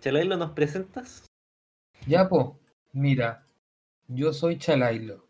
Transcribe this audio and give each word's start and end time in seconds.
Chalailo, 0.00 0.36
¿nos 0.36 0.50
presentas? 0.52 1.26
Ya, 2.06 2.28
po, 2.28 2.58
mira, 2.92 3.46
yo 4.08 4.32
soy 4.32 4.58
Chalailo. 4.58 5.26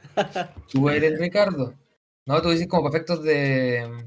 Tú 0.72 0.88
eres 0.88 1.18
Ricardo. 1.18 1.74
No, 2.26 2.40
tú 2.40 2.50
dices 2.50 2.66
como 2.68 2.84
perfectos 2.90 3.22
de 3.22 4.06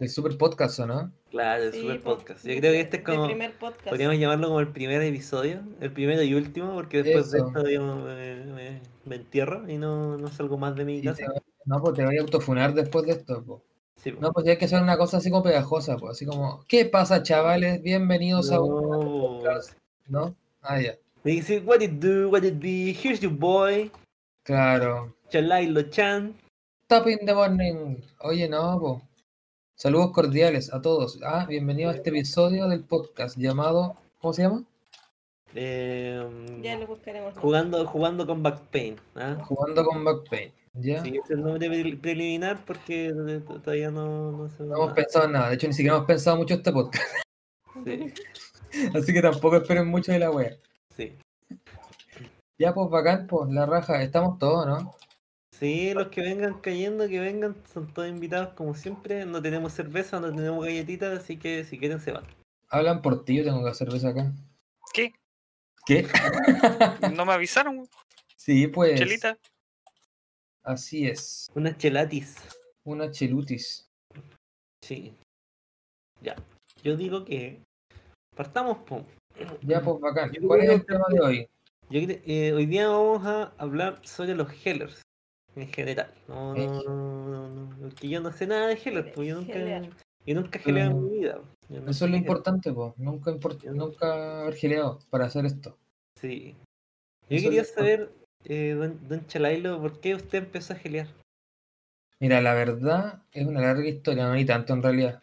del 0.00 0.08
super 0.08 0.36
podcast, 0.38 0.80
¿o 0.80 0.86
no? 0.86 1.12
Claro, 1.30 1.64
el 1.64 1.72
Sí, 1.72 1.80
super 1.82 2.00
po, 2.02 2.16
podcast. 2.16 2.44
Yo 2.46 2.56
creo 2.58 2.72
que 2.72 2.80
este 2.80 2.96
es 2.98 3.02
como. 3.04 3.26
primer 3.26 3.56
podcast. 3.58 3.88
Podríamos 3.88 4.18
llamarlo 4.18 4.48
como 4.48 4.60
el 4.60 4.68
primer 4.72 5.02
episodio, 5.02 5.60
el 5.80 5.92
primero 5.92 6.22
y 6.22 6.34
último, 6.34 6.74
porque 6.74 7.02
después 7.02 7.30
de 7.30 7.38
esto 7.40 7.62
digamos, 7.62 8.02
me, 8.04 8.36
me- 8.46 8.80
me 9.04 9.16
entierro 9.16 9.68
y 9.68 9.76
no, 9.76 10.16
no 10.16 10.28
salgo 10.28 10.56
más 10.56 10.74
de 10.76 10.84
mi 10.86 11.00
Sí, 11.00 11.04
casa. 11.06 11.26
te- 11.26 11.42
no, 11.66 11.80
pues 11.82 11.94
te 11.94 12.04
voy 12.04 12.16
a 12.16 12.22
autofunar 12.22 12.72
después 12.74 13.04
de 13.06 13.12
esto, 13.12 13.44
po. 13.44 13.62
Sí, 14.04 14.12
po. 14.12 14.20
No, 14.20 14.32
pues 14.32 14.46
hay 14.46 14.58
que 14.58 14.66
hacer 14.66 14.82
una 14.82 14.98
cosa 14.98 15.16
así 15.16 15.30
como 15.30 15.42
pegajosa, 15.42 15.96
pues, 15.96 16.12
así 16.12 16.26
como, 16.26 16.62
¿qué 16.68 16.84
pasa, 16.84 17.22
chavales? 17.22 17.82
Bienvenidos 17.82 18.50
a 18.52 18.60
un 18.60 18.82
No, 18.90 19.40
podcast, 19.40 19.72
¿no? 20.08 20.34
Ah, 20.60 20.78
ya. 20.80 20.94
Me 21.22 21.32
dice, 21.32 21.60
what 21.60 21.80
it 21.80 21.92
do, 21.92 22.28
what 22.28 22.42
it 22.42 22.60
be, 22.60 22.92
here's 22.92 23.20
your 23.20 23.32
boy, 23.32 23.90
Claro. 24.42 25.14
Chalailo 25.30 25.82
Chan. 25.90 26.34
Top 26.86 27.06
in 27.08 27.24
the 27.24 27.32
morning. 27.34 27.96
Oye, 28.20 28.46
no, 28.46 28.78
po. 28.78 29.02
Saludos 29.74 30.12
cordiales 30.12 30.70
a 30.74 30.82
todos. 30.82 31.18
Ah, 31.24 31.46
bienvenido 31.48 31.88
a 31.90 31.94
este 31.94 32.10
episodio 32.10 32.68
del 32.68 32.84
podcast 32.84 33.38
llamado, 33.38 33.94
¿cómo 34.20 34.34
se 34.34 34.42
llama? 34.42 34.64
Eh, 35.54 36.60
Ya 36.62 36.76
lo 36.76 36.86
buscaremos. 36.86 37.38
jugando, 37.38 37.86
jugando 37.86 38.26
con 38.26 38.42
Backpain. 38.42 38.96
¿ah? 39.16 39.38
Jugando 39.46 39.82
con 39.82 40.04
Backpain. 40.04 40.52
¿Ya? 40.74 41.02
Sí, 41.02 41.18
es 41.22 41.30
el 41.30 41.42
nombre 41.42 41.68
pre- 41.68 41.96
preliminar 41.96 42.64
porque 42.64 43.12
todavía 43.62 43.90
no, 43.90 44.32
no 44.32 44.48
se 44.50 44.64
No 44.64 44.74
hemos 44.76 44.92
pensado 44.92 45.26
en 45.26 45.32
nada. 45.32 45.48
De 45.50 45.54
hecho, 45.54 45.68
ni 45.68 45.72
siquiera 45.72 45.96
hemos 45.96 46.06
pensado 46.06 46.36
mucho 46.36 46.54
este 46.54 46.72
podcast. 46.72 47.04
Sí, 47.84 48.12
Así 48.94 49.12
que 49.12 49.22
tampoco 49.22 49.56
esperen 49.56 49.86
mucho 49.86 50.10
de 50.12 50.18
la 50.18 50.30
wea. 50.30 50.56
sí. 50.96 51.16
Ya, 52.58 52.72
pues 52.72 52.88
bacán, 52.88 53.26
pues 53.26 53.50
la 53.50 53.66
raja. 53.66 54.00
Estamos 54.02 54.38
todos, 54.38 54.64
¿no? 54.66 54.94
Sí, 55.50 55.92
los 55.92 56.08
que 56.08 56.20
vengan 56.20 56.54
cayendo, 56.60 57.08
que 57.08 57.18
vengan, 57.18 57.56
son 57.72 57.92
todos 57.92 58.08
invitados 58.08 58.54
como 58.54 58.74
siempre. 58.74 59.24
No 59.26 59.42
tenemos 59.42 59.72
cerveza, 59.72 60.20
no 60.20 60.32
tenemos 60.32 60.64
galletitas, 60.64 61.18
así 61.18 61.36
que 61.36 61.64
si 61.64 61.78
quieren 61.78 62.00
se 62.00 62.12
van. 62.12 62.24
Hablan 62.68 63.02
por 63.02 63.24
ti, 63.24 63.36
yo 63.38 63.44
tengo 63.44 63.64
que 63.64 63.74
cerveza 63.74 64.10
acá. 64.10 64.32
¿Qué? 64.92 65.12
¿Qué? 65.84 66.06
¿No 67.16 67.24
me 67.26 67.32
avisaron? 67.32 67.88
sí, 68.36 68.68
pues. 68.68 68.98
Chelita. 69.00 69.36
Así 70.64 71.06
es. 71.06 71.46
Unas 71.54 71.76
chelatis. 71.76 72.36
Una 72.84 73.10
chelutis. 73.10 73.86
Sí. 74.82 75.14
Ya. 76.22 76.34
Yo 76.82 76.96
digo 76.96 77.24
que 77.24 77.62
partamos, 78.34 78.78
po. 78.78 79.04
Ya, 79.62 79.80
pues 79.82 80.00
bacán. 80.00 80.32
Yo 80.32 80.46
¿Cuál 80.46 80.60
es 80.62 80.70
el 80.70 80.86
tema 80.86 81.04
de 81.10 81.20
hoy? 81.20 81.48
Yo 81.90 82.00
eh, 82.00 82.52
hoy 82.54 82.66
día 82.66 82.88
vamos 82.88 83.26
a 83.26 83.52
hablar 83.58 84.00
sobre 84.06 84.34
los 84.34 84.48
Hellers 84.64 85.02
en 85.54 85.68
general. 85.68 86.12
No, 86.28 86.54
Eh. 86.56 86.66
no, 86.66 86.82
no, 86.82 87.28
no, 87.28 87.48
no, 87.66 87.78
porque 87.78 88.08
yo 88.08 88.20
no 88.20 88.32
sé 88.32 88.46
nada 88.46 88.68
de 88.68 88.74
Hellers, 88.82 89.12
pues 89.14 89.28
yo 89.28 89.34
nunca, 89.36 89.82
yo 90.26 90.34
nunca 90.34 90.58
he 90.58 90.62
geleado 90.62 90.90
en 90.92 90.96
Mm. 90.98 91.04
mi 91.04 91.18
vida. 91.18 91.40
Yo 91.68 91.80
no 91.80 91.90
Eso 91.90 92.04
es 92.06 92.10
lo 92.10 92.16
importante, 92.16 92.72
pues. 92.72 92.92
Nunca, 92.96 93.30
import- 93.32 93.64
nunca 93.70 94.40
haber 94.42 94.54
gileado 94.54 94.98
para 95.10 95.26
hacer 95.26 95.44
esto. 95.46 95.76
Sí. 96.18 96.56
Yo 97.28 97.36
Eso 97.36 97.44
quería 97.44 97.64
saber, 97.64 98.10
eh, 98.44 98.74
don, 98.76 99.08
don 99.08 99.26
Chalailo, 99.26 99.80
¿por 99.80 100.00
qué 100.00 100.14
usted 100.14 100.38
empezó 100.38 100.72
a 100.72 100.76
gelear? 100.76 101.08
Mira, 102.20 102.40
la 102.40 102.54
verdad 102.54 103.22
es 103.32 103.46
una 103.46 103.60
larga 103.60 103.88
historia, 103.88 104.26
no 104.26 104.34
ni 104.34 104.44
tanto 104.44 104.72
en 104.72 104.82
realidad. 104.82 105.22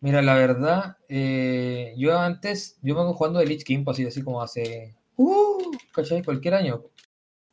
Mira, 0.00 0.20
la 0.20 0.34
verdad, 0.34 0.98
eh, 1.08 1.94
yo 1.96 2.18
antes, 2.18 2.78
yo 2.82 2.94
me 2.94 3.00
vengo 3.00 3.14
jugando 3.14 3.38
de 3.38 3.46
Lich 3.46 3.64
King, 3.64 3.84
pues, 3.84 3.96
así, 3.96 4.06
así 4.06 4.22
como 4.22 4.42
hace, 4.42 4.94
uh, 5.16 5.72
¿cachai? 5.92 6.22
Cualquier 6.22 6.54
año. 6.54 6.84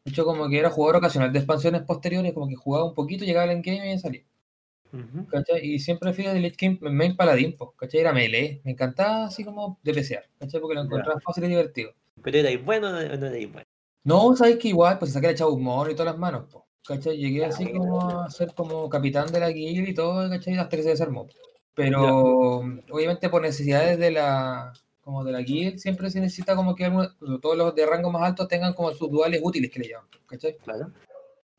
De 0.04 0.12
hecho, 0.12 0.26
como 0.26 0.50
que 0.50 0.60
era 0.60 0.70
jugador 0.70 0.98
ocasional 0.98 1.32
de 1.32 1.40
expansiones 1.40 1.84
posteriores, 1.84 2.34
como 2.34 2.50
que 2.50 2.56
jugaba 2.56 2.86
un 2.86 2.94
poquito, 2.94 3.24
llegaba 3.24 3.46
al 3.46 3.52
endgame 3.52 3.94
y 3.94 4.00
salía. 4.00 4.24
Y 5.62 5.80
siempre 5.80 6.12
fui 6.12 6.26
de 6.26 6.40
Lich 6.40 6.58
King 6.58 6.78
main 6.82 7.16
paladín, 7.16 7.56
pues, 7.58 7.72
¿cachai? 7.78 8.02
Era 8.02 8.12
melee, 8.12 8.60
me 8.66 8.72
encantaba 8.72 9.28
así 9.28 9.46
como 9.46 9.80
de 9.82 9.94
PCar, 9.94 10.26
¿cachai? 10.38 10.60
Porque 10.60 10.76
lo 10.76 10.82
encontraba 10.82 11.22
fácil 11.22 11.46
y 11.46 11.48
divertido. 11.48 11.94
¿Pero 12.22 12.38
erais 12.40 12.64
bueno 12.64 12.90
o 12.90 12.92
no, 12.92 12.98
o 12.98 13.18
no 13.18 13.26
erais 13.28 13.52
bueno? 13.52 13.71
No, 14.04 14.36
sabes 14.36 14.58
que 14.58 14.70
igual, 14.70 14.98
pues 14.98 15.12
se 15.12 15.16
saqué 15.16 15.30
el 15.30 15.36
chavo 15.36 15.52
humor 15.54 15.90
y 15.92 15.96
todas 15.96 16.14
las 16.14 16.20
manos, 16.20 16.46
po, 16.52 16.66
¿cachai? 16.86 17.18
Llegué 17.18 17.40
Ya, 17.42 17.48
así 17.48 17.72
como 17.72 18.02
a 18.22 18.30
ser 18.30 18.54
como 18.54 18.90
capitán 18.90 19.32
de 19.32 19.40
la 19.40 19.50
guild 19.50 19.88
y 19.88 19.94
todo, 19.94 20.28
¿cachai? 20.30 20.58
Hasta 20.58 20.76
que 20.78 20.84
se 20.84 20.90
desarmó. 20.90 21.28
Pero 21.76 22.60
obviamente 22.90 23.30
por 23.30 23.42
necesidades 23.42 23.98
de 24.00 24.12
la 24.12 24.74
como 25.02 25.24
de 25.24 25.32
la 25.32 25.42
guild 25.42 25.78
siempre 25.80 26.10
se 26.12 26.20
necesita 26.20 26.56
como 26.56 26.76
que 26.76 26.92
todos 27.42 27.58
los 27.58 27.74
de 27.76 27.86
rango 27.86 28.12
más 28.12 28.24
alto 28.24 28.48
tengan 28.48 28.74
como 28.74 28.92
sus 28.92 29.10
duales 29.10 29.42
útiles 29.44 29.72
que 29.72 29.80
le 29.80 29.90
llaman, 29.90 30.08
¿cachai? 30.28 30.58
Claro. 30.58 30.92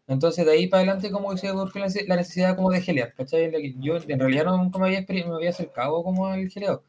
Entonces 0.07 0.45
de 0.45 0.53
ahí 0.53 0.67
para 0.67 0.83
adelante 0.83 1.11
como 1.11 1.31
que 1.31 1.39
se 1.39 1.47
la 1.49 1.55
nece- 1.55 2.07
la 2.07 2.17
necesidad 2.17 2.57
como 2.57 2.71
de 2.71 2.83
gelear, 2.83 3.15
¿cachai? 3.15 3.51
Yo 3.81 3.97
en 3.97 4.19
realidad 4.21 4.45
nunca 4.47 4.79
me 4.79 4.87
había, 4.87 5.05
me 5.09 5.35
había 5.35 5.51
acercado 5.51 6.03
como 6.03 6.27
al 6.27 6.49
geleo, 6.51 6.83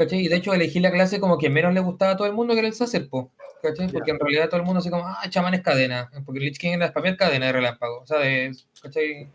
¿cachai? 0.00 0.20
Y 0.20 0.28
de 0.28 0.36
hecho 0.36 0.54
elegí 0.54 0.80
la 0.80 0.90
clase 0.90 1.20
como 1.20 1.36
que 1.36 1.50
menos 1.50 1.74
le 1.74 1.80
gustaba 1.80 2.12
a 2.12 2.16
todo 2.16 2.26
el 2.26 2.32
mundo 2.32 2.54
que 2.54 2.60
era 2.60 2.68
el 2.68 2.74
Sacer, 2.74 3.08
po, 3.10 3.30
¿cachai? 3.62 3.88
Porque 3.92 4.12
en 4.12 4.18
realidad 4.18 4.48
todo 4.48 4.60
el 4.60 4.64
mundo 4.64 4.80
así 4.80 4.88
como, 4.88 5.06
ah, 5.06 5.28
chamán 5.28 5.52
es 5.52 5.60
cadena, 5.60 6.10
porque 6.24 6.40
Lich 6.40 6.58
King 6.58 6.72
era 6.72 6.88
spamear 6.88 7.18
cadena 7.18 7.46
de 7.46 7.52
relámpago, 7.52 8.00
o 8.00 8.06
sea, 8.06 8.18
de, 8.20 8.56
¿cachai? 8.80 9.28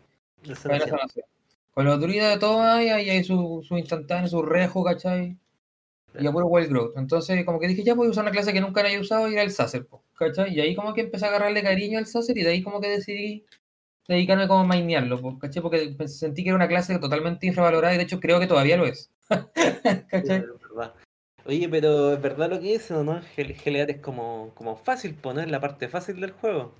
Con 1.72 1.84
los 1.84 2.00
druidas 2.00 2.34
de 2.34 2.40
todo 2.40 2.62
hay, 2.62 2.88
hay, 2.88 3.10
hay 3.10 3.22
su, 3.22 3.62
su 3.62 3.78
instantáneo, 3.78 4.28
su 4.28 4.42
rejo, 4.42 4.82
¿cachai? 4.82 5.38
Y 6.18 6.26
a 6.26 6.32
puro 6.32 6.46
wild 6.48 6.68
growth. 6.70 6.96
Entonces, 6.96 7.44
como 7.44 7.60
que 7.60 7.68
dije, 7.68 7.84
ya 7.84 7.94
voy 7.94 8.08
a 8.08 8.10
usar 8.10 8.24
una 8.24 8.32
clase 8.32 8.52
que 8.52 8.60
nunca 8.60 8.80
había 8.80 8.98
usado 8.98 9.28
y 9.28 9.34
era 9.34 9.42
el 9.42 9.52
Sacer, 9.52 9.86
po, 9.86 10.02
¿cachai? 10.18 10.52
Y 10.52 10.60
ahí 10.60 10.74
como 10.74 10.94
que 10.94 11.02
empecé 11.02 11.26
a 11.26 11.28
agarrarle 11.28 11.62
cariño 11.62 11.98
al 11.98 12.06
Sacer 12.06 12.36
y 12.38 12.42
de 12.42 12.50
ahí 12.50 12.62
como 12.62 12.80
que 12.80 12.88
decidí 12.88 13.44
dedicarme 14.08 14.48
como 14.48 14.60
a 14.62 14.64
mainearlo, 14.64 15.38
¿cachai? 15.38 15.62
Porque 15.62 15.94
sentí 16.08 16.42
que 16.42 16.48
era 16.48 16.56
una 16.56 16.66
clase 16.66 16.98
totalmente 16.98 17.46
infravalorada 17.46 17.94
y 17.94 17.98
de 17.98 18.02
hecho 18.02 18.18
creo 18.18 18.40
que 18.40 18.48
todavía 18.48 18.76
lo 18.76 18.86
es. 18.86 19.12
¿cachai? 20.08 20.38
Es 20.38 20.60
verdad. 20.60 20.94
Oye, 21.44 21.68
pero 21.68 22.12
es 22.14 22.20
verdad 22.20 22.50
lo 22.50 22.58
que 22.60 22.72
dicen, 22.72 22.96
¿o 22.96 23.04
¿no? 23.04 23.20
Gel- 23.36 23.54
Gelear 23.54 23.90
es 23.90 24.00
como, 24.00 24.52
como 24.54 24.76
fácil, 24.76 25.14
poner 25.14 25.48
la 25.50 25.60
parte 25.60 25.88
fácil 25.88 26.20
del 26.20 26.32
juego. 26.32 26.74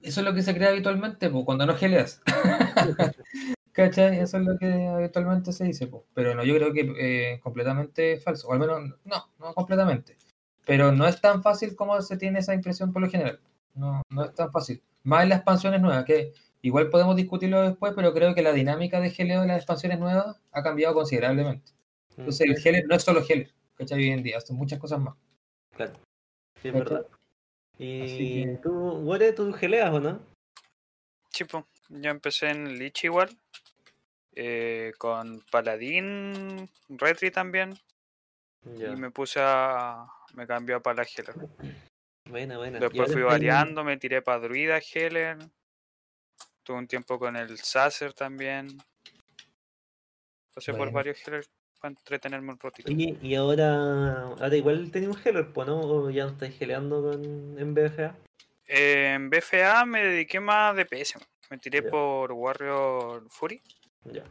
Eso 0.00 0.20
es 0.20 0.26
lo 0.26 0.34
que 0.34 0.42
se 0.42 0.54
crea 0.54 0.70
habitualmente, 0.70 1.30
pues, 1.30 1.44
cuando 1.44 1.66
no 1.66 1.74
geleas. 1.76 2.20
¿Cachai? 3.72 4.18
Eso 4.18 4.38
es 4.38 4.44
lo 4.44 4.58
que 4.58 4.66
habitualmente 4.88 5.52
se 5.52 5.64
dice, 5.64 5.86
pues. 5.86 6.02
Pero 6.14 6.34
no, 6.34 6.44
yo 6.44 6.54
creo 6.56 6.72
que 6.72 6.92
eh, 6.98 7.40
completamente 7.40 8.18
falso. 8.18 8.48
O 8.48 8.52
al 8.52 8.58
menos, 8.58 8.80
no, 9.04 9.30
no 9.38 9.54
completamente. 9.54 10.16
Pero 10.66 10.92
no 10.92 11.06
es 11.06 11.20
tan 11.20 11.42
fácil 11.42 11.74
como 11.74 12.00
se 12.02 12.16
tiene 12.16 12.40
esa 12.40 12.54
impresión 12.54 12.92
por 12.92 13.02
lo 13.02 13.10
general. 13.10 13.40
No, 13.74 14.02
no 14.10 14.24
es 14.24 14.34
tan 14.34 14.52
fácil. 14.52 14.82
Más 15.04 15.22
en 15.22 15.30
las 15.30 15.38
expansiones 15.38 15.80
nuevas, 15.80 16.04
que 16.04 16.32
igual 16.62 16.88
podemos 16.90 17.16
discutirlo 17.16 17.62
después, 17.62 17.92
pero 17.94 18.12
creo 18.14 18.34
que 18.34 18.42
la 18.42 18.52
dinámica 18.52 19.00
de 19.00 19.10
geleo 19.10 19.42
en 19.42 19.48
las 19.48 19.58
expansiones 19.58 19.98
nuevas 19.98 20.40
ha 20.52 20.62
cambiado 20.62 20.94
considerablemente. 20.94 21.72
Entonces 22.16 22.48
el 22.48 22.56
Heller 22.66 22.86
no 22.86 22.94
es 22.94 23.02
solo 23.02 23.22
Heller, 23.28 23.52
¿cachai? 23.74 23.98
Hoy 23.98 24.10
en 24.10 24.22
día, 24.22 24.40
son 24.40 24.56
muchas 24.56 24.78
cosas 24.78 25.00
más. 25.00 25.14
Claro. 25.74 25.92
Sí, 26.60 26.68
es 26.68 26.72
¿Cachai? 26.74 26.78
verdad. 26.80 27.06
Y 27.78 28.44
que- 28.44 28.58
tú, 28.62 28.70
Gore, 29.04 29.32
tú 29.32 29.52
geleas, 29.52 29.90
¿o 29.92 30.00
no? 30.00 30.20
Chipo. 31.30 31.66
Yo 31.88 32.10
empecé 32.10 32.48
en 32.50 32.78
Lich 32.78 33.04
igual. 33.04 33.30
eh, 34.34 34.92
con 34.96 35.40
Paladín, 35.50 36.70
Retri 36.88 37.30
también. 37.30 37.74
Y 38.64 38.84
me 38.96 39.10
puse 39.10 39.40
a. 39.42 40.06
Me 40.34 40.46
cambió 40.46 40.76
a 40.76 40.80
Pala 40.80 41.02
Healer. 41.04 41.34
Buena, 42.30 42.56
buena. 42.56 42.78
Después 42.78 43.12
fui 43.12 43.20
variando, 43.22 43.84
me 43.84 43.98
tiré 43.98 44.22
para 44.22 44.38
Druida 44.40 44.78
Healer. 44.78 45.36
Tuve 46.62 46.78
un 46.78 46.86
tiempo 46.86 47.18
con 47.18 47.36
el 47.36 47.58
Sacer 47.58 48.12
también. 48.12 48.78
Pasé 50.54 50.72
por 50.72 50.78
Bueno. 50.80 50.92
varios 50.92 51.18
Healers 51.26 51.50
para 51.80 51.90
entretenerme 51.92 52.52
un 52.52 52.58
ratito. 52.58 52.90
Oye, 52.90 53.18
y 53.20 53.34
ahora, 53.34 54.22
ahora 54.22 54.56
igual 54.56 54.90
tenés 54.90 55.08
un 55.08 55.18
Heller, 55.24 55.52
pues, 55.52 55.66
¿no? 55.66 55.80
¿O 55.80 56.10
ya 56.10 56.24
no 56.26 56.32
estáis 56.32 56.56
geleando 56.56 57.02
con, 57.02 57.58
en 57.58 57.74
BFA? 57.74 58.14
Eh, 58.66 59.14
en 59.14 59.28
BFA 59.30 59.84
me 59.86 60.04
dediqué 60.04 60.38
más 60.40 60.76
de 60.76 60.84
PS. 60.86 61.18
Me 61.50 61.58
tiré 61.58 61.82
Ya. 61.82 61.90
por 61.90 62.32
Warrior 62.32 63.26
Fury. 63.30 63.60
Ya. 64.04 64.24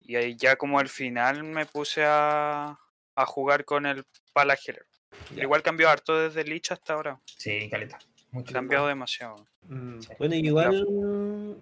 Y 0.00 0.16
ahí 0.16 0.36
ya 0.36 0.56
como 0.56 0.78
al 0.78 0.88
final 0.88 1.44
me 1.44 1.66
puse 1.66 2.02
a, 2.04 2.78
a 3.14 3.26
jugar 3.26 3.64
con 3.66 3.84
el 3.84 4.04
Pala 4.32 4.56
Healer. 4.56 4.86
Ya. 5.34 5.42
Igual 5.42 5.62
cambió 5.62 5.90
harto 5.90 6.18
desde 6.18 6.44
Lich 6.44 6.70
hasta 6.72 6.94
ahora. 6.94 7.20
Sí, 7.26 7.68
caleta. 7.70 7.98
Ha 8.32 8.42
cambiado 8.44 8.86
demasiado. 8.86 9.36
Mm, 9.68 10.00
Sí. 10.00 10.08
Bueno, 10.18 10.34
igual. 10.34 11.56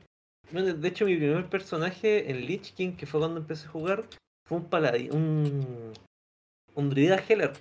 Bueno, 0.53 0.75
de 0.75 0.89
hecho, 0.89 1.05
mi 1.07 1.17
primer 1.17 1.49
personaje 1.49 2.31
en 2.31 2.47
Lich 2.47 2.75
King, 2.75 2.93
que 2.97 3.07
fue 3.07 3.21
cuando 3.21 3.41
empecé 3.41 3.67
a 3.67 3.71
jugar, 3.71 4.05
fue 4.47 4.59
un 4.59 4.69
paladín. 4.69 5.13
Un. 5.15 5.93
Un 6.75 6.91
druida 6.91 7.17
Heller. 7.17 7.53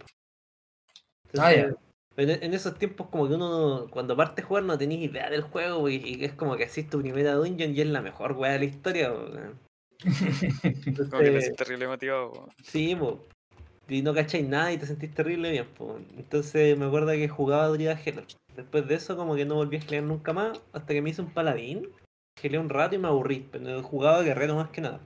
Ah, 1.37 1.51
ya. 1.53 1.59
Entonces, 1.61 1.79
pero 2.15 2.31
en 2.31 2.43
en 2.43 2.53
esos 2.53 2.77
tiempos, 2.77 3.07
como 3.09 3.27
que 3.27 3.33
uno, 3.33 3.87
cuando 3.89 4.15
parte 4.15 4.41
a 4.41 4.45
jugar, 4.45 4.63
no 4.63 4.77
tenéis 4.77 5.09
idea 5.09 5.29
del 5.29 5.41
juego 5.41 5.89
y, 5.89 5.95
y 5.95 6.23
es 6.23 6.33
como 6.33 6.55
que 6.55 6.63
haces 6.65 6.89
tu 6.89 6.99
primera 7.01 7.33
dungeon 7.33 7.75
y 7.75 7.81
es 7.81 7.87
la 7.87 8.01
mejor 8.01 8.33
weá 8.33 8.53
de 8.53 8.59
la 8.59 8.65
historia. 8.65 9.11
weón. 9.11 9.59
Como 9.99 10.19
que 10.19 10.81
te 10.81 10.89
Entonces, 10.89 11.55
terrible 11.55 11.87
motivado. 11.87 12.49
Sí. 12.63 12.97
Y 13.87 14.01
no 14.01 14.13
cacháis 14.13 14.47
nada 14.47 14.71
y 14.71 14.77
te 14.77 14.85
sentís 14.85 15.13
terrible 15.13 15.51
bien. 15.51 15.67
po. 15.77 15.99
Entonces 16.17 16.77
me 16.77 16.85
acuerdo 16.85 17.11
que 17.11 17.27
jugaba 17.27 17.67
Druida 17.67 17.99
Healer. 17.99 18.25
Después 18.55 18.87
de 18.87 18.95
eso 18.95 19.17
como 19.17 19.35
que 19.35 19.45
no 19.45 19.55
volví 19.55 19.77
a 19.77 19.81
gelear 19.81 20.03
nunca 20.03 20.33
más 20.33 20.61
hasta 20.73 20.93
que 20.93 21.01
me 21.01 21.09
hice 21.09 21.21
un 21.21 21.31
paladín. 21.31 21.89
Geleé 22.39 22.59
un 22.59 22.69
rato 22.69 22.95
y 22.95 22.99
me 22.99 23.07
aburrí, 23.07 23.47
pero 23.51 23.81
jugaba 23.83 24.21
guerrero 24.21 24.55
más 24.55 24.69
que 24.69 24.81
nada. 24.81 24.99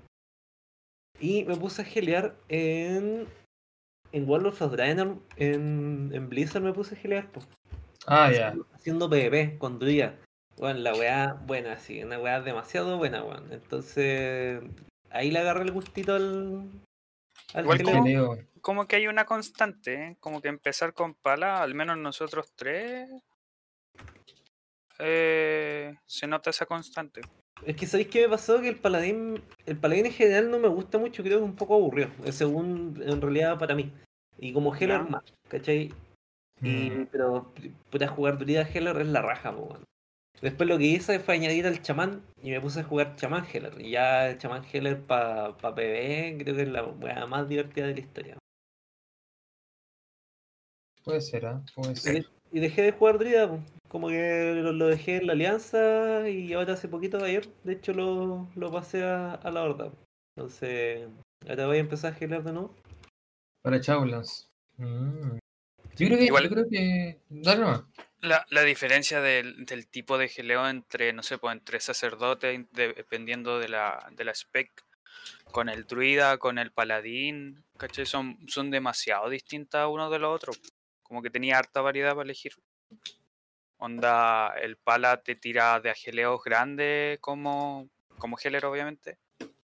Y 1.19 1.43
me 1.45 1.55
puse 1.55 1.81
a 1.81 1.85
gelear 1.85 2.35
en... 2.47 3.27
En 4.11 4.27
World 4.27 4.47
of 4.47 4.71
Draenor, 4.71 5.17
en, 5.35 6.09
en 6.11 6.29
Blizzard 6.29 6.63
me 6.63 6.73
puse 6.73 6.95
a 6.95 6.97
gelear, 6.97 7.31
po. 7.31 7.41
Ah, 8.07 8.31
ya. 8.31 8.55
haciendo 8.73 9.07
PvP 9.07 9.59
con 9.59 9.77
Druida. 9.77 10.15
Bueno, 10.57 10.79
la 10.79 10.93
weá 10.93 11.33
buena, 11.45 11.77
sí, 11.77 12.03
una 12.03 12.19
weá 12.19 12.41
demasiado 12.41 12.97
buena, 12.97 13.23
weón. 13.23 13.51
Entonces, 13.51 14.61
ahí 15.09 15.31
le 15.31 15.39
agarré 15.39 15.63
el 15.63 15.71
gustito 15.71 16.15
al. 16.15 16.63
al 17.53 17.63
Igual 17.63 17.83
como-. 17.83 18.37
Como 18.61 18.87
que 18.87 18.97
hay 18.97 19.07
una 19.07 19.25
constante, 19.25 19.93
¿eh? 19.93 20.17
como 20.19 20.41
que 20.41 20.47
empezar 20.49 20.93
con 20.93 21.13
pala, 21.15 21.61
al 21.61 21.73
menos 21.75 21.97
nosotros 21.97 22.51
tres, 22.55 23.09
eh, 24.99 25.95
se 26.05 26.27
nota 26.27 26.49
esa 26.49 26.65
constante. 26.65 27.21
Es 27.65 27.75
que 27.75 27.87
sabéis 27.87 28.07
qué 28.07 28.21
me 28.21 28.29
pasó 28.29 28.61
que 28.61 28.69
el 28.69 28.77
paladín. 28.77 29.41
El 29.65 29.77
paladín 29.77 30.05
en 30.05 30.13
general 30.13 30.49
no 30.49 30.59
me 30.59 30.67
gusta 30.69 30.97
mucho, 30.97 31.23
creo 31.23 31.39
que 31.39 31.43
es 31.43 31.49
un 31.49 31.55
poco 31.57 31.75
aburrido. 31.75 32.09
eh, 32.23 32.31
Según 32.31 33.01
en 33.05 33.21
realidad 33.21 33.57
para 33.59 33.75
mí. 33.75 33.91
Y 34.37 34.53
como 34.53 34.73
Heller 34.73 35.03
más, 35.03 35.23
¿cachai? 35.49 35.91
Y, 36.61 36.89
Mm. 36.89 37.07
pero 37.11 37.53
para 37.91 38.07
jugar 38.07 38.37
Druida 38.37 38.61
Heller 38.63 38.97
es 39.01 39.07
la 39.07 39.21
raja, 39.21 39.53
po. 39.53 39.77
Después 40.41 40.69
lo 40.69 40.77
que 40.77 40.85
hice 40.85 41.19
fue 41.19 41.35
añadir 41.35 41.67
al 41.67 41.81
chamán 41.81 42.21
y 42.41 42.51
me 42.51 42.61
puse 42.61 42.79
a 42.79 42.83
jugar 42.85 43.17
chamán 43.17 43.45
Heller. 43.45 43.73
Y 43.81 43.91
ya 43.91 44.29
el 44.29 44.37
chamán 44.37 44.63
Heller 44.71 45.01
para 45.01 45.57
pa 45.57 45.75
PvE 45.75 46.37
creo 46.39 46.55
que 46.55 46.61
es 46.61 46.67
la 46.69 46.83
weá 46.85 47.25
más 47.27 47.47
divertida 47.49 47.87
de 47.87 47.93
la 47.93 47.99
historia. 47.99 48.37
Puede 51.09 51.21
ser, 51.21 51.45
¿ah? 51.45 51.61
Puede 51.75 51.93
Y, 51.93 51.95
ser. 51.95 52.25
y 52.51 52.59
dejé 52.59 52.81
de 52.83 52.91
jugar 52.91 53.17
Druida, 53.19 53.47
po. 53.49 53.59
como 53.87 54.07
que 54.09 54.53
lo, 54.55 54.71
lo 54.71 54.87
dejé 54.87 55.17
en 55.17 55.27
la 55.27 55.33
alianza 55.33 56.29
y 56.29 56.53
ahora 56.53 56.73
hace 56.73 56.87
poquito, 56.87 57.23
ayer, 57.23 57.47
de 57.63 57.73
hecho 57.73 57.93
lo, 57.93 58.47
lo 58.55 58.71
pasé 58.71 59.03
a, 59.03 59.33
a 59.33 59.51
la 59.51 59.63
horda. 59.63 59.91
Entonces, 60.37 61.07
ahora 61.47 61.67
voy 61.67 61.77
a 61.77 61.81
empezar 61.81 62.13
a 62.13 62.15
gelar 62.15 62.43
de 62.43 62.53
nuevo. 62.53 62.75
Para 63.63 63.81
Chaulands. 63.81 64.49
Mm. 64.77 65.37
Yo 65.97 66.07
creo 66.07 66.17
que. 66.17 66.25
Igual- 66.25 66.43
Yo 66.43 66.49
creo 66.49 66.69
que. 66.69 67.19
Dale. 67.29 67.83
La, 68.21 68.45
la 68.49 68.63
diferencia 68.63 69.21
del, 69.21 69.65
del 69.65 69.87
tipo 69.87 70.17
de 70.17 70.27
geleo 70.29 70.67
entre, 70.69 71.11
no 71.13 71.23
sé, 71.23 71.37
pues 71.37 71.53
entre 71.53 71.79
sacerdote, 71.79 72.67
de- 72.71 72.93
dependiendo 72.93 73.59
de 73.59 73.69
la, 73.69 74.09
de 74.15 74.23
la 74.25 74.31
spec, 74.33 74.69
con 75.51 75.67
el 75.69 75.85
druida, 75.85 76.37
con 76.37 76.57
el 76.59 76.71
paladín, 76.71 77.63
¿cachai? 77.77 78.05
Son, 78.05 78.37
son 78.47 78.71
demasiado 78.71 79.29
distintas 79.29 79.87
uno 79.89 80.09
de 80.09 80.19
los 80.19 80.35
otros. 80.35 80.59
Como 81.09 81.21
que 81.23 81.31
tenía 81.31 81.57
harta 81.57 81.81
variedad 81.81 82.11
para 82.11 82.23
elegir. 82.23 82.53
Onda, 83.77 84.53
el 84.61 84.77
pala 84.77 85.21
te 85.23 85.35
tira 85.35 85.79
de 85.79 85.89
ageleos 85.89 86.41
grandes 86.43 87.19
como, 87.19 87.89
como 88.19 88.37
healer, 88.37 88.63
obviamente. 88.65 89.17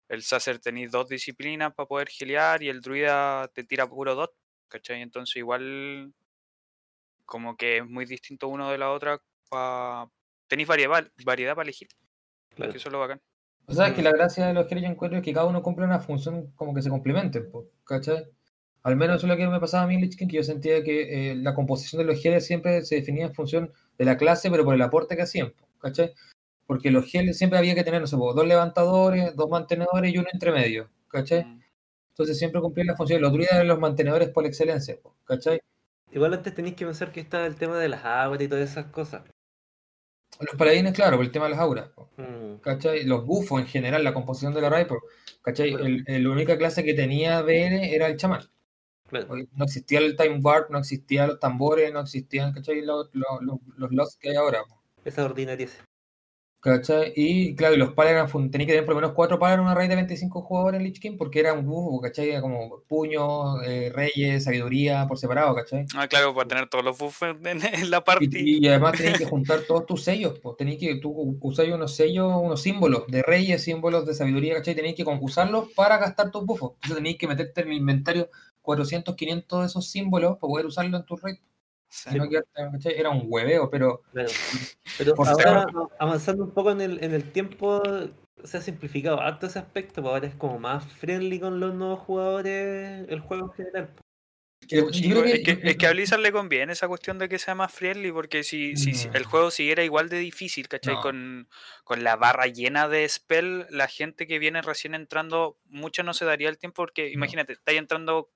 El 0.09 0.23
sacer 0.25 0.59
tenéis 0.59 0.91
dos 0.91 1.09
disciplinas 1.09 1.73
para 1.73 1.87
poder 1.87 2.09
gelear 2.09 2.65
y 2.65 2.69
el 2.69 2.81
druida 2.81 3.47
te 3.55 3.63
tira 3.63 3.89
puro 3.89 4.17
dot, 4.17 4.35
¿cachai? 4.67 5.03
Entonces 5.03 5.37
igual 5.37 6.13
como 7.25 7.57
que 7.57 7.77
es 7.79 7.87
muy 7.87 8.07
distinto 8.07 8.49
uno 8.49 8.69
de 8.71 8.79
la 8.79 8.91
otra. 8.91 9.21
Pa... 9.49 10.11
Tenéis 10.49 10.67
variedad, 10.69 11.09
variedad 11.25 11.55
para 11.55 11.63
elegir, 11.63 11.89
Claro. 12.57 12.73
que 12.73 12.79
eso 12.79 12.89
es 12.89 12.93
lo 12.93 12.99
bacán. 12.99 13.21
O 13.67 13.73
sea, 13.73 13.87
es 13.87 13.95
que 13.95 14.03
la 14.03 14.11
gracia 14.11 14.49
de 14.49 14.55
los 14.55 14.67
que 14.67 14.81
yo 14.81 14.89
encuentro 14.89 15.19
es 15.19 15.25
que 15.25 15.33
cada 15.33 15.47
uno 15.47 15.63
cumple 15.63 15.85
una 15.85 16.01
función 16.01 16.51
como 16.57 16.75
que 16.75 16.83
se 16.83 16.91
complementen, 16.91 17.49
¿cachai? 17.85 18.27
Al 18.83 18.97
menos 18.97 19.17
eso 19.17 19.27
es 19.27 19.31
lo 19.31 19.37
que 19.37 19.47
me 19.47 19.61
pasaba 19.61 19.85
a 19.85 19.87
mí 19.87 19.95
en 19.95 20.01
Lich 20.01 20.17
King, 20.17 20.27
que 20.29 20.37
yo 20.37 20.43
sentía 20.43 20.83
que 20.83 21.33
eh, 21.33 21.35
la 21.37 21.55
composición 21.55 21.99
de 22.01 22.07
los 22.13 22.23
geles 22.23 22.47
siempre 22.47 22.83
se 22.83 22.95
definía 22.97 23.27
en 23.27 23.35
función 23.35 23.73
de 23.99 24.05
la 24.05 24.17
clase, 24.17 24.51
pero 24.51 24.65
por 24.65 24.75
el 24.75 24.81
aporte 24.83 25.17
que 25.17 25.23
hacían, 25.23 25.53
¿cachai? 25.81 26.13
Porque 26.67 26.91
los 26.91 27.05
geles 27.11 27.37
siempre 27.37 27.59
había 27.59 27.75
que 27.75 27.85
tener, 27.85 28.01
no 28.01 28.07
sé, 28.07 28.17
dos 28.17 28.47
levantadores, 28.47 29.37
dos 29.37 29.51
mantenedores 29.51 30.15
y 30.15 30.19
uno 30.19 30.29
entre 30.33 30.53
medio, 30.53 30.89
¿cachai? 31.09 31.45
Mm. 31.45 31.61
Entonces 32.11 32.39
siempre 32.39 32.61
cumplían 32.61 32.87
la 32.89 32.97
función. 32.97 33.21
Los 33.21 33.33
druidas 33.33 33.53
eran 33.55 33.69
los 33.69 33.79
mantenedores 33.79 34.29
por 34.31 34.47
excelencia, 34.47 34.97
¿cachai? 35.25 35.61
Igual 36.13 36.35
antes 36.35 36.55
tenéis 36.55 36.75
que 36.77 36.85
pensar 36.87 37.13
que 37.13 37.21
está 37.21 37.45
el 37.47 37.57
tema 37.57 37.79
de 37.79 37.89
las 37.89 38.05
aguas 38.05 38.41
y 38.41 38.49
todas 38.49 38.71
esas 38.71 38.87
cosas. 38.87 39.23
Los 40.41 40.55
paladines, 40.57 40.93
claro, 40.95 41.17
por 41.17 41.25
el 41.27 41.33
tema 41.33 41.47
de 41.47 41.51
las 41.51 41.61
auras, 41.61 41.91
Mm, 42.17 42.57
¿cachai? 42.63 43.05
Los 43.05 43.27
bufos 43.27 43.61
en 43.61 43.67
general, 43.67 44.03
la 44.05 44.15
composición 44.15 44.55
de 44.55 44.61
la 44.63 44.71
raid, 44.71 44.87
po, 44.87 45.01
¿cachai? 45.43 45.71
Claro. 45.71 45.85
El- 45.87 46.05
el- 46.07 46.25
la 46.25 46.31
única 46.31 46.57
clase 46.57 46.83
que 46.85 46.95
tenía 46.95 47.43
BR 47.43 47.95
era 47.95 48.07
el 48.07 48.17
chamán. 48.17 48.43
Claro. 49.11 49.35
No 49.53 49.65
existía 49.65 49.99
el 49.99 50.17
time 50.17 50.41
warp, 50.43 50.71
no 50.71 50.79
existían 50.79 51.29
los 51.29 51.41
tambores, 51.41 51.93
no 51.93 52.01
existían, 52.01 52.53
¿cachai? 52.53 52.81
Los, 52.83 53.11
los, 53.13 53.43
los, 53.43 53.59
los 53.77 53.93
lots 53.93 54.17
que 54.17 54.31
hay 54.31 54.37
ahora, 54.37 54.63
Esa 55.05 55.25
ordinaria. 55.25 55.69
¿cachai? 56.61 57.13
Y 57.17 57.55
claro, 57.57 57.75
y 57.75 57.79
los 57.79 57.95
palas 57.95 58.13
eran, 58.13 58.51
tenían 58.51 58.67
que 58.67 58.73
tener 58.73 58.85
por 58.85 58.95
lo 58.95 59.01
menos 59.01 59.15
cuatro 59.15 59.39
palas 59.39 59.57
en 59.57 59.65
una 59.65 59.75
raid 59.75 59.89
de 59.89 59.97
25 59.97 60.43
jugadores 60.43 60.79
en 60.79 60.85
Lich 60.85 61.01
King 61.01 61.17
porque 61.17 61.41
era 61.41 61.55
un 61.55 61.65
bufo, 61.67 62.01
¿cachai? 62.01 62.31
Era 62.31 62.41
como 62.43 62.83
puño, 62.87 63.63
eh, 63.63 63.91
reyes, 63.95 64.45
sabiduría 64.45 65.07
por 65.09 65.19
separado, 65.19 65.55
¿cachai? 65.55 65.87
Ah, 65.97 66.07
claro, 66.07 66.35
para 66.35 66.49
tener 66.49 66.69
todos 66.69 66.85
los 66.85 66.99
buffers 66.99 67.39
en, 67.45 67.65
en 67.65 67.91
la 67.91 68.05
party. 68.05 68.29
Y, 68.33 68.65
y 68.65 68.69
además 68.69 68.93
tenías 68.93 69.19
que 69.19 69.25
juntar 69.25 69.61
todos 69.61 69.87
tus 69.87 70.05
sellos, 70.05 70.39
pues 70.39 70.57
tenías 70.57 70.79
que 70.79 70.97
tú 70.97 71.39
usar 71.41 71.71
unos 71.73 71.97
sellos, 71.97 72.31
unos 72.41 72.63
símbolos 72.63 73.07
de 73.09 73.23
reyes, 73.23 73.63
símbolos 73.63 74.07
de 74.07 74.15
sabiduría, 74.15 74.55
¿cachai? 74.55 74.75
Tenías 74.75 74.95
que 74.95 75.05
usarlos 75.21 75.73
para 75.75 75.99
gastar 75.99 76.31
tus 76.31 76.45
bufos. 76.45 76.73
Entonces 76.75 76.97
tenías 76.97 77.17
que 77.17 77.27
meterte 77.27 77.63
en 77.63 77.69
el 77.69 77.75
inventario 77.79 78.29
400, 78.63 79.15
500 79.17 79.61
de 79.61 79.67
esos 79.67 79.89
símbolos 79.89 80.39
para 80.39 80.41
poder 80.51 80.67
usarlo 80.67 80.97
en 80.97 81.05
tu. 81.05 81.19
Sí. 81.89 82.17
No 82.17 82.29
¿cachai? 82.55 82.95
Era 82.97 83.11
un 83.11 83.25
hueveo, 83.27 83.69
pero 83.69 84.03
Claro. 84.13 84.29
Pero 84.97 85.15
ahora, 85.17 85.67
avanzando 85.99 86.45
un 86.45 86.53
poco 86.53 86.71
en 86.71 86.81
el, 86.81 87.03
en 87.03 87.13
el 87.13 87.33
tiempo, 87.33 87.83
se 88.45 88.57
ha 88.57 88.61
simplificado 88.61 89.21
harto 89.21 89.47
ese 89.47 89.59
aspecto, 89.59 90.03
pues 90.03 90.13
ahora 90.13 90.27
es 90.29 90.35
como 90.35 90.59
más 90.59 90.87
friendly 90.87 91.41
con 91.41 91.61
los 91.61 91.75
nuevos 91.75 92.01
jugadores 92.01 93.09
el 93.09 93.21
juego 93.21 93.47
en 93.47 93.53
general. 93.53 93.91
yo 94.69 94.87
creo 94.89 95.23
pues, 95.23 95.43
que, 95.43 95.51
es, 95.51 95.59
que, 95.59 95.71
es 95.71 95.77
que 95.77 95.87
a 95.87 95.91
Blizzard 95.91 96.21
le 96.21 96.31
conviene 96.33 96.73
esa 96.73 96.87
cuestión 96.87 97.19
de 97.19 97.29
que 97.29 97.39
sea 97.41 97.55
más 97.55 97.73
friendly, 97.73 98.13
porque 98.13 98.45
si, 98.45 98.77
si, 98.77 98.95
si 98.95 99.09
el 99.13 99.25
juego 99.25 99.51
siguiera 99.51 99.83
igual 99.83 100.09
de 100.09 100.19
difícil, 100.19 100.69
¿cachai? 100.69 100.95
No. 100.95 101.01
Con, 101.01 101.49
con 101.83 102.05
la 102.05 102.17
barra 102.17 102.47
llena 102.47 102.89
de 102.89 103.09
spell, 103.09 103.67
la 103.71 103.89
gente 103.89 104.27
que 104.29 104.39
viene 104.39 104.63
recién 104.63 104.95
entrando, 104.95 105.59
mucho 105.65 106.03
no 106.05 106.15
se 106.15 106.25
daría 106.25 106.49
el 106.49 106.59
tiempo, 106.59 106.83
porque 106.83 107.07
No. 107.09 107.15
imagínate, 107.15 107.55
estáis 107.55 107.79
entrando 107.79 108.31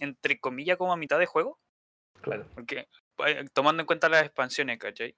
entre 0.00 0.40
comillas 0.40 0.78
como 0.78 0.92
a 0.92 0.96
mitad 0.98 1.18
de 1.20 1.26
juego, 1.26 1.60
Claro. 2.22 2.46
porque 2.54 2.88
eh, 3.26 3.44
tomando 3.54 3.82
en 3.82 3.86
cuenta 3.86 4.08
las 4.08 4.24
expansiones, 4.24 4.78
¿cachai? 4.78 5.16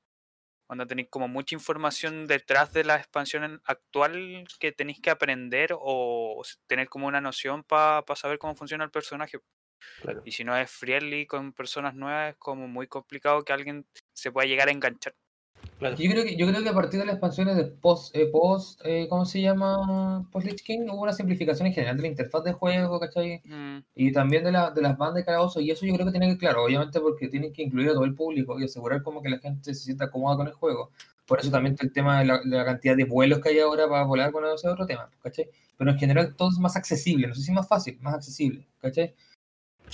Cuando 0.68 0.86
tenéis 0.86 1.08
como 1.10 1.28
mucha 1.28 1.54
información 1.56 2.26
detrás 2.26 2.72
de 2.72 2.84
la 2.84 2.96
expansión 2.96 3.62
actual 3.66 4.44
que 4.60 4.72
tenéis 4.72 5.00
que 5.02 5.10
aprender 5.10 5.70
o 5.78 6.42
tener 6.68 6.88
como 6.88 7.08
una 7.08 7.20
noción 7.20 7.64
para 7.64 8.04
saber 8.16 8.38
cómo 8.38 8.56
funciona 8.56 8.84
el 8.84 8.90
personaje. 8.92 9.38
Claro. 9.96 10.22
Y 10.24 10.32
si 10.32 10.44
no 10.44 10.56
es 10.56 10.70
friendly 10.70 11.26
con 11.26 11.52
personas 11.54 11.94
nuevas, 11.94 12.32
es 12.32 12.36
como 12.38 12.68
muy 12.68 12.88
complicado 12.88 13.44
que 13.44 13.52
alguien 13.52 13.86
se 14.14 14.32
pueda 14.32 14.46
llegar 14.48 14.68
a 14.68 14.72
enganchar. 14.72 15.14
Claro. 15.78 15.96
yo 15.96 16.10
creo 16.10 16.24
que 16.24 16.36
yo 16.36 16.46
creo 16.46 16.62
que 16.62 16.68
a 16.68 16.74
partir 16.74 17.00
de 17.00 17.06
las 17.06 17.14
expansiones 17.14 17.56
de 17.56 17.64
post, 17.64 18.14
eh, 18.16 18.26
post 18.26 18.80
eh, 18.84 19.06
¿cómo 19.08 19.24
se 19.24 19.40
llama? 19.40 20.28
Post 20.30 20.46
Lich 20.46 20.62
King 20.62 20.88
hubo 20.90 21.02
una 21.02 21.12
simplificación 21.12 21.66
en 21.66 21.74
general 21.74 21.96
de 21.96 22.02
la 22.02 22.08
interfaz 22.08 22.44
de 22.44 22.52
juego, 22.52 23.00
¿cachai? 23.00 23.42
Mm, 23.44 23.78
Y 23.94 24.12
también 24.12 24.44
de, 24.44 24.52
la, 24.52 24.70
de 24.70 24.82
las 24.82 24.96
bandas 24.98 25.16
de 25.16 25.24
calabozo, 25.24 25.60
y 25.60 25.70
eso 25.70 25.86
yo 25.86 25.94
creo 25.94 26.06
que 26.06 26.12
tiene 26.12 26.28
que, 26.28 26.38
claro, 26.38 26.64
obviamente 26.64 27.00
porque 27.00 27.28
tienen 27.28 27.52
que 27.52 27.62
incluir 27.62 27.90
a 27.90 27.94
todo 27.94 28.04
el 28.04 28.14
público 28.14 28.58
y 28.60 28.64
asegurar 28.64 29.02
como 29.02 29.22
que 29.22 29.28
la 29.30 29.38
gente 29.38 29.74
se 29.74 29.84
sienta 29.84 30.10
cómoda 30.10 30.36
con 30.36 30.46
el 30.48 30.54
juego. 30.54 30.90
Por 31.26 31.40
eso 31.40 31.50
también 31.50 31.74
está 31.74 31.86
el 31.86 31.92
tema 31.92 32.18
de 32.20 32.26
la, 32.26 32.40
de 32.40 32.56
la 32.56 32.64
cantidad 32.64 32.96
de 32.96 33.04
vuelos 33.04 33.40
que 33.40 33.50
hay 33.50 33.60
ahora 33.60 33.88
para 33.88 34.04
volar, 34.04 34.32
bueno, 34.32 34.48
ese 34.52 34.66
es 34.66 34.72
otro 34.72 34.86
tema, 34.86 35.08
¿cachai? 35.22 35.48
Pero 35.76 35.90
en 35.90 35.98
general 35.98 36.34
todo 36.36 36.50
es 36.50 36.58
más 36.58 36.76
accesible, 36.76 37.26
no 37.28 37.34
sé 37.34 37.42
si 37.42 37.52
más 37.52 37.66
fácil, 37.68 37.98
más 38.00 38.14
accesible, 38.14 38.66
¿cachai? 38.80 39.14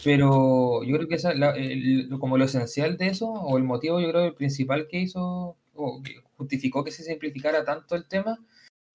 Pero 0.05 0.85
yo 0.85 0.97
creo 0.97 1.09
que 1.09 1.17
esa, 1.17 1.35
la- 1.35 1.57
el- 1.57 2.09
como 2.21 2.39
lo 2.39 2.45
esencial 2.45 2.97
de 2.97 3.09
eso, 3.09 3.29
o 3.31 3.57
el 3.59 3.65
motivo, 3.65 4.01
yo 4.01 4.09
creo, 4.11 4.25
el 4.27 4.35
principal 4.35 4.87
que 4.89 5.01
hizo, 5.01 5.57
o 5.75 6.03
que 6.03 6.17
justificó 6.37 6.85
que 6.85 6.91
se 6.93 7.03
simplificara 7.03 7.65
tanto 7.65 7.95
el 7.97 8.07
tema, 8.07 8.39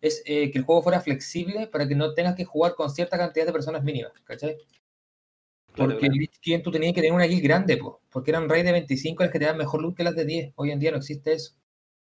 es 0.02 0.22
eh, 0.26 0.52
que 0.52 0.58
el 0.60 0.66
juego 0.66 0.82
fuera 0.84 1.02
flexible 1.02 1.68
para 1.68 1.88
que 1.88 1.96
no 1.96 2.14
tengas 2.14 2.36
que 2.36 2.46
jugar 2.46 2.76
con 2.76 2.90
cierta 2.90 3.18
cantidad 3.18 3.46
de 3.46 3.54
personas 3.54 3.84
mínimas, 3.84 4.12
¿cachai? 4.24 4.58
Claro, 5.74 5.92
Porque 5.94 6.08
claro. 6.08 6.28
King 6.42 6.60
tú 6.62 6.72
tenías 6.72 6.94
que 6.94 7.02
tener 7.02 7.14
una 7.16 7.26
guild 7.26 7.42
grande, 7.44 7.78
po, 7.78 8.02
porque 8.12 8.32
eran 8.32 8.48
raids 8.48 8.66
de 8.66 8.72
25 8.74 9.24
las 9.24 9.32
que 9.32 9.40
te 9.40 9.46
dan 9.46 9.58
mejor 9.58 9.82
loot 9.82 9.96
que 9.96 10.04
las 10.04 10.16
de 10.16 10.26
10. 10.26 10.54
Hoy 10.56 10.72
en 10.72 10.80
día 10.80 10.92
no 10.92 10.98
existe 10.98 11.34
eso. 11.34 11.56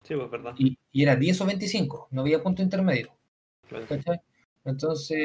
Sí, 0.04 0.14
pues 0.14 0.30
verdad. 0.30 0.54
Y, 0.58 0.78
y 0.92 1.02
era 1.02 1.16
10 1.16 1.40
o 1.40 1.46
25, 1.46 2.08
no 2.12 2.20
había 2.20 2.42
punto 2.42 2.62
intermedio. 2.62 3.10
Claro. 3.68 3.86
¿cachai? 3.88 4.20
Entonces, 4.68 5.18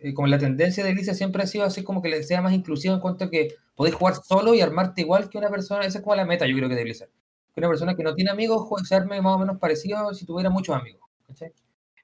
eh, 0.00 0.14
como 0.14 0.26
la 0.28 0.38
tendencia 0.38 0.84
de 0.84 0.90
Alicia 0.90 1.14
siempre 1.14 1.42
ha 1.42 1.46
sido 1.46 1.64
así 1.64 1.82
como 1.84 2.00
que 2.02 2.08
le 2.08 2.22
sea 2.22 2.40
más 2.42 2.52
inclusivo 2.52 2.94
en 2.94 3.00
cuanto 3.00 3.24
a 3.24 3.30
que 3.30 3.54
podéis 3.74 3.96
jugar 3.96 4.14
solo 4.16 4.54
y 4.54 4.60
armarte 4.60 5.02
igual 5.02 5.28
que 5.28 5.38
una 5.38 5.50
persona, 5.50 5.84
esa 5.84 5.98
es 5.98 6.04
como 6.04 6.16
la 6.16 6.24
meta 6.24 6.46
yo 6.46 6.56
creo 6.56 6.68
que 6.68 6.74
de 6.74 6.84
Blizzard. 6.84 7.10
Que 7.54 7.60
una 7.60 7.68
persona 7.68 7.94
que 7.96 8.02
no 8.02 8.14
tiene 8.14 8.30
amigos 8.30 8.62
jue- 8.68 8.84
se 8.84 8.94
arme 8.94 9.20
más 9.20 9.34
o 9.34 9.38
menos 9.38 9.58
parecido 9.58 10.12
si 10.14 10.24
tuviera 10.26 10.50
muchos 10.50 10.76
amigos. 10.76 11.02
¿cachai? 11.26 11.52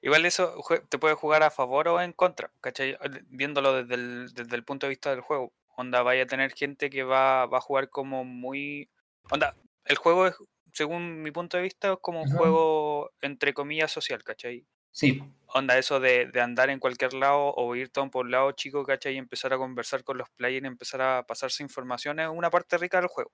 Igual 0.01 0.25
eso 0.25 0.53
te 0.89 0.99
puede 0.99 1.15
jugar 1.15 1.41
a 1.43 1.49
favor 1.49 1.87
o 1.87 1.99
en 2.01 2.13
contra, 2.13 2.51
¿cachai? 2.61 2.91
Eh, 2.91 2.97
Viéndolo 3.29 3.73
desde 3.73 3.95
el, 3.95 4.33
desde 4.33 4.55
el 4.55 4.63
punto 4.63 4.85
de 4.85 4.89
vista 4.91 5.09
del 5.09 5.21
juego. 5.21 5.51
onda 5.77 6.03
vaya 6.03 6.23
a 6.23 6.27
tener 6.27 6.51
gente 6.53 6.89
que 6.89 7.03
va, 7.03 7.45
va 7.47 7.57
a 7.57 7.61
jugar 7.61 7.89
como 7.89 8.23
muy... 8.23 8.89
Onda, 9.31 9.55
el 9.85 9.97
juego 9.97 10.27
es, 10.27 10.35
según 10.73 11.21
mi 11.21 11.31
punto 11.31 11.57
de 11.57 11.63
vista, 11.63 11.93
es 11.93 11.97
como 12.01 12.21
un 12.21 12.27
Ajá. 12.27 12.37
juego 12.37 13.11
entre 13.21 13.53
comillas 13.53 13.91
social, 13.91 14.23
¿cachai? 14.23 14.65
Sí, 14.95 15.21
Onda 15.47 15.77
eso 15.77 15.99
de, 15.99 16.27
de 16.27 16.39
andar 16.41 16.69
en 16.69 16.79
cualquier 16.79 17.13
lado 17.13 17.53
o 17.53 17.75
ir 17.75 17.89
todo 17.89 18.09
por 18.09 18.25
un 18.25 18.31
lado 18.31 18.51
chico, 18.53 18.83
¿cachai? 18.85 19.15
Y 19.15 19.17
empezar 19.17 19.51
a 19.53 19.57
conversar 19.57 20.03
con 20.05 20.17
los 20.17 20.29
players 20.29 20.63
y 20.63 20.67
empezar 20.67 21.01
a 21.01 21.23
pasarse 21.27 21.63
información 21.63 22.19
es 22.21 22.29
una 22.29 22.49
parte 22.49 22.77
rica 22.77 22.99
del 22.99 23.07
juego. 23.07 23.31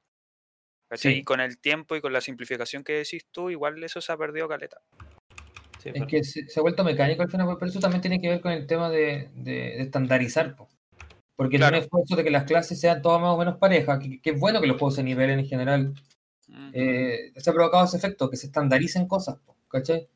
¿Cachai? 0.90 1.14
Sí. 1.14 1.20
Y 1.20 1.24
con 1.24 1.40
el 1.40 1.60
tiempo 1.60 1.96
y 1.96 2.02
con 2.02 2.14
la 2.14 2.20
simplificación 2.22 2.84
que 2.84 2.94
decís 2.94 3.28
tú, 3.32 3.52
igual 3.52 3.82
eso 3.84 4.02
se 4.02 4.12
ha 4.12 4.18
perdido 4.18 4.48
caleta. 4.48 4.82
Sí, 5.80 5.92
es 5.94 6.06
que 6.08 6.24
se, 6.24 6.48
se 6.48 6.60
ha 6.60 6.64
vuelto 6.64 6.84
mecánico 6.84 7.22
al 7.22 7.30
final, 7.30 7.48
pero 7.60 7.70
eso 7.70 7.80
también 7.80 8.02
tiene 8.02 8.20
que 8.20 8.30
ver 8.30 8.42
con 8.42 8.52
el 8.52 8.66
tema 8.66 8.90
de, 8.90 9.30
de- 9.36 9.52
de 9.78 9.82
estandarizar. 9.82 10.56
po. 10.56 10.68
Porque 11.36 11.58
Claro. 11.58 11.74
tiene 11.74 11.86
esfuerzo 11.86 12.16
de 12.16 12.24
que 12.24 12.32
las 12.32 12.44
clases 12.46 12.80
sean 12.80 13.02
todas 13.04 13.22
más 13.22 13.32
o 13.32 13.38
menos 13.38 13.58
parejas, 13.58 14.00
que, 14.00 14.20
que 14.20 14.32
es 14.32 14.40
bueno 14.40 14.62
que 14.62 14.68
los 14.68 14.78
juegos 14.78 14.96
se 14.96 15.04
nivelen 15.04 15.40
en 15.40 15.46
general. 15.48 15.94
Eh, 16.74 17.32
se 17.38 17.50
ha 17.50 17.54
provocado 17.54 17.86
ese 17.86 17.98
efecto, 17.98 18.30
que 18.30 18.38
se 18.38 18.48
estandaricen 18.48 19.08
cosas, 19.08 19.38
po, 19.46 19.56
¿cachai? 19.70 20.08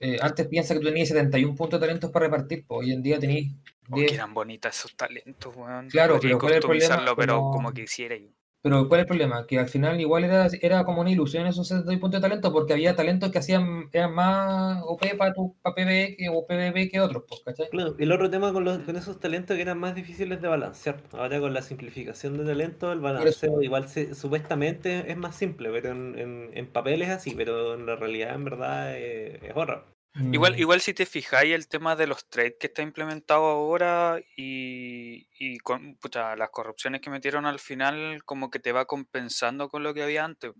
Eh, 0.00 0.16
antes 0.20 0.46
piensa 0.46 0.74
que 0.74 0.80
tú 0.80 0.86
tenías 0.86 1.08
71 1.08 1.54
puntos 1.56 1.80
de 1.80 1.86
talentos 1.86 2.10
para 2.10 2.26
repartir, 2.26 2.64
pues 2.66 2.80
hoy 2.86 2.92
en 2.92 3.02
día 3.02 3.18
tenéis 3.18 3.52
Oh, 3.90 3.94
que 3.96 4.02
10. 4.02 4.12
eran 4.12 4.34
bonitas 4.34 4.78
esos 4.78 4.94
talentos, 4.94 5.56
weón. 5.56 5.88
Claro, 5.88 6.14
Podría 6.14 6.28
pero 6.36 6.38
¿cuál 6.38 6.52
es 6.52 6.56
el 6.56 6.62
problema? 6.96 7.16
pero 7.16 7.36
Como- 7.38 7.52
como 7.52 7.72
quisiera. 7.72 8.16
Pero 8.62 8.88
¿cuál 8.88 9.00
es 9.00 9.04
el 9.04 9.08
problema? 9.08 9.46
Que 9.46 9.58
al 9.58 9.68
final 9.68 10.00
igual 10.00 10.24
era, 10.24 10.48
era 10.60 10.84
como 10.84 11.00
una 11.00 11.10
ilusión 11.10 11.46
esos 11.46 11.68
71 11.68 12.00
puntos 12.00 12.20
de 12.20 12.28
talento, 12.28 12.52
porque 12.52 12.72
había 12.72 12.96
talentos 12.96 13.30
que 13.30 13.38
hacían 13.38 13.88
eran 13.92 14.12
más 14.14 14.82
OP 14.84 15.14
para 15.16 15.32
tu 15.32 15.56
pa 15.62 15.74
PvE 15.74 16.16
que, 16.16 16.28
o 16.28 16.46
PvP 16.46 16.88
que 16.90 17.00
otros, 17.00 17.24
pues, 17.28 17.40
¿cachai? 17.44 17.68
Claro, 17.70 17.94
el 17.98 18.12
otro 18.12 18.30
tema 18.30 18.52
con, 18.52 18.64
los, 18.64 18.78
con 18.80 18.96
esos 18.96 19.20
talentos 19.20 19.54
que 19.56 19.62
eran 19.62 19.78
más 19.78 19.94
difíciles 19.94 20.40
de 20.40 20.48
balancear. 20.48 21.02
Ahora 21.12 21.38
con 21.40 21.52
la 21.54 21.62
simplificación 21.62 22.36
de 22.38 22.44
talentos, 22.44 22.92
el 22.92 23.00
balanceo 23.00 23.62
igual 23.62 23.88
se, 23.88 24.14
supuestamente 24.14 25.10
es 25.10 25.16
más 25.18 25.36
simple, 25.36 25.70
pero 25.70 25.90
en, 25.90 26.18
en, 26.18 26.50
en 26.54 26.66
papel 26.72 27.02
es 27.02 27.10
así, 27.10 27.34
pero 27.36 27.74
en 27.74 27.86
la 27.86 27.96
realidad 27.96 28.34
en 28.34 28.44
verdad 28.44 28.96
es, 28.98 29.42
es 29.42 29.52
horror. 29.54 29.97
Igual, 30.14 30.54
Mm, 30.54 30.58
igual 30.58 30.80
si 30.80 30.94
te 30.94 31.06
fijáis 31.06 31.54
el 31.54 31.68
tema 31.68 31.94
de 31.94 32.06
los 32.06 32.28
trades 32.28 32.54
que 32.58 32.66
está 32.68 32.82
implementado 32.82 33.44
ahora 33.44 34.20
y, 34.36 35.28
y 35.38 35.58
con 35.58 35.96
pucha, 35.96 36.34
las 36.36 36.50
corrupciones 36.50 37.00
que 37.00 37.10
metieron 37.10 37.46
al 37.46 37.60
final, 37.60 38.24
como 38.24 38.50
que 38.50 38.58
te 38.58 38.72
va 38.72 38.86
compensando 38.86 39.68
con 39.68 39.82
lo 39.82 39.94
que 39.94 40.02
había 40.02 40.24
antes. 40.24 40.52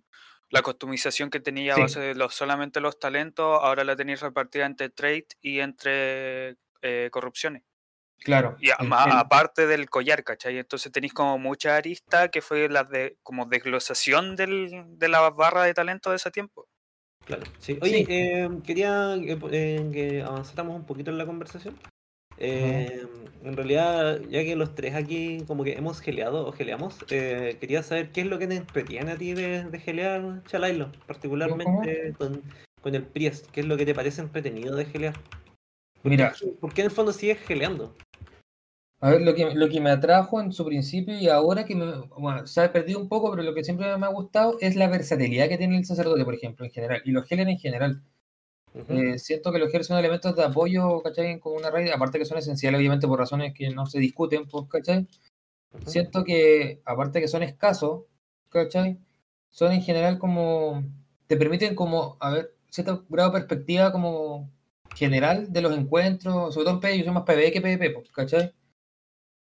La 0.51 0.63
customización 0.63 1.31
que 1.31 1.41
tenía 1.41 1.75
a 1.75 1.79
base 1.79 2.01
de 2.01 2.15
los, 2.15 2.35
solamente 2.35 2.81
los 2.81 2.99
talentos, 2.99 3.59
ahora 3.63 3.85
la 3.85 3.97
tenéis 3.97 4.21
repartida 4.21 4.65
entre 4.67 4.91
trade 4.91 5.27
y 5.43 5.61
entre 5.61 6.57
eh, 6.83 7.09
corrupciones. 7.11 7.65
Claro. 8.21 8.57
Y 8.61 8.71
aparte 8.71 9.67
del 9.67 9.89
collar, 9.91 10.25
¿cachai? 10.25 10.59
Entonces 10.59 10.91
tenéis 10.91 11.13
como 11.13 11.39
mucha 11.39 11.77
arista 11.77 12.29
que 12.31 12.43
fue 12.43 12.69
la 12.69 12.85
de 12.85 13.17
como 13.23 13.47
desglosación 13.47 14.37
del, 14.37 14.99
de 14.99 15.09
la 15.09 15.31
barra 15.31 15.65
de 15.65 15.75
talento 15.75 16.11
de 16.11 16.17
ese 16.17 16.31
tiempo. 16.31 16.69
Claro, 17.29 17.43
sí. 17.59 17.79
Oye, 17.83 17.99
Sí. 17.99 18.07
eh, 18.09 18.49
quería 18.67 19.17
que, 19.25 19.37
po- 19.37 19.51
eh, 19.53 19.87
que 19.93 20.23
avanzáramos 20.23 20.75
un 20.77 20.85
poquito 20.87 21.11
en 21.11 21.19
la 21.19 21.27
conversación. 21.27 21.77
Eh, 22.39 23.07
en 23.45 23.55
realidad, 23.57 24.21
ya 24.31 24.43
que 24.45 24.57
los 24.57 24.75
tres 24.75 24.95
aquí 24.95 25.45
como 25.47 25.63
que 25.63 25.73
hemos 25.75 26.01
geleado 26.01 26.47
o 26.47 26.53
geleamos, 26.53 26.97
eh, 27.11 27.59
quería 27.61 27.83
saber 27.83 28.13
qué 28.13 28.23
es 28.23 28.27
lo 28.29 28.39
que 28.39 28.47
te 28.47 28.57
entretiene 28.57 29.13
a 29.13 29.17
ti 29.19 29.35
de, 29.35 29.65
de 29.65 29.79
gelear 29.79 30.43
Chalailo, 30.47 30.91
particularmente 31.07 32.15
con, 32.17 32.43
con 32.81 32.95
el 32.95 33.03
Priest. 33.05 33.47
¿Qué 33.51 33.61
es 33.61 33.67
lo 33.67 33.77
que 33.77 33.85
te 33.85 33.95
parece 33.95 34.23
entretenido 34.23 34.75
de 34.75 34.87
gelear? 34.87 35.15
¿Por 36.03 36.11
Mira, 36.11 36.33
qué- 36.39 36.47
¿Por 36.61 36.73
qué 36.73 36.81
en 36.81 36.87
el 36.87 36.91
fondo 36.93 37.13
sigues 37.13 37.39
geleando? 37.41 37.95
A 39.01 39.11
ver, 39.11 39.23
lo 39.23 39.35
que, 39.35 39.55
lo 39.55 39.69
que 39.69 39.81
me 39.81 39.91
atrajo 39.91 40.41
en 40.41 40.53
su 40.53 40.65
principio 40.65 41.17
y 41.17 41.29
ahora 41.29 41.65
que 41.65 41.77
me, 41.77 41.87
bueno, 42.19 42.47
se 42.49 42.61
ha 42.63 42.73
perdido 42.73 42.99
un 42.99 43.09
poco, 43.09 43.31
pero 43.31 43.45
lo 43.45 43.55
que 43.55 43.63
siempre 43.63 43.97
me 43.97 44.07
ha 44.07 44.09
gustado 44.09 44.57
es 44.61 44.75
la 44.75 44.89
versatilidad 44.89 45.49
que 45.49 45.57
tiene 45.57 45.79
el 45.79 45.85
sacerdote, 45.85 46.25
por 46.25 46.35
ejemplo, 46.35 46.65
en 46.65 46.73
general, 46.73 47.03
y 47.05 47.13
los 47.13 47.31
healers 47.31 47.49
en 47.49 47.59
general. 47.59 48.03
Eh, 48.89 49.19
siento 49.19 49.53
que 49.53 49.59
los 49.61 49.69
healers 49.69 49.87
son 49.87 49.99
elementos 49.99 50.35
de 50.35 50.45
apoyo, 50.45 51.01
¿cachai? 51.03 51.39
Como 51.39 51.57
una 51.57 51.71
raíz, 51.71 51.93
aparte 51.93 52.19
que 52.19 52.25
son 52.25 52.39
esenciales, 52.39 52.79
obviamente, 52.79 53.07
por 53.07 53.19
razones 53.21 53.55
que 53.55 53.71
no 53.71 53.87
se 53.87 54.01
discuten, 54.01 54.49
pues, 54.49 54.67
¿cachai? 54.69 55.07
Siento 55.87 56.25
que, 56.25 56.81
aparte 56.85 57.21
que 57.21 57.29
son 57.29 57.43
escasos, 57.45 58.05
¿cachai? 58.49 58.99
Son 59.51 59.73
en 59.73 59.83
general 59.83 60.19
como, 60.19 60.83
te 61.29 61.37
permiten 61.37 61.75
como, 61.77 62.17
a 62.21 62.31
ver, 62.31 62.55
cierto 62.71 63.05
grado 63.09 63.31
de 63.31 63.39
perspectiva 63.39 63.93
como 63.93 64.51
general 64.97 65.53
de 65.53 65.63
los 65.63 65.77
encuentros, 65.77 66.55
sobre 66.55 66.65
todo 66.67 66.75
en 66.75 66.81
PvE, 66.81 66.99
yo 66.99 67.05
soy 67.05 67.13
más 67.15 67.25
PvE 67.25 67.53
que 67.53 67.61
PvP, 67.61 67.91
pues, 67.91 68.11
¿cachai? 68.11 68.53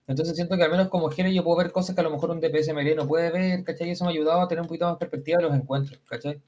Entonces 0.06 0.36
siento 0.36 0.56
que 0.56 0.62
al 0.62 0.70
menos 0.70 0.88
como 0.88 1.10
healer 1.10 1.32
yo 1.32 1.42
puedo 1.42 1.56
ver 1.56 1.72
cosas 1.72 1.94
que 1.94 2.00
a 2.00 2.04
lo 2.04 2.10
mejor 2.10 2.30
un 2.30 2.40
DPS 2.40 2.74
melee 2.74 2.94
no 2.94 3.08
puede 3.08 3.30
ver, 3.30 3.64
¿cachai? 3.64 3.88
Y 3.88 3.90
eso 3.92 4.04
me 4.04 4.10
ha 4.10 4.12
ayudado 4.12 4.42
a 4.42 4.48
tener 4.48 4.60
un 4.60 4.68
poquito 4.68 4.86
más 4.86 4.98
perspectiva 4.98 5.38
de 5.38 5.44
los 5.44 5.54
encuentros, 5.54 5.98
¿cachai? 6.06 6.42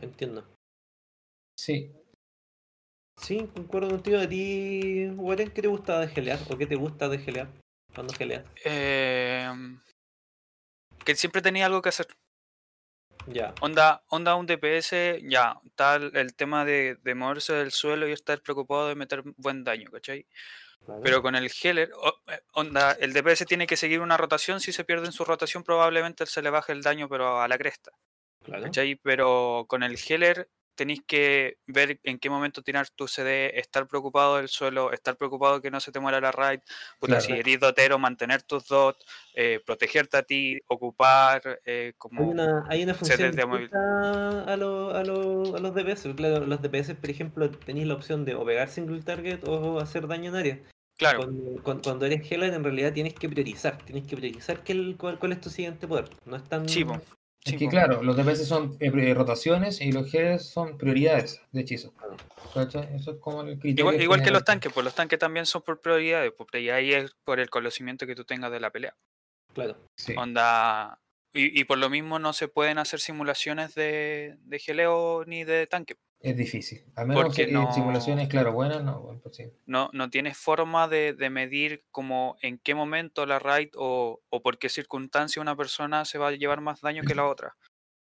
Entiendo. 0.00 0.44
Sí. 1.58 1.92
Sí, 3.20 3.48
concuerdo 3.54 3.90
contigo. 3.90 4.18
¿A 4.18 4.28
ti, 4.28 5.06
Warren, 5.16 5.50
qué 5.50 5.62
te 5.62 5.68
gusta 5.68 6.00
de 6.00 6.08
gelear? 6.08 6.38
¿O 6.50 6.56
qué 6.56 6.66
te 6.66 6.76
gusta 6.76 7.08
de 7.08 7.18
gelear 7.18 7.48
cuando 7.94 8.14
geleas? 8.14 8.44
Em, 8.64 9.80
que 11.04 11.14
siempre 11.14 11.42
tenía 11.42 11.66
algo 11.66 11.82
que 11.82 11.90
hacer. 11.90 12.08
Ya. 13.26 13.54
Onda, 13.60 14.02
onda 14.08 14.34
un 14.34 14.46
DPS, 14.46 15.20
ya, 15.22 15.58
tal 15.76 16.14
el 16.14 16.34
tema 16.34 16.64
de, 16.64 16.96
de 17.02 17.14
moverse 17.14 17.54
del 17.54 17.70
suelo 17.70 18.08
y 18.08 18.12
estar 18.12 18.42
preocupado 18.42 18.88
de 18.88 18.96
meter 18.96 19.22
buen 19.36 19.64
daño, 19.64 19.90
¿cachai? 19.90 20.26
Claro. 20.84 21.00
Pero 21.02 21.22
con 21.22 21.34
el 21.34 21.50
healer, 21.62 21.90
o- 21.96 22.20
eh, 22.30 22.40
onda, 22.52 22.92
el 22.92 23.12
DPS 23.12 23.46
tiene 23.46 23.66
que 23.66 23.76
seguir 23.76 24.00
una 24.00 24.16
rotación, 24.16 24.60
si 24.60 24.72
se 24.72 24.84
pierde 24.84 25.06
en 25.06 25.12
su 25.12 25.24
rotación 25.24 25.62
probablemente 25.62 26.26
se 26.26 26.42
le 26.42 26.50
baje 26.50 26.72
el 26.72 26.82
daño 26.82 27.08
pero 27.08 27.40
a 27.40 27.48
la 27.48 27.58
cresta, 27.58 27.90
Claro. 28.42 28.64
¿cachai? 28.64 28.96
Pero 28.96 29.64
con 29.68 29.82
el 29.82 29.96
healer 29.98 30.48
tenéis 30.76 31.02
que 31.06 31.58
ver 31.68 32.00
en 32.02 32.18
qué 32.18 32.28
momento 32.28 32.60
tirar 32.60 32.88
tu 32.90 33.06
CD, 33.06 33.56
estar 33.60 33.86
preocupado 33.86 34.38
del 34.38 34.48
suelo, 34.48 34.90
estar 34.92 35.16
preocupado 35.16 35.62
que 35.62 35.70
no 35.70 35.78
se 35.78 35.92
te 35.92 36.00
muera 36.00 36.20
la 36.20 36.32
raid, 36.32 36.58
puta, 36.98 37.18
Claro. 37.18 37.24
si 37.24 37.32
eres 37.32 37.60
dotero, 37.60 37.96
mantener 38.00 38.42
tus 38.42 38.66
dot, 38.66 38.96
eh, 39.34 39.60
protegerte 39.64 40.16
a 40.16 40.24
ti, 40.24 40.58
ocupar, 40.66 41.60
eh, 41.64 41.84
Hay 41.86 41.92
como... 41.96 42.28
una, 42.28 42.64
hay 42.68 42.82
una 42.82 42.94
función 42.94 43.38
a, 43.38 44.56
lo- 44.56 44.90
a, 44.90 45.04
lo- 45.04 45.54
a 45.56 45.60
los 45.60 45.74
DPS. 45.76 46.12
Claro, 46.16 46.44
los 46.44 46.60
DPS, 46.60 46.96
por 46.96 47.08
ejemplo, 47.08 47.50
tenéis 47.50 47.86
la 47.86 47.94
opción 47.94 48.24
de 48.24 48.34
o 48.34 48.44
pegar 48.44 48.68
single 48.68 49.00
target 49.02 49.46
o 49.46 49.78
hacer 49.78 50.08
daño 50.08 50.30
en 50.30 50.36
área. 50.36 50.58
Claro, 50.96 51.18
Cuando, 51.20 51.62
cuando- 51.62 51.82
cuando 51.82 52.06
eres 52.06 52.30
healer, 52.30 52.54
en 52.54 52.62
realidad 52.62 52.92
tienes 52.92 53.14
que 53.14 53.28
priorizar. 53.28 53.78
Tienes 53.78 54.06
que 54.06 54.16
priorizar 54.16 54.62
qué 54.62 54.72
el- 54.72 54.96
cuál, 54.96 55.18
cuál 55.18 55.32
es 55.32 55.40
tu 55.40 55.50
siguiente 55.50 55.86
poder. 55.88 56.08
No 56.24 56.36
es 56.36 56.44
tan. 56.44 56.66
Po. 56.66 57.00
Es 57.46 57.50
sí, 57.52 57.56
que 57.58 57.68
claro, 57.68 58.02
los 58.02 58.16
DPS 58.16 58.46
son 58.46 58.74
eh, 58.80 58.90
pri- 58.90 59.12
rotaciones 59.12 59.80
y 59.82 59.92
los 59.92 60.12
healers 60.14 60.46
son 60.46 60.78
prioridades 60.78 61.42
de 61.52 61.60
hechizo. 61.60 61.92
Claro. 61.92 62.16
¿Cachai? 62.54 62.94
Eso 62.96 63.10
es 63.10 63.16
como 63.18 63.42
el 63.42 63.58
criterio. 63.58 63.90
Igual, 63.90 64.02
igual 64.02 64.22
que 64.22 64.30
los 64.30 64.44
tanques, 64.44 64.72
pues 64.72 64.82
los 64.82 64.94
tanques 64.94 65.18
también 65.18 65.44
son 65.44 65.60
por 65.60 65.80
prioridades, 65.80 66.32
y 66.54 66.68
ahí 66.70 66.94
es 66.94 67.14
por 67.24 67.40
el 67.40 67.50
conocimiento 67.50 68.06
que 68.06 68.14
tú 68.14 68.24
tengas 68.24 68.50
de 68.50 68.60
la 68.60 68.70
pelea. 68.70 68.96
Claro. 69.52 69.76
Sí. 69.96 70.14
Onda. 70.16 71.00
Y, 71.34 71.60
y 71.60 71.64
por 71.64 71.78
lo 71.78 71.90
mismo 71.90 72.18
no 72.20 72.32
se 72.32 72.48
pueden 72.48 72.78
hacer 72.78 73.00
simulaciones 73.00 73.74
de, 73.74 74.36
de 74.38 74.58
geleo 74.60 75.24
ni 75.26 75.44
de 75.44 75.66
tanque. 75.66 75.96
Es 76.24 76.36
difícil. 76.36 76.84
A 76.96 77.04
menos 77.04 77.24
Porque 77.24 77.46
que 77.46 77.52
no- 77.52 77.72
simulaciones, 77.72 78.28
claro, 78.28 78.52
buenas, 78.52 78.82
no, 78.82 79.20
pues. 79.22 79.38
No, 79.66 79.90
no 79.92 80.10
tienes 80.10 80.36
forma 80.36 80.88
de, 80.88 81.12
de 81.14 81.30
medir 81.30 81.84
como 81.90 82.36
en 82.42 82.58
qué 82.58 82.74
momento 82.74 83.24
la 83.26 83.38
raid 83.38 83.70
o, 83.76 84.20
o 84.28 84.42
por 84.42 84.58
qué 84.58 84.68
circunstancia 84.68 85.40
una 85.40 85.56
persona 85.56 86.04
se 86.04 86.18
va 86.18 86.28
a 86.28 86.32
llevar 86.32 86.60
más 86.60 86.80
daño 86.80 87.04
que 87.04 87.14
la 87.14 87.26
otra. 87.28 87.56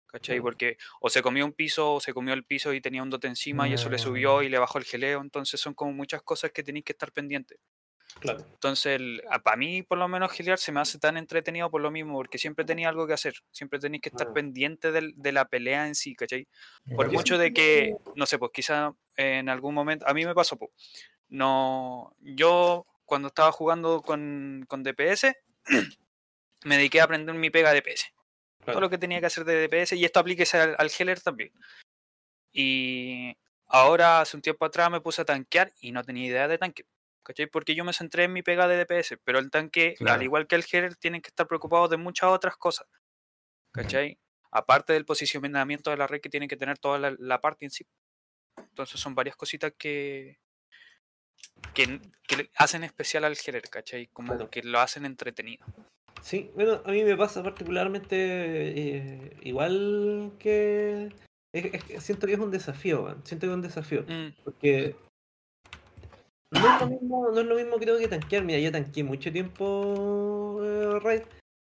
¿Cachai? 0.07 0.41
Porque 0.41 0.77
o 1.01 1.09
se 1.09 1.21
comió 1.21 1.45
un 1.45 1.53
piso 1.53 1.95
o 1.95 1.99
se 1.99 2.13
comió 2.13 2.33
el 2.33 2.45
piso 2.45 2.73
y 2.73 2.81
tenía 2.81 3.03
un 3.03 3.09
dote 3.11 3.27
encima 3.27 3.69
y 3.69 3.73
eso 3.73 3.89
le 3.89 3.97
subió 3.99 4.41
y 4.43 4.49
le 4.49 4.59
bajó 4.59 4.77
el 4.79 4.85
geleo. 4.85 5.21
Entonces 5.21 5.61
son 5.61 5.73
como 5.75 5.93
muchas 5.93 6.23
cosas 6.23 6.51
que 6.51 6.63
tenéis 6.63 6.85
que 6.85 6.93
estar 6.93 7.11
pendientes. 7.11 7.59
Claro. 8.19 8.39
Entonces, 8.39 8.99
para 9.43 9.55
mí, 9.55 9.83
por 9.83 9.97
lo 9.97 10.07
menos, 10.07 10.31
gelear 10.31 10.57
se 10.57 10.71
me 10.71 10.81
hace 10.81 10.99
tan 10.99 11.15
entretenido 11.15 11.71
por 11.71 11.81
lo 11.81 11.91
mismo, 11.91 12.15
porque 12.15 12.37
siempre 12.37 12.65
tenía 12.65 12.89
algo 12.89 13.07
que 13.07 13.13
hacer. 13.13 13.33
Siempre 13.51 13.79
tenéis 13.79 14.01
que 14.01 14.09
estar 14.09 14.25
Claro. 14.27 14.33
pendiente 14.33 14.91
de 14.91 15.31
la 15.31 15.45
pelea 15.45 15.87
en 15.87 15.95
sí, 15.95 16.15
¿cachai? 16.15 16.47
Por 16.95 17.09
mucho 17.11 17.37
de 17.37 17.53
que, 17.53 17.93
no 18.15 18.25
sé, 18.25 18.37
pues 18.37 18.51
quizá 18.53 18.93
en 19.15 19.47
algún 19.47 19.73
momento, 19.73 20.05
a 20.07 20.13
mí 20.13 20.25
me 20.25 20.35
pasó, 20.35 20.57
pues, 20.57 20.71
no, 21.29 22.13
yo 22.19 22.85
cuando 23.05 23.29
estaba 23.29 23.51
jugando 23.51 24.01
con, 24.01 24.65
con 24.67 24.83
DPS, 24.83 25.33
me 26.65 26.77
dediqué 26.77 27.01
a 27.01 27.05
aprender 27.05 27.35
mi 27.35 27.49
pega 27.49 27.71
de 27.71 27.81
DPS. 27.81 28.07
Todo 28.65 28.81
lo 28.81 28.89
que 28.89 28.97
tenía 28.97 29.19
que 29.19 29.27
hacer 29.27 29.45
de 29.45 29.67
DPS, 29.67 29.95
y 29.95 30.03
esto 30.05 30.19
aplíquese 30.19 30.57
al, 30.57 30.75
al 30.77 30.91
healer 30.91 31.21
también. 31.21 31.51
Y 32.51 33.35
ahora, 33.67 34.21
hace 34.21 34.35
un 34.37 34.41
tiempo 34.41 34.65
atrás, 34.65 34.91
me 34.91 35.01
puse 35.01 35.21
a 35.21 35.25
tanquear 35.25 35.71
y 35.79 35.91
no 35.91 36.03
tenía 36.03 36.27
idea 36.27 36.47
de 36.47 36.57
tanque. 36.57 36.85
¿Cachai? 37.23 37.47
Porque 37.47 37.75
yo 37.75 37.83
me 37.85 37.93
centré 37.93 38.23
en 38.23 38.33
mi 38.33 38.41
pega 38.41 38.67
de 38.67 38.77
DPS, 38.83 39.17
pero 39.23 39.39
el 39.39 39.51
tanque, 39.51 39.95
al 40.07 40.23
igual 40.23 40.47
que 40.47 40.55
el 40.55 40.65
healer, 40.71 40.95
tienen 40.95 41.21
que 41.21 41.27
estar 41.27 41.47
preocupados 41.47 41.89
de 41.89 41.97
muchas 41.97 42.29
otras 42.29 42.57
cosas. 42.57 42.87
¿Cachai? 43.71 44.17
Aparte 44.51 44.93
del 44.93 45.05
posicionamiento 45.05 45.91
de 45.91 45.97
la 45.97 46.07
red 46.07 46.21
que 46.21 46.29
tiene 46.29 46.47
que 46.47 46.57
tener 46.57 46.79
toda 46.79 46.97
la, 46.97 47.15
la 47.19 47.39
parte 47.39 47.65
en 47.65 47.71
sí. 47.71 47.85
Entonces 48.57 48.99
son 48.99 49.13
varias 49.13 49.35
cositas 49.35 49.73
que, 49.77 50.39
que, 51.73 51.99
hacen 52.55 52.83
especial 52.83 53.23
al 53.25 53.37
Heller, 53.45 53.61
¿cachai? 53.69 54.07
Como 54.07 54.33
Claro. 54.33 54.49
que 54.49 54.63
lo 54.63 54.79
hacen 54.79 55.05
entretenido. 55.05 55.65
Sí, 56.21 56.51
bueno, 56.55 56.81
a 56.85 56.91
mí 56.91 57.03
me 57.03 57.15
pasa 57.15 57.43
particularmente 57.43 58.15
eh, 58.17 59.37
igual 59.41 60.33
que... 60.39 61.13
es- 61.53 61.73
es 61.73 61.83
que 61.83 62.01
siento 62.01 62.27
que 62.27 62.33
es 62.33 62.39
un 62.39 62.51
desafío, 62.51 63.03
weón, 63.03 63.25
siento 63.25 63.45
que 63.45 63.51
es 63.51 63.55
un 63.55 63.61
desafío. 63.61 64.01
Mm, 64.07 64.33
Porque 64.43 64.95
no 66.51 66.75
es 66.75 66.81
lo 66.81 66.87
mismo, 66.87 67.29
no 67.31 67.39
es 67.39 67.45
lo 67.45 67.55
mismo 67.55 67.77
creo 67.77 67.97
que 67.97 68.07
tanquear. 68.07 68.43
Mira, 68.43 68.59
yo 68.59 68.71
tanqueé 68.71 69.03
mucho 69.03 69.31
tiempo 69.31 70.59
eh, 70.63 70.99
Raid. 71.01 71.21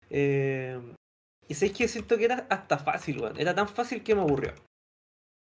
eh, 0.10 0.80
y 1.48 1.56
sé 1.56 1.72
que 1.72 1.88
siento 1.88 2.18
que 2.18 2.26
era 2.26 2.46
hasta 2.50 2.78
fácil, 2.78 3.22
weón. 3.22 3.40
Era 3.40 3.56
tan 3.56 3.68
fácil 3.68 4.04
que 4.04 4.14
me 4.14 4.22
aburrió. 4.22 4.54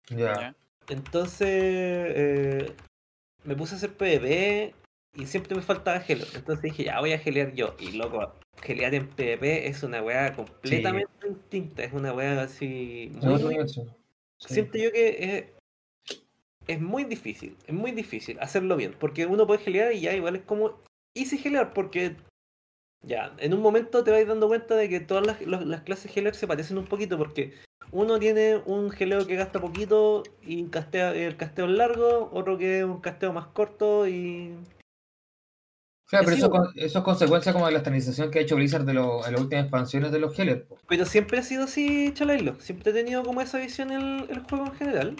Ya. 0.09 0.57
Entonces 0.89 1.47
eh, 1.47 2.75
me 3.45 3.55
puse 3.55 3.75
a 3.75 3.77
hacer 3.77 3.93
PvP 3.93 4.75
y 5.15 5.27
siempre 5.27 5.55
me 5.55 5.63
faltaba 5.63 6.01
gelo. 6.01 6.25
Entonces 6.35 6.63
dije, 6.63 6.85
ya 6.85 7.01
voy 7.01 7.13
a 7.13 7.19
gelear 7.19 7.53
yo. 7.53 7.77
Y 7.79 7.93
loco, 7.93 8.35
gelear 8.63 8.95
en 8.95 9.09
PvP 9.09 9.69
es 9.69 9.83
una 9.83 10.03
weá 10.03 10.35
completamente 10.35 11.29
distinta. 11.29 11.85
Es 11.85 11.93
una 11.93 12.15
weá 12.15 12.43
así 12.43 13.13
muy. 13.21 13.69
Sí. 13.69 14.55
siento 14.55 14.79
yo 14.79 14.91
que 14.91 15.60
es, 16.67 16.81
muy 16.81 17.05
difícil, 17.05 17.57
es 17.67 17.75
muy 17.75 17.93
difícil 17.93 18.39
hacerlo 18.41 18.77
bien, 18.77 18.95
porque 18.99 19.27
uno 19.27 19.47
puede 19.47 19.63
gelear 19.63 19.93
y 19.93 20.01
ya 20.01 20.15
igual 20.15 20.37
es 20.37 20.43
como 20.43 20.81
easy 21.15 21.39
gelear, 21.39 21.73
porque 21.73 22.17
ya, 23.03 23.35
en 23.39 23.55
un 23.55 23.63
momento 23.63 24.05
te 24.05 24.11
vas 24.11 24.27
dando 24.27 24.49
cuenta 24.49 24.77
de 24.77 24.89
que 24.89 25.01
todas 25.01 25.27
las, 25.27 25.81
clases 25.83 26.13
gelear 26.13 26.35
se 26.35 26.47
parecen 26.47 26.79
un 26.79 26.87
poquito, 26.87 27.17
porque 27.17 27.55
uno 27.93 28.19
tiene 28.19 28.57
un 28.67 28.91
geleo 28.91 29.27
que 29.27 29.37
gasta 29.37 29.61
poquito 29.61 30.23
y 30.43 30.65
castea, 30.65 31.15
el 31.15 31.37
casteo 31.37 31.65
es 31.65 31.73
largo, 31.73 32.31
otro 32.33 32.59
que 32.59 32.79
es 32.79 32.85
un 32.85 33.01
casteo 33.01 33.33
más 33.33 33.47
corto 33.47 34.07
y... 34.07 34.55
Claro, 36.09 36.25
pero 36.25 36.37
eso, 36.37 36.73
eso 36.75 36.99
es 36.99 37.05
consecuencia 37.05 37.53
como 37.53 37.67
de 37.67 37.73
la 37.73 37.79
estandarización 37.79 38.33
que 38.33 38.41
ha 38.41 38.43
hecho 38.43 38.57
Blizzard 38.57 38.85
de 38.85 38.95
lo- 38.95 39.25
en 39.25 39.33
las 39.33 39.41
últimas 39.41 39.65
expansiones 39.65 40.11
de 40.11 40.19
los 40.19 40.37
Heller. 40.37 40.67
Pero 40.89 41.07
siempre 41.07 41.39
ha 41.39 41.43
sido 41.43 41.65
así, 41.65 42.13
Chalailo, 42.15 42.59
siempre 42.59 42.91
he 42.91 42.95
tenido 42.95 43.23
como 43.23 43.41
esa 43.41 43.59
visión 43.59 43.93
el, 43.93 44.29
el 44.29 44.41
juego 44.41 44.67
en 44.67 44.73
general. 44.73 45.17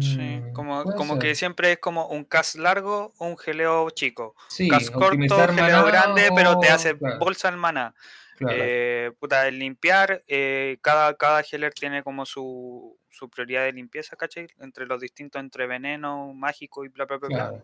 Sí, 0.00 0.18
Mm, 0.18 0.52
como, 0.52 0.82
puede 0.82 0.96
como 0.96 1.14
ser. 1.14 1.22
que 1.22 1.34
siempre 1.34 1.72
es 1.72 1.78
como 1.78 2.06
un 2.08 2.24
cast 2.24 2.56
largo 2.56 3.14
o 3.18 3.26
un 3.26 3.38
geleo 3.38 3.88
chico. 3.90 4.34
Sí, 4.48 4.68
Cast 4.68 4.90
corto, 4.92 5.36
geleo 5.48 5.84
grande, 5.86 6.30
pero 6.34 6.58
te 6.58 6.68
hace 6.68 6.96
claro, 6.98 7.18
bolsa 7.18 7.48
al 7.48 7.56
maná. 7.56 7.94
claro. 8.36 8.56
Eh, 8.62 9.12
puta, 9.18 9.48
el 9.48 9.58
limpiar, 9.58 10.22
eh, 10.26 10.78
cada, 10.82 11.14
cada 11.16 11.42
healer 11.42 11.72
tiene 11.72 12.02
como 12.02 12.26
su, 12.26 12.98
su 13.08 13.30
prioridad 13.30 13.64
de 13.64 13.72
limpieza, 13.72 14.16
¿cachai? 14.16 14.48
Entre 14.58 14.86
los 14.86 15.00
distintos, 15.00 15.40
entre 15.40 15.66
veneno, 15.66 16.32
mágico 16.34 16.84
y 16.84 16.88
bla, 16.88 17.06
bla, 17.06 17.16
bla, 17.18 17.28
bla. 17.30 17.54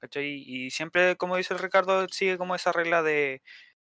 ¿cachai? 0.00 0.26
Y 0.46 0.70
siempre, 0.70 1.16
como 1.16 1.36
dice 1.36 1.54
el 1.54 1.60
Ricardo, 1.60 2.08
sigue 2.08 2.38
como 2.38 2.54
esa 2.56 2.72
regla 2.72 3.02
de 3.02 3.42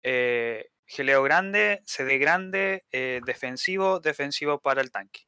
eh, 0.04 0.70
geleo 0.86 1.22
grande, 1.24 1.82
CD 1.86 2.18
grande, 2.18 2.84
defensivo, 3.24 4.00
defensivo 4.00 4.60
para 4.60 4.82
el 4.82 4.90
tanque. 4.92 5.22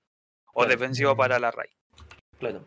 O 0.54 0.64
Claro. 0.64 0.70
defensivo 0.70 1.16
para 1.16 1.38
la 1.40 1.50
raid. 1.52 1.72
Claro. 2.50 2.64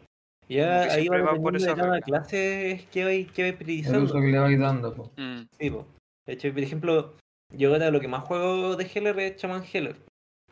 Ya 0.50 0.84
ahí 0.94 1.08
va 1.10 1.22
va 1.22 1.36
por 1.36 1.54
de 1.54 1.58
esa 1.60 1.76
cada 1.76 2.00
clase 2.02 2.72
es 2.72 2.86
que 2.86 3.04
vais 3.04 3.32
que 3.32 3.42
vais 3.44 3.54
El 3.54 3.58
priorizando. 3.58 4.04
uso 4.04 4.22
que 4.22 4.28
le 4.28 4.40
vais 4.40 4.60
dando. 4.60 4.94
po. 4.94 5.12
Mm, 5.18 5.42
Sí, 5.60 5.70
po. 5.70 5.86
De 6.26 6.34
hecho, 6.34 6.52
por 6.54 6.60
ejemplo, 6.64 7.14
yo 7.54 7.72
ahora 7.74 7.92
lo 7.92 8.00
que 8.00 8.08
más 8.08 8.24
juego 8.24 8.76
de 8.76 8.86
Heller 8.94 9.20
es 9.20 9.36
Chaman 9.38 9.64
Heller. 9.72 9.96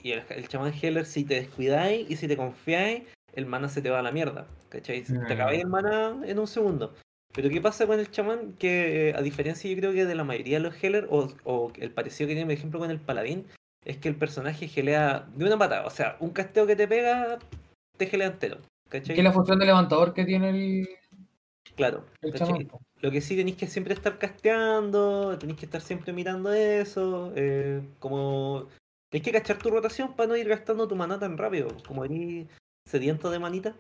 Y 0.04 0.12
el, 0.12 0.24
el 0.30 0.48
Chaman 0.48 0.74
Heller, 0.82 1.06
si 1.06 1.24
te 1.24 1.36
descuidáis 1.36 2.10
y 2.10 2.16
si 2.18 2.28
te 2.28 2.36
confiáis, 2.38 3.04
el 3.34 3.46
mana 3.46 3.70
se 3.70 3.82
te 3.82 3.90
va 3.90 4.00
a 4.00 4.04
la 4.04 4.12
mierda. 4.12 4.48
¿Cachai? 4.70 5.02
Te 5.04 5.14
Mm. 5.14 5.32
acabáis 5.32 5.62
el 5.62 5.68
mana 5.68 6.22
en 6.26 6.40
un 6.40 6.48
segundo. 6.48 6.94
Pero 7.34 7.50
¿qué 7.50 7.60
pasa 7.62 7.88
con 7.88 8.00
el 8.00 8.12
chamán? 8.12 8.54
Que 8.60 9.10
eh, 9.10 9.14
a 9.16 9.22
diferencia 9.22 9.70
yo 9.70 9.78
creo 9.78 9.94
que 9.94 10.06
de 10.06 10.16
la 10.16 10.24
mayoría 10.24 10.58
de 10.58 10.64
los 10.64 10.82
Heller, 10.84 11.08
o, 11.10 11.30
o 11.46 11.72
el 11.80 11.92
parecido 11.92 12.28
que 12.28 12.34
tiene, 12.34 12.46
por 12.46 12.54
ejemplo, 12.54 12.80
con 12.80 12.92
el 12.92 13.00
paladín, 13.00 13.46
es 13.86 13.98
que 13.98 14.08
el 14.10 14.16
personaje 14.16 14.68
gelea 14.68 15.28
de 15.36 15.46
una 15.46 15.58
patada. 15.58 15.86
O 15.86 15.90
sea, 15.90 16.16
un 16.20 16.30
casteo 16.32 16.66
que 16.68 16.76
te 16.76 16.88
pega, 16.88 17.38
te 17.98 18.08
gelea 18.08 18.28
entero. 18.28 18.58
¿Cachai? 18.90 19.16
¿Qué 19.16 19.22
es 19.22 19.24
la 19.24 19.32
función 19.32 19.60
de 19.60 19.66
levantador 19.66 20.14
que 20.14 20.26
tiene 20.26 20.50
el, 20.50 20.88
Claro. 21.76 22.06
Lo 23.02 23.12
que 23.12 23.22
sí 23.22 23.36
tenéis 23.36 23.58
que 23.58 23.68
siempre 23.68 23.94
estar 23.94 24.18
casteando, 24.18 25.38
tenéis 25.38 25.60
que 25.60 25.66
estar 25.66 25.82
siempre 25.82 26.14
mirando 26.14 26.54
eso, 26.54 27.34
eh, 27.36 27.82
como 28.00 28.68
tenéis 29.10 29.26
que 29.26 29.32
cachar 29.32 29.58
tu 29.58 29.70
rotación 29.70 30.16
para 30.16 30.28
no 30.30 30.38
ir 30.38 30.48
gastando 30.48 30.88
tu 30.88 30.96
maná 30.96 31.20
tan 31.20 31.38
rápido, 31.38 31.68
como 31.86 32.06
eres 32.06 32.48
sediento 32.86 33.30
de 33.30 33.40
manita. 33.40 33.76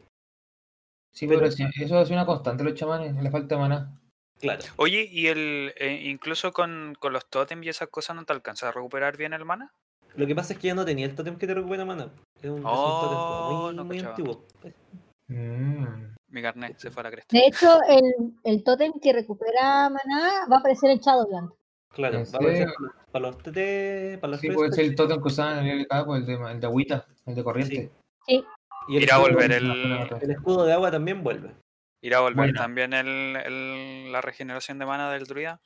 Sí, 1.13 1.27
Pero- 1.27 1.45
eso 1.45 2.01
es 2.01 2.09
una 2.09 2.25
constante 2.25 2.63
los 2.63 2.73
chamanes, 2.73 3.15
la 3.15 3.31
falta 3.31 3.55
de 3.55 3.61
maná. 3.61 4.01
Claro, 4.41 4.63
Oye, 4.75 5.07
¿y 5.09 5.27
el 5.27 5.73
eh, 5.77 6.01
incluso 6.03 6.51
con, 6.51 6.93
con 6.99 7.13
los 7.13 7.25
totems 7.29 7.65
y 7.65 7.69
esas 7.69 7.87
cosas 7.87 8.17
no 8.17 8.25
te 8.25 8.33
alcanza 8.33 8.67
a 8.67 8.71
recuperar 8.73 9.15
bien 9.15 9.31
el 9.31 9.45
mana? 9.45 9.71
Lo 10.17 10.28
que 10.28 10.36
pasa 10.36 10.54
es 10.54 10.60
que 10.60 10.67
ya 10.67 10.75
no 10.75 10.86
tenía 10.86 11.06
el 11.06 11.15
totem 11.15 11.38
que 11.38 11.47
te 11.47 11.54
recupera 11.54 11.86
maná. 11.86 12.10
Es 12.41 12.49
un, 12.49 12.58
es 12.60 12.63
un 12.63 12.63
totem 12.63 13.17
Oh, 13.17 13.62
muy, 13.67 13.75
no 13.75 13.86
muy 13.86 13.99
antiguo. 13.99 14.43
Mm. 15.28 16.13
Mi 16.30 16.41
carnet 16.41 16.78
se 16.78 16.91
fue 16.91 17.01
a 17.01 17.04
la 17.06 17.12
cresta. 17.12 17.38
De 17.38 17.47
hecho, 17.47 17.80
el, 17.88 18.34
el 18.43 18.63
tótem 18.63 18.93
que 19.01 19.13
recupera 19.13 19.89
maná 19.89 20.45
va 20.51 20.58
a 20.58 20.60
aparecer 20.60 20.89
en 20.91 20.99
Shadowland. 20.99 21.49
Claro, 21.93 22.17
¿En 22.19 22.25
va 22.25 22.28
a 22.34 22.38
aparecer 22.38 22.67
para 23.12 23.28
los 23.28 23.38
TT, 23.38 24.19
para 24.19 24.32
los 24.32 24.39
Sí, 24.41 24.49
puede 24.51 24.71
ser 24.73 24.86
el 24.86 24.95
totem 24.95 25.21
que 25.21 25.28
usaban 25.28 25.60
en 25.60 25.67
el 25.67 25.80
LK, 25.82 26.06
pues 26.06 26.19
el 26.21 26.25
de, 26.28 26.51
el 26.51 26.60
de 26.60 26.67
agüita, 26.67 27.06
el 27.25 27.36
de 27.36 27.43
corriente. 27.43 27.91
Sí, 28.28 28.43
y 28.89 28.97
el 28.97 29.04
Irá 29.04 29.15
a 29.15 29.19
volver 29.19 29.51
el, 29.54 29.71
el 30.21 30.32
escudo 30.32 30.65
de 30.65 30.73
agua 30.73 30.91
también 30.91 31.23
vuelve. 31.23 31.51
irá 32.01 32.17
a 32.17 32.21
volver 32.21 32.54
también 32.54 32.93
el, 32.93 33.36
el- 33.38 34.12
la 34.12 34.21
regeneración 34.21 34.78
de 34.78 34.86
mana 34.86 35.10
del 35.12 35.23
druida 35.25 35.60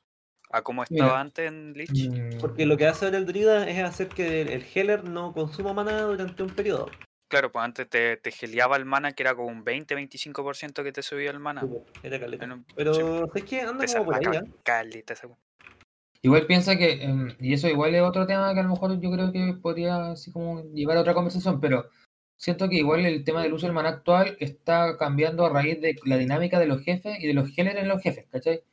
a 0.50 0.62
como 0.62 0.84
Mira. 0.90 1.06
estaba 1.06 1.22
antes 1.22 1.48
en 1.48 1.74
Lich. 1.74 2.10
Mm. 2.10 2.40
Porque 2.40 2.66
lo 2.66 2.78
que 2.78 2.88
hace 2.88 3.06
ahora 3.06 3.18
el 3.18 3.26
druida 3.26 3.70
es 3.70 3.84
hacer 3.84 4.08
que 4.08 4.42
el, 4.42 4.50
el 4.50 4.64
healer 4.64 5.04
no 5.04 5.34
consuma 5.34 5.74
maná 5.74 6.02
durante 6.02 6.44
un 6.44 6.50
periodo. 6.50 6.90
Claro, 7.30 7.52
pues 7.52 7.64
antes 7.64 7.88
te, 7.88 8.18
te 8.18 8.32
geleaba 8.32 8.76
el 8.76 8.86
mana 8.86 9.12
que 9.12 9.22
era 9.22 9.36
como 9.36 9.50
un 9.50 9.64
20-25% 9.64 10.84
que 10.84 10.92
te 10.92 11.04
subía 11.04 11.30
el 11.30 11.40
mana. 11.40 11.62
Sí, 11.62 11.68
po, 11.68 11.86
Era 12.02 12.20
caleta. 12.20 12.60
Pero 12.76 12.94
sí. 12.94 13.02
es 13.36 13.44
que 13.44 13.62
anda 13.62 13.86
Te 13.86 13.94
como 13.94 14.06
por 14.06 14.16
ahí, 14.16 14.24
¿eh? 14.36 14.52
caleta 14.64 15.14
esa 15.14 15.28
wea. 15.28 15.38
Igual 16.22 16.48
piensa 16.48 16.76
que, 16.76 17.04
em, 17.04 17.36
y 17.40 17.54
eso 17.54 17.70
igual 17.70 17.94
es 17.94 18.02
otro 18.02 18.26
tema 18.26 18.54
que 18.54 18.60
a 18.60 18.64
lo 18.64 18.70
mejor 18.70 19.00
yo 19.00 19.12
creo 19.12 19.32
que 19.32 19.54
podría 19.62 20.12
así 20.12 20.32
como 20.32 20.64
llevar 20.74 20.98
a 20.98 21.02
otra 21.02 21.14
conversación, 21.14 21.62
pero 21.62 21.88
siento 22.36 22.68
que 22.68 22.78
igual 22.78 23.06
el 23.06 23.24
tema 23.24 23.44
del 23.44 23.54
uso 23.54 23.68
del 23.68 23.76
maná 23.76 23.90
actual 23.90 24.36
está 24.40 24.98
cambiando 24.98 25.46
a 25.46 25.50
raíz 25.50 25.80
de 25.80 25.96
la 26.06 26.18
dinámica 26.18 26.60
de 26.60 26.66
los 26.66 26.82
jefes 26.84 27.20
y 27.20 27.28
de 27.28 27.34
los 27.34 27.56
healers 27.56 27.78
en 27.78 27.88
los 27.88 28.02
jefes, 28.02 28.26
¿cachai? 28.32 28.64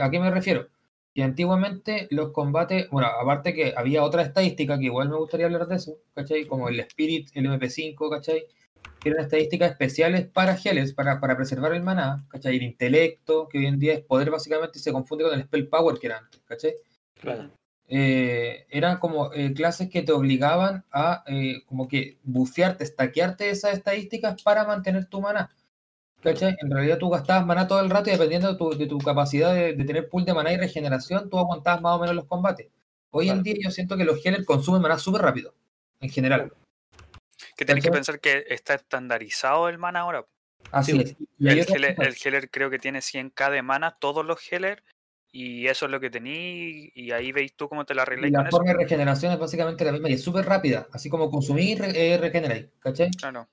¿A 0.00 0.10
qué 0.10 0.18
me 0.20 0.30
refiero? 0.30 0.68
Que 1.16 1.22
antiguamente 1.22 2.08
los 2.10 2.30
combates, 2.32 2.90
bueno, 2.90 3.08
aparte 3.08 3.54
que 3.54 3.72
había 3.74 4.04
otra 4.04 4.20
estadística 4.20 4.78
que 4.78 4.84
igual 4.84 5.08
me 5.08 5.16
gustaría 5.16 5.46
hablar 5.46 5.66
de 5.66 5.76
eso, 5.76 5.96
¿cachai? 6.14 6.46
Como 6.46 6.68
el 6.68 6.78
Spirit, 6.80 7.30
el 7.32 7.46
MP5, 7.46 8.10
¿cachai? 8.10 8.46
Que 9.00 9.08
eran 9.08 9.24
estadísticas 9.24 9.70
especiales 9.70 10.26
para 10.26 10.58
healers, 10.62 10.92
para, 10.92 11.18
para 11.18 11.34
preservar 11.34 11.72
el 11.72 11.82
maná, 11.82 12.26
¿cachai? 12.28 12.56
El 12.56 12.64
intelecto, 12.64 13.48
que 13.48 13.56
hoy 13.58 13.66
en 13.66 13.78
día 13.78 13.94
es 13.94 14.00
poder 14.02 14.30
básicamente 14.30 14.78
y 14.78 14.82
se 14.82 14.92
confunde 14.92 15.24
con 15.24 15.32
el 15.32 15.44
spell 15.44 15.68
power 15.68 15.98
que 15.98 16.06
era 16.08 16.18
antes, 16.18 16.42
¿cachai? 16.44 16.74
Claro. 17.18 17.50
eh, 17.88 18.66
eran 18.70 18.98
como 18.98 19.32
eh, 19.32 19.54
clases 19.54 19.88
que 19.88 20.02
te 20.02 20.12
obligaban 20.12 20.84
a 20.92 21.24
eh, 21.28 21.62
como 21.66 21.88
que 21.88 22.18
bufearte, 22.24 22.84
stackearte 22.84 23.48
esas 23.50 23.72
estadísticas 23.74 24.42
para 24.42 24.64
mantener 24.66 25.06
tu 25.06 25.20
maná. 25.22 25.50
¿Cachai? 26.32 26.56
En 26.60 26.70
realidad 26.70 26.98
tú 26.98 27.08
gastabas 27.08 27.46
maná 27.46 27.66
todo 27.68 27.80
el 27.80 27.90
rato 27.90 28.10
y 28.10 28.12
dependiendo 28.12 28.50
de 28.52 28.58
tu, 28.58 28.70
de 28.76 28.86
tu 28.86 28.98
capacidad 28.98 29.54
de, 29.54 29.74
de 29.74 29.84
tener 29.84 30.08
pool 30.08 30.24
de 30.24 30.34
maná 30.34 30.52
y 30.52 30.56
regeneración, 30.56 31.30
tú 31.30 31.38
aguantabas 31.38 31.80
más 31.82 31.96
o 31.96 32.00
menos 32.00 32.14
los 32.16 32.24
combates. 32.26 32.68
Hoy 33.10 33.30
en 33.30 33.42
día 33.42 33.54
yo 33.62 33.70
siento 33.70 33.96
que 33.96 34.04
los 34.04 34.24
healers 34.24 34.44
consumen 34.44 34.82
maná 34.82 34.98
súper 34.98 35.22
rápido, 35.22 35.54
en 36.00 36.10
general. 36.10 36.52
Que 37.56 37.64
tenés 37.64 37.82
que 37.84 37.90
pensar 37.90 38.20
que 38.20 38.44
está 38.48 38.74
estandarizado 38.74 39.68
el 39.68 39.78
mana 39.78 40.00
ahora. 40.00 40.24
Así 40.72 40.92
Sí, 40.92 41.00
es. 41.00 41.16
Y 41.38 41.48
hay 41.48 41.60
El 41.60 41.68
healer, 41.68 41.94
cosas. 41.96 42.08
el 42.08 42.16
healer 42.22 42.50
creo 42.50 42.70
que 42.70 42.78
tiene 42.78 42.98
100k 42.98 43.50
de 43.50 43.62
mana, 43.62 43.96
todos 43.98 44.24
los 44.26 44.40
healers, 44.52 44.82
y 45.32 45.66
eso 45.68 45.86
es 45.86 45.92
lo 45.92 46.00
que 46.00 46.10
tení, 46.10 46.90
y 46.94 47.12
ahí 47.12 47.30
veis 47.32 47.54
tú 47.54 47.68
cómo 47.68 47.84
te 47.84 47.94
la 47.94 48.02
Y 48.02 48.04
arregláis 48.04 48.34
con 48.34 48.42
la 48.42 48.48
eso. 48.48 48.56
forma 48.58 48.72
de 48.72 48.78
regeneración 48.78 49.32
es 49.32 49.38
básicamente 49.38 49.84
la 49.84 49.92
misma 49.92 50.10
y 50.10 50.14
es 50.14 50.22
súper 50.24 50.44
rápida, 50.44 50.88
así 50.92 51.08
como 51.08 51.30
consumir, 51.30 51.80
eh, 51.94 52.18
regeneráis, 52.20 52.66
¿cachai? 52.80 53.10
Claro. 53.12 53.46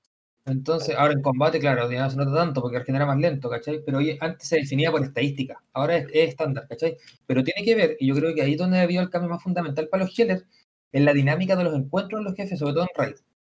Entonces, 0.46 0.96
ahora 0.98 1.14
en 1.14 1.22
combate, 1.22 1.60
claro, 1.60 1.88
se 1.88 2.18
nota 2.18 2.34
tanto 2.34 2.62
porque 2.62 2.80
regenera 2.80 3.06
más 3.06 3.18
lento, 3.18 3.50
¿cachai? 3.50 3.82
Pero 3.86 4.00
antes 4.20 4.48
se 4.48 4.58
definía 4.58 4.92
por 4.92 5.02
estadística, 5.02 5.64
ahora 5.72 5.98
es, 5.98 6.08
es 6.12 6.30
estándar, 6.30 6.68
¿cachai? 6.68 6.98
Pero 7.26 7.44
tiene 7.44 7.64
que 7.64 7.76
ver, 7.76 7.96
y 8.00 8.08
yo 8.08 8.16
creo 8.16 8.36
que 8.36 8.42
ahí 8.42 8.54
es 8.54 8.58
donde 8.58 8.78
ha 8.80 8.84
el 8.84 9.10
cambio 9.10 9.30
más 9.30 9.42
fundamental 9.42 9.88
para 9.88 10.04
los 10.04 10.20
healers, 10.20 10.46
en 10.92 11.06
la 11.06 11.14
dinámica 11.14 11.56
de 11.56 11.64
los 11.64 11.74
encuentros 11.76 12.20
de 12.20 12.26
los 12.26 12.36
jefes, 12.36 12.60
sobre 12.60 12.74
todo 12.74 12.84
en 12.84 12.90
raid, 12.96 13.16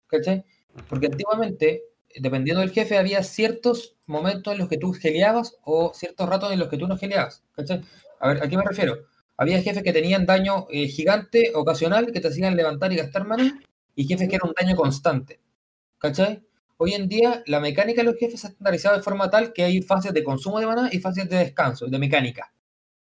¿cachai? 0.08 0.46
Porque 0.88 1.08
antiguamente, 1.08 1.84
dependiendo 2.20 2.62
del 2.62 2.72
jefe, 2.72 2.98
había 2.98 3.24
ciertos 3.24 3.96
momentos 4.06 4.54
en 4.54 4.60
los 4.60 4.70
que 4.70 4.78
tú 4.78 4.94
geleabas 4.94 5.58
o 5.64 5.92
ciertos 5.94 6.30
ratos 6.30 6.52
en 6.52 6.60
los 6.60 6.70
que 6.70 6.78
tú 6.78 6.88
no 6.88 6.98
geleabas, 6.98 7.44
¿cachai? 7.54 7.82
A 8.20 8.30
ver, 8.30 8.44
¿a 8.44 8.48
qué 8.48 8.58
me 8.58 8.64
refiero? 8.64 9.08
Había 9.38 9.62
jefes 9.62 9.84
que 9.84 9.92
tenían 9.92 10.26
daño 10.26 10.68
eh, 10.70 10.88
gigante, 10.88 11.52
ocasional, 11.56 12.12
que 12.12 12.22
te 12.22 12.28
hacían 12.28 12.56
levantar 12.56 12.94
y 12.94 12.98
gastar 12.98 13.26
mana, 13.26 13.60
y 13.96 14.06
jefes 14.06 14.30
que 14.30 14.36
eran 14.36 14.50
un 14.50 14.56
daño 14.58 14.76
constante, 14.76 15.40
¿cachai? 15.98 16.44
Hoy 16.78 16.94
en 16.94 17.08
día, 17.08 17.44
la 17.48 17.60
mecánica 17.60 18.02
de 18.02 18.06
los 18.06 18.18
jefes 18.18 18.42
se 18.42 18.48
ha 18.48 18.50
estandarizado 18.52 18.98
de 18.98 19.04
forma 19.04 19.30
tal 19.30 19.54
que 19.54 19.64
hay 19.64 19.82
fases 19.82 20.14
de 20.14 20.24
consumo 20.24 20.60
de 20.60 20.68
maná 20.68 20.90
y 20.92 21.00
fases 21.00 21.30
de 21.30 21.38
descanso, 21.38 21.88
de 21.88 22.00
mecánica. 22.00 22.52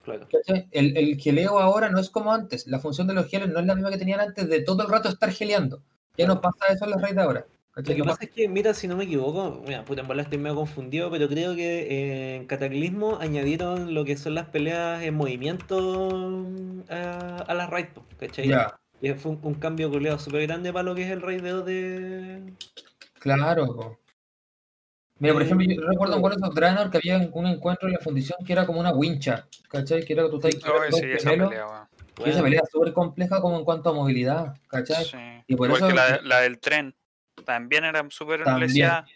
Claro. 0.03 0.27
El, 0.71 0.97
el 0.97 1.17
geleo 1.19 1.59
ahora 1.59 1.91
no 1.91 1.99
es 2.01 2.11
como 2.11 2.33
antes. 2.33 2.67
La 2.67 2.79
función 2.79 3.07
de 3.07 3.15
los 3.15 3.27
geles 3.29 3.49
no 3.49 3.61
es 3.61 3.67
la 3.67 3.75
misma 3.75 3.91
que 3.91 3.99
tenían 3.99 4.21
antes 4.21 4.49
de 4.49 4.63
todo 4.63 4.83
el 4.83 4.89
rato 4.89 5.09
estar 5.09 5.31
geleando. 5.33 5.83
Ya 6.17 6.27
no 6.27 6.41
pasa 6.41 6.67
eso 6.71 6.85
en 6.85 6.93
los 6.93 7.03
raids 7.03 7.17
de 7.17 7.23
ahora. 7.23 7.47
Lo 7.85 7.95
que 7.95 8.05
pasa 8.05 8.25
es 8.25 8.31
que, 8.31 8.49
mira, 8.49 8.75
si 8.75 8.89
no 8.89 8.97
me 8.97 9.05
equivoco, 9.05 9.63
mira, 9.67 9.85
puta, 9.85 10.01
en 10.03 10.09
verdad 10.09 10.25
estoy 10.25 10.39
medio 10.39 10.57
confundido, 10.57 11.11
pero 11.11 11.29
creo 11.29 11.55
que 11.55 11.81
eh, 11.83 12.37
en 12.37 12.47
Cataclismo 12.47 13.19
añadieron 13.21 13.95
lo 13.95 14.05
que 14.05 14.17
son 14.17 14.35
las 14.35 14.49
peleas 14.49 15.03
en 15.03 15.15
movimiento 15.15 16.11
mm, 16.11 16.81
a, 16.91 17.37
a 17.47 17.55
las 17.55 17.71
raids, 17.71 17.93
¿cachai? 18.19 18.49
Ya, 18.49 18.81
Y 19.01 19.13
fue 19.15 19.33
un, 19.33 19.41
un 19.43 19.55
cambio 19.55 19.91
culeado 19.91 20.19
súper 20.19 20.47
grande 20.47 20.73
para 20.73 20.83
lo 20.85 20.95
que 20.95 21.05
es 21.05 21.11
el 21.11 21.23
raideo 21.23 21.63
de... 21.63 22.55
claro. 23.19 23.99
Mira, 25.21 25.33
por 25.35 25.43
ejemplo, 25.43 25.67
yo 25.69 25.81
recuerdo 25.83 26.17
en 26.17 26.23
Warriors 26.23 26.43
of 26.45 26.55
Draenor 26.55 26.91
que 26.91 26.99
había 26.99 27.29
un 27.33 27.47
encuentro 27.47 27.89
en 27.89 27.95
la 27.95 28.01
fundición 28.01 28.39
que 28.47 28.53
era 28.53 28.65
como 28.67 28.79
una 28.79 28.93
wincha, 28.93 29.49
¿cachai? 29.69 30.05
Que 30.05 30.13
era 30.13 30.23
que 30.25 30.29
tú 30.31 30.37
Oh, 30.37 30.41
dos 30.41 30.51
sí, 31.01 31.07
esa 31.11 31.31
pelea, 31.31 31.49
y 31.49 31.51
esa 31.51 31.89
Bueno, 32.21 32.43
pelea 32.45 32.61
es 32.63 32.71
súper 32.71 32.93
compleja 32.93 33.41
como 33.41 33.59
en 33.59 33.65
cuanto 33.65 33.91
a 33.91 33.95
movilidad, 33.95 34.55
¿cachai? 34.69 35.05
Sí. 35.05 35.17
Y 35.49 35.57
por 35.57 35.67
Igual 35.67 35.81
eso- 35.83 35.89
que 35.89 35.95
la, 35.95 36.21
la 36.23 36.41
del 36.41 36.61
tren. 36.61 36.95
También 37.45 37.85
era 37.85 38.05
súper. 38.11 38.43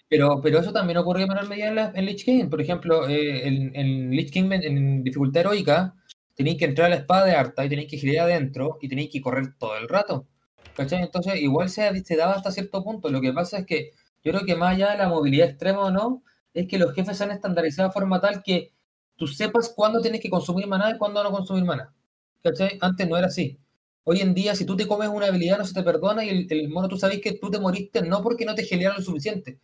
Pero, 0.09 0.41
pero 0.41 0.59
eso 0.61 0.73
también 0.73 0.97
ocurrió 0.99 1.25
en 1.25 1.29
menor 1.29 1.49
medida 1.49 1.69
en, 1.69 1.75
la- 1.75 1.93
en 1.95 2.05
Lich 2.07 2.25
King. 2.25 2.49
Por 2.49 2.61
ejemplo, 2.61 3.09
eh, 3.09 3.47
en, 3.47 3.75
en 3.75 4.11
Lich 4.11 4.31
King 4.33 4.51
en, 4.53 4.63
en 4.63 5.05
dificultad 5.05 5.41
heroica, 5.41 5.95
tenéis 6.35 6.59
que 6.59 6.65
entrar 6.67 6.87
a 6.87 6.91
la 6.91 6.97
espada 6.97 7.27
de 7.27 7.33
Arta 7.35 7.65
y 7.65 7.69
tenéis 7.69 7.89
que 7.91 7.99
girar 7.99 8.27
adentro 8.27 8.79
y 8.81 8.89
tenéis 8.89 9.11
que 9.11 9.21
correr 9.21 9.55
todo 9.59 9.77
el 9.77 9.89
rato. 9.89 10.27
¿Cachai? 10.75 11.03
Entonces, 11.03 11.37
igual 11.41 11.69
se, 11.69 11.91
daba 12.17 12.35
hasta 12.35 12.51
cierto 12.51 12.83
punto. 12.83 13.11
Lo 13.11 13.21
que 13.21 13.33
pasa 13.33 13.59
es 13.59 13.67
que 13.67 13.93
yo 14.25 14.33
creo 14.33 14.45
que 14.45 14.57
más 14.57 14.75
allá 14.75 14.93
de 14.93 14.99
la 14.99 15.09
movilidad 15.09 15.49
extrema 15.49 15.81
o 15.81 15.91
no, 15.91 16.23
es 16.55 16.69
que 16.69 16.79
los 16.79 16.95
jefes 16.95 17.17
se 17.19 17.25
han 17.25 17.31
estandarizado 17.31 17.89
de 17.89 17.93
forma 17.93 18.21
tal 18.21 18.43
que 18.43 18.73
tú 19.17 19.27
sepas 19.27 19.73
cuándo 19.75 20.01
tienes 20.01 20.21
que 20.21 20.31
consumir 20.31 20.67
maná 20.67 20.91
y 20.91 20.99
cuándo 20.99 21.23
no 21.23 21.31
consumir 21.31 21.65
maná. 21.65 21.95
¿Cachai? 22.43 22.79
Antes 22.81 23.09
no 23.09 23.17
era 23.17 23.27
así. 23.29 23.59
Hoy 24.05 24.21
en 24.21 24.35
día, 24.35 24.55
si 24.57 24.65
tú 24.65 24.77
te 24.77 24.87
comes 24.87 25.09
una 25.09 25.27
habilidad, 25.27 25.59
no 25.59 25.65
se 25.65 25.75
te 25.75 25.83
perdona 25.83 26.25
y 26.25 26.47
el, 26.51 26.69
mono, 26.69 26.89
tú 26.89 26.97
sabes 26.97 27.21
que 27.21 27.33
tú 27.33 27.51
te 27.51 27.61
moriste 27.61 28.03
no 28.03 28.23
porque 28.23 28.45
no 28.45 28.55
te 28.55 28.65
gelearon 28.65 28.99
lo 28.99 29.05
suficiente. 29.05 29.61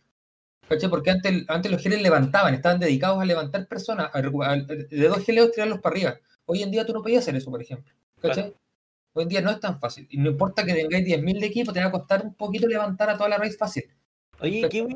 ¿Cachai? 0.67 0.89
Porque 0.89 1.09
antes, 1.11 1.71
los 1.71 1.81
geles 1.81 2.01
levantaban, 2.01 2.53
estaban 2.53 2.79
dedicados 2.79 3.19
a 3.21 3.25
levantar 3.25 3.67
personas, 3.67 4.11
a 4.13 4.19
a- 4.19 4.55
de 4.57 5.07
dos 5.07 5.25
geleos 5.25 5.51
tirarlos 5.51 5.79
para 5.81 5.95
arriba. 5.95 6.19
Hoy 6.45 6.63
en 6.63 6.71
día 6.71 6.85
tú 6.85 6.93
no 6.93 7.01
podías 7.01 7.23
hacer 7.23 7.35
eso, 7.35 7.51
por 7.51 7.61
ejemplo. 7.61 7.91
¿Cachai? 8.21 8.53
Hoy 9.13 9.23
en 9.23 9.29
día 9.29 9.41
no 9.41 9.49
es 9.51 9.59
tan 9.59 9.79
fácil. 9.79 10.07
Y 10.09 10.17
no 10.17 10.29
importa 10.29 10.63
que 10.65 10.73
tengáis 10.73 11.05
10.000 11.05 11.39
de 11.39 11.47
equipo, 11.47 11.73
te 11.73 11.79
va 11.79 11.87
a 11.87 11.91
costar 11.91 12.23
un 12.23 12.33
poquito 12.35 12.67
levantar 12.67 13.09
a 13.09 13.17
toda 13.17 13.29
la 13.29 13.37
raíz 13.37 13.57
fácil. 13.57 13.83
Oye, 14.39 14.67
Kiwi, 14.69 14.93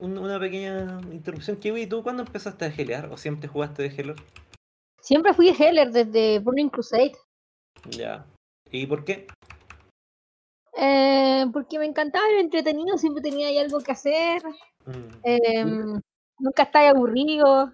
un- 0.00 0.18
una 0.18 0.38
pequeña 0.38 1.00
interrupción. 1.12 1.56
Kiwi, 1.56 1.86
¿tú 1.86 2.02
cuándo 2.02 2.22
empezaste 2.22 2.64
a 2.66 2.70
gelear? 2.70 3.06
¿O 3.12 3.16
siempre 3.16 3.48
jugaste 3.48 3.82
de 3.82 3.88
Healer? 3.90 4.16
Siempre 5.00 5.34
fui 5.34 5.48
Heller 5.50 5.90
desde 5.90 6.38
Burning 6.38 6.68
Crusade. 6.70 7.12
Ya. 7.90 8.24
¿Y 8.70 8.86
por 8.86 9.04
qué? 9.04 9.26
eh, 10.80 11.44
porque 11.52 11.76
me 11.78 11.86
encantaba 11.86 12.24
el 12.30 12.38
entretenido, 12.38 12.96
siempre 12.98 13.20
tenía 13.22 13.48
ahí 13.48 13.58
algo 13.58 13.80
que 13.80 13.90
hacer. 13.92 14.42
Mm, 14.86 15.08
em, 15.24 16.00
nunca 16.38 16.62
estaba 16.64 16.90
aburrido. 16.90 17.72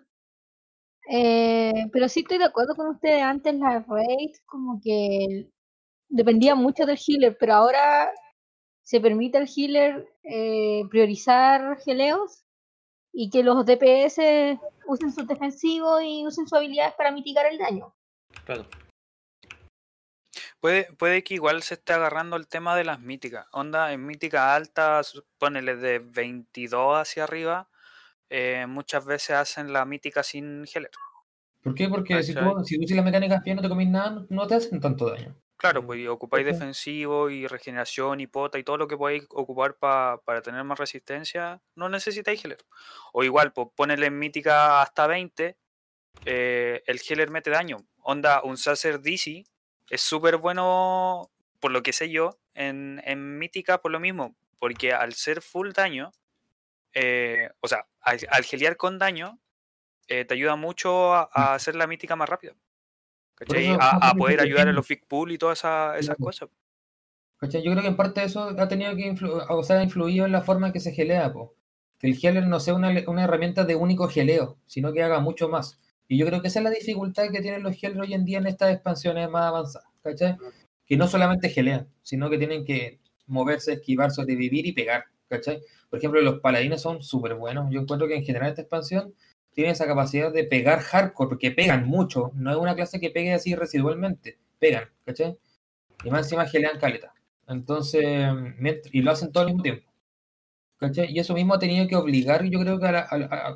eh, 1.10 1.86
pero 1.92 2.08
sí 2.08 2.20
estoy 2.20 2.38
de 2.38 2.44
acuerdo 2.46 2.74
con 2.74 2.86
ustedes. 2.88 3.22
Antes 3.22 3.54
la 3.56 3.80
raid 3.86 4.30
como 4.46 4.80
que 4.82 5.50
dependía 6.08 6.54
mucho 6.54 6.86
del 6.86 6.98
healer, 6.98 7.36
pero 7.38 7.54
ahora 7.54 8.10
se 8.82 9.00
permite 9.00 9.38
al 9.38 9.48
healer 9.48 10.08
eh, 10.22 10.82
priorizar 10.90 11.78
geleos 11.80 12.44
y 13.12 13.30
que 13.30 13.42
los 13.42 13.64
DPS 13.64 14.58
usen 14.86 15.12
sus 15.12 15.26
defensivos 15.26 16.02
y 16.02 16.26
usen 16.26 16.46
sus 16.46 16.58
habilidades 16.58 16.94
para 16.94 17.10
mitigar 17.10 17.46
el 17.46 17.58
daño. 17.58 17.94
claro. 18.44 18.66
Puede, 20.60 20.90
puede 20.94 21.22
que 21.22 21.34
igual 21.34 21.62
se 21.62 21.74
esté 21.74 21.92
agarrando 21.92 22.36
el 22.36 22.48
tema 22.48 22.74
de 22.74 22.84
las 22.84 22.98
míticas. 22.98 23.46
Onda, 23.52 23.92
en 23.92 24.06
mítica 24.06 24.54
alta, 24.54 25.02
ponele 25.38 25.76
de 25.76 25.98
22 25.98 26.96
hacia 26.96 27.24
arriba, 27.24 27.68
eh, 28.30 28.64
muchas 28.66 29.04
veces 29.04 29.36
hacen 29.36 29.74
la 29.74 29.84
mítica 29.84 30.22
sin 30.22 30.64
healer. 30.64 30.90
¿Por 31.62 31.74
qué? 31.74 31.88
Porque 31.88 32.22
si 32.22 32.34
tú, 32.34 32.40
si 32.64 32.80
tú 32.80 32.88
si 32.88 32.94
la 32.94 33.02
mecánica 33.02 33.42
bien 33.44 33.56
no 33.56 33.62
te 33.62 33.68
comís 33.68 33.88
nada, 33.88 34.24
no 34.30 34.46
te 34.46 34.54
hacen 34.54 34.80
tanto 34.80 35.10
daño. 35.10 35.36
Claro, 35.64 35.86
pues 35.86 35.98
y 36.00 36.06
ocupáis 36.08 36.44
Ujú. 36.44 36.52
defensivo 36.52 37.30
y 37.30 37.46
regeneración 37.46 38.20
y 38.20 38.26
pota 38.26 38.58
y 38.58 38.64
todo 38.64 38.76
lo 38.76 38.86
que 38.86 38.98
podáis 38.98 39.24
ocupar 39.30 39.76
pa- 39.78 40.20
para 40.22 40.42
tener 40.42 40.62
más 40.64 40.78
resistencia, 40.78 41.62
no 41.74 41.88
necesitáis 41.88 42.44
healer. 42.44 42.58
O 43.14 43.24
igual, 43.24 43.52
pues 43.54 43.68
ponele 43.74 44.06
en 44.06 44.18
mítica 44.18 44.82
hasta 44.82 45.06
20, 45.06 45.56
eh, 46.26 46.82
el 46.86 47.00
healer 47.08 47.30
mete 47.30 47.50
daño. 47.50 47.78
Onda, 48.02 48.42
un 48.44 48.58
Sacer 48.58 49.00
DC 49.00 49.44
es 49.88 50.02
súper 50.02 50.36
bueno, 50.38 51.30
por 51.60 51.70
lo 51.72 51.82
que 51.82 51.92
sé 51.94 52.10
yo, 52.10 52.38
en, 52.54 53.00
en 53.04 53.38
mítica 53.38 53.80
por 53.80 53.90
lo 53.92 54.00
mismo, 54.00 54.36
porque 54.58 54.92
al 54.92 55.14
ser 55.14 55.40
full 55.42 55.72
daño, 55.72 56.10
eh, 56.94 57.50
o 57.60 57.68
sea, 57.68 57.88
al, 58.00 58.20
al 58.30 58.44
gelear 58.44 58.76
con 58.78 58.98
daño, 58.98 59.40
eh, 60.08 60.24
te 60.26 60.34
ayuda 60.34 60.56
mucho 60.56 61.14
a, 61.14 61.28
a 61.32 61.54
hacer 61.54 61.76
la 61.76 61.86
mítica 61.88 62.16
más 62.16 62.28
rápido. 62.28 62.56
¿Cachai? 63.34 63.64
eso- 63.66 63.80
A, 63.80 64.10
a 64.10 64.14
poder 64.14 64.40
ayudar 64.40 64.68
a 64.68 64.72
los 64.72 64.86
big 64.86 65.06
pool 65.06 65.32
y 65.32 65.38
todas 65.38 65.58
esa- 65.58 65.98
esas 65.98 66.16
cosas. 66.16 66.48
¿Cachai? 67.38 67.62
Yo 67.62 67.70
creo 67.72 67.82
que 67.82 67.88
en 67.88 67.96
parte 67.96 68.22
eso 68.24 68.42
ha 68.58 68.68
tenido 68.68 68.94
que 68.96 69.10
influ- 69.12 69.44
o 69.48 69.62
sea, 69.62 69.78
ha 69.80 69.82
influido 69.82 70.24
en 70.24 70.32
la 70.32 70.40
forma 70.42 70.68
en 70.68 70.72
que 70.72 70.80
se 70.80 70.92
gelea, 70.92 71.32
po. 71.32 71.54
Que 71.98 72.06
el 72.08 72.18
healer 72.22 72.46
no 72.46 72.60
sea 72.60 72.74
una, 72.74 72.92
una 73.06 73.24
herramienta 73.24 73.64
de 73.64 73.76
único 73.76 74.08
geleo, 74.08 74.58
sino 74.66 74.92
que 74.92 75.02
haga 75.02 75.20
mucho 75.20 75.48
más. 75.48 75.78
Y 76.08 76.18
yo 76.18 76.26
creo 76.26 76.40
que 76.42 76.48
esa 76.48 76.60
es 76.60 76.64
la 76.64 76.70
dificultad 76.70 77.30
que 77.30 77.40
tienen 77.40 77.62
los 77.62 77.76
healers 77.82 78.00
hoy 78.00 78.14
en 78.14 78.24
día 78.24 78.38
en 78.38 78.46
estas 78.46 78.72
expansiones 78.72 79.28
más 79.30 79.44
avanzadas, 79.44 79.88
¿cachai? 80.02 80.36
Que 80.86 80.96
no 80.96 81.08
solamente 81.08 81.48
gelean, 81.48 81.88
sino 82.02 82.28
que 82.30 82.38
tienen 82.38 82.64
que 82.64 83.00
moverse, 83.26 83.72
esquivar, 83.72 84.10
sobrevivir 84.10 84.66
y 84.66 84.72
pegar, 84.72 85.04
¿cachai? 85.28 85.60
Por 85.88 85.98
ejemplo, 85.98 86.20
los 86.20 86.40
paladines 86.40 86.82
son 86.82 87.02
súper 87.02 87.34
buenos. 87.34 87.70
Yo 87.70 87.80
encuentro 87.80 88.06
que 88.06 88.16
en 88.16 88.24
general 88.24 88.50
esta 88.50 88.62
expansión 88.62 89.14
tiene 89.54 89.70
esa 89.70 89.86
capacidad 89.86 90.32
de 90.32 90.44
pegar 90.44 90.80
hardcore, 90.80 91.28
porque 91.28 91.50
pegan 91.50 91.86
mucho. 91.86 92.32
No 92.34 92.50
es 92.50 92.56
una 92.56 92.74
clase 92.74 93.00
que 93.00 93.10
pegue 93.10 93.32
así 93.32 93.54
residualmente, 93.54 94.38
pegan, 94.58 94.90
¿cachai? 95.06 95.38
Y 96.04 96.10
más 96.10 96.26
encima 96.26 96.46
gelean 96.46 96.78
caleta. 96.78 97.14
Entonces, 97.46 98.04
y 98.92 99.02
lo 99.02 99.10
hacen 99.12 99.32
todo 99.32 99.42
al 99.44 99.50
mismo 99.50 99.62
tiempo. 99.62 99.90
¿Cachai? 100.78 101.12
Y 101.12 101.18
eso 101.20 101.34
mismo 101.34 101.54
ha 101.54 101.58
tenido 101.58 101.86
que 101.88 101.96
obligar, 101.96 102.44
yo 102.44 102.60
creo 102.60 102.78
que 102.78 102.86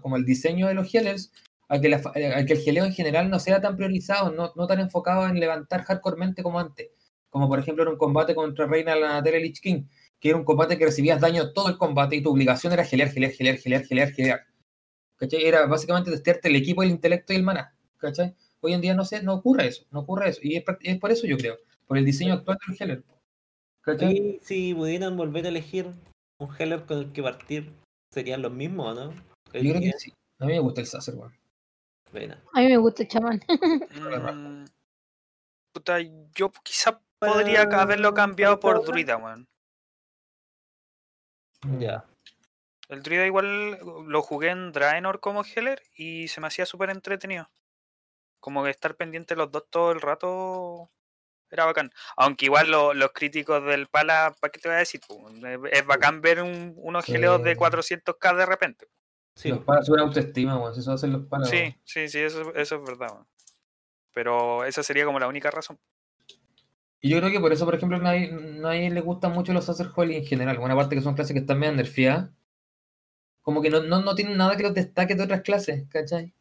como 0.03 0.17
el 0.17 0.25
diseño 0.25 0.69
de 0.69 0.75
los 0.75 0.93
healers, 0.95 1.33
a 1.69 1.81
que, 1.81 1.89
el 1.89 2.59
geleo 2.59 2.85
en 2.85 2.93
general 2.93 3.29
no 3.29 3.39
sea 3.39 3.61
tan 3.61 3.77
priorizado, 3.77 4.31
no, 4.33 4.67
tan 4.67 4.81
enfocado 4.81 5.27
en 5.27 5.39
levantar 5.39 5.83
hardcoremente 5.83 6.43
como 6.43 6.59
antes. 6.59 6.89
Como 7.31 7.49
por 7.49 7.59
ejemplo 7.59 7.83
en 7.83 7.91
un 7.91 7.99
combate 7.99 8.35
contra 8.35 8.67
Reina 8.67 8.97
la 8.97 9.21
Lich 9.21 9.61
King, 9.61 9.85
que 10.19 10.31
era 10.31 10.39
un 10.39 10.45
combate 10.45 10.79
que 10.79 10.87
recibías 10.87 11.21
daño 11.21 11.53
todo 11.53 11.69
el 11.69 11.77
combate 11.77 12.17
y 12.17 12.23
tu 12.23 12.31
obligación 12.31 12.73
era 12.73 12.85
gelear, 12.85 13.11
gelear, 13.11 13.33
gelear, 13.33 13.59
gelear, 13.59 13.85
gelear, 13.85 14.13
gelear. 14.13 14.48
¿Cachai? 15.19 15.45
Era 15.45 15.67
básicamente 15.67 16.11
testearte 16.11 16.49
el 16.49 16.57
equipo, 16.57 16.83
el 16.83 16.91
intelecto 16.91 17.33
y 17.33 17.37
el 17.37 17.43
maná. 17.43 17.75
¿Cachai? 17.99 18.35
Hoy 18.61 18.73
en 18.73 18.81
día 18.81 18.95
no 18.95 19.05
sé, 19.05 19.23
no 19.23 19.35
ocurre 19.35 19.67
eso, 19.69 19.85
no 19.91 20.01
ocurre 20.01 20.31
eso. 20.31 20.41
Y 20.43 20.57
es, 20.57 20.65
es 20.83 20.99
por 20.99 21.11
eso 21.13 21.27
yo 21.27 21.37
creo, 21.37 21.57
por 21.87 21.99
el 21.99 22.05
diseño 22.05 22.35
actual 22.35 22.59
del 22.67 22.77
healer. 22.81 23.05
¿Cachai? 23.83 24.17
Y 24.17 24.41
si 24.43 24.75
pudieran 24.75 25.17
volver 25.17 25.45
a 25.47 25.49
elegir 25.49 25.93
un 26.41 26.55
Heller 26.57 26.85
con 26.87 26.99
el 26.99 27.13
que 27.13 27.23
partir, 27.23 27.73
¿serían 28.13 28.43
los 28.43 28.53
mismos 28.53 28.87
o 28.93 28.95
no? 28.95 29.15
El 29.53 29.67
Yo 29.67 29.75
creo 29.75 29.93
que 29.93 29.99
sí. 29.99 30.13
A 30.39 30.47
mí 30.47 30.53
me 30.53 30.61
gusta 30.61 30.81
el 30.81 30.87
Sacer, 30.87 31.15
weón. 31.15 31.35
Buena. 32.13 32.43
A 32.55 32.61
mí 32.61 32.69
me 32.69 32.77
gusta 32.77 33.03
el 33.03 33.09
chamán. 33.09 33.41
Mm, 33.91 34.67
puta, 35.73 35.99
yo 36.35 36.51
quizá 36.63 37.01
podría 37.19 37.69
ca- 37.69 37.83
haberlo 37.83 38.15
cambiado 38.15 38.61
por 38.61 38.85
druida, 38.85 39.17
weón. 39.17 39.47
Ya. 41.79 42.05
El 42.89 43.03
druida 43.03 43.27
igual 43.27 43.79
lo 44.07 44.23
jugué 44.23 44.51
en 44.51 44.73
Draenor 44.73 45.21
como 45.21 45.45
Heller 45.45 45.83
y 45.95 46.29
se 46.29 46.41
me 46.41 46.47
hacía 46.47 46.65
súper 46.67 46.91
entretenido. 46.91 47.51
Como 48.41 48.65
que 48.65 48.71
estar 48.71 48.95
pendiente 48.97 49.37
los 49.37 49.51
dos 49.51 49.65
todo 49.69 49.93
el 49.93 50.01
rato 50.01 50.91
era 51.51 51.65
bacán. 51.67 51.91
Aunque 52.17 52.47
igual 52.47 52.71
lo- 52.71 52.95
los 52.95 53.13
críticos 53.13 53.65
del 53.65 53.87
Pala, 53.89 54.35
¿para 54.41 54.51
qué 54.51 54.61
te 54.61 54.69
voy 54.69 54.77
a 54.77 54.79
decir? 54.81 55.01
po? 55.07 55.29
Es- 55.71 55.87
bacán 55.87 56.21
ver 56.21 56.43
un- 56.43 56.75
unos 56.77 57.05
geleos 57.05 57.43
de 57.43 57.53
Sí. 57.53 57.57
400k 57.57 58.35
de 58.35 58.47
repente. 58.47 58.87
Sí, 59.35 59.51
los 59.51 59.61
palas 59.65 59.87
suben 59.87 60.01
autoestima, 60.01 60.59
weón. 60.59 60.79
Eso 60.79 60.93
hacen 60.93 61.13
los 61.13 61.27
palas. 61.27 61.49
Sí, 61.49 61.75
sí, 61.85 62.09
sí, 62.09 62.19
eso, 62.21 62.55
eso 62.55 62.77
es 62.77 62.83
verdad. 62.83 63.15
Pero 64.13 64.65
esa 64.65 64.83
sería 64.83 65.05
como 65.05 65.19
la 65.19 65.29
única 65.29 65.51
razón. 65.51 65.79
Y 67.01 67.11
yo 67.11 67.19
creo 67.19 67.31
que 67.31 67.39
por 67.39 67.53
eso, 67.53 67.65
por 67.65 67.77
ejemplo, 67.77 67.99
nadie, 67.99 68.33
nadie 68.33 68.91
le 68.91 69.01
gustan 69.01 69.33
mucho 69.33 69.53
los 69.53 69.67
Sacer 69.67 69.87
Holy 69.95 70.17
en 70.17 70.27
general. 70.27 70.59
Buena 70.59 70.75
parte 70.75 70.97
que 70.97 71.03
son 71.03 71.15
clases 71.15 71.33
que 71.35 71.41
están 71.41 71.59
medio 71.61 71.73
nerfeadas. 71.75 72.31
Como 73.49 73.63
que 73.63 73.71
no, 73.71 73.81
no, 73.83 74.03
no 74.03 74.15
tienen 74.15 74.37
nada 74.37 74.59
que 74.59 74.63
los 74.63 74.75
destaque 74.75 75.15
de 75.15 75.23
otras 75.23 75.41
clases, 75.41 75.85
¿cachai? 75.89 76.35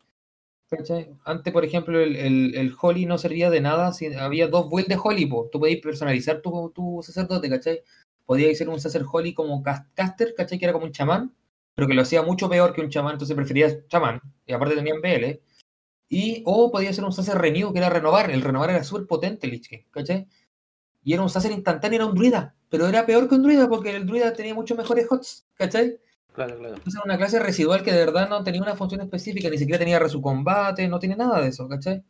¿Cachai? 0.70 1.10
Antes, 1.24 1.54
por 1.54 1.64
ejemplo, 1.64 1.98
el, 2.02 2.18
el, 2.18 2.54
el 2.54 2.76
Holy 2.82 3.06
no 3.06 3.18
servía 3.18 3.50
de 3.50 3.62
nada 3.62 3.94
si 3.94 4.08
había 4.14 4.50
dos 4.50 4.70
builds 4.70 4.90
de 4.90 5.00
Holy, 5.02 5.26
po. 5.26 5.48
Tú 5.50 5.58
podías 5.58 5.80
personalizar 5.80 6.42
tu, 6.42 6.70
tu 6.76 7.00
sacerdote, 7.02 7.50
¿cachai? 7.50 7.82
Podías 8.26 8.58
ser 8.58 8.68
un 8.68 8.82
Sacer 8.82 9.06
Holy 9.10 9.34
como 9.34 9.64
cas- 9.64 9.86
caster, 9.94 10.34
¿cachai? 10.36 10.60
Que 10.60 10.66
era 10.66 10.74
como 10.74 10.86
un 10.86 10.92
chamán. 10.92 11.34
pero 11.76 11.88
que 11.88 11.94
lo 11.94 12.02
hacía 12.02 12.24
mucho 12.24 12.50
peor 12.50 12.74
que 12.74 12.82
un 12.82 12.90
chamán, 12.90 13.14
entonces 13.14 13.38
prefería 13.38 13.88
chamán, 13.88 14.20
y 14.46 14.52
aparte 14.52 14.76
tenían 14.76 15.00
BL. 15.00 15.40
Y, 16.10 16.44
o 16.46 16.70
podía 16.72 16.92
ser 16.92 17.06
un 17.06 17.14
Sacer 17.14 17.38
Renew, 17.38 17.72
que 17.72 17.80
era 17.80 17.90
renovar. 17.90 18.32
El 18.32 18.42
renovar 18.42 18.70
era 18.72 18.84
súper 18.84 19.08
potente, 19.08 19.50
¿cachai? 19.92 20.28
Y 21.06 21.14
era 21.14 21.24
un 21.24 21.30
Sacer 21.30 21.54
instantáneo, 21.54 21.96
era 21.98 22.06
un 22.06 22.16
druida, 22.16 22.54
pero 22.70 22.86
era 22.88 23.06
peor 23.06 23.30
que 23.30 23.36
un 23.36 23.44
druida 23.44 23.70
porque 23.70 23.96
el 23.96 24.06
druida 24.06 24.34
tenía 24.34 24.54
muchos 24.54 24.78
mejores 24.78 25.08
hots, 25.10 25.46
¿cachai? 25.54 26.00
Claro, 26.38 26.56
claro. 26.60 26.76
Entonces 26.76 26.94
era 26.94 27.04
una 27.04 27.18
clase 27.18 27.40
residual 27.40 27.82
que 27.82 27.92
de 27.92 27.98
verdad 27.98 28.30
no 28.30 28.44
tenía 28.44 28.62
una 28.62 28.76
función 28.76 29.02
específica, 29.02 29.50
ni 29.50 29.58
siquiera 29.58 29.80
tenía 29.80 29.98
resu 29.98 30.22
combate, 30.22 30.88
no 30.88 31.00
tiene 31.00 31.16
nada 31.16 31.42
de 31.42 31.48
eso, 31.48 31.68
¿cachai? 31.68 32.04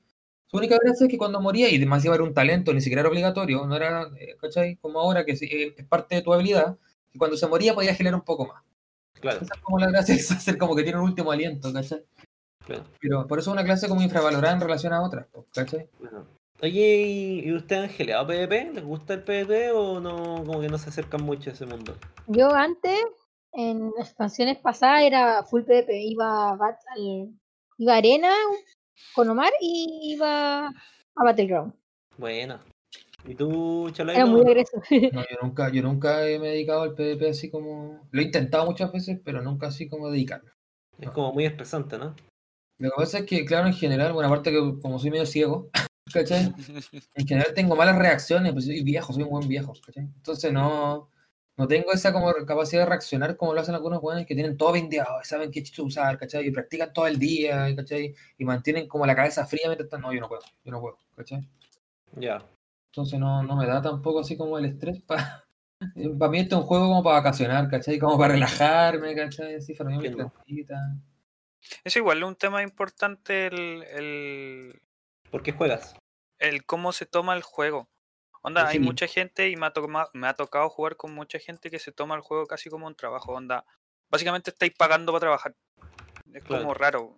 Su 0.47 0.57
única 0.57 0.77
gracia 0.83 1.05
es 1.05 1.09
que 1.09 1.17
cuando 1.17 1.39
moría, 1.39 1.69
y 1.69 1.77
demasiado 1.77 2.15
era 2.15 2.25
un 2.25 2.33
talento, 2.33 2.73
ni 2.73 2.81
siquiera 2.81 2.99
era 2.99 3.09
obligatorio, 3.09 3.65
no 3.65 3.73
era, 3.73 4.09
eh, 4.19 4.35
¿cachai? 4.41 4.75
Como 4.81 4.99
ahora, 4.99 5.23
que 5.23 5.31
eh, 5.31 5.75
es 5.77 5.85
parte 5.85 6.15
de 6.15 6.23
tu 6.23 6.33
habilidad, 6.33 6.77
y 7.13 7.17
cuando 7.17 7.37
se 7.37 7.47
moría 7.47 7.73
podía 7.73 7.95
girar 7.95 8.15
un 8.15 8.21
poco 8.25 8.47
más. 8.47 8.61
Claro, 9.13 9.37
Esa 9.41 9.53
es 9.55 9.61
como 9.61 9.79
la 9.79 9.87
gracia, 9.87 10.13
es 10.15 10.29
hacer 10.29 10.57
como 10.57 10.75
que 10.75 10.83
tiene 10.83 10.99
un 10.99 11.05
último 11.05 11.31
aliento, 11.31 11.71
¿cachai? 11.71 12.03
claro. 12.65 12.83
Pero 12.99 13.27
por 13.27 13.39
eso 13.39 13.51
es 13.51 13.53
una 13.53 13.63
clase 13.63 13.87
como 13.87 14.01
infravalorada 14.01 14.55
en 14.55 14.59
relación 14.59 14.91
a 14.91 15.03
otras, 15.03 15.27
¿cachai? 15.53 15.87
Bueno. 15.99 16.27
Oye, 16.61 16.97
¿y 16.97 17.47
y 17.47 17.53
usted 17.53 17.83
han 17.83 17.89
geleado 17.89 18.27
PvP? 18.27 18.73
¿Les 18.73 18.83
gusta 18.83 19.13
el 19.13 19.23
PvP 19.23 19.71
o 19.71 20.01
no, 20.01 20.43
como 20.43 20.59
que 20.59 20.67
no 20.67 20.77
se 20.77 20.89
acercan 20.89 21.23
mucho 21.23 21.49
a 21.49 21.53
ese 21.53 21.65
mundo? 21.65 21.95
Yo 22.27 22.53
antes, 22.53 22.99
en 23.57 23.91
expansiones 23.97 24.59
pasadas, 24.59 25.01
era 25.01 25.43
full 25.43 25.63
PvP. 25.63 25.99
Iba 26.03 26.51
a, 26.51 26.77
iba 27.77 27.93
a 27.93 27.97
Arena 27.97 28.31
con 29.13 29.29
Omar 29.29 29.51
y 29.59 30.13
iba 30.13 30.67
a 30.67 31.23
Battleground. 31.23 31.73
Bueno. 32.17 32.59
¿Y 33.25 33.33
tú, 33.33 33.89
Chalai? 33.91 34.15
Era 34.15 34.25
no? 34.25 34.33
muy 34.33 34.41
agresivo. 34.41 34.81
No, 35.11 35.21
yo 35.21 35.37
nunca, 35.41 35.69
yo 35.69 35.81
nunca 35.81 36.17
me 36.17 36.35
he 36.35 36.51
dedicado 36.51 36.83
al 36.83 36.93
PvP 36.93 37.29
así 37.29 37.49
como. 37.49 38.07
Lo 38.11 38.21
he 38.21 38.25
intentado 38.25 38.65
muchas 38.65 38.91
veces, 38.91 39.19
pero 39.25 39.41
nunca 39.41 39.67
así 39.67 39.89
como 39.89 40.11
dedicarme. 40.11 40.51
Es 40.99 41.09
como 41.09 41.33
muy 41.33 41.45
estresante, 41.45 41.97
¿no? 41.97 42.15
Lo 42.77 42.91
que 42.91 42.95
pasa 42.95 43.19
es 43.19 43.25
que, 43.25 43.43
claro, 43.43 43.67
en 43.67 43.73
general, 43.73 44.13
bueno, 44.13 44.27
aparte 44.27 44.51
que 44.51 44.79
como 44.79 44.99
soy 44.99 45.09
medio 45.09 45.25
ciego, 45.25 45.69
¿cachai? 46.13 46.53
En 47.15 47.27
general 47.27 47.53
tengo 47.55 47.75
malas 47.75 47.97
reacciones, 47.97 48.53
pues 48.53 48.65
soy 48.65 48.83
viejo, 48.83 49.11
soy 49.13 49.23
un 49.23 49.29
buen 49.29 49.47
viejo, 49.47 49.73
¿cachai? 49.83 50.03
Entonces 50.03 50.53
no, 50.53 51.09
no 51.57 51.67
tengo 51.67 51.91
esa 51.91 52.13
como 52.13 52.31
capacidad 52.45 52.83
de 52.83 52.89
reaccionar 52.89 53.35
como 53.35 53.53
lo 53.53 53.61
hacen 53.61 53.73
algunos 53.73 53.99
jóvenes 53.99 54.27
que 54.27 54.35
tienen 54.35 54.57
todo 54.57 54.73
vendeado, 54.73 55.19
saben 55.23 55.51
qué 55.51 55.63
chicho 55.63 55.83
usar, 55.83 56.17
¿cachai? 56.17 56.47
Y 56.47 56.51
practican 56.51 56.93
todo 56.93 57.07
el 57.07 57.17
día, 57.17 57.75
¿cachai? 57.75 58.13
Y 58.37 58.45
mantienen 58.45 58.87
como 58.87 59.05
la 59.05 59.15
cabeza 59.15 59.45
fría 59.45 59.63
mientras 59.65 59.87
están. 59.87 60.01
No, 60.01 60.13
yo 60.13 60.21
no 60.21 60.29
puedo, 60.29 60.43
yo 60.63 60.71
no 60.71 60.79
puedo, 60.79 60.99
¿cachai? 61.15 61.47
Ya. 62.15 62.43
Entonces 62.91 63.19
no, 63.19 63.41
no 63.43 63.55
me 63.55 63.65
da 63.65 63.81
tampoco 63.81 64.19
así 64.19 64.37
como 64.37 64.57
el 64.57 64.65
estrés 64.65 65.01
para... 65.01 65.43
Para 66.17 66.31
mí 66.31 66.39
esto 66.39 66.55
es 66.55 66.61
un 66.63 66.67
juego 66.67 66.87
como 66.87 67.03
para 67.03 67.17
vacacionar, 67.17 67.69
¿cachai? 67.69 67.99
Como 67.99 68.17
para 68.17 68.33
relajarme, 68.33 69.13
¿cachai? 69.13 69.55
Así, 69.55 69.75
para 69.75 69.91
mí 69.91 69.97
Entiendo. 69.97 70.33
Es 71.83 71.95
igual 71.95 72.23
un 72.23 72.35
tema 72.35 72.63
importante 72.63 73.45
el, 73.45 73.83
el, 73.83 74.81
¿Por 75.29 75.43
qué 75.43 75.51
juegas? 75.51 75.95
el 76.39 76.65
cómo 76.65 76.91
se 76.93 77.05
toma 77.05 77.35
el 77.35 77.43
juego. 77.43 77.87
Onda, 78.47 78.67
hay 78.67 78.79
mucha 78.79 79.07
gente 79.07 79.49
y 79.49 79.57
me 79.57 79.65
ha, 79.65 79.71
toma- 79.71 80.09
me 80.13 80.27
ha 80.27 80.33
tocado 80.33 80.69
jugar 80.69 80.95
con 80.95 81.13
mucha 81.13 81.37
gente 81.37 81.69
que 81.69 81.79
se 81.79 81.91
toma 81.91 82.15
el 82.15 82.21
juego 82.21 82.45
casi 82.47 82.69
como 82.69 82.87
un 82.87 82.95
trabajo. 82.95 83.33
Onda, 83.33 83.65
básicamente 84.09 84.51
estáis 84.51 84.73
pagando 84.73 85.11
para 85.11 85.19
trabajar. 85.19 85.55
Es 86.33 86.43
Claro. 86.43 86.63
como 86.63 86.73
raro. 86.73 87.17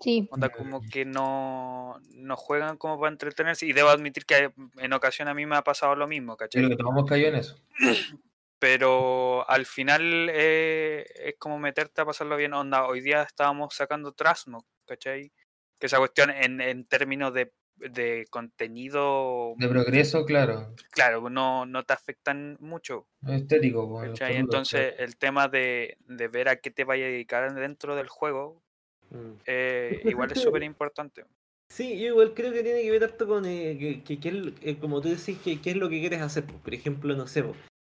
Sí, 0.00 0.26
Onda, 0.30 0.48
como 0.50 0.80
que 0.80 1.04
no, 1.04 1.98
no 2.14 2.36
juegan 2.36 2.76
como 2.78 2.98
para 2.98 3.12
entretenerse. 3.12 3.66
Y 3.66 3.72
debo 3.74 3.90
admitir 3.90 4.24
que 4.24 4.50
en 4.78 4.92
ocasión 4.92 5.28
a 5.28 5.34
mí 5.34 5.44
me 5.46 5.56
ha 5.56 5.62
pasado 5.62 5.94
lo 5.94 6.06
mismo, 6.06 6.32
Sí, 6.34 6.38
¿cachai? 6.38 6.62
lo 6.62 6.68
que 6.70 6.76
tomamos 6.76 7.04
cayó 7.06 7.28
en 7.28 7.34
eso. 7.36 7.58
Pero 8.58 9.48
al 9.50 9.66
final 9.66 10.28
eh, 10.32 11.04
es 11.16 11.34
como 11.38 11.58
meterte 11.58 12.00
a 12.00 12.06
pasarlo 12.06 12.36
bien. 12.36 12.54
Onda, 12.54 12.86
hoy 12.86 13.02
día 13.02 13.22
estábamos 13.22 13.74
sacando 13.74 14.12
Trasmo, 14.12 14.66
¿cachai? 14.86 15.32
Que 15.78 15.86
esa 15.86 15.98
cuestión 15.98 16.30
en, 16.30 16.60
en 16.62 16.86
términos 16.86 17.34
de, 17.34 17.52
de 17.78 18.26
contenido, 18.30 19.54
De 19.56 19.68
progreso, 19.68 20.24
claro. 20.24 20.74
claro, 20.90 21.28
no, 21.30 21.66
no 21.66 21.84
te 21.84 21.92
afectan 21.92 22.56
mucho. 22.60 23.06
Estético, 23.26 23.98
absoluto, 24.00 24.32
Entonces 24.32 24.94
el 24.98 25.16
tema 25.16 25.48
de, 25.48 25.96
de 26.06 26.28
ver 26.28 26.48
a 26.48 26.56
qué 26.56 26.70
te 26.70 26.84
vaya 26.84 27.06
a 27.06 27.08
dedicar 27.08 27.54
dentro 27.54 27.96
del 27.96 28.08
juego 28.08 28.62
Mm. 29.10 29.32
eh, 29.46 30.00
igual 30.04 30.32
es 30.32 30.40
súper 30.40 30.64
importante. 30.64 31.24
Sí, 31.68 31.98
yo 32.00 32.06
igual 32.08 32.34
creo 32.34 32.52
que 32.52 32.62
tiene 32.64 32.82
que 32.82 32.90
ver 32.90 33.04
harto 33.04 33.26
con 33.26 33.44
eh, 33.44 33.76
que, 33.78 34.02
que- 34.02 34.18
que 34.20 34.28
el- 34.28 34.54
eh, 34.62 34.76
como 34.78 35.00
tú 35.00 35.08
decís, 35.08 35.38
que, 35.38 35.60
qué 35.60 35.70
es 35.70 35.76
lo 35.76 35.88
que 35.88 36.00
quieres 36.00 36.20
hacer. 36.22 36.44
po. 36.44 36.54
Por 36.58 36.74
ejemplo, 36.74 37.14
no 37.14 37.26
sé, 37.28 37.44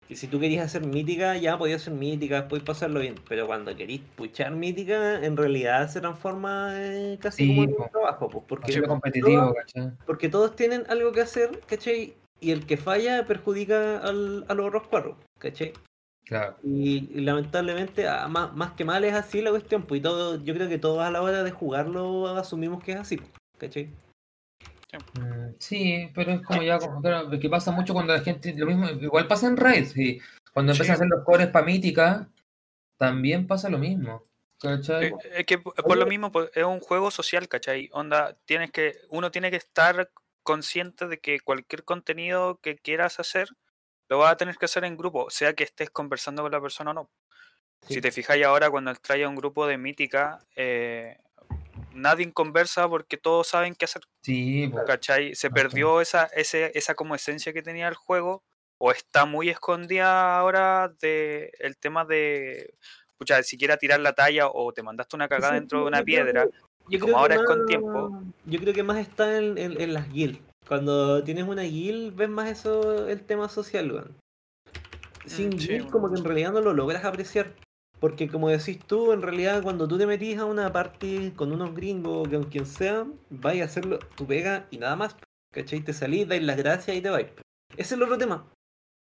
que 0.09 0.17
si 0.17 0.27
tú 0.27 0.41
querías 0.41 0.65
hacer 0.65 0.87
mítica, 0.87 1.37
ya 1.37 1.59
podías 1.59 1.83
hacer 1.83 1.93
mítica, 1.93 2.49
puedes 2.49 2.65
pasarlo 2.65 3.01
bien. 3.01 3.17
Pero 3.29 3.47
cuando 3.47 3.77
querís 3.77 4.01
puchar 4.17 4.53
mítica, 4.53 5.23
en 5.23 5.37
realidad 5.37 5.87
se 5.91 6.01
transforma 6.01 6.71
eh, 6.77 7.19
casi 7.21 7.45
Sí, 7.45 7.55
como 7.55 7.77
po. 7.77 7.83
un 7.85 7.91
trabajo, 7.91 8.29
po, 8.31 8.45
porque, 8.49 8.83
competitivo, 8.83 9.55
¿cachai? 9.55 9.93
porque 10.07 10.31
todos 10.31 10.57
tienen 10.57 10.85
algo 10.89 11.13
que 11.13 11.21
hacer, 11.21 11.61
¿cachai? 11.67 12.15
Y 12.41 12.53
el 12.53 12.65
que 12.65 12.79
falla 12.79 13.27
perjudica 13.27 13.99
al, 13.99 14.47
a 14.49 14.55
los 14.55 14.67
otros 14.69 14.85
cuatro, 14.89 15.19
¿cachai? 15.39 15.75
Claro. 16.25 16.57
Y, 16.63 17.11
y 17.13 17.21
lamentablemente, 17.21 18.09
ah, 18.09 18.29
más, 18.29 18.55
más 18.55 18.73
que 18.73 18.87
mal 18.87 19.05
es 19.05 19.13
así 19.13 19.43
la 19.43 19.51
cuestión, 19.51 19.83
pues 19.83 19.99
y 19.99 20.03
todo, 20.03 20.43
yo 20.43 20.55
creo 20.55 20.69
que 20.69 20.79
todos 20.79 21.01
a 21.03 21.11
la 21.11 21.21
hora 21.21 21.43
de 21.43 21.51
jugarlo 21.51 22.29
asumimos 22.29 22.83
que 22.83 22.93
es 22.93 22.99
así, 22.99 23.21
¿cachai? 23.59 23.91
Mm, 25.15 25.55
Sí, 25.59 26.11
pero 26.15 26.33
es 26.33 26.43
como 26.43 26.63
ya, 26.63 26.79
como, 26.79 27.03
que 27.39 27.49
pasa 27.49 27.71
mucho 27.73 27.93
cuando 27.93 28.15
la 28.15 28.21
gente, 28.21 28.55
lo 28.57 28.67
mismo, 28.67 28.89
igual 28.89 29.27
pasa 29.27 29.47
en 29.47 29.57
raids, 29.57 29.93
sí. 29.93 30.21
Cuando 30.53 30.73
empiezan 30.73 30.95
a 30.95 30.97
hacer 30.97 31.09
los 31.09 31.25
cores 31.25 31.49
para 31.49 31.67
mítica, 31.67 32.29
también 32.97 33.47
pasa 33.47 33.69
lo 33.69 33.79
mismo. 33.79 34.25
¿Cachai? 34.61 35.07
Eh, 35.07 35.15
Es 35.37 35.47
que 35.47 35.59
por 35.59 35.97
lo 35.97 36.07
mismo 36.07 36.33
es 36.55 36.65
un 36.65 36.81
juego 36.81 37.11
social, 37.11 37.49
¿cachai? 37.49 37.89
Onda, 37.93 38.37
tienes 38.45 38.71
que, 38.73 38.97
uno 39.11 39.31
tiene 39.31 39.51
que 39.51 39.57
estar 39.57 40.11
consciente 40.43 41.07
de 41.07 41.21
que 41.21 41.41
cualquier 41.41 41.85
contenido 41.85 42.59
que 42.61 42.77
quieras 42.77 43.21
hacer 43.21 43.49
lo 44.09 44.19
vas 44.19 44.33
a 44.33 44.37
tener 44.37 44.57
que 44.57 44.65
hacer 44.65 44.85
en 44.85 44.97
grupo, 44.97 45.29
sea 45.31 45.53
que 45.53 45.65
estés 45.65 45.91
conversando 45.91 46.43
con 46.43 46.51
la 46.51 46.61
persona 46.61 46.93
o 46.93 46.95
no. 46.95 47.11
Sí. 47.87 47.95
Si 47.95 48.01
te 48.01 48.11
fijáis 48.11 48.45
ahora 48.45 48.71
cuando 48.71 48.93
trae 48.95 49.25
a 49.25 49.29
un 49.29 49.37
grupo 49.37 49.67
de 49.67 49.79
mítica, 49.79 50.41
eh, 50.57 51.19
nadie 51.99 52.33
conversa 52.33 52.89
porque 52.89 53.17
todos 53.17 53.49
saben 53.49 53.75
qué 53.75 53.85
hacer, 53.85 54.03
Sí, 54.23 54.69
pues, 54.73 54.85
¿cachai? 54.87 55.35
Se 55.35 55.51
perdió 55.51 56.01
esa, 56.01 56.25
ese, 56.27 56.71
esa 56.75 56.95
como 56.95 57.15
esencia 57.15 57.53
que 57.53 57.63
tenía 57.63 57.89
el 57.89 57.95
juego, 57.95 58.43
o 58.81 58.91
está 58.93 59.25
muy 59.25 59.49
escondida 59.49 60.39
ahora 60.39 60.93
de 61.01 61.51
el 61.59 61.77
tema 61.77 62.05
de, 62.05 62.75
pucha, 63.17 63.43
siquiera 63.43 63.77
tirar 63.77 64.01
la 64.01 64.13
talla 64.13 64.49
o 64.49 64.73
te 64.73 64.83
mandaste 64.83 65.17
una 65.17 65.29
cagada 65.29 65.55
Sí, 65.55 65.61
dentro 65.61 65.81
de 65.81 65.87
una 65.87 66.03
piedra. 66.05 66.47
que- 66.47 66.97
y 66.97 66.99
como 66.99 67.19
ahora 67.19 67.35
es 67.35 67.43
con 67.43 67.67
tiempo. 67.67 68.11
Yo 68.47 68.59
creo 68.61 68.73
que 68.73 68.83
más 68.83 68.99
está 68.99 69.37
en, 69.39 69.59
en- 69.59 69.81
en 69.81 69.93
las 69.95 70.09
guilds. 70.11 70.41
Cuando 70.67 71.23
tienes 71.25 71.45
una 71.45 71.63
guild, 71.63 72.15
ves 72.17 72.29
más 72.29 72.49
eso, 72.51 73.09
el 73.09 73.21
tema 73.25 73.49
social, 73.49 73.91
weón. 73.93 74.17
Sin 75.27 75.51
Mm, 75.55 75.59
sí, 75.59 75.69
guild, 75.69 75.91
como 75.91 76.11
que 76.11 76.19
en 76.19 76.25
realidad 76.25 76.53
no 76.53 76.61
lo 76.61 76.73
logras 76.73 77.05
apreciar. 77.05 77.53
Porque 78.01 78.29
como 78.29 78.49
decís 78.49 78.79
tú, 78.79 79.13
en 79.13 79.23
realidad 79.23 79.63
cuando 79.63 79.89
tú 79.89 79.99
te 79.99 80.07
metís 80.07 80.39
a 80.39 80.45
una 80.45 80.73
party 80.73 81.33
con 81.33 81.53
unos 81.53 81.75
gringos 81.75 82.27
o 82.27 82.31
con 82.31 82.45
quien 82.45 82.67
sea, 82.67 83.07
vais 83.31 83.61
a 83.61 83.65
hacerlo 83.65 83.99
tu 84.17 84.27
pega 84.27 84.67
y 84.71 84.79
nada 84.79 84.97
más. 84.97 85.17
¿Cachai? 85.53 85.81
Te 85.81 85.93
salís, 85.93 86.29
dais 86.29 86.43
las 86.43 86.57
gracias 86.57 86.97
y 86.97 87.01
te 87.01 87.11
vais. 87.11 87.29
Ese 87.73 87.83
es 87.83 87.93
el 87.93 88.03
otro 88.03 88.19
tema. 88.19 88.47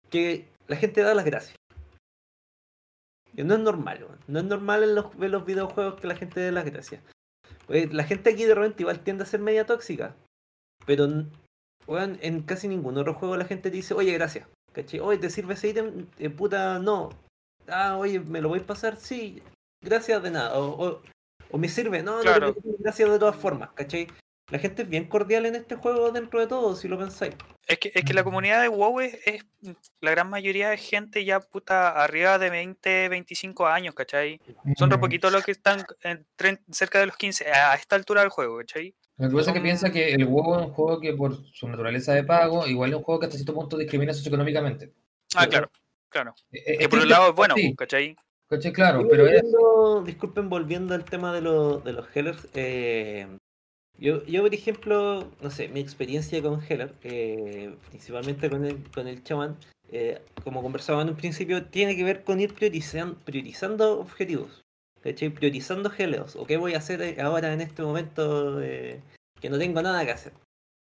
Que 0.08 0.48
la 0.66 0.76
gente 0.76 1.02
da 1.02 1.14
las 1.14 1.24
gracias. 1.24 1.56
Que 3.34 3.44
no 3.44 3.54
es 3.54 3.60
normal, 3.60 4.02
weón. 4.02 4.18
No 4.26 4.40
es 4.40 4.44
normal 4.44 4.82
en 4.82 4.94
los, 4.96 5.06
en 5.14 5.30
los 5.30 5.44
videojuegos 5.44 6.00
que 6.00 6.08
la 6.08 6.16
gente 6.16 6.40
dé 6.40 6.50
las 6.50 6.64
gracias. 6.64 7.02
Pues, 7.66 7.92
la 7.92 8.04
gente 8.04 8.30
aquí 8.30 8.44
de 8.44 8.54
repente 8.54 8.82
igual 8.82 9.00
tiende 9.00 9.22
a 9.22 9.26
ser 9.26 9.40
media 9.40 9.66
tóxica. 9.66 10.16
Pero 10.86 11.06
weón, 11.86 12.18
en 12.22 12.42
casi 12.42 12.66
ningún 12.66 12.98
otro 12.98 13.14
juego 13.14 13.36
la 13.36 13.44
gente 13.44 13.70
te 13.70 13.76
dice, 13.76 13.94
oye, 13.94 14.12
gracias. 14.12 14.48
¿Cachai? 14.72 15.00
Oye, 15.00 15.18
¿te 15.18 15.30
sirve 15.30 15.54
ese 15.54 15.68
ítem? 15.68 16.06
Eh, 16.18 16.30
puta, 16.30 16.78
no. 16.78 17.10
Ah, 17.68 17.96
oye, 17.96 18.18
¿me 18.20 18.40
lo 18.40 18.48
voy 18.48 18.60
a 18.60 18.66
pasar? 18.66 18.96
Sí. 18.96 19.42
Gracias 19.82 20.22
de 20.22 20.30
nada. 20.30 20.58
O, 20.58 20.86
o- 20.88 21.02
o 21.52 21.58
me 21.58 21.68
sirve. 21.68 22.02
No, 22.02 22.22
no 22.22 22.52
te 22.54 22.60
gracias 22.78 23.10
de 23.10 23.18
todas 23.18 23.36
formas. 23.36 23.70
¿Cachai? 23.74 24.06
La 24.50 24.58
gente 24.58 24.82
es 24.82 24.88
bien 24.88 25.06
cordial 25.06 25.46
en 25.46 25.54
este 25.54 25.76
juego 25.76 26.10
dentro 26.10 26.40
de 26.40 26.48
todo, 26.48 26.74
si 26.74 26.88
lo 26.88 26.98
pensáis. 26.98 27.34
Es 27.68 27.78
que, 27.78 27.92
es 27.94 28.04
que 28.04 28.12
la 28.14 28.24
comunidad 28.24 28.60
de 28.62 28.68
WoW 28.68 29.00
es, 29.00 29.18
es- 29.24 29.44
la 30.00 30.10
gran 30.10 30.28
mayoría 30.28 30.70
de 30.70 30.76
gente 30.76 31.24
ya 31.24 31.38
puta 31.38 31.90
arriba 32.02 32.36
de 32.38 32.50
20, 32.50 33.08
25 33.08 33.66
años, 33.68 33.94
¿cachai? 33.94 34.40
Son 34.76 34.90
re 34.90 34.96
mm, 34.96 35.00
poquitos 35.00 35.30
los 35.32 35.44
que 35.44 35.52
están 35.52 35.84
en 36.02 36.26
cerca 36.72 36.98
de 36.98 37.06
los 37.06 37.16
15 37.16 37.48
a 37.52 37.74
esta 37.76 37.94
altura 37.94 38.22
del 38.22 38.30
juego, 38.30 38.58
¿cachai? 38.58 38.92
Lo 39.18 39.28
que 39.28 39.36
pasa 39.36 39.50
es 39.50 39.54
que 39.54 39.60
piensa 39.62 39.92
que 39.92 40.14
el 40.14 40.24
WoW 40.26 40.58
es 40.60 40.66
un 40.66 40.72
juego 40.72 41.00
que 41.00 41.12
por 41.14 41.36
su 41.52 41.68
naturaleza 41.68 42.12
de 42.14 42.24
pago, 42.24 42.66
igual 42.66 42.90
es 42.90 42.96
un 42.96 43.02
juego 43.04 43.20
que 43.20 43.26
hasta 43.26 43.36
cierto 43.38 43.54
punto 43.54 43.76
discrimina 43.76 44.12
socioeconómicamente. 44.14 44.92
Ah, 45.36 45.46
claro, 45.46 45.70
claro. 46.10 46.34
Eh, 46.52 46.76
Que 46.78 46.84
es 46.84 46.88
por 46.88 46.98
un 47.00 47.08
lado 47.08 47.30
es 47.30 47.34
bueno, 47.34 47.54
sí, 47.56 47.74
¿cachai? 47.74 48.16
¿cachai? 48.48 48.72
Claro, 48.72 49.06
pero 49.08 49.26
es... 49.26 49.42
volviendo- 49.42 50.02
disculpen, 50.04 50.48
volviendo 50.50 50.94
al 50.94 51.04
tema 51.04 51.32
de, 51.32 51.40
los 51.40 51.82
de 51.84 51.92
los 51.92 52.06
Hellers. 52.14 52.46
eh, 52.54 53.26
Yo, 53.98 54.24
yo, 54.26 54.42
por 54.42 54.54
ejemplo, 54.54 55.30
no 55.40 55.50
sé, 55.50 55.68
mi 55.68 55.80
experiencia 55.80 56.40
con 56.42 56.60
Heller, 56.62 56.94
eh, 57.02 57.74
principalmente 57.90 58.48
con 58.50 58.64
el, 58.64 58.82
con 58.90 59.06
el 59.08 59.22
chamán, 59.24 59.56
eh, 59.92 60.20
como 60.44 60.62
conversaba 60.62 61.02
en 61.02 61.10
un 61.10 61.16
principio, 61.16 61.64
tiene 61.66 61.96
que 61.96 62.04
ver 62.04 62.24
con 62.24 62.40
ir 62.40 62.54
priorizan- 62.54 63.16
priorizando 63.24 63.98
objetivos. 64.00 64.62
¿Cachai? 65.02 65.30
Priorizando 65.30 65.88
geleos. 65.90 66.36
¿O 66.36 66.46
qué 66.46 66.56
voy 66.58 66.74
a 66.74 66.78
hacer 66.78 67.00
eh, 67.02 67.20
ahora 67.22 67.52
en 67.54 67.60
este 67.62 67.82
momento 67.82 68.60
eh, 68.62 69.00
que 69.40 69.48
no 69.48 69.58
tengo 69.58 69.80
nada 69.80 70.04
que 70.04 70.12
hacer? 70.12 70.32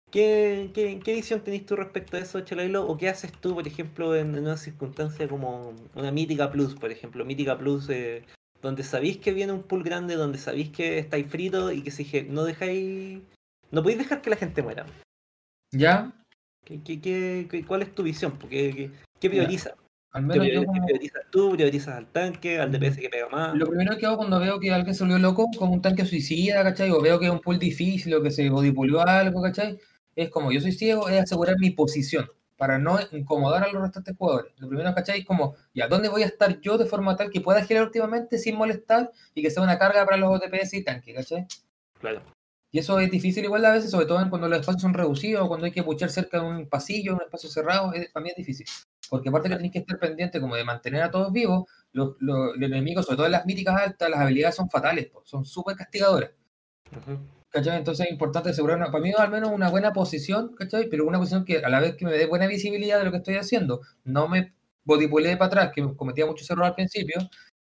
¿Qué, 0.09 0.71
qué, 0.73 0.99
qué 1.03 1.13
visión 1.15 1.41
tenés 1.41 1.65
tú 1.65 1.75
respecto 1.75 2.15
a 2.15 2.21
eso, 2.21 2.39
Chalailo? 2.41 2.87
¿O 2.87 2.97
qué 2.97 3.09
haces 3.09 3.31
tú, 3.33 3.53
por 3.53 3.67
ejemplo, 3.67 4.15
en, 4.15 4.35
en 4.35 4.43
una 4.43 4.57
circunstancia 4.57 5.27
como 5.27 5.73
una 5.95 6.11
Mítica 6.11 6.49
Plus, 6.49 6.75
por 6.75 6.91
ejemplo? 6.91 7.25
Mítica 7.25 7.57
Plus, 7.57 7.89
eh, 7.89 8.23
donde 8.61 8.83
sabéis 8.83 9.17
que 9.17 9.33
viene 9.33 9.51
un 9.51 9.63
pool 9.63 9.83
grande, 9.83 10.15
donde 10.15 10.37
sabéis 10.37 10.69
que 10.69 10.97
estáis 10.97 11.27
fritos 11.27 11.73
y 11.73 11.81
que 11.83 11.91
si 11.91 12.25
no 12.29 12.45
dejáis... 12.45 13.19
No 13.69 13.81
podéis 13.83 13.99
dejar 13.99 14.21
que 14.21 14.29
la 14.29 14.37
gente 14.37 14.61
muera. 14.63 14.85
¿Ya? 15.73 16.13
¿Qué, 16.63 16.81
qué, 16.83 17.01
qué- 17.01 17.47
qué- 17.51 17.65
cuál 17.65 17.81
es 17.81 17.93
tu 17.93 18.03
visión? 18.03 18.37
¿qué, 18.49 18.91
qué 19.19 19.29
priorizas? 19.29 19.73
Al 20.13 20.25
¿Qué 20.29 20.39
menos 20.39 20.53
yo 20.53 20.65
como- 20.65 20.85
priorizas 20.85 21.23
tú? 21.29 21.51
¿Priorizas 21.51 21.95
al 21.97 22.07
tanque, 22.07 22.59
al 22.59 22.71
DPS 22.71 23.01
que 23.01 23.09
pega 23.09 23.27
más? 23.27 23.53
Lo 23.55 23.67
primero 23.67 23.97
que 23.97 24.05
hago 24.05 24.17
cuando 24.17 24.39
veo 24.39 24.57
que 24.57 24.71
alguien 24.71 24.95
se 24.95 25.03
volvió 25.03 25.19
loco, 25.19 25.49
como 25.57 25.73
un 25.73 25.81
tanque 25.81 26.05
suicida, 26.05 26.63
¿cachai? 26.63 26.91
O 26.91 27.01
veo 27.01 27.19
que 27.19 27.25
es 27.25 27.31
un 27.31 27.41
pool 27.41 27.59
difícil 27.59 28.13
o 28.15 28.23
que 28.23 28.31
se 28.31 28.49
bodipulió 28.49 29.01
algo, 29.05 29.41
¿cachai? 29.41 29.77
Es 30.17 30.29
como 30.29 30.51
yo 30.51 30.59
soy 30.59 30.71
ciego, 30.71 31.07
es 31.09 31.21
asegurar 31.21 31.55
mi 31.59 31.69
posición 31.69 32.27
para 32.57 32.79
no 32.79 32.97
incomodar 33.11 33.63
a 33.63 33.71
los 33.71 33.81
restantes 33.83 34.15
jugadores. 34.17 34.51
Lo 34.57 34.67
primero, 34.67 34.93
¿cachai? 34.95 35.19
Es 35.19 35.25
como, 35.25 35.55
ya, 35.75 35.87
¿dónde 35.87 36.09
voy 36.09 36.23
a 36.23 36.25
estar 36.25 36.59
yo 36.59 36.77
de 36.79 36.87
forma 36.87 37.15
tal 37.15 37.29
que 37.29 37.39
pueda 37.39 37.63
girar 37.63 37.83
últimamente 37.83 38.39
sin 38.39 38.55
molestar 38.57 39.11
y 39.35 39.43
que 39.43 39.51
sea 39.51 39.61
una 39.61 39.77
carga 39.77 40.03
para 40.05 40.17
los 40.17 40.39
DPS 40.39 40.73
y 40.77 40.83
tanques, 40.83 41.15
¿cachai? 41.15 41.45
Claro. 41.99 42.21
Y 42.71 42.79
eso 42.79 42.99
es 42.99 43.11
difícil 43.11 43.43
igual 43.45 43.63
a 43.63 43.71
veces, 43.73 43.91
sobre 43.91 44.07
todo 44.07 44.27
cuando 44.29 44.47
los 44.49 44.59
espacios 44.59 44.81
son 44.81 44.93
reducidos 44.95 45.43
o 45.45 45.47
cuando 45.47 45.67
hay 45.67 45.71
que 45.71 45.83
puchar 45.83 46.09
cerca 46.09 46.39
de 46.39 46.45
un 46.47 46.67
pasillo, 46.67 47.13
un 47.13 47.21
espacio 47.21 47.49
cerrado, 47.49 47.93
es, 47.93 48.09
para 48.11 48.23
mí 48.23 48.31
es 48.31 48.35
difícil. 48.35 48.65
Porque 49.09 49.29
aparte 49.29 49.49
que 49.49 49.55
tenéis 49.55 49.71
que 49.73 49.79
estar 49.79 49.99
pendiente 49.99 50.41
como 50.41 50.55
de 50.55 50.63
mantener 50.65 51.03
a 51.03 51.11
todos 51.11 51.31
vivos, 51.31 51.65
los, 51.93 52.15
los- 52.19 52.57
los 52.57 52.69
enemigos, 52.71 53.05
sobre 53.05 53.17
todo 53.17 53.25
en 53.27 53.33
las 53.33 53.45
míticas 53.45 53.79
altas, 53.79 54.09
las 54.09 54.19
habilidades 54.19 54.55
son 54.55 54.67
fatales, 54.69 55.05
po, 55.07 55.21
son 55.23 55.45
súper 55.45 55.75
castigadoras. 55.75 56.31
Ujú. 56.91 57.19
¿Cachai? 57.49 57.77
Entonces 57.77 58.05
es 58.05 58.11
importante 58.11 58.49
asegurar, 58.49 58.77
una- 58.77 58.91
para 58.91 59.01
mí 59.03 59.13
al 59.17 59.31
menos 59.31 59.51
una 59.51 59.69
buena 59.69 59.93
posición, 59.93 60.53
¿cachai? 60.55 60.89
Pero 60.89 61.05
una 61.05 61.17
posición 61.17 61.45
que 61.45 61.57
a 61.59 61.69
la 61.69 61.79
vez 61.79 61.95
que 61.95 62.05
me 62.05 62.11
dé 62.11 62.25
buena 62.25 62.45
visibilidad 62.47 62.99
de 62.99 63.05
lo 63.05 63.11
que 63.11 63.17
estoy 63.17 63.35
haciendo, 63.35 63.81
no 64.03 64.27
me 64.27 64.53
bodypulee 64.83 65.37
para 65.37 65.47
atrás, 65.47 65.71
que 65.73 65.95
cometía 65.95 66.25
muchos 66.25 66.49
errores 66.49 66.69
al 66.69 66.75
principio, 66.75 67.19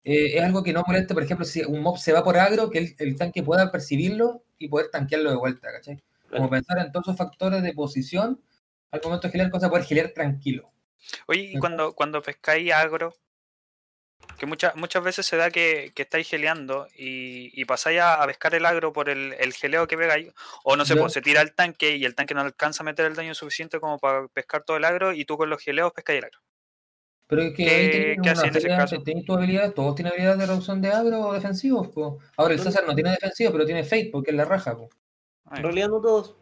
eh, 0.05 0.37
es 0.37 0.43
algo 0.43 0.63
que 0.63 0.73
no 0.73 0.83
moleste, 0.87 1.15
por 1.15 1.23
ejemplo, 1.23 1.45
si 1.47 1.63
un 1.63 1.81
mob 1.81 1.97
se 1.99 2.13
va 2.13 2.23
por 2.25 2.37
agro, 2.39 2.71
que 2.71 2.79
el, 2.79 2.95
el 2.99 3.17
tanque 3.17 3.43
pueda 3.43 3.71
percibirlo 3.73 4.45
y 4.59 4.69
poder 4.69 4.89
tanquearlo 4.91 5.31
de 5.31 5.37
vuelta, 5.37 5.73
¿cachai? 5.73 6.03
Como 6.31 6.49
pensar 6.51 6.79
en 6.79 6.91
todos 6.93 7.07
esos 7.09 7.17
factores 7.19 7.63
de 7.63 7.73
posición 7.73 8.41
al 8.91 9.01
momento 9.05 9.27
de 9.29 9.33
gilear 9.33 9.51
cosas, 9.51 9.69
poder 9.71 9.85
gilear 9.85 10.11
tranquilo. 10.11 10.71
Oye, 11.27 11.51
y 11.55 11.59
cuando, 11.59 11.95
cuando 11.95 12.23
pescáis 12.23 12.73
agro, 12.73 13.15
que 14.39 14.47
muchas 14.47 14.75
muchas 14.77 15.03
veces 15.05 15.25
se 15.27 15.37
da 15.37 15.51
que, 15.51 15.93
que 15.95 16.03
estáis 16.03 16.29
geleando 16.29 16.89
y, 16.97 17.51
y 17.61 17.65
pasáis 17.65 18.01
a, 18.01 18.23
a 18.23 18.27
pescar 18.27 18.55
el 18.55 18.67
agro 18.67 18.93
por 18.93 19.09
el, 19.09 19.35
el 19.39 19.53
geleo 19.53 19.87
que 19.87 19.97
pegáis, 19.97 20.33
o 20.65 20.77
no 20.77 20.85
sé, 20.85 20.95
pues 20.97 21.13
se 21.13 21.23
tira 21.23 21.41
el 21.41 21.55
tanque 21.55 21.97
y 21.97 22.05
el 22.05 22.15
tanque 22.15 22.35
no 22.35 22.41
alcanza 22.41 22.83
a 22.83 22.87
meter 22.87 23.07
el 23.07 23.15
daño 23.15 23.35
suficiente 23.35 23.79
como 23.81 23.99
para 23.99 24.27
pescar 24.29 24.65
todo 24.65 24.77
el 24.77 24.85
agro 24.85 25.13
y 25.13 25.25
tú 25.25 25.37
con 25.37 25.49
los 25.51 25.63
geleos 25.63 25.93
pescáis 25.93 26.19
el 26.19 26.25
agro. 26.25 26.39
Pero 27.29 27.43
es 27.43 27.55
que 27.55 27.65
¿Qué- 27.65 28.15
qué 28.15 28.21
una 28.21 28.33
hacía 28.33 28.49
en 28.51 28.57
ese 28.57 28.69
caso? 28.69 29.03
tenés 29.03 29.25
tu 29.25 29.35
habilidad, 29.35 29.73
todos 29.73 29.95
tienen 29.95 30.13
habilidades 30.13 30.39
de 30.41 30.47
reducción 30.47 30.83
de 30.83 30.89
agro 30.91 31.21
o 31.21 31.33
defensivos, 31.33 31.89
po. 31.89 32.19
Ahora 32.37 32.55
el. 32.55 32.61
César 32.61 32.85
no 32.87 32.95
tiene 32.95 33.11
defensivo, 33.13 33.53
pero 33.53 33.65
tiene 33.65 33.85
fate 33.85 34.11
porque 34.13 34.33
es 34.33 34.37
la 34.37 34.45
raja, 34.45 34.77
po. 34.77 34.91
En 35.57 35.63
realidad 35.63 35.89
no 35.89 36.01
todos. 36.01 36.37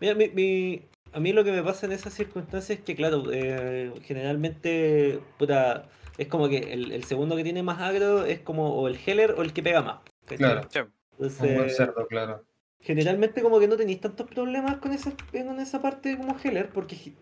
Mira, 0.00 0.14
mi, 0.14 0.28
mi- 0.28 0.82
a 1.12 1.18
mí 1.20 1.32
lo 1.32 1.42
que 1.42 1.52
me 1.52 1.62
pasa 1.62 1.86
en 1.86 1.92
esas 1.92 2.12
circunstancias 2.12 2.78
es 2.78 2.84
que, 2.84 2.94
claro, 2.94 3.24
eh, 3.32 3.92
generalmente, 4.04 5.20
puta, 5.38 5.88
es 6.18 6.28
como 6.28 6.48
que 6.48 6.58
el, 6.72 6.92
el 6.92 7.04
segundo 7.04 7.36
que 7.36 7.44
tiene 7.44 7.62
más 7.62 7.80
agro 7.80 8.24
es 8.24 8.40
como 8.40 8.74
o 8.74 8.88
el 8.88 8.96
healer 8.96 9.32
o 9.32 9.42
el 9.42 9.52
que 9.52 9.62
pega 9.62 9.82
más. 9.82 10.00
¿cachai? 10.24 10.38
Claro. 10.38 10.68
sí. 10.70 10.78
Un 10.78 10.88
buen 11.18 11.30
Entonces, 11.50 11.76
cerdo, 11.76 12.06
claro. 12.06 12.44
generalmente 12.80 13.42
como 13.42 13.58
que 13.58 13.68
no 13.68 13.76
tenéis 13.76 14.00
tantos 14.00 14.28
problemas 14.28 14.76
con 14.78 14.92
esa, 14.92 15.12
con 15.32 15.60
esa 15.60 15.80
parte 15.80 16.16
como 16.16 16.36
healer, 16.38 16.68
porque 16.70 17.14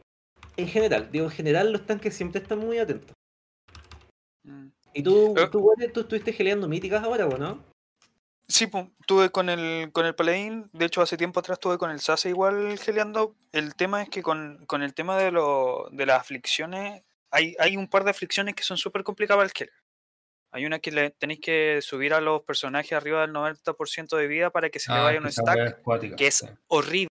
en 0.57 0.69
general, 0.69 1.09
digo, 1.13 1.27
en 1.27 1.31
general 1.31 1.73
los 1.73 1.87
tanques 1.87 2.15
siempre 2.15 2.41
están 2.43 2.59
muy 2.59 2.79
atentos. 2.79 3.15
Mm. 4.45 4.67
Y 4.95 5.03
tú, 5.03 5.35
Eh. 5.37 5.49
tú 5.93 6.01
estuviste 6.01 6.33
geleando 6.33 6.69
míticas 6.69 7.03
ahora, 7.03 7.27
¿o 7.27 7.37
no? 7.39 7.59
Sí, 8.47 8.67
pues, 8.67 8.87
tuve 9.07 9.31
con 9.31 9.49
el, 9.49 9.91
con 9.93 10.05
el 10.07 10.15
Paladín, 10.15 10.69
de 10.73 10.85
hecho 10.85 11.01
hace 11.01 11.17
tiempo 11.17 11.41
atrás 11.41 11.59
tuve 11.59 11.79
con 11.79 11.91
el 11.91 12.01
Sase 12.01 12.29
igual 12.29 12.79
geleando. 12.79 13.35
El 13.53 13.75
tema 13.75 14.03
es 14.03 14.11
que 14.11 14.23
con, 14.23 14.65
con 14.67 14.83
el 14.83 14.93
tema 14.93 15.17
de, 15.17 15.31
lo, 15.33 15.89
de 15.93 16.05
las 16.07 16.21
aflicciones, 16.21 17.03
hay, 17.35 17.57
hay 17.59 17.77
un 17.77 17.89
par 17.89 18.05
de 18.05 18.11
aflicciones 18.11 18.55
que 18.55 18.63
son 18.63 18.77
súper 18.79 19.03
complicadas 19.03 19.39
para 19.53 19.65
el. 19.65 19.71
Hay 20.53 20.67
una 20.67 20.79
que 20.79 20.93
le 20.93 21.11
tenéis 21.11 21.41
que 21.41 21.81
subir 21.83 22.15
a 22.15 22.21
los 22.21 22.43
personajes 22.43 22.93
arriba 22.93 23.23
del 23.23 23.33
90% 23.33 24.17
de 24.17 24.29
vida 24.29 24.51
para 24.51 24.71
que 24.71 24.79
se 24.79 24.93
le 24.93 24.99
Ah, 24.99 25.03
vaya 25.03 25.19
un 25.21 25.31
stack, 25.33 25.83
que 26.17 26.27
es 26.29 26.37
sí. 26.37 26.47
horrible, 26.69 27.09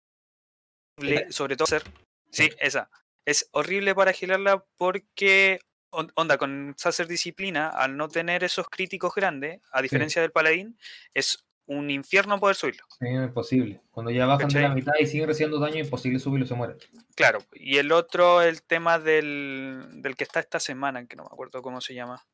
sobre 1.31 1.57
todo 1.57 1.65
hacer. 1.65 1.83
Sí, 2.31 2.51
esa. 2.61 2.89
Es 3.25 3.49
horrible 3.53 3.95
para 3.95 4.13
gilarla 4.13 4.65
porque, 4.77 5.59
on- 5.91 6.13
onda, 6.15 6.39
con 6.39 6.75
Sacer 6.79 7.07
Disciplina, 7.09 7.69
al 7.69 7.97
no 7.97 8.09
tener 8.09 8.45
esos 8.45 8.69
críticos 8.69 9.15
grandes, 9.15 9.61
a 9.73 9.83
diferencia 9.83 10.23
del 10.23 10.33
Paladín, 10.33 10.79
es 11.15 11.45
un 11.67 11.91
infierno 11.91 12.39
poder 12.41 12.57
subirlo. 12.57 12.85
Sí, 12.99 13.07
es 13.09 13.15
imposible. 13.23 13.81
Cuando 13.91 14.11
ya 14.11 14.27
bajan 14.27 14.49
de 14.49 14.61
la 14.61 14.69
mitad 14.75 14.93
y 14.99 15.07
siguen 15.07 15.29
recibiendo 15.29 15.59
daño, 15.59 15.79
imposible 15.79 16.19
subirlo, 16.19 16.47
se 16.47 16.55
muere. 16.55 16.77
Claro. 17.15 17.39
Y 17.55 17.79
el 17.79 17.93
otro, 17.93 18.43
el 18.43 18.63
tema 18.63 18.99
del, 18.99 19.87
del 20.03 20.17
que 20.17 20.25
está 20.25 20.41
esta 20.41 20.59
semana, 20.61 21.07
que 21.07 21.17
no 21.17 21.23
me 21.25 21.29
acuerdo 21.33 21.63
cómo 21.63 21.81
se 21.81 21.95
llama. 21.95 22.25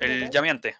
El 0.00 0.22
Ujú. 0.24 0.32
llamiante. 0.32 0.76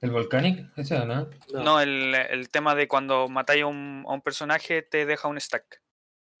¿El 0.00 0.10
Volcanic? 0.10 0.66
Ese, 0.76 0.96
¿o 0.96 1.04
¿no? 1.04 1.28
No, 1.52 1.80
el, 1.80 2.14
el 2.14 2.48
tema 2.48 2.74
de 2.74 2.88
cuando 2.88 3.28
matáis 3.28 3.62
a 3.62 3.66
un, 3.66 4.04
a 4.08 4.12
un 4.12 4.20
personaje 4.20 4.82
te 4.82 5.06
deja 5.06 5.28
un 5.28 5.40
stack. 5.40 5.80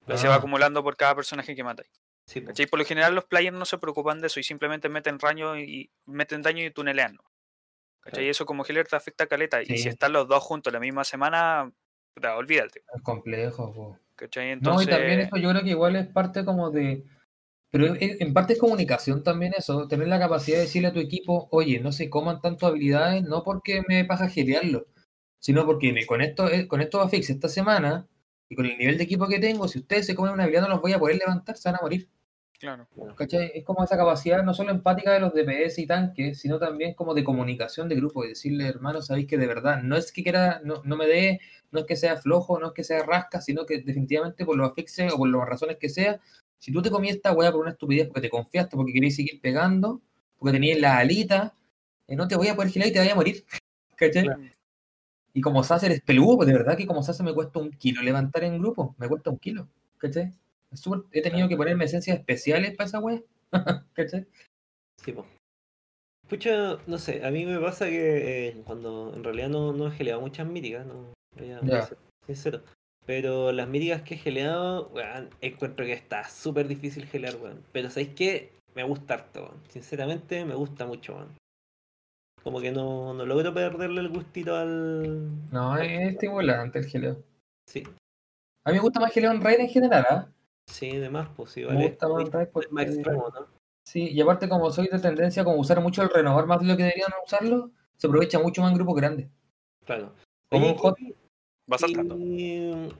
Y 0.08 0.16
se 0.18 0.26
va 0.26 0.34
Ah. 0.34 0.38
acumulando 0.38 0.82
por 0.82 0.96
cada 0.96 1.14
personaje 1.14 1.54
que 1.54 1.62
matáis. 1.62 1.88
Sí. 2.26 2.40
Por 2.66 2.78
lo 2.78 2.84
general 2.84 3.14
los 3.14 3.24
players 3.24 3.56
no 3.56 3.64
se 3.64 3.78
preocupan 3.78 4.20
de 4.20 4.26
eso 4.28 4.40
y 4.40 4.42
simplemente 4.42 4.88
meten 4.88 5.18
daño 5.18 5.56
y 5.58 5.90
meten 6.06 6.42
daño 6.42 6.64
y 6.64 6.70
tunelean. 6.72 7.18
¿No? 8.04 8.10
¿Cachai? 8.10 8.24
Claro. 8.24 8.30
Eso 8.30 8.46
como 8.46 8.64
healer 8.64 8.86
te 8.86 8.96
afecta 8.96 9.26
caleta. 9.26 9.62
Y 9.62 9.78
si 9.78 9.88
están 9.88 10.12
los 10.12 10.28
dos 10.28 10.42
juntos 10.42 10.72
la 10.72 10.80
misma 10.80 11.04
semana, 11.04 11.72
puta, 12.14 12.36
olvídate. 12.36 12.82
Es 12.94 13.02
complejo, 13.02 13.72
po. 13.72 13.98
¿Cachai? 14.16 14.46
No, 14.46 14.52
Entonces, 14.52 14.88
y 14.88 14.90
también 14.90 15.20
eso 15.20 15.36
yo 15.36 15.50
creo 15.50 15.62
que 15.62 15.70
igual 15.70 15.96
es 15.96 16.06
parte 16.08 16.44
como 16.44 16.70
de... 16.70 17.04
Pero 17.70 17.94
en 17.98 18.34
parte 18.34 18.52
es 18.52 18.58
comunicación 18.58 19.22
también 19.22 19.54
eso, 19.56 19.88
tener 19.88 20.06
la 20.06 20.18
capacidad 20.18 20.58
de 20.58 20.64
decirle 20.64 20.88
a 20.88 20.92
tu 20.92 21.00
equipo, 21.00 21.48
oye, 21.50 21.80
no 21.80 21.90
se 21.90 22.10
coman 22.10 22.42
tanto 22.42 22.66
habilidades, 22.66 23.22
no 23.22 23.42
porque 23.42 23.82
me 23.88 24.04
pasa 24.04 24.28
gelearlo, 24.28 24.88
sino 25.38 25.64
porque 25.64 26.04
con 26.06 26.20
esto, 26.20 26.50
eh, 26.50 26.68
con 26.68 26.82
estos 26.82 27.02
affix 27.02 27.30
esta 27.30 27.48
semana 27.48 28.06
y 28.50 28.56
con 28.56 28.66
el 28.66 28.76
nivel 28.76 28.98
de 28.98 29.04
equipo 29.04 29.26
que 29.26 29.38
tengo, 29.38 29.68
si 29.68 29.78
ustedes 29.78 30.04
se 30.04 30.14
comen 30.14 30.34
una 30.34 30.42
habilidad 30.42 30.64
no 30.64 30.68
los 30.68 30.82
voy 30.82 30.92
a 30.92 30.98
poder 30.98 31.16
levantar, 31.16 31.56
se 31.56 31.70
van 31.70 31.78
a 31.78 31.82
morir. 31.82 32.10
Claro. 32.62 32.86
¿Cachai? 33.16 33.50
Es 33.54 33.64
como 33.64 33.82
esa 33.82 33.96
capacidad 33.96 34.42
no 34.44 34.54
solo 34.54 34.70
empática 34.70 35.12
de 35.12 35.18
los 35.18 35.34
DPS 35.34 35.78
y 35.78 35.86
tanques, 35.86 36.38
sino 36.38 36.60
también 36.60 36.94
como 36.94 37.12
de 37.12 37.24
comunicación 37.24 37.88
de 37.88 37.96
grupo 37.96 38.24
y 38.24 38.28
decirle, 38.28 38.68
hermano, 38.68 39.02
sabéis 39.02 39.26
que 39.26 39.36
de 39.36 39.48
verdad 39.48 39.82
no 39.82 39.96
es 39.96 40.12
que 40.12 40.22
quiera, 40.22 40.60
no, 40.64 40.80
no 40.84 40.96
me 40.96 41.06
dé, 41.06 41.40
no 41.72 41.80
es 41.80 41.86
que 41.86 41.96
sea 41.96 42.16
flojo, 42.16 42.60
no 42.60 42.68
es 42.68 42.72
que 42.72 42.84
sea 42.84 43.02
rasca, 43.02 43.40
sino 43.40 43.66
que 43.66 43.78
definitivamente 43.78 44.44
por 44.44 44.56
los 44.56 44.70
afixes 44.70 45.12
o 45.12 45.16
por 45.16 45.28
las 45.28 45.48
razones 45.48 45.76
que 45.78 45.88
sea, 45.88 46.20
si 46.58 46.70
tú 46.70 46.80
te 46.80 46.90
comías 46.90 47.16
esta 47.16 47.32
weá 47.32 47.50
por 47.50 47.62
una 47.62 47.72
estupidez 47.72 48.06
porque 48.06 48.20
te 48.20 48.30
confiaste, 48.30 48.76
porque 48.76 48.92
querías 48.92 49.16
seguir 49.16 49.40
pegando, 49.40 50.00
porque 50.38 50.52
tenías 50.52 50.78
la 50.78 50.98
alita, 50.98 51.54
eh, 52.06 52.14
no 52.14 52.28
te 52.28 52.36
voy 52.36 52.46
a 52.46 52.54
poder 52.54 52.70
girar 52.70 52.88
y 52.88 52.92
te 52.92 53.00
vaya 53.00 53.12
a 53.12 53.16
morir. 53.16 53.44
¿Cachai? 53.96 54.22
Claro. 54.22 54.42
Y 55.34 55.40
como 55.40 55.64
Sacer 55.64 55.90
es 55.90 56.02
peludo, 56.02 56.36
pues 56.36 56.46
de 56.46 56.52
verdad 56.52 56.76
que 56.76 56.86
como 56.86 57.02
Sacer 57.02 57.26
me 57.26 57.34
cuesta 57.34 57.58
un 57.58 57.72
kilo 57.72 58.02
levantar 58.02 58.44
en 58.44 58.60
grupo, 58.60 58.94
me 58.98 59.08
cuesta 59.08 59.30
un 59.30 59.38
kilo. 59.38 59.66
¿Cachai? 59.98 60.32
He 61.12 61.22
tenido 61.22 61.48
que 61.48 61.56
ponerme 61.56 61.84
esencias 61.84 62.18
especiales 62.18 62.76
para 62.76 62.86
esa 62.88 63.00
weá. 63.00 63.20
¿Cachai? 63.94 64.26
Sí, 65.02 65.12
po. 65.12 65.26
Pucha, 66.28 66.78
no 66.86 66.98
sé, 66.98 67.24
a 67.24 67.30
mí 67.30 67.44
me 67.44 67.58
pasa 67.58 67.86
que 67.86 68.48
eh, 68.48 68.62
cuando 68.64 69.12
en 69.14 69.22
realidad 69.24 69.48
no, 69.50 69.72
no 69.72 69.88
he 69.88 69.90
geleado 69.90 70.20
muchas 70.20 70.46
míticas, 70.46 70.86
no 70.86 71.12
Ya. 71.36 71.88
sincero. 72.26 72.62
Pero 73.04 73.50
las 73.52 73.68
míticas 73.68 74.02
que 74.02 74.14
he 74.14 74.18
geleado, 74.18 74.88
weón, 74.90 75.28
encuentro 75.40 75.84
que 75.84 75.92
está 75.92 76.24
súper 76.28 76.68
difícil 76.68 77.04
gelear, 77.06 77.36
weón. 77.36 77.62
Pero 77.72 77.90
¿sabéis 77.90 78.14
qué? 78.14 78.52
Me 78.74 78.84
gusta 78.84 79.14
harto, 79.14 79.42
weón. 79.42 79.60
Sinceramente 79.68 80.44
me 80.44 80.54
gusta 80.54 80.86
mucho, 80.86 81.16
weón. 81.16 81.36
Como 82.42 82.60
que 82.60 82.72
no, 82.72 83.12
no 83.14 83.26
logro 83.26 83.52
perderle 83.52 84.00
el 84.00 84.08
gustito 84.08 84.56
al. 84.56 85.50
No, 85.52 85.76
es 85.76 86.12
estimulante 86.12 86.78
el 86.78 86.86
geleo. 86.86 87.22
Sí, 87.68 87.82
A 88.64 88.70
mí 88.70 88.76
me 88.76 88.82
gusta 88.82 89.00
más 89.00 89.12
geleo 89.12 89.30
en 89.32 89.40
raid 89.42 89.60
en 89.60 89.68
general, 89.68 90.04
¿ah? 90.08 90.28
Sí, 90.66 90.96
de 90.96 91.10
más, 91.10 91.28
pues 91.36 91.52
sí, 91.52 91.60
Me 91.60 91.66
vale. 91.68 91.88
gusta 91.88 92.08
más 92.08 92.30
raid 92.30 92.48
porque... 92.48 92.66
Es 92.66 92.72
más 92.72 92.84
extremo, 92.86 93.28
¿no? 93.34 93.46
Sí, 93.84 94.08
y 94.10 94.20
aparte 94.20 94.48
como 94.48 94.70
soy 94.70 94.86
de 94.88 94.98
tendencia 95.00 95.42
como 95.44 95.56
usar 95.56 95.80
mucho 95.80 96.02
el 96.02 96.10
renovar 96.10 96.46
más 96.46 96.60
de 96.60 96.66
lo 96.66 96.76
que 96.76 96.84
deberían 96.84 97.10
usarlo, 97.24 97.70
se 97.96 98.06
aprovecha 98.06 98.38
mucho 98.38 98.62
más 98.62 98.70
en 98.70 98.76
grupos 98.76 98.96
grandes. 98.96 99.28
Claro. 99.84 100.12
Como 100.50 100.68
un 100.68 100.74
hot- 100.76 100.96
¿qué- 100.96 101.14
Va 101.72 101.78
saltando. 101.78 102.16
Y, 102.18 102.90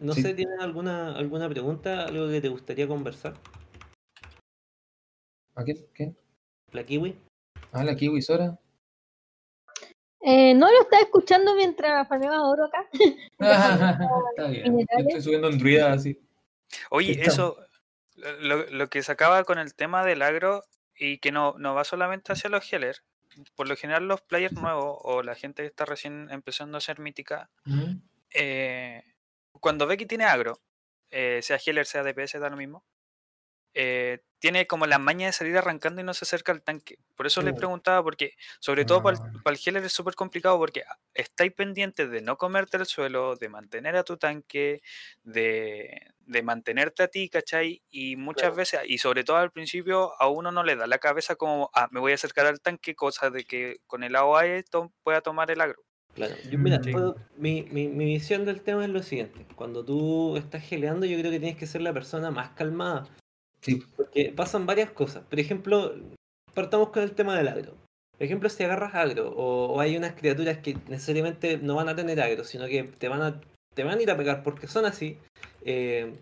no 0.00 0.12
Sí. 0.14 0.22
sé, 0.22 0.34
¿tienes 0.34 0.58
alguna, 0.60 1.14
alguna 1.16 1.48
pregunta? 1.48 2.04
¿Algo 2.06 2.28
que 2.28 2.40
te 2.40 2.48
gustaría 2.48 2.88
conversar? 2.88 3.34
¿A 5.54 5.64
qué? 5.64 5.74
¿Qué? 5.94 6.14
¿La 6.72 6.84
kiwi? 6.84 7.16
Ah, 7.72 7.84
la 7.84 7.94
Kiwi 7.94 8.20
Sora. 8.22 8.58
Eh, 10.20 10.54
no 10.54 10.70
lo 10.70 10.80
estaba 10.82 11.02
escuchando 11.02 11.54
mientras 11.54 12.06
farmeaba 12.08 12.48
oro 12.48 12.64
acá. 12.64 12.88
Está 14.36 14.48
bien. 14.48 14.78
Yo 14.78 14.84
estoy 14.98 15.22
subiendo 15.22 15.48
en 15.48 15.58
druida 15.58 15.92
así. 15.92 16.18
Oye, 16.90 17.20
eso, 17.22 17.58
lo, 18.16 18.68
lo 18.70 18.88
que 18.88 19.02
sacaba 19.02 19.44
con 19.44 19.58
el 19.58 19.74
tema 19.74 20.04
del 20.04 20.22
agro 20.22 20.64
y 20.96 21.18
que 21.18 21.32
no, 21.32 21.54
no 21.58 21.74
va 21.74 21.84
solamente 21.84 22.32
hacia 22.32 22.50
los 22.50 22.70
healers. 22.70 23.02
Por 23.56 23.68
lo 23.68 23.76
general 23.76 24.06
los 24.06 24.20
players 24.20 24.52
nuevos 24.52 24.98
o 25.02 25.22
la 25.22 25.34
gente 25.34 25.62
que 25.62 25.68
está 25.68 25.84
recién 25.84 26.28
empezando 26.30 26.76
a 26.76 26.82
ser 26.82 27.00
mítica, 27.00 27.50
eh, 28.34 29.02
cuando 29.52 29.86
ve 29.86 29.96
que 29.96 30.06
tiene 30.06 30.24
agro, 30.24 30.60
eh, 31.10 31.40
sea 31.42 31.58
healer, 31.64 31.86
sea 31.86 32.02
DPS, 32.02 32.38
da 32.38 32.50
lo 32.50 32.56
mismo, 32.56 32.84
eh, 33.74 34.20
tiene 34.38 34.66
como 34.66 34.86
la 34.86 34.98
maña 34.98 35.26
de 35.26 35.32
salir 35.32 35.56
arrancando 35.56 36.00
y 36.00 36.04
no 36.04 36.14
se 36.14 36.24
acerca 36.24 36.50
al 36.50 36.62
tanque. 36.62 36.98
Por 37.16 37.26
eso 37.26 37.42
les 37.42 37.54
Mm. 37.54 37.58
preguntaba, 37.58 38.02
porque 38.02 38.34
sobre 38.58 38.84
todo 38.84 39.00
para 39.02 39.18
Ah. 39.18 39.30
el, 39.50 39.56
healer 39.64 39.84
es 39.84 39.92
súper 39.92 40.14
complicado 40.16 40.58
porque 40.58 40.82
estáis 41.14 41.52
pendientes 41.52 42.10
de 42.10 42.22
no 42.22 42.36
comerte 42.36 42.76
el 42.76 42.86
suelo, 42.86 43.36
de 43.36 43.48
mantener 43.48 43.94
a 43.96 44.02
tu 44.02 44.16
tanque, 44.16 44.82
de, 45.22 46.10
de 46.26 46.42
mantenerte 46.42 47.02
a 47.04 47.08
ti, 47.08 47.28
¿cachai? 47.28 47.82
Y 47.90 48.16
muchas 48.16 48.42
Claro. 48.50 48.56
veces, 48.56 48.80
y 48.86 48.98
sobre 48.98 49.22
todo 49.24 49.36
al 49.36 49.52
principio, 49.52 50.12
a 50.20 50.28
uno 50.28 50.50
no 50.50 50.62
le 50.64 50.76
da 50.76 50.86
la 50.86 50.98
cabeza 50.98 51.36
como, 51.36 51.70
ah, 51.74 51.88
me 51.92 52.00
voy 52.00 52.12
a 52.12 52.16
acercar 52.16 52.46
al 52.46 52.60
tanque, 52.60 52.94
cosa 52.94 53.30
de 53.30 53.44
que 53.44 53.76
con 53.86 54.02
el 54.02 54.16
AOE 54.16 54.64
to- 54.64 54.92
pueda 55.02 55.20
tomar 55.20 55.50
el 55.50 55.60
agro. 55.60 55.82
Claro. 56.14 56.34
Yo, 56.50 56.58
mira, 56.58 56.78
Mm. 56.78 56.90
puedo- 56.92 57.16
mi, 57.36 57.62
mi, 57.70 57.88
mi 57.88 58.04
visión 58.04 58.44
del 58.44 58.60
tema 58.60 58.84
es 58.84 58.90
lo 58.90 59.02
siguiente. 59.02 59.46
Cuando 59.54 59.84
tú 59.84 60.36
estás 60.36 60.62
geleando, 60.62 61.06
yo 61.06 61.18
creo 61.18 61.30
que 61.30 61.40
tienes 61.40 61.56
que 61.58 61.66
ser 61.66 61.80
la 61.80 61.92
persona 61.92 62.30
más 62.30 62.50
calmada. 62.50 63.08
Sí. 63.62 63.82
Porque 63.96 64.32
pasan 64.34 64.66
varias 64.66 64.90
cosas. 64.90 65.24
Por 65.24 65.38
ejemplo, 65.40 65.94
partamos 66.54 66.90
con 66.90 67.02
el 67.02 67.12
tema 67.14 67.36
del 67.36 67.48
agro. 67.48 67.76
Por 68.12 68.24
ejemplo, 68.26 68.48
si 68.48 68.62
agarras 68.64 68.94
agro 68.94 69.32
o, 69.34 69.80
hay 69.80 69.96
unas 69.96 70.14
criaturas 70.14 70.58
que 70.58 70.76
necesariamente 70.88 71.58
no 71.58 71.74
van 71.76 71.88
a 71.88 71.96
tener 71.96 72.20
agro, 72.20 72.44
sino 72.44 72.66
que 72.66 72.84
te 72.84 73.08
van 73.08 73.22
a, 73.22 73.40
te 73.74 73.84
van 73.84 73.98
a 73.98 74.02
ir 74.02 74.10
a 74.10 74.16
pegar 74.16 74.42
porque 74.42 74.66
son 74.66 74.84
así. 74.84 75.18
eh, 75.64 76.12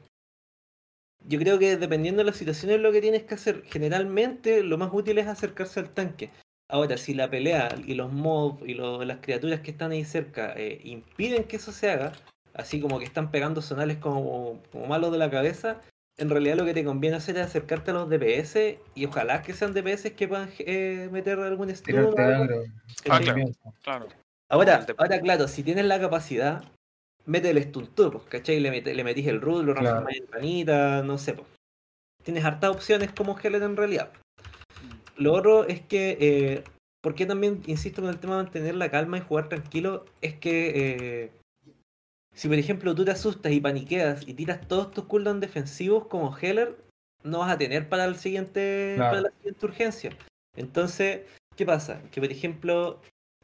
yo 1.26 1.38
creo 1.38 1.59
que 1.59 1.76
dependiendo 1.76 2.20
de 2.20 2.30
la 2.30 2.36
situación 2.36 2.70
es 2.72 2.80
lo 2.80 2.93
que 2.93 3.01
tienes 3.01 3.24
que 3.24 3.34
hacer. 3.34 3.62
Generalmente 3.66 4.62
lo 4.62 4.78
más 4.78 4.91
útil 4.93 5.18
es 5.18 5.26
acercarse 5.26 5.80
al 5.80 5.91
tanque. 5.91 6.30
Ahora, 6.68 6.97
si 6.97 7.14
la 7.14 7.28
pelea 7.30 7.68
y 7.86 7.95
los 7.95 8.12
mobs 8.12 8.62
y 8.66 8.74
lo- 8.74 9.05
las 9.05 9.18
criaturas 9.18 9.61
que 9.61 9.72
están 9.72 9.91
ahí 9.91 10.05
cerca 10.05 10.55
eh, 10.57 10.80
impiden 10.84 11.45
que 11.45 11.57
eso 11.57 11.72
se 11.72 11.91
haga, 11.91 12.12
así 12.55 12.80
como 12.80 12.99
que 12.99 13.05
están 13.05 13.30
pegando 13.30 13.61
sonales 13.61 13.99
como, 13.99 14.62
como 14.72 14.86
malos 14.86 15.12
de 15.12 15.18
la 15.18 15.30
cabeza, 15.30 15.80
en 16.21 16.31
realidad 16.31 16.57
lo 16.57 16.64
que 16.64 16.75
te 16.75 16.85
conviene 16.85 17.16
hacer 17.16 17.37
es 17.39 17.47
acercarte 17.47 17.91
a 17.91 17.95
los 17.95 18.09
DPS 18.11 18.79
y 18.95 19.07
ojalá 19.07 19.43
que 19.43 19.53
sean 19.55 19.73
DPS 19.75 20.12
que 20.12 20.29
puedan 20.29 20.51
eh, 20.61 21.09
meter 21.11 21.39
algún 21.41 21.71
stun. 21.75 21.95
o 21.99 22.11
Tirarte 22.14 22.23
algo, 22.23 22.43
agro. 22.45 22.62
Ah, 23.09 23.18
¿cachai? 23.18 23.25
claro. 23.35 23.51
Claro. 23.83 24.09
Ahora, 24.49 24.87
ahora, 24.99 25.21
claro, 25.21 25.49
si 25.49 25.62
tienes 25.62 25.85
la 25.87 26.01
capacidad, 26.01 26.62
mete 27.25 27.51
el 27.51 27.62
stun 27.62 27.87
tú, 27.95 28.11
pues, 28.12 28.25
¿cachai? 28.25 28.61
Le, 28.61 28.81
le 28.83 29.05
metís 29.05 29.27
el 29.29 29.41
root, 29.41 29.64
lo 29.64 29.75
Claro. 29.75 30.07
en 30.09 30.27
ranita, 30.31 31.03
no 31.03 31.18
sé. 31.18 31.35
pues. 31.35 31.47
Tienes 32.23 32.45
hartas 32.45 32.71
opciones 32.71 33.11
como 33.12 33.39
Heller 33.39 33.62
en 33.62 33.77
realidad. 33.77 34.11
Lo 35.16 35.33
otro 35.35 35.66
es 35.66 35.81
que, 35.81 36.16
eh, 36.21 36.64
¿por 37.01 37.14
qué 37.14 37.27
también 37.27 37.62
insisto 37.66 38.03
con 38.03 38.11
el 38.11 38.18
tema 38.18 38.37
de 38.37 38.43
mantener 38.45 38.75
la 38.75 38.91
calma 38.91 39.18
y 39.18 39.23
jugar 39.23 39.49
tranquilo? 39.49 40.05
Es 40.21 40.35
que 40.35 40.73
eh, 41.25 41.31
si 42.35 42.49
por 42.49 42.59
ejemplo 42.59 42.95
tú 42.95 43.05
te 43.05 43.11
asustas 43.11 43.53
y 43.53 43.61
paniqueas 43.61 44.26
y 44.26 44.35
tiras 44.35 44.66
todos 44.68 44.91
tus 44.93 45.05
cooldowns 45.07 45.41
defensivos 45.41 46.07
como 46.07 46.37
Heller, 46.37 46.76
no 47.22 47.41
vas 47.41 47.53
a 47.53 47.59
tener 47.59 47.89
para 47.89 48.05
el 48.07 48.16
siguiente, 48.16 48.95
Claro. 48.97 49.11
para 49.11 49.22
la 49.22 49.31
siguiente 49.37 49.66
urgencia. 49.66 50.11
Entonces, 50.57 51.20
¿qué 51.57 51.66
pasa? 51.66 52.01
Que 52.11 52.20
por 52.20 52.31
ejemplo, 52.31 53.01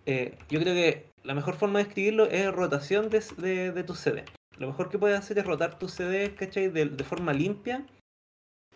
eh, 0.07 0.37
yo 0.49 0.61
creo 0.61 0.75
que 0.75 1.07
la 1.25 1.35
mejor 1.35 1.57
forma 1.57 1.79
de 1.79 1.85
escribirlo 1.89 2.25
es 2.27 2.51
rotación 2.53 3.11
de, 3.11 3.23
de, 3.39 3.73
de 3.73 3.85
tus 3.85 3.99
CD. 4.01 4.25
Lo 4.59 4.69
mejor 4.69 4.89
que 4.89 4.99
puedes 4.99 5.19
hacer 5.19 5.39
es 5.39 5.45
rotar 5.45 5.79
tus 5.79 5.93
CD, 5.93 6.35
¿cachai? 6.35 6.69
De, 6.69 6.87
de 6.87 7.05
forma 7.05 7.33
limpia 7.35 7.85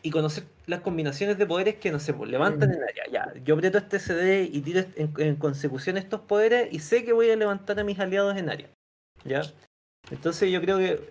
y 0.03 0.11
conocer 0.11 0.45
las 0.67 0.81
combinaciones 0.81 1.39
de 1.39 1.47
poderes 1.47 1.77
que, 1.77 1.91
no 1.91 2.01
sé, 2.01 2.13
pues, 2.13 2.31
levantan 2.31 2.69
Mm. 2.71 2.73
en 2.75 2.83
área. 2.83 3.05
Ya, 3.11 3.35
yo 3.45 3.55
aprieto 3.55 3.79
este 3.79 3.99
CD 3.99 4.43
y 4.51 4.61
tiro 4.61 4.81
en, 4.97 5.13
en 5.19 5.37
consecución 5.37 5.97
estos 5.97 6.21
poderes 6.23 6.69
y 6.73 6.81
sé 6.81 7.05
que 7.05 7.13
voy 7.13 7.31
a 7.31 7.37
levantar 7.37 7.79
a 7.81 7.85
mis 7.85 7.99
aliados 7.99 8.37
en 8.37 8.51
área. 8.51 8.69
¿Ya? 9.25 9.43
Entonces 10.11 10.51
yo 10.51 10.61
creo 10.61 10.79
que 10.79 11.09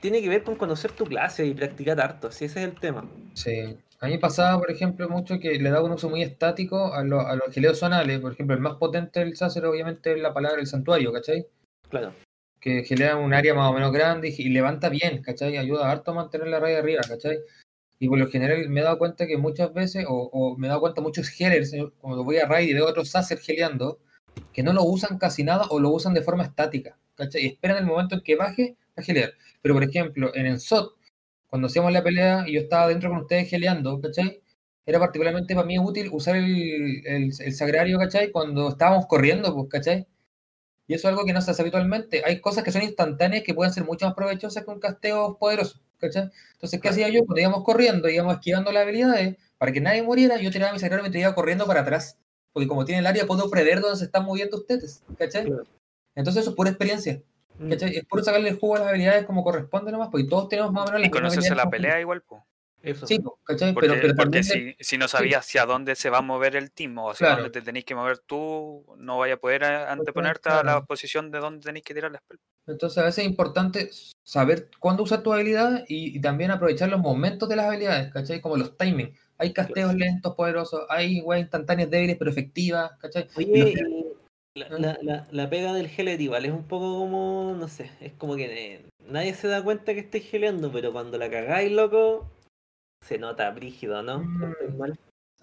tiene 0.00 0.20
que 0.22 0.28
ver 0.28 0.42
con 0.42 0.54
conocer 0.56 0.92
tu 0.92 1.04
clase 1.04 1.46
y 1.46 1.54
practicar 1.54 2.00
harto, 2.00 2.30
si 2.30 2.44
ese 2.44 2.60
es 2.62 2.68
el 2.68 2.78
tema. 2.78 3.08
Sí. 3.34 3.76
A 4.00 4.06
mí 4.06 4.16
pasaba, 4.18 4.58
por 4.58 4.70
ejemplo, 4.70 5.08
mucho 5.08 5.40
que 5.40 5.58
le 5.58 5.70
daba 5.70 5.84
un 5.86 5.92
uso 5.92 6.08
muy 6.08 6.22
estático 6.22 6.94
a, 6.94 7.02
lo- 7.02 7.26
a 7.26 7.34
los 7.34 7.52
gileos 7.52 7.78
zonales. 7.80 8.20
Por 8.20 8.32
ejemplo, 8.32 8.54
el 8.54 8.62
más 8.62 8.76
potente 8.76 9.18
del 9.20 9.36
Sacer, 9.36 9.66
obviamente, 9.66 10.12
es 10.12 10.20
la 10.20 10.32
palabra 10.32 10.58
del 10.58 10.68
santuario, 10.68 11.12
¿cachai? 11.12 11.46
Claro. 11.88 12.12
Que 12.60 12.84
gilea 12.84 13.16
un 13.16 13.34
área 13.34 13.54
más 13.54 13.68
o 13.70 13.74
menos 13.74 13.92
grande 13.92 14.28
y, 14.28 14.40
y 14.42 14.48
levanta 14.50 14.88
bien, 14.88 15.20
¿cachai? 15.22 15.56
Ayuda 15.56 15.90
harto 15.90 16.12
a 16.12 16.14
mantener 16.14 16.46
la 16.46 16.60
raya 16.60 16.78
arriba, 16.78 17.02
¿cachai? 17.08 17.38
Y 17.98 18.08
por 18.08 18.18
lo 18.18 18.28
general 18.28 18.68
me 18.68 18.80
he 18.80 18.84
dado 18.84 18.98
cuenta 18.98 19.26
que 19.26 19.36
muchas 19.36 19.74
veces, 19.74 20.04
o, 20.08 20.30
o 20.32 20.56
me 20.56 20.66
he 20.66 20.68
dado 20.68 20.80
cuenta 20.80 21.00
muchos 21.00 21.28
healers, 21.40 21.72
eh, 21.72 21.84
cuando 22.00 22.22
voy 22.22 22.38
a 22.38 22.46
raid 22.46 22.68
y 22.68 22.74
veo 22.74 22.86
otros 22.86 23.10
Sacer 23.10 23.38
geleando, 23.38 23.98
que 24.52 24.62
no 24.62 24.72
lo 24.72 24.84
usan 24.84 25.18
casi 25.18 25.42
nada 25.42 25.66
o 25.70 25.80
lo 25.80 25.90
usan 25.90 26.14
de 26.14 26.22
forma 26.22 26.44
estática, 26.44 26.96
¿cachai? 27.18 27.42
Y 27.44 27.46
esperan 27.48 27.78
el 27.78 27.86
momento 27.86 28.16
en 28.16 28.22
que 28.22 28.36
baje 28.36 28.76
a 28.96 29.02
gelear. 29.02 29.32
Pero 29.62 29.74
por 29.74 29.84
ejemplo, 29.84 30.32
en 30.34 30.46
Ensot, 30.46 30.94
cuando 31.48 31.66
hacíamos 31.68 31.92
la 31.92 32.02
pelea 32.04 32.44
y 32.48 32.54
yo 32.54 32.60
estaba 32.62 32.88
dentro 32.88 33.10
con 33.10 33.20
ustedes 33.20 33.50
geleando, 33.50 34.00
¿cachai? 34.00 34.42
Era 34.86 34.98
particularmente 35.00 35.54
para 35.54 35.66
mí 35.66 35.78
útil 35.78 36.08
usar 36.12 36.36
el, 36.36 37.06
el, 37.06 37.32
el 37.38 37.54
sagrario, 37.54 37.98
¿cachai? 37.98 38.32
Cuando 38.32 38.70
estábamos 38.70 39.06
corriendo, 39.06 39.54
pues, 39.54 39.68
¿cachai? 39.70 40.06
Y 40.86 40.94
eso 40.94 41.08
es 41.08 41.12
algo 41.12 41.24
que 41.26 41.32
no 41.34 41.42
se 41.42 41.50
hace 41.50 41.62
habitualmente. 41.62 42.22
Hay 42.24 42.40
cosas 42.40 42.64
que 42.64 42.72
son 42.72 42.82
instantáneas 42.82 43.44
que 43.44 43.54
pueden 43.54 43.72
ser 43.72 43.84
mucho 43.84 44.06
más 44.06 44.14
provechosas 44.14 44.64
que 44.64 44.70
un 44.70 44.80
casteo 44.80 45.36
poderoso, 45.38 45.80
¿cachai? 45.98 46.30
Entonces, 46.54 46.80
¿qué 46.80 46.88
hacía 46.88 47.08
yo? 47.10 47.20
Cuando 47.26 47.40
íbamos 47.40 47.64
corriendo, 47.64 48.08
íbamos 48.08 48.34
esquivando 48.34 48.72
las 48.72 48.84
habilidades, 48.84 49.36
para 49.58 49.72
que 49.72 49.80
nadie 49.80 50.02
muriera, 50.02 50.40
yo 50.40 50.50
tiraba 50.50 50.72
mi 50.72 50.78
sagrario 50.78 51.04
y 51.04 51.08
me 51.08 51.12
tiraba 51.12 51.34
corriendo 51.34 51.66
para 51.66 51.80
atrás. 51.82 52.18
Porque 52.52 52.68
como 52.68 52.84
tiene 52.86 53.00
el 53.00 53.06
área, 53.06 53.26
puedo 53.26 53.50
prever 53.50 53.80
dónde 53.80 53.98
se 53.98 54.06
están 54.06 54.24
moviendo 54.24 54.56
ustedes, 54.56 55.02
¿cachai? 55.18 55.44
Claro. 55.46 55.64
Entonces 56.18 56.42
eso 56.42 56.50
es 56.50 56.56
pura 56.56 56.70
experiencia, 56.70 57.22
Mm. 57.58 57.70
¿cachai? 57.70 57.96
Es 57.96 58.04
puro 58.04 58.22
sacarle 58.22 58.50
el 58.50 58.58
jugo 58.58 58.76
a 58.76 58.80
las 58.80 58.88
habilidades 58.88 59.24
como 59.24 59.42
corresponde 59.42 59.90
nomás, 59.90 60.08
porque 60.10 60.26
todos 60.28 60.48
tenemos 60.48 60.70
más 60.72 60.82
o 60.82 60.92
menos 60.92 61.00
Y 61.00 61.02
las 61.04 61.10
mismas 61.12 61.32
conocerse 61.32 61.54
la 61.56 61.68
pelea 61.70 62.00
igual, 62.00 62.22
pues. 62.22 62.42
Eso. 62.80 63.06
Sí, 63.08 63.18
¿cachai? 63.42 63.74
Porque, 63.74 63.88
pero, 63.88 64.00
pero 64.00 64.14
porque 64.14 64.44
si, 64.44 64.76
si 64.78 64.96
no 64.98 65.08
sabías 65.08 65.40
hacia 65.44 65.66
dónde 65.66 65.96
se 65.96 66.10
va 66.10 66.18
a 66.18 66.22
mover 66.22 66.54
el 66.54 66.70
team 66.70 66.96
o 66.98 67.10
hacia 67.10 67.26
Claro. 67.26 67.42
dónde 67.42 67.58
te 67.60 67.64
tenéis 67.64 67.84
que 67.84 67.96
mover 67.96 68.18
tú, 68.18 68.84
no 68.98 69.18
vaya 69.18 69.34
a 69.34 69.36
poder 69.38 69.64
eh, 69.64 69.66
anteponerte 69.66 70.48
a 70.50 70.56
la 70.56 70.62
claro. 70.62 70.86
posición 70.86 71.32
de 71.32 71.40
dónde 71.40 71.64
tenéis 71.66 71.84
que 71.84 71.94
tirar 71.94 72.12
la 72.12 72.18
spell. 72.18 72.38
Entonces 72.68 72.98
a 72.98 73.04
veces 73.04 73.24
es 73.24 73.30
importante 73.30 73.90
saber 74.22 74.70
cuándo 74.78 75.02
usar 75.02 75.24
tu 75.24 75.32
habilidad 75.32 75.84
y, 75.88 76.16
y 76.16 76.20
también 76.20 76.52
aprovechar 76.52 76.88
los 76.88 77.00
momentos 77.00 77.48
de 77.48 77.56
las 77.56 77.66
habilidades, 77.66 78.12
¿cachai? 78.12 78.40
Como 78.40 78.56
los 78.56 78.76
timings. 78.76 79.18
Hay 79.38 79.52
casteos 79.52 79.94
lentos, 79.94 80.34
poderosos, 80.36 80.82
hay 80.88 81.20
weas 81.22 81.42
instantáneas 81.42 81.90
débiles 81.90 82.16
pero 82.16 82.30
efectivas, 82.30 82.92
¿cachai? 83.00 83.26
Y 83.38 83.46
los- 83.58 83.66
Oye, 83.70 83.74
y 83.88 84.07
la, 84.58 84.68
la, 84.78 84.98
la, 85.02 85.26
la 85.30 85.50
pega 85.50 85.72
del 85.72 85.90
Heller 85.94 86.20
igual 86.20 86.44
es 86.44 86.52
un 86.52 86.64
poco 86.64 86.98
como, 86.98 87.54
no 87.58 87.68
sé, 87.68 87.90
es 88.00 88.12
como 88.14 88.36
que 88.36 88.74
eh, 88.74 88.86
nadie 89.06 89.34
se 89.34 89.48
da 89.48 89.62
cuenta 89.62 89.94
que 89.94 90.00
estáis 90.00 90.28
geleando, 90.28 90.70
pero 90.72 90.92
cuando 90.92 91.18
la 91.18 91.30
cagáis, 91.30 91.72
loco, 91.72 92.30
se 93.06 93.18
nota 93.18 93.50
brígido, 93.50 94.02
¿no? 94.02 94.20
Mm. 94.20 94.92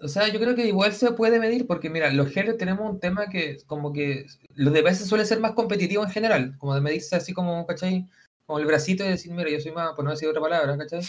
O 0.00 0.08
sea, 0.08 0.28
yo 0.28 0.38
creo 0.38 0.54
que 0.54 0.66
igual 0.66 0.92
se 0.92 1.12
puede 1.12 1.40
medir 1.40 1.66
porque, 1.66 1.88
mira, 1.88 2.10
los 2.12 2.28
geles 2.28 2.58
tenemos 2.58 2.90
un 2.90 3.00
tema 3.00 3.28
que 3.28 3.58
como 3.66 3.92
que 3.92 4.26
los 4.54 4.72
de 4.72 4.82
veces 4.82 5.08
suele 5.08 5.24
ser 5.24 5.40
más 5.40 5.52
competitivo 5.52 6.04
en 6.04 6.10
general, 6.10 6.54
como 6.58 6.74
de 6.74 6.82
medirse 6.82 7.16
así 7.16 7.32
como, 7.32 7.66
¿cachai? 7.66 8.06
Como 8.44 8.58
el 8.58 8.66
bracito 8.66 9.04
y 9.04 9.08
decir, 9.08 9.32
mira, 9.32 9.48
yo 9.50 9.58
soy 9.58 9.72
más, 9.72 9.94
por 9.94 10.04
no 10.04 10.10
decir 10.10 10.28
otra 10.28 10.42
palabra, 10.42 10.76
¿cachai? 10.76 11.00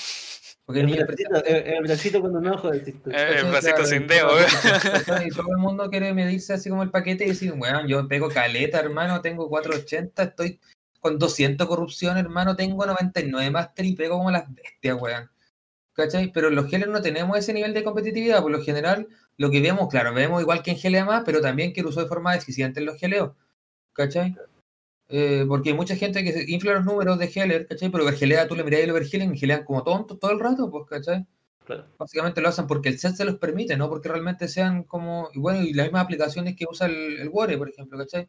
Porque 0.67 0.81
El 0.81 0.87
mira, 0.87 1.05
bracito, 1.05 1.45
el, 1.45 1.55
el 1.55 1.83
bracito 1.83 2.21
con 2.21 2.35
un 2.35 2.45
ojo, 2.47 2.69
decís 2.69 3.01
tú. 3.01 3.09
Eh, 3.09 3.39
el 3.39 3.45
bracito 3.45 3.75
Claro, 3.75 3.85
sin 3.89 4.03
y 4.03 4.05
dedo, 4.07 4.27
todo- 4.27 4.39
eh. 4.41 5.27
Y 5.27 5.29
todo 5.29 5.49
el 5.51 5.57
mundo 5.59 5.89
quiere 5.89 6.13
medirse 6.13 6.53
así 6.53 6.69
como 6.69 6.83
el 6.83 6.91
paquete 6.91 7.23
y 7.23 7.29
decir, 7.29 7.53
bueno, 7.53 7.87
yo 7.87 8.05
pego 8.09 8.27
caleta, 8.27 8.77
hermano, 8.81 9.21
tengo 9.21 9.47
480, 9.47 10.23
estoy 10.23 10.59
con 10.99 11.17
200 11.17 11.65
corrupción, 11.67 12.17
hermano, 12.17 12.57
tengo 12.57 12.85
99 12.85 13.49
máster 13.49 13.85
y 13.85 13.95
pego 13.95 14.17
como 14.17 14.29
las 14.29 14.53
bestias, 14.53 14.97
weón. 15.01 15.31
¿Cachai? 15.93 16.31
Pero 16.33 16.49
los 16.49 16.69
geles 16.69 16.89
no 16.89 17.01
tenemos 17.01 17.37
ese 17.37 17.53
nivel 17.53 17.73
de 17.73 17.85
competitividad, 17.85 18.41
por 18.41 18.51
lo 18.51 18.61
general, 18.61 19.07
lo 19.37 19.49
que 19.49 19.61
vemos, 19.61 19.87
claro, 19.87 20.13
vemos 20.13 20.41
igual 20.41 20.61
que 20.63 20.71
en 20.71 20.77
gelea 20.77 21.05
más, 21.05 21.23
pero 21.25 21.39
también 21.39 21.71
que 21.71 21.81
lo 21.81 21.89
usó 21.89 22.01
de 22.01 22.07
forma 22.07 22.33
deficiente 22.33 22.81
en 22.81 22.87
los 22.87 22.99
geleos, 22.99 23.31
¿cachai? 23.93 24.35
Eh, 25.09 25.45
porque 25.47 25.69
hay 25.69 25.75
mucha 25.75 25.95
gente 25.95 26.23
que 26.23 26.45
infla 26.51 26.73
los 26.73 26.85
números 26.85 27.17
de 27.17 27.31
Heller, 27.33 27.65
¿cachai? 27.67 27.89
Pero 27.89 28.05
Gelea 28.11 28.47
tú 28.47 28.55
le 28.55 28.63
miras 28.63 28.81
el 28.81 28.91
overhealing 28.91 29.33
y 29.33 29.37
gelean 29.37 29.63
como 29.63 29.83
tontos 29.83 30.19
todo 30.19 30.31
el 30.31 30.39
rato, 30.39 30.69
pues, 30.69 30.85
¿cachai? 30.89 31.25
Claro. 31.63 31.85
Básicamente 31.97 32.41
lo 32.41 32.49
hacen 32.49 32.67
porque 32.67 32.89
el 32.89 32.99
set 32.99 33.15
se 33.15 33.25
los 33.25 33.37
permite, 33.37 33.77
no 33.77 33.89
porque 33.89 34.09
realmente 34.09 34.47
sean 34.47 34.83
como, 34.83 35.29
y 35.33 35.39
bueno, 35.39 35.61
y 35.63 35.73
las 35.73 35.87
mismas 35.87 36.03
aplicaciones 36.03 36.55
que 36.55 36.65
usa 36.69 36.87
el, 36.87 37.19
el 37.19 37.29
Wore, 37.29 37.57
por 37.57 37.69
ejemplo, 37.69 37.97
¿cachai? 37.97 38.27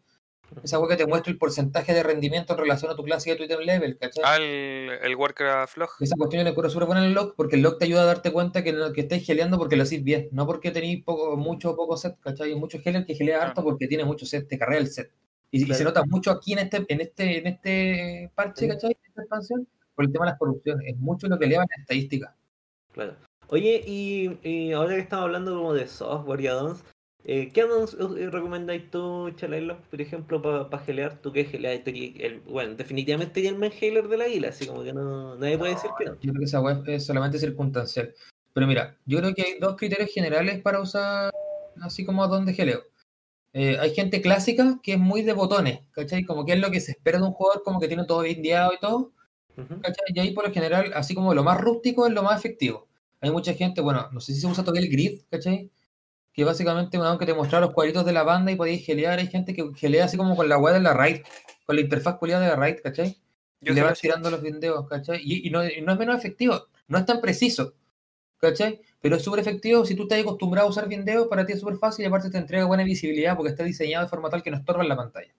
Esa 0.62 0.79
weá 0.79 0.89
que 0.89 0.97
te 0.97 1.07
muestra 1.07 1.31
el 1.31 1.39
porcentaje 1.39 1.93
de 1.93 2.03
rendimiento 2.03 2.55
en 2.55 2.61
relación 2.61 2.91
a 2.91 2.97
tu 2.97 3.05
clase 3.05 3.29
y 3.29 3.33
a 3.33 3.37
tu 3.37 3.43
item 3.43 3.61
level, 3.61 3.99
¿cachai? 3.99 4.24
Ah, 4.24 4.37
el, 4.37 4.91
el 5.03 5.16
Warcraft 5.16 5.76
log. 5.76 5.91
Esa 6.01 6.16
cuestión 6.16 6.41
yo 6.41 6.45
le 6.45 6.51
encuentro 6.51 6.70
súper 6.70 6.87
buena 6.87 7.03
en 7.03 7.09
el 7.09 7.14
log, 7.14 7.35
porque 7.37 7.57
el 7.57 7.62
log 7.62 7.79
te 7.79 7.85
ayuda 7.85 8.03
a 8.03 8.07
darte 8.07 8.33
cuenta 8.33 8.64
que, 8.64 8.74
que 8.95 9.01
estáis 9.03 9.26
geleando 9.26 9.59
porque 9.59 9.76
lo 9.76 9.83
hacéis 9.83 10.03
bien, 10.03 10.29
no 10.33 10.47
porque 10.47 10.70
tenéis 10.70 11.05
poco, 11.05 11.37
mucho 11.37 11.72
o 11.72 11.76
poco 11.76 11.97
set, 11.97 12.18
¿cachai? 12.20 12.51
Hay 12.51 12.57
muchos 12.57 12.85
healers 12.85 13.07
que 13.07 13.14
gelea 13.14 13.43
harto 13.43 13.62
porque 13.62 13.89
tiene 13.89 14.05
mucho 14.05 14.26
set, 14.26 14.49
te 14.49 14.59
carrea 14.59 14.79
el 14.79 14.89
set. 14.89 15.12
Y, 15.51 15.70
y 15.70 15.74
se 15.74 15.84
nota 15.84 16.05
mucho 16.05 16.30
aquí 16.30 16.53
en 16.53 16.59
este, 16.61 16.84
en 16.88 17.01
este, 17.01 17.38
en 17.38 17.46
este 17.46 18.30
parche, 18.34 18.66
Sí. 18.66 18.68
¿cachai? 18.68 18.90
En 18.90 19.09
esta 19.09 19.22
expansión, 19.22 19.68
por 19.94 20.05
el 20.05 20.12
tema 20.12 20.26
de 20.26 20.30
las 20.32 20.38
corrupciones. 20.38 20.86
Es 20.88 20.96
mucho 20.99 21.26
lo 21.26 21.38
que 21.38 21.46
eleva 21.46 21.64
en 21.64 21.80
estadística. 21.80 22.34
Claro. 22.92 23.14
Oye, 23.49 23.82
y, 23.86 24.38
y 24.42 24.72
ahora 24.72 24.94
que 24.94 25.01
estamos 25.01 25.24
hablando 25.24 25.55
como 25.57 25.72
de 25.72 25.86
software 25.86 26.40
y 26.42 26.46
addons, 26.49 26.84
eh, 27.24 27.51
¿qué 27.53 27.62
addons 27.62 27.94
eh, 27.94 28.28
recomendáis 28.30 28.90
tú, 28.90 29.30
Chalailo, 29.36 29.78
por 29.90 30.01
ejemplo, 30.01 30.42
para 30.42 30.84
gelear? 30.84 31.18
¿Tú 31.22 31.32
qué 31.32 31.44
geleas? 31.44 31.80
El- 31.86 32.40
bueno, 32.40 32.74
definitivamente 32.74 33.40
eres 33.40 33.53
el 33.53 33.59
main 33.59 33.72
de 33.72 34.16
la 34.18 34.28
isla, 34.28 34.49
así 34.49 34.66
como 34.66 34.82
que 34.84 34.92
no, 34.92 35.34
nadie 35.36 35.57
puede 35.57 35.74
decir 35.74 35.90
que 35.99 36.05
no. 36.05 36.12
Yo 36.20 36.30
creo 36.32 36.40
que 36.40 36.44
esa 36.44 36.61
web 36.61 36.82
es 36.86 37.07
solamente 37.07 37.38
circunstancial. 37.38 38.14
Pero 38.53 38.66
mira, 38.66 38.96
yo 39.07 39.18
creo 39.18 39.34
que 39.34 39.42
hay 39.42 39.59
dos 39.59 39.76
criterios 39.76 40.11
generales 40.12 40.61
para 40.61 40.80
usar 40.80 41.30
así 41.80 42.05
como 42.05 42.22
addon 42.22 42.44
de 42.44 42.53
geleo. 42.53 42.82
Eh, 43.53 43.78
hay 43.80 43.94
gente 43.94 44.20
clásica 44.20 44.78
que 44.82 44.94
es 44.94 44.99
muy 44.99 45.22
de 45.22 45.32
botones, 45.32 45.80
¿cachai? 45.92 46.24
Como 46.24 46.44
que 46.44 46.53
es 46.53 46.61
lo 46.61 46.70
que 46.70 46.80
se 46.80 46.92
espera 46.92 47.18
de 47.18 47.24
un 47.24 47.32
jugador, 47.32 47.62
como 47.64 47.80
que 47.80 47.88
tiene 47.88 48.05
todo 48.05 48.20
bindeado 48.22 48.72
y 48.74 48.78
todo. 48.78 49.12
¿cachai? 49.82 50.07
Y 50.14 50.20
ahí 50.20 50.32
por 50.32 50.46
lo 50.46 50.53
general, 50.55 50.92
así 50.94 51.14
como 51.14 51.34
lo 51.34 51.44
más 51.44 51.61
rústico 51.61 52.07
es 52.07 52.12
lo 52.12 52.22
más 52.22 52.38
efectivo. 52.38 52.88
Hay 53.20 53.30
mucha 53.30 53.55
gente, 53.55 53.80
bueno, 53.80 54.09
no 54.12 54.20
sé 54.20 54.34
si 54.34 54.40
se 54.40 54.46
usa 54.46 54.64
todavía 54.64 54.82
el 54.86 54.92
grid, 54.92 55.22
¿cachai? 55.30 55.70
Que 56.32 56.44
básicamente, 56.44 56.99
bueno, 56.99 57.18
que 57.18 57.26
te 57.26 57.34
mostraba 57.34 57.66
los 57.66 57.74
cuadritos 57.74 58.05
de 58.07 58.12
la 58.12 58.22
banda 58.24 58.53
y 58.53 58.57
podéis 58.57 58.84
gelear. 58.86 59.18
Hay 59.18 59.28
gente 59.28 59.55
que 59.55 59.64
gelea 59.76 60.07
así 60.07 60.16
como 60.16 60.36
con 60.36 60.49
la 60.49 60.59
web 60.59 60.74
de 60.74 60.80
la 60.80 60.94
RAID, 60.94 61.22
con 61.66 61.76
la 61.76 61.82
interfaz 61.82 62.16
culiada 62.18 62.42
de 62.44 62.51
la 62.51 62.57
RAID, 62.57 62.76
¿cachai? 62.82 63.18
Yo 63.61 63.72
y 63.72 63.76
le 63.76 63.82
vas 63.82 64.01
tirando 64.01 64.30
los 64.30 64.42
videos, 64.42 64.88
¿cachai? 64.88 65.20
Y, 65.22 65.46
y 65.49 65.51
no, 65.51 65.64
y 65.64 65.80
no 65.82 65.92
es 65.92 65.99
menos 65.99 66.16
efectivo, 66.18 66.66
no 66.88 66.99
es 66.99 67.07
tan 67.07 67.20
preciso, 67.20 67.74
¿cachai? 68.38 68.80
Pero 69.01 69.16
es 69.16 69.22
súper 69.22 69.40
efectivo 69.40 69.84
si 69.84 69.94
tú 69.94 70.03
estás 70.03 70.20
acostumbrado 70.20 70.66
a 70.66 70.70
usar 70.70 70.88
videos, 70.88 71.28
para 71.28 71.46
ti 71.46 71.53
es 71.53 71.61
súper 71.61 71.76
fácil 71.76 72.05
y 72.05 72.09
aparte 72.09 72.30
te 72.30 72.38
entrega 72.38 72.64
buena 72.64 72.82
visibilidad 72.84 73.36
porque 73.36 73.51
está 73.51 73.64
diseñado 73.64 74.05
de 74.05 74.11
forma 74.11 74.28
tal 74.28 74.42
que 74.42 74.51
no 74.51 74.57
estorba 74.57 74.82
en 74.82 74.88
la 74.88 74.96
pantalla. 74.96 75.32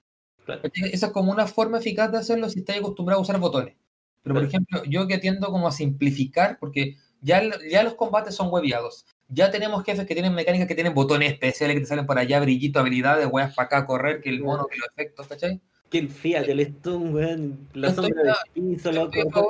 Claro. 0.46 0.62
Esa 0.74 1.08
es 1.08 1.12
como 1.12 1.32
una 1.32 1.46
forma 1.46 1.78
eficaz 1.80 2.12
de 2.12 2.18
hacerlo 2.20 2.50
si 2.50 2.60
estás 2.60 2.78
acostumbrado 2.78 3.20
a 3.20 3.24
usar 3.24 3.38
botones. 3.40 3.76
Pero, 4.24 4.36
por 4.36 4.48
Claro. 4.48 4.48
ejemplo, 4.48 4.84
yo 4.90 5.08
que 5.08 5.18
tiendo 5.18 5.48
como 5.50 5.68
a 5.68 5.72
simplificar, 5.72 6.58
porque 6.60 6.96
ya, 7.22 7.42
ya 7.70 7.84
los 7.84 7.96
combates 7.96 8.36
son 8.36 8.50
webeados. 8.52 9.06
Ya 9.28 9.52
tenemos 9.52 9.84
jefes 9.84 10.06
que 10.08 10.14
tienen 10.14 10.34
mecánicas 10.34 10.68
que 10.68 10.76
tienen 10.76 10.94
botones 10.94 11.32
especiales 11.34 11.76
que 11.76 11.82
te 11.82 11.86
salen 11.86 12.06
por 12.08 12.18
allá, 12.18 12.40
brillito, 12.40 12.80
habilidades, 12.80 13.28
weas 13.32 13.54
para 13.54 13.68
acá, 13.68 13.86
correr, 13.86 14.22
que 14.22 14.30
el 14.30 14.42
mono, 14.42 14.66
que 14.68 14.78
los 14.78 14.88
efectos, 14.90 15.28
¿cachai? 15.28 15.62
Que 15.90 16.00
el 16.00 16.10
Fiat, 16.10 16.48
el 16.50 16.66
Stun, 16.66 17.14
weón, 17.14 17.68
la 17.74 17.94
sombra 17.94 18.24
del 18.24 18.36
piso, 18.54 18.92
loco. 18.92 19.50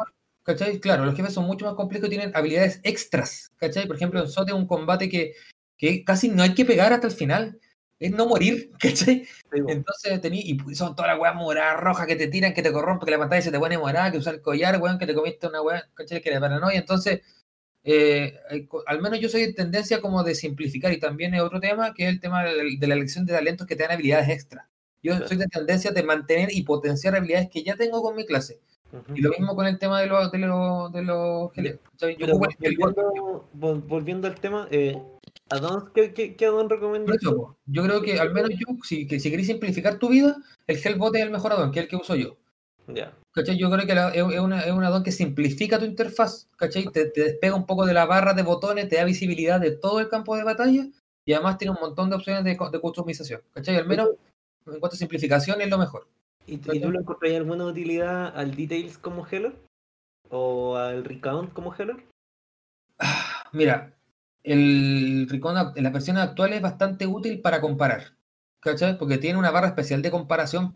¿Cachai? 0.49 0.79
Claro, 0.79 1.05
los 1.05 1.15
jefes 1.15 1.33
son 1.33 1.45
mucho 1.45 1.65
más 1.65 1.75
complejos 1.75 2.07
y 2.07 2.09
tienen 2.09 2.31
habilidades 2.33 2.79
extras. 2.81 3.51
¿Cachai? 3.57 3.85
Por 3.85 3.97
ejemplo, 3.97 4.19
en 4.19 4.27
SOT 4.27 4.49
es 4.49 4.55
un 4.55 4.65
combate 4.65 5.07
que, 5.07 5.35
que 5.77 6.03
casi 6.03 6.27
no 6.27 6.41
hay 6.41 6.55
que 6.55 6.65
pegar 6.65 6.91
hasta 6.91 7.05
el 7.05 7.13
final. 7.13 7.59
Es 7.99 8.09
no 8.09 8.25
morir, 8.25 8.71
¿cachai? 8.79 9.25
Sí. 9.25 9.59
Entonces 9.67 10.19
tení, 10.21 10.39
y 10.39 10.73
son 10.73 10.95
todas 10.95 11.11
las 11.11 11.19
weas 11.19 11.35
moradas 11.35 11.79
rojas 11.79 12.07
que 12.07 12.15
te 12.15 12.25
tiran, 12.25 12.55
que 12.55 12.63
te 12.63 12.71
corrompen, 12.71 13.05
que 13.05 13.11
la 13.11 13.19
pantalla 13.19 13.43
se 13.43 13.51
te 13.51 13.59
pone 13.59 13.77
morada, 13.77 14.11
que 14.11 14.17
usar 14.17 14.33
el 14.33 14.41
collar, 14.41 14.81
weón, 14.81 14.97
que 14.97 15.05
te 15.05 15.13
comiste 15.13 15.45
una 15.45 15.61
wea, 15.61 15.87
¿cachai? 15.93 16.19
Que 16.19 16.31
la 16.31 16.39
paranoia. 16.39 16.79
Entonces, 16.79 17.21
eh, 17.83 18.39
al 18.87 19.01
menos 19.03 19.19
yo 19.19 19.29
soy 19.29 19.45
de 19.45 19.53
tendencia 19.53 20.01
como 20.01 20.23
de 20.23 20.33
simplificar 20.33 20.91
y 20.91 20.99
también 20.99 21.35
es 21.35 21.41
otro 21.41 21.59
tema 21.59 21.93
que 21.93 22.05
es 22.05 22.09
el 22.09 22.19
tema 22.19 22.43
de, 22.43 22.87
la 22.87 22.95
elección 22.95 23.27
de 23.27 23.33
talentos 23.33 23.67
que 23.67 23.75
te 23.75 23.83
dan 23.83 23.91
habilidades 23.91 24.29
extras. 24.29 24.65
Yo 25.03 25.11
Claro. 25.11 25.27
soy 25.27 25.37
de 25.37 25.47
tendencia 25.47 25.91
de 25.91 26.01
mantener 26.01 26.49
y 26.51 26.63
potenciar 26.63 27.15
habilidades 27.15 27.49
que 27.51 27.63
ya 27.63 27.75
tengo 27.75 28.01
con 28.01 28.15
mi 28.15 28.25
clase. 28.25 28.59
Ujú. 28.91 29.15
Y 29.15 29.21
lo 29.21 29.29
mismo 29.31 29.55
con 29.55 29.67
el 29.67 29.77
tema 29.77 30.01
de 30.01 30.07
los 30.07 30.31
de 30.31 30.37
los 30.39 30.91
de. 30.91 31.03
Yo 32.17 32.27
volviendo, 32.37 33.45
vol- 33.53 33.87
volviendo 33.87 34.27
al 34.27 34.35
tema, 34.35 34.67
eh, 34.71 34.99
¿addons, 35.49 35.91
¿qué, 35.93 36.13
qué, 36.13 36.35
qué 36.35 36.45
addon 36.47 36.69
recomiendas? 36.69 37.17
po, 37.35 37.57
yo 37.65 37.83
creo 37.83 38.01
que 38.01 38.19
al 38.19 38.33
menos 38.33 38.49
yo, 38.51 38.65
si, 38.83 39.05
que 39.07 39.19
si 39.19 39.29
queréis 39.29 39.47
simplificar 39.47 39.99
tu 39.99 40.09
vida, 40.09 40.37
el 40.65 40.77
Hellbot 40.83 41.15
es 41.15 41.21
el 41.21 41.29
mejor 41.31 41.53
addon, 41.53 41.71
que 41.71 41.79
es 41.79 41.83
el 41.85 41.89
que 41.89 41.95
uso 41.97 42.15
yo. 42.15 42.37
¿Cachai? 43.31 43.59
Yo 43.59 43.69
creo 43.69 43.85
que 43.85 43.93
la- 43.93 44.09
es, 44.09 44.23
una, 44.23 44.61
es 44.61 44.71
un 44.71 44.83
addon 44.83 45.03
que 45.03 45.11
simplifica 45.11 45.77
tu 45.77 45.85
interfaz, 45.85 46.47
¿cachai? 46.57 46.85
Te, 46.87 47.05
te 47.05 47.21
despega 47.25 47.53
un 47.55 47.67
poco 47.67 47.85
de 47.85 47.93
la 47.93 48.05
barra 48.05 48.33
de 48.33 48.41
botones, 48.41 48.89
te 48.89 48.95
da 48.95 49.03
visibilidad 49.03 49.59
de 49.59 49.71
todo 49.71 49.99
el 49.99 50.09
campo 50.09 50.35
de 50.35 50.43
batalla 50.43 50.87
y 51.25 51.33
además 51.33 51.59
tiene 51.59 51.71
un 51.75 51.79
montón 51.79 52.09
de 52.09 52.15
opciones 52.15 52.43
de, 52.43 52.57
de 52.71 52.79
customización, 52.79 53.41
¿cachai? 53.53 53.75
Al 53.75 53.85
menos 53.85 54.09
en 54.65 54.79
cuanto 54.79 54.95
a 54.95 54.97
simplificación 54.97 55.61
es 55.61 55.69
lo 55.69 55.77
mejor. 55.77 56.07
¿Y, 56.49 56.55
y 56.55 56.79
tú 56.79 56.91
le 56.91 56.99
encontrarías 56.99 57.41
alguna 57.41 57.65
utilidad 57.65 58.35
al 58.35 58.55
Details 58.55 58.97
como 58.97 59.25
Healer? 59.25 59.55
¿O 60.29 60.75
al 60.75 61.03
Recount 61.05 61.53
como 61.53 61.73
Healer? 61.75 61.97
Mira, 63.53 63.93
el 64.43 65.27
Recon 65.29 65.55
act- 65.57 65.77
en 65.77 65.83
las 65.83 65.93
versiones 65.93 66.23
actuales 66.23 66.57
es 66.57 66.61
bastante 66.61 67.07
útil 67.07 67.41
para 67.41 67.61
comparar, 67.61 68.15
¿cachai? 68.59 68.97
Porque 68.97 69.17
tiene 69.17 69.37
una 69.39 69.51
barra 69.51 69.67
especial 69.67 70.01
de 70.01 70.11
comparación. 70.11 70.73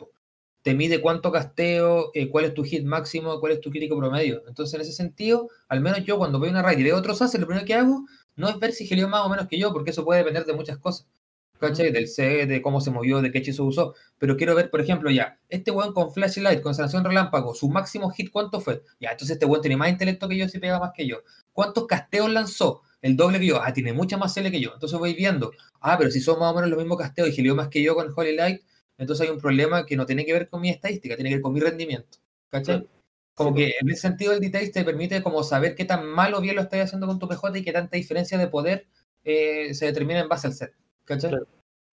Te 0.61 0.73
mide 0.75 1.01
cuánto 1.01 1.31
casteo, 1.31 2.11
eh, 2.13 2.29
cuál 2.29 2.45
es 2.45 2.53
tu 2.53 2.63
hit 2.63 2.85
máximo, 2.85 3.39
cuál 3.39 3.53
es 3.53 3.61
tu 3.61 3.69
crítico 3.69 3.97
promedio. 3.97 4.43
Entonces, 4.47 4.75
en 4.75 4.81
ese 4.81 4.93
sentido, 4.93 5.49
al 5.67 5.81
menos 5.81 6.05
yo 6.05 6.17
cuando 6.17 6.39
veo 6.39 6.51
una 6.51 6.61
raid 6.61 6.79
y 6.79 6.83
veo 6.83 6.97
otros 6.97 7.21
haces, 7.21 7.39
lo 7.41 7.47
primero 7.47 7.65
que 7.65 7.73
hago 7.75 8.05
no 8.35 8.49
es 8.49 8.59
ver 8.59 8.71
si 8.71 8.87
gelió 8.87 9.09
más 9.09 9.25
o 9.25 9.29
menos 9.29 9.47
que 9.47 9.59
yo, 9.59 9.73
porque 9.73 9.91
eso 9.91 10.05
puede 10.05 10.19
depender 10.19 10.45
de 10.45 10.53
muchas 10.53 10.77
cosas. 10.77 11.07
¿Cachai? 11.63 11.91
Del 11.91 12.07
C, 12.09 12.45
de 12.45 12.61
cómo 12.61 12.81
se 12.81 12.91
movió, 12.91 13.21
de 13.21 13.31
qué 13.31 13.37
hechizo 13.37 13.63
usó. 13.63 13.95
Pero 14.17 14.35
quiero 14.35 14.53
ver, 14.53 14.69
por 14.69 14.81
ejemplo, 14.81 15.09
ya, 15.09 15.39
este 15.47 15.71
weón 15.71 15.93
con 15.93 16.11
flashlight, 16.11 16.61
con 16.61 16.75
sanación 16.75 17.05
relámpago, 17.05 17.55
su 17.55 17.69
máximo 17.69 18.09
hit, 18.09 18.31
¿cuánto 18.31 18.59
fue? 18.59 18.83
Ya, 18.99 19.11
entonces 19.11 19.35
este 19.35 19.45
weón 19.45 19.61
tiene 19.61 19.77
más 19.77 19.89
intelecto 19.89 20.27
que 20.27 20.37
yo, 20.37 20.49
si 20.49 20.59
pega 20.59 20.79
más 20.79 20.91
que 20.93 21.07
yo. 21.07 21.17
¿Cuántos 21.53 21.87
casteos 21.87 22.29
lanzó? 22.29 22.81
El 23.01 23.15
doble 23.15 23.39
que 23.39 23.45
yo. 23.47 23.61
Ah, 23.61 23.71
tiene 23.73 23.93
mucha 23.93 24.17
más 24.17 24.35
L 24.37 24.51
que 24.51 24.59
yo. 24.59 24.71
Entonces 24.73 24.99
voy 24.99 25.13
viendo. 25.13 25.51
Ah, 25.79 25.97
pero 25.97 26.11
si 26.11 26.19
son 26.19 26.39
más 26.39 26.51
o 26.51 26.55
menos 26.55 26.69
los 26.69 26.79
mismos 26.79 26.97
casteos 26.97 27.29
y 27.29 27.31
gelió 27.31 27.55
más 27.55 27.69
que 27.69 27.81
yo 27.81 27.95
con 27.95 28.11
Holy 28.13 28.35
Light, 28.35 28.61
entonces 28.97 29.25
hay 29.27 29.33
un 29.33 29.39
problema 29.39 29.85
que 29.85 29.95
no 29.95 30.05
tiene 30.05 30.25
que 30.25 30.33
ver 30.33 30.49
con 30.49 30.61
mi 30.61 30.69
estadística, 30.69 31.15
tiene 31.15 31.29
que 31.29 31.35
ver 31.37 31.41
con 31.41 31.53
mi 31.53 31.59
rendimiento. 31.61 32.17
¿Cachai? 32.49 32.87
Como 33.35 33.51
Sí, 33.51 33.55
que 33.55 33.73
en 33.79 33.89
ese 33.89 34.01
sentido 34.01 34.33
el 34.33 34.39
Details 34.41 34.71
te 34.71 34.83
permite 34.83 35.23
como 35.23 35.43
saber 35.43 35.75
qué 35.75 35.85
tan 35.85 36.05
mal 36.05 36.33
o 36.33 36.41
bien 36.41 36.55
lo 36.55 36.61
estás 36.61 36.81
haciendo 36.81 37.07
con 37.07 37.19
tu 37.19 37.27
PJ 37.27 37.57
y 37.59 37.63
qué 37.63 37.71
tanta 37.71 37.97
diferencia 37.97 38.37
de 38.37 38.47
poder 38.47 38.87
eh, 39.23 39.73
se 39.73 39.85
determina 39.85 40.19
en 40.19 40.29
base 40.29 40.47
al 40.47 40.53
set. 40.53 40.73
¿Cachai? 41.05 41.31
Claro. 41.31 41.47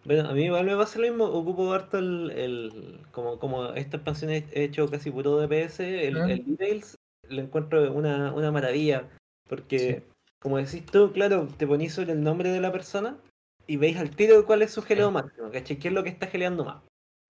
Bueno, 0.04 0.28
a 0.30 0.32
mí 0.32 0.44
igual 0.44 0.64
me 0.64 0.76
pasa 0.76 0.98
lo 0.98 1.06
mismo, 1.08 1.24
ocupo 1.26 1.72
harto 1.72 1.98
el, 1.98 2.30
el 2.30 3.00
como, 3.12 3.38
como 3.38 3.66
esta 3.74 3.98
expansión 3.98 4.30
he 4.30 4.44
he 4.52 4.64
hecho 4.64 4.88
casi 4.88 5.10
puro 5.10 5.36
DPS, 5.38 5.80
el, 6.08 6.16
Ah. 6.16 6.30
el 6.30 6.44
Details 6.46 6.96
le 7.28 7.42
encuentro 7.42 7.92
una, 7.92 8.32
una 8.32 8.50
maravilla, 8.50 9.08
porque 9.48 9.78
Sí. 9.78 10.12
como 10.40 10.56
decís 10.56 10.86
tú, 10.86 11.12
claro, 11.12 11.48
te 11.58 11.66
ponís 11.66 11.92
sobre 11.92 12.12
el 12.12 12.22
nombre 12.22 12.50
de 12.50 12.60
la 12.60 12.72
persona 12.72 13.18
y 13.66 13.76
veis 13.76 13.98
al 13.98 14.10
tiro 14.16 14.46
cuál 14.46 14.62
es 14.62 14.72
su 14.72 14.80
geleo 14.82 15.08
Sí. 15.08 15.14
máximo, 15.14 15.50
¿cachai? 15.50 15.78
¿Qué 15.78 15.88
es 15.88 15.94
lo 15.94 16.02
que 16.02 16.08
está 16.08 16.26
geleando 16.28 16.64
más? 16.64 16.82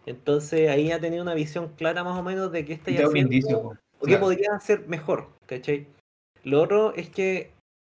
Entonces 0.07 0.71
ahí 0.71 0.89
ya 0.89 1.01
tenía 1.01 1.21
una 1.23 1.35
visión 1.35 1.71
clara 1.75 2.05
más 2.05 2.17
o 2.19 2.23
menos 2.23 2.53
de 2.53 2.65
qué 2.65 2.75
un 2.75 2.81
haciendo 2.81 3.19
indicio. 3.19 3.59
o 3.59 3.75
qué 4.03 4.07
Claro. 4.13 4.21
podría 4.27 4.55
hacer 4.55 4.87
mejor, 4.87 5.29
¿cachai? 5.47 5.87
Lo 6.45 6.63
otro 6.63 6.95
es 6.95 7.11
que 7.11 7.51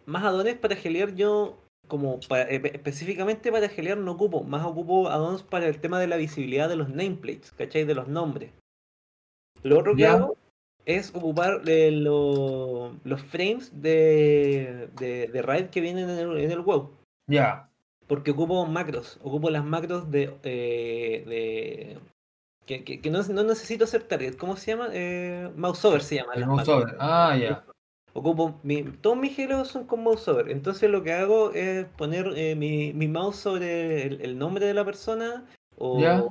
más 0.07 0.25
adones 0.25 0.57
para 0.57 0.77
gelear 0.77 1.15
yo, 1.15 1.59
como 1.91 2.19
pa- 2.27 2.43
eh, 2.43 2.63
específicamente 2.73 3.53
para 3.53 3.69
gelear 3.69 3.99
no 3.99 4.13
ocupo, 4.13 4.43
más 4.45 4.65
ocupo 4.65 5.11
addons 5.11 5.43
para 5.43 5.67
el 5.69 5.79
tema 5.81 6.01
de 6.01 6.07
la 6.07 6.17
visibilidad 6.17 6.71
de 6.71 6.77
los 6.77 6.89
nameplates, 6.89 7.53
¿cachai? 7.53 7.85
De 7.85 7.95
los 7.95 8.09
nombres. 8.09 8.53
Lo 9.63 9.79
otro 9.79 9.95
que 9.95 10.07
hago 10.07 10.39
es 10.87 11.15
ocupar 11.15 11.61
eh, 11.67 11.91
lo- 11.91 12.97
los 13.05 13.21
frames 13.23 13.71
de, 13.83 14.89
de, 14.99 15.27
de 15.29 15.43
raid 15.43 15.67
que 15.67 15.83
vienen 15.83 16.09
en 16.09 16.19
el, 16.19 16.39
en 16.39 16.51
el 16.51 16.61
WoW. 16.61 16.91
Ya. 17.29 17.69
Porque 18.07 18.31
ocupo 18.31 18.65
macros, 18.67 19.19
ocupo 19.23 19.51
las 19.51 19.65
macros 19.65 20.11
de... 20.11 20.35
eh, 20.43 21.25
de 21.29 21.99
que, 22.67 22.85
que- 22.85 23.01
que 23.01 23.11
no, 23.11 23.23
no 23.23 23.43
necesito 23.43 23.85
hacer 23.85 24.05
target, 24.05 24.37
¿cómo 24.37 24.57
se 24.57 24.71
llama? 24.71 24.89
Eh, 24.93 25.51
mouseover 25.57 26.03
se 26.03 26.15
llama. 26.17 26.33
El 26.35 26.41
las 26.41 26.49
mouse 26.49 26.67
macros. 26.69 26.83
over. 26.85 26.97
Ah, 26.99 27.37
ya. 27.37 27.65
Ocupo 28.13 28.59
mi, 28.63 28.83
todos 28.83 29.17
mis 29.17 29.39
heroes 29.39 29.69
son 29.69 29.87
con 29.87 30.03
mouse 30.03 30.27
over. 30.29 30.51
Entonces 30.51 30.91
lo 30.91 31.03
que 31.03 31.13
hago 31.13 31.53
es 31.53 31.87
poner 31.97 32.33
eh, 32.37 32.55
mi, 32.57 32.93
mi 32.93 33.09
mouse 33.09 33.37
sobre 33.37 34.07
el, 34.07 34.21
el 34.21 34.39
nombre 34.39 34.67
de 34.67 34.75
la 34.75 34.85
persona 34.85 35.47
o, 35.77 36.29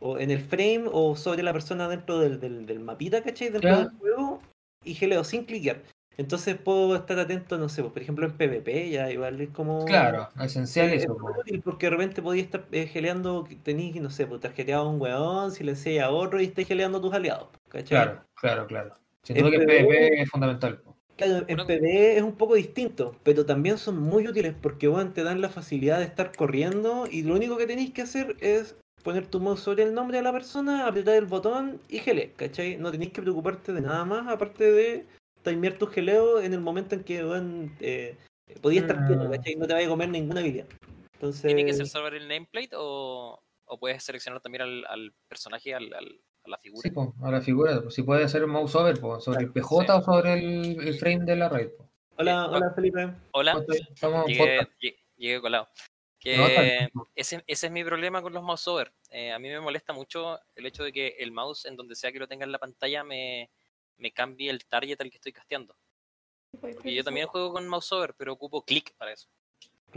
o 0.00 0.18
en 0.18 0.30
el 0.30 0.40
frame 0.40 0.84
o 0.90 1.14
sobre 1.16 1.42
la 1.42 1.52
persona 1.52 1.88
dentro 1.88 2.18
del, 2.18 2.40
del, 2.40 2.66
del 2.66 2.80
mapita, 2.80 3.22
¿cachai? 3.22 3.50
Dentro 3.50 3.78
del 3.78 3.90
juego 3.90 4.40
y 4.84 4.94
geleo 4.94 5.24
sin 5.24 5.44
cliquear. 5.44 5.82
Entonces 6.18 6.56
puedo 6.56 6.96
estar 6.96 7.16
atento, 7.20 7.58
no 7.58 7.68
sé, 7.68 7.80
pues, 7.80 7.92
por 7.92 8.02
ejemplo 8.02 8.26
en 8.26 8.32
PvP, 8.32 8.90
ya 8.90 9.08
igual 9.08 9.40
es 9.40 9.50
como... 9.50 9.84
Claro, 9.84 10.28
esencial 10.40 10.88
es 10.90 11.04
eso. 11.04 11.16
muy 11.16 11.32
po. 11.32 11.40
útil 11.40 11.62
porque 11.62 11.86
de 11.86 11.90
repente 11.90 12.20
podías 12.20 12.46
estar 12.46 12.66
eh, 12.72 12.88
geleando, 12.88 13.46
tenías, 13.62 13.94
no 14.02 14.10
sé, 14.10 14.26
pues 14.26 14.40
tarjeteado 14.40 14.82
a 14.82 14.88
un 14.88 15.00
weón, 15.00 15.52
silencias 15.52 16.04
a 16.04 16.10
otro 16.10 16.40
y 16.40 16.46
estás 16.46 16.66
geleando 16.66 16.98
a 16.98 17.00
tus 17.00 17.14
aliados, 17.14 17.46
¿cachai? 17.68 17.86
Claro, 17.86 18.24
claro, 18.34 18.66
claro. 18.66 18.94
Sin 19.34 19.38
duda 19.44 19.50
que 19.50 19.56
el 19.56 19.66
PvP 19.66 19.84
PvP 19.86 20.22
es 20.22 20.30
fundamental. 20.30 20.82
Claro, 21.16 21.44
en 21.48 21.56
PvE 21.66 22.16
es 22.16 22.22
un 22.22 22.36
poco 22.36 22.54
distinto, 22.54 23.16
pero 23.24 23.44
también 23.44 23.76
son 23.76 23.98
muy 24.00 24.28
útiles 24.28 24.54
porque 24.60 24.86
bueno, 24.86 25.12
te 25.12 25.24
dan 25.24 25.40
la 25.40 25.48
facilidad 25.48 25.98
de 25.98 26.04
estar 26.04 26.30
corriendo 26.36 27.08
y 27.10 27.22
lo 27.22 27.34
único 27.34 27.56
que 27.56 27.66
tenéis 27.66 27.92
que 27.92 28.02
hacer 28.02 28.36
es 28.40 28.76
poner 29.02 29.26
tu 29.26 29.40
mouse 29.40 29.60
sobre 29.60 29.82
el 29.82 29.94
nombre 29.94 30.18
de 30.18 30.22
la 30.22 30.32
persona, 30.32 30.86
apretar 30.86 31.16
el 31.16 31.26
botón 31.26 31.80
y 31.88 31.98
gelé, 31.98 32.32
¿cachai? 32.36 32.76
No 32.76 32.92
tenéis 32.92 33.10
que 33.12 33.20
preocuparte 33.22 33.72
de 33.72 33.80
nada 33.80 34.04
más 34.04 34.28
aparte 34.28 34.70
de 34.70 35.06
timear 35.42 35.74
tu 35.76 35.86
geleo 35.86 36.40
en 36.40 36.52
el 36.52 36.60
momento 36.60 36.94
en 36.94 37.02
que 37.02 37.24
weón, 37.24 37.74
eh, 37.80 38.16
podía 38.60 38.82
estar 38.82 39.04
pleno, 39.06 39.24
Mm. 39.24 39.30
¿cachai? 39.32 39.56
No 39.56 39.66
te 39.66 39.72
vaya 39.74 39.86
a 39.86 39.90
comer 39.90 40.08
ninguna 40.10 40.40
habilidad. 40.40 40.66
Entonces, 41.14 41.42
¿Tiene 41.42 41.64
que 41.64 41.74
ser 41.74 41.88
sobre 41.88 42.18
el 42.18 42.28
nameplate 42.28 42.70
o, 42.76 43.40
o 43.64 43.78
puedes 43.80 44.04
seleccionar 44.04 44.40
también 44.40 44.62
al, 44.62 44.84
al 44.86 45.12
personaje, 45.28 45.74
al, 45.74 45.92
al- 45.92 46.20
a 46.48 46.50
la 46.52 46.58
figura? 46.58 46.82
Sí, 46.82 46.90
po, 46.90 47.14
a 47.22 47.30
la 47.30 47.40
figura, 47.40 47.80
pues, 47.82 47.94
si 47.94 48.02
puede 48.02 48.24
hacer 48.24 48.46
mouse 48.46 48.74
over, 48.74 48.98
po, 49.00 49.20
sobre 49.20 49.40
el 49.44 49.52
PJ 49.52 49.84
Sí. 49.84 49.90
o 49.92 50.02
sobre 50.02 50.32
el, 50.34 50.80
el 50.88 50.98
frame 50.98 51.24
de 51.24 51.36
la 51.36 51.48
raid. 51.48 51.68
po. 51.76 51.88
hola, 52.16 52.32
Eh, 52.44 52.56
hola 52.56 52.72
Felipe. 52.74 53.14
Hola, 53.32 53.64
Estamos 53.68 54.26
llegué, 54.26 55.40
colado. 55.40 55.68
Que 56.20 56.36
No, 56.92 57.06
ese, 57.14 57.44
ese 57.46 57.66
es 57.66 57.72
mi 57.72 57.84
problema 57.84 58.20
con 58.20 58.32
los 58.32 58.42
mouse 58.42 58.66
over. 58.66 58.92
Eh, 59.10 59.30
a 59.30 59.38
mí 59.38 59.48
me 59.48 59.60
molesta 59.60 59.92
mucho 59.92 60.40
el 60.56 60.66
hecho 60.66 60.82
de 60.82 60.92
que 60.92 61.14
el 61.20 61.30
mouse, 61.30 61.64
en 61.66 61.76
donde 61.76 61.94
sea 61.94 62.10
que 62.10 62.18
lo 62.18 62.26
tenga 62.26 62.44
en 62.44 62.50
la 62.52 62.58
pantalla, 62.58 63.04
me, 63.04 63.50
me 63.98 64.10
cambie 64.12 64.50
el 64.50 64.64
target 64.66 65.00
al 65.00 65.10
que 65.10 65.16
estoy 65.16 65.32
casteando. 65.32 65.76
Y 66.82 66.94
yo 66.94 67.04
también 67.04 67.28
juego 67.28 67.52
con 67.52 67.68
mouse 67.68 67.92
over, 67.92 68.14
pero 68.14 68.32
ocupo 68.32 68.62
clic 68.64 68.94
para 68.96 69.12
eso. 69.12 69.28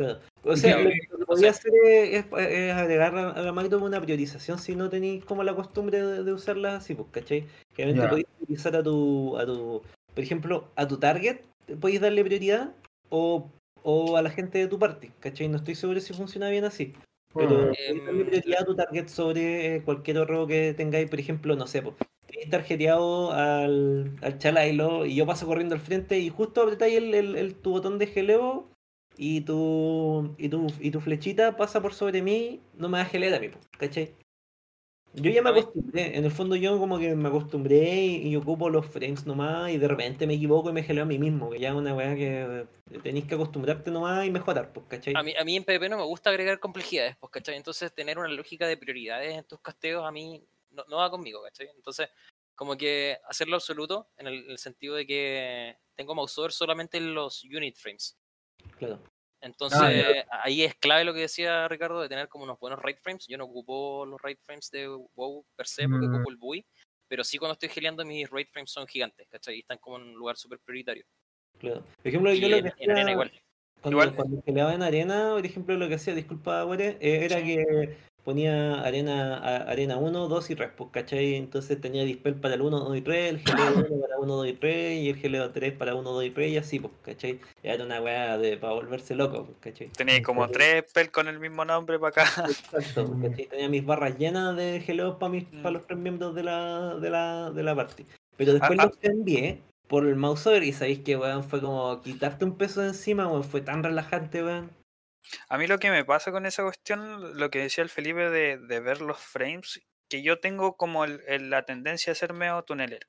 Claro. 0.03 0.19
O 0.43 0.55
sea, 0.57 0.79
lo 0.79 0.89
que 0.89 1.25
podía 1.27 1.51
hacer 1.51 1.71
es, 1.85 2.25
agregar 2.73 3.15
a 3.15 3.29
a 3.31 3.41
la 3.41 3.51
Macro 3.51 3.77
una 3.83 4.01
priorización 4.01 4.57
si 4.59 4.75
no 4.75 4.89
tenéis 4.89 5.23
como 5.25 5.43
la 5.43 5.55
costumbre 5.55 6.01
de, 6.03 6.23
de 6.23 6.33
usarla 6.33 6.77
así, 6.77 6.95
pues, 6.95 7.07
¿cachai? 7.11 7.45
Que 7.75 7.83
obviamente 7.83 8.03
Ya. 8.03 8.09
podéis 8.09 8.27
priorizar 8.39 8.75
a 8.75 8.83
tu, 8.83 9.37
a 9.37 9.45
tu, 9.45 9.81
por 10.15 10.23
ejemplo, 10.23 10.67
a 10.75 10.87
tu 10.87 10.97
target, 10.97 11.41
podéis 11.79 12.01
darle 12.01 12.23
prioridad 12.23 12.71
o, 13.09 13.49
o 13.83 14.17
a 14.17 14.21
la 14.21 14.29
gente 14.31 14.57
de 14.57 14.67
tu 14.67 14.79
party, 14.79 15.09
¿cachai? 15.19 15.47
No 15.47 15.57
estoy 15.57 15.75
seguro 15.75 15.99
si 15.99 16.13
funciona 16.13 16.49
bien 16.49 16.65
así. 16.65 16.93
Pero 17.33 17.67
podéis 17.71 18.05
darle 18.05 18.25
prioridad 18.25 18.61
a 18.61 18.65
tu 18.65 18.75
target 18.75 19.07
sobre 19.07 19.75
eh, 19.75 19.81
cualquier 19.83 20.17
otro 20.17 20.47
que 20.47 20.73
tengáis, 20.75 21.09
por 21.09 21.19
ejemplo, 21.19 21.55
no 21.55 21.67
sé, 21.67 21.81
pues, 21.81 21.95
tenéis 22.27 22.49
tarjeteado 22.49 23.31
al, 23.31 24.11
al 24.21 24.37
Chalailo 24.39 25.05
y 25.05 25.15
yo 25.15 25.25
paso 25.25 25.45
corriendo 25.45 25.75
al 25.75 25.81
frente 25.81 26.17
y 26.19 26.29
justo 26.29 26.63
apretáis 26.63 26.95
el, 26.97 27.13
el- 27.13 27.35
el- 27.35 27.55
tu 27.55 27.71
botón 27.71 27.99
de 27.99 28.07
geleo 28.07 28.65
y 29.17 29.41
tu, 29.41 30.35
y 30.37 30.49
tu 30.49 30.67
y 30.79 30.91
tu 30.91 31.01
flechita 31.01 31.57
pasa 31.57 31.81
por 31.81 31.93
sobre 31.93 32.21
mí, 32.21 32.61
no 32.75 32.89
me 32.89 32.97
da 32.97 33.05
gelera 33.05 33.37
a 33.37 33.39
mí, 33.39 33.49
¿cachai? 33.77 34.15
Yo 35.13 35.29
ya 35.29 35.41
me 35.41 35.49
acostumbré, 35.49 36.17
en 36.17 36.23
el 36.23 36.31
fondo 36.31 36.55
yo 36.55 36.79
como 36.79 36.97
que 36.97 37.13
me 37.15 37.27
acostumbré 37.27 38.01
y, 38.01 38.29
y 38.29 38.35
ocupo 38.37 38.69
los 38.69 38.85
frames 38.85 39.25
nomás 39.25 39.69
y 39.71 39.77
de 39.77 39.87
repente 39.89 40.25
me 40.25 40.35
equivoco 40.35 40.69
y 40.69 40.73
me 40.73 40.83
geleo 40.83 41.03
a 41.03 41.05
mí 41.05 41.19
mismo, 41.19 41.49
que 41.49 41.59
ya 41.59 41.69
es 41.69 41.75
una 41.75 41.93
weá 41.93 42.15
que 42.15 42.65
tenéis 43.03 43.25
que 43.25 43.35
acostumbrarte 43.35 43.91
nomás 43.91 44.25
y 44.25 44.31
mejorar, 44.31 44.71
pues, 44.71 44.85
¿cachai? 44.87 45.13
A 45.17 45.23
mí, 45.23 45.33
a 45.37 45.43
mí 45.43 45.57
en 45.57 45.65
PvP 45.65 45.89
no 45.89 45.97
me 45.97 46.05
gusta 46.05 46.29
agregar 46.29 46.59
complejidades, 46.59 47.17
pues, 47.17 47.29
¿cachai? 47.29 47.57
Entonces 47.57 47.93
tener 47.93 48.17
una 48.17 48.29
lógica 48.29 48.67
de 48.67 48.77
prioridades 48.77 49.37
en 49.37 49.43
tus 49.43 49.59
casteos 49.59 50.05
a 50.05 50.11
mí 50.11 50.41
no, 50.69 50.85
no 50.87 50.97
va 50.97 51.11
conmigo, 51.11 51.43
¿cachai? 51.43 51.67
Entonces, 51.75 52.07
como 52.55 52.77
que 52.77 53.17
hacerlo 53.27 53.55
absoluto 53.55 54.07
en 54.17 54.27
el, 54.27 54.49
el 54.51 54.57
sentido 54.59 54.95
de 54.95 55.05
que 55.05 55.77
tengo 55.95 56.15
mouse 56.15 56.37
over 56.37 56.53
solamente 56.53 56.97
en 56.97 57.13
los 57.13 57.43
unit 57.43 57.75
frames. 57.75 58.17
Claro. 58.81 59.03
Entonces, 59.43 60.25
ahí 60.43 60.63
es 60.63 60.75
clave 60.75 61.03
lo 61.03 61.13
que 61.13 61.21
decía 61.21 61.67
Ricardo 61.67 62.01
de 62.01 62.09
tener 62.09 62.27
como 62.29 62.43
unos 62.45 62.59
buenos 62.59 62.79
raid 62.81 62.97
frames. 63.01 63.25
Yo 63.27 63.37
no 63.37 63.45
ocupo 63.45 64.05
los 64.07 64.19
raid 64.21 64.37
frames 64.41 64.69
de 64.71 64.87
WoW 64.87 65.45
per 65.55 65.67
se 65.67 65.87
porque 65.87 66.07
Mm. 66.07 66.15
ocupo 66.15 66.29
el 66.31 66.37
BUI, 66.37 66.65
pero 67.07 67.23
sí 67.23 67.37
cuando 67.37 67.53
estoy 67.53 67.69
geleando 67.69 68.03
mis 68.05 68.29
raid 68.29 68.47
frames 68.51 68.71
son 68.71 68.87
gigantes, 68.87 69.27
¿cachai? 69.29 69.57
Y 69.57 69.59
están 69.59 69.77
como 69.77 69.97
en 69.97 70.03
un 70.03 70.13
lugar 70.13 70.35
súper 70.37 70.59
prioritario. 70.59 71.05
Claro. 71.59 71.81
Por 71.83 72.07
ejemplo, 72.07 72.33
Y 72.33 72.39
yo 72.39 72.49
lo 72.49 72.57
en, 72.57 72.63
que 72.71 72.83
en 72.83 72.91
arena 72.91 73.01
hacía- 73.01 73.11
igual. 73.13 73.31
Cuando, 73.81 73.97
Igual. 73.99 74.15
cuando 74.15 74.41
peleaba 74.41 74.73
en 74.75 74.83
arena, 74.83 75.31
por 75.33 75.45
ejemplo, 75.45 75.75
lo 75.75 75.87
que 75.87 75.95
hacía, 75.95 76.13
disculpa, 76.13 76.61
Güere, 76.63 76.97
eh, 77.01 77.25
era 77.25 77.37
Sí. 77.39 77.43
que 77.45 77.97
ponía 78.23 78.81
arena 78.81 79.37
a- 79.37 79.69
arena 79.71 79.97
1, 79.97 80.27
2 80.27 80.49
y 80.51 80.55
3, 80.55 80.69
pues, 80.77 80.89
¿cachai? 80.91 81.35
Entonces 81.35 81.79
tenía 81.81 82.03
dispel 82.03 82.35
para 82.35 82.55
el 82.55 82.61
1, 82.61 82.79
2 82.79 82.97
y 82.97 83.01
3, 83.01 83.29
el 83.31 83.39
geleo 83.39 83.73
1 83.75 84.01
para 84.01 84.17
1, 84.19 84.35
2 84.35 84.47
y 84.47 84.53
3 84.53 84.99
y 85.01 85.09
el 85.09 85.15
geleo 85.17 85.49
3 85.51 85.73
para 85.73 85.95
1, 85.95 86.11
2 86.11 86.23
y 86.25 86.29
3 86.31 86.51
y 86.51 86.57
así, 86.57 86.79
pues, 86.79 86.93
¿cachai? 87.03 87.39
Era 87.63 87.83
una 87.83 88.01
weá 88.01 88.37
de, 88.37 88.57
para 88.57 88.73
volverse 88.73 89.15
loco, 89.15 89.45
pues, 89.45 89.57
¿cachai? 89.59 89.87
Tenía 89.89 90.21
como 90.21 90.47
tres 90.47 90.85
spells 90.89 91.09
con 91.11 91.27
el 91.27 91.39
mismo 91.39 91.65
nombre 91.65 91.97
para 91.99 92.09
acá. 92.23 92.45
Exacto. 92.49 93.15
¿cachai? 93.21 93.45
Tenía 93.47 93.69
mis 93.69 93.85
barras 93.85 94.17
llenas 94.17 94.55
de 94.55 94.79
geleos 94.81 95.17
para 95.17 95.31
mis, 95.31 95.43
Mm. 95.51 95.61
para 95.63 95.71
los 95.73 95.87
tres 95.87 95.99
miembros 95.99 96.33
de 96.35 96.43
la, 96.43 96.95
de 96.95 97.09
la, 97.09 97.51
de 97.51 97.63
la 97.63 97.75
party. 97.75 98.05
Pero 98.37 98.53
después 98.53 98.79
Ah, 98.79 98.83
ah. 98.83 98.85
los 98.87 98.97
cambié 98.97 99.59
por 99.87 100.05
el 100.07 100.15
mouse 100.15 100.47
over 100.47 100.63
y 100.63 100.71
sabéis 100.71 100.99
que, 100.99 101.17
weón, 101.17 101.43
fue 101.43 101.59
como 101.59 102.01
quitarte 102.01 102.45
un 102.45 102.55
peso 102.57 102.79
de 102.81 102.87
encima, 102.89 103.27
weón, 103.27 103.43
fue 103.43 103.59
tan 103.61 103.83
relajante, 103.83 104.43
weón. 104.43 104.69
A 105.49 105.57
mí 105.57 105.67
lo 105.67 105.79
que 105.79 105.91
me 105.91 106.05
pasa 106.05 106.31
con 106.31 106.45
esa 106.45 106.63
cuestión, 106.63 107.37
lo 107.37 107.49
que 107.49 107.59
decía 107.59 107.83
el 107.83 107.89
Felipe 107.89 108.29
de, 108.29 108.57
de 108.57 108.79
ver 108.79 109.01
los 109.01 109.19
frames, 109.19 109.81
que 110.09 110.23
yo 110.23 110.39
tengo 110.39 110.77
como 110.77 111.05
el- 111.05 111.21
el- 111.27 111.49
la 111.49 111.63
tendencia 111.65 112.11
a 112.13 112.15
ser 112.15 112.33
medio 112.33 112.61
tunelero. 112.63 113.07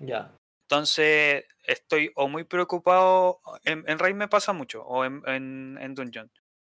Ya. 0.00 0.36
Entonces 0.68 1.44
estoy 1.64 2.12
o 2.16 2.28
muy 2.28 2.44
preocupado, 2.44 3.40
en, 3.64 3.84
en 3.86 3.98
Raid 3.98 4.14
me 4.14 4.28
pasa 4.28 4.52
mucho, 4.52 4.82
o 4.84 5.04
en, 5.04 5.22
en, 5.26 5.78
en 5.80 5.94
Dungeon. 5.94 6.30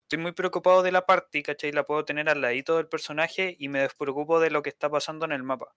Estoy 0.04 0.20
muy 0.24 0.32
preocupado 0.34 0.84
de 0.84 0.92
la 0.92 1.06
party, 1.06 1.44
¿cachai? 1.44 1.72
La 1.72 1.84
puedo 1.86 2.06
tener 2.06 2.30
al 2.30 2.42
ladito 2.42 2.78
del 2.78 2.88
personaje 2.90 3.56
y 3.60 3.70
me 3.70 3.82
despreocupo 3.82 4.40
de 4.40 4.52
lo 4.52 4.62
que 4.64 4.70
está 4.70 4.90
pasando 4.90 5.26
en 5.26 5.32
el 5.34 5.44
mapa. 5.44 5.76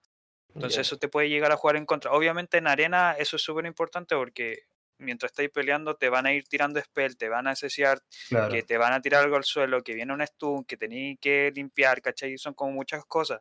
Entonces 0.55 0.83
eso 0.87 0.99
te 0.99 1.09
puede 1.09 1.29
llegar 1.31 1.53
a 1.53 1.57
jugar 1.57 1.77
en 1.77 1.87
contra. 1.87 2.12
Obviamente 2.12 2.59
en 2.59 2.67
arena 2.69 3.14
eso 3.19 3.37
es 3.37 3.43
súper 3.43 3.67
importante 3.67 4.17
porque 4.17 4.64
mientras 4.99 5.33
estáis 5.33 5.51
peleando 5.51 5.97
te 5.97 6.09
van 6.09 6.27
a 6.27 6.33
ir 6.33 6.45
tirando 6.49 6.81
spell, 6.81 7.17
te 7.17 7.29
van 7.29 7.47
a 7.47 7.53
asesiar, 7.53 8.01
Claro. 8.29 8.51
que 8.51 8.63
te 8.63 8.79
van 8.79 8.93
a 8.93 9.01
tirar 9.01 9.25
algo 9.25 9.37
al 9.37 9.45
suelo, 9.45 9.83
que 9.83 9.95
viene 9.95 10.13
un 10.15 10.27
stun, 10.27 10.65
que 10.65 10.77
tenéis 10.77 11.19
que 11.21 11.53
limpiar, 11.55 12.01
¿cachai? 12.03 12.39
Son 12.39 12.55
como 12.55 12.73
muchas 12.73 13.05
cosas. 13.07 13.41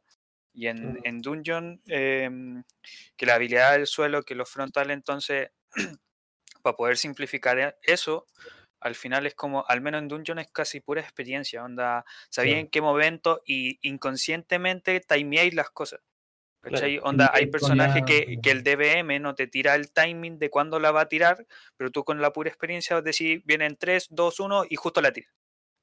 Y 0.53 0.67
en, 0.67 0.99
en 1.03 1.21
Dungeon, 1.21 1.81
em, 1.87 2.63
que 3.17 3.25
la 3.25 3.35
habilidad 3.35 3.73
del 3.73 3.87
suelo, 3.87 4.23
que 4.23 4.35
los 4.35 4.49
frontales, 4.49 4.93
entonces, 4.95 5.49
para 6.61 6.75
poder 6.75 6.97
simplificar 6.97 7.59
e- 7.59 7.75
eso, 7.83 8.27
al 8.81 8.95
final 8.95 9.25
es 9.25 9.35
como, 9.35 9.65
al 9.67 9.81
menos 9.81 10.01
en 10.01 10.07
Dungeon 10.09 10.39
es 10.39 10.51
casi 10.51 10.79
pura 10.81 11.01
experiencia, 11.01 11.63
onda, 11.63 12.05
sabía 12.29 12.55
Sí. 12.55 12.59
en 12.59 12.69
qué 12.69 12.81
momento 12.81 13.41
y 13.45 13.79
inconscientemente 13.87 14.99
timeáis 15.01 15.53
las 15.55 15.69
cosas. 15.71 16.01
Claro. 16.65 16.77
¿Cachai? 16.77 16.99
Onda, 17.03 17.31
hay 17.33 17.45
personajes 17.47 18.01
la- 18.01 18.05
que, 18.05 18.39
que 18.41 18.51
el 18.51 18.63
DBM 18.63 19.19
no 19.19 19.35
te 19.35 19.47
tira 19.47 19.75
el 19.75 19.91
timing 19.91 20.39
de 20.39 20.49
cuándo 20.49 20.79
la 20.79 20.91
va 20.91 21.01
a 21.01 21.09
tirar, 21.09 21.45
pero 21.77 21.91
tú 21.91 22.03
con 22.03 22.21
la 22.21 22.33
pura 22.33 22.49
experiencia 22.49 23.01
decís, 23.01 23.41
vienen 23.45 23.77
3, 23.77 24.07
2, 24.09 24.39
1 24.39 24.63
y 24.67 24.75
justo 24.75 24.99
la 25.01 25.11
tira. 25.11 25.29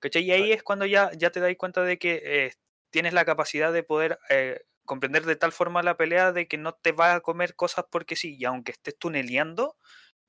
¿Cachai? 0.00 0.24
Y 0.24 0.32
ahí 0.32 0.52
es 0.52 0.62
cuando 0.64 0.84
ya, 0.86 1.12
ya 1.16 1.30
te 1.30 1.38
das 1.38 1.54
cuenta 1.56 1.82
de 1.84 1.98
que 1.98 2.20
eh, 2.24 2.52
tienes 2.90 3.12
la 3.12 3.24
capacidad 3.24 3.72
de 3.72 3.84
poder 3.84 4.18
eh, 4.28 4.62
comprender 4.84 5.24
de 5.24 5.36
tal 5.36 5.52
forma 5.52 5.82
la 5.84 5.96
pelea 5.96 6.32
de 6.32 6.48
que 6.48 6.58
no 6.58 6.74
te 6.74 6.90
va 6.90 7.14
a 7.14 7.20
comer 7.20 7.54
cosas 7.54 7.84
porque 7.88 8.16
sí, 8.16 8.36
y 8.36 8.44
aunque 8.44 8.72
estés 8.72 8.98
tuneleando, 8.98 9.76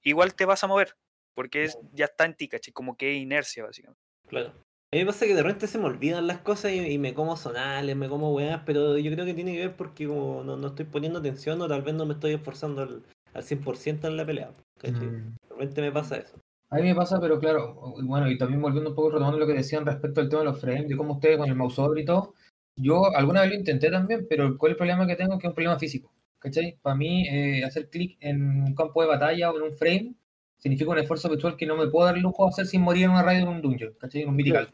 igual 0.04 0.36
te 0.36 0.46
vas 0.46 0.64
a 0.64 0.68
mover, 0.68 0.96
porque 1.34 1.64
es, 1.64 1.80
ya 1.94 2.06
está 2.06 2.26
en 2.26 2.36
ti, 2.36 2.48
¿cachai? 2.48 2.72
Como 2.74 2.96
que 2.96 3.16
es 3.16 3.18
inercia, 3.22 3.64
básicamente. 3.64 4.00
Claro. 4.28 4.54
A 4.94 4.96
mí 4.96 5.00
me 5.00 5.08
pasa 5.08 5.26
que 5.26 5.34
de 5.34 5.42
repente 5.42 5.66
se 5.66 5.80
me 5.80 5.86
olvidan 5.86 6.28
las 6.28 6.38
cosas 6.38 6.72
y, 6.72 6.78
y 6.78 7.00
me 7.00 7.16
como 7.16 7.36
sonales, 7.36 7.96
me 7.96 8.08
como 8.08 8.32
weas, 8.32 8.62
pero 8.64 8.96
yo 8.96 9.12
creo 9.12 9.26
que 9.26 9.34
tiene 9.34 9.54
que 9.54 9.62
ver 9.62 9.76
porque 9.76 10.08
como 10.08 10.44
no, 10.44 10.56
no 10.56 10.68
estoy 10.68 10.86
poniendo 10.86 11.18
atención 11.18 11.60
o 11.64 11.68
tal 11.68 11.82
vez 11.82 11.96
no 11.96 12.06
me 12.06 12.14
estoy 12.14 12.34
esforzando 12.34 12.84
al, 12.84 13.02
al 13.34 13.42
100% 13.42 14.08
en 14.08 14.18
la 14.18 14.24
pelea. 14.24 14.52
Mm. 14.84 14.92
De 14.92 15.34
repente 15.50 15.82
me 15.82 15.92
pasa 15.92 16.18
eso. 16.18 16.40
A 16.70 16.76
mí 16.76 16.84
me 16.84 16.94
pasa, 16.94 17.20
pero 17.20 17.40
claro, 17.40 17.96
bueno, 18.04 18.30
y 18.30 18.38
también 18.38 18.62
volviendo 18.62 18.92
un 18.92 18.96
poco 18.96 19.10
retomando 19.10 19.40
lo 19.40 19.48
que 19.48 19.54
decían 19.54 19.84
respecto 19.84 20.22
al 20.22 20.30
tema 20.30 20.44
de 20.44 20.50
los 20.50 20.62
frames, 20.62 20.88
de 20.88 20.96
cómo 20.96 21.16
ustedes 21.16 21.40
con 21.40 21.50
el 21.50 21.56
mouse 21.56 21.80
over 21.80 21.98
y 21.98 22.06
todo, 22.06 22.36
yo 22.76 23.16
alguna 23.16 23.42
vez 23.42 23.50
lo 23.50 23.56
intenté 23.56 23.90
también, 23.90 24.28
pero 24.30 24.56
¿cuál 24.60 24.70
es 24.70 24.74
el 24.74 24.78
problema 24.78 25.08
que 25.08 25.16
tengo? 25.16 25.40
Que 25.40 25.48
es 25.48 25.50
un 25.50 25.56
problema 25.56 25.80
físico, 25.80 26.14
¿cachai? 26.38 26.78
Para 26.84 26.96
mí, 26.96 27.28
eh, 27.28 27.64
hacer 27.64 27.90
clic 27.90 28.16
en 28.20 28.62
un 28.62 28.76
campo 28.76 29.02
de 29.02 29.08
batalla 29.08 29.50
o 29.50 29.58
en 29.58 29.64
un 29.64 29.74
frame 29.74 30.14
significa 30.60 30.92
un 30.92 31.00
esfuerzo 31.00 31.30
virtual 31.30 31.58
que 31.58 31.66
no 31.66 31.76
me 31.76 31.88
puedo 31.88 32.06
dar 32.06 32.18
lujo 32.20 32.44
de 32.46 32.50
hacer 32.50 32.68
sin 32.68 32.82
morir 32.82 33.06
en 33.06 33.10
una 33.10 33.24
raid 33.24 33.40
o 33.40 33.50
en 33.50 33.56
un 33.56 33.62
dungeon, 33.64 33.94
¿cachai? 34.00 34.22
En 34.22 34.30
un 34.30 34.36
mythical. 34.36 34.70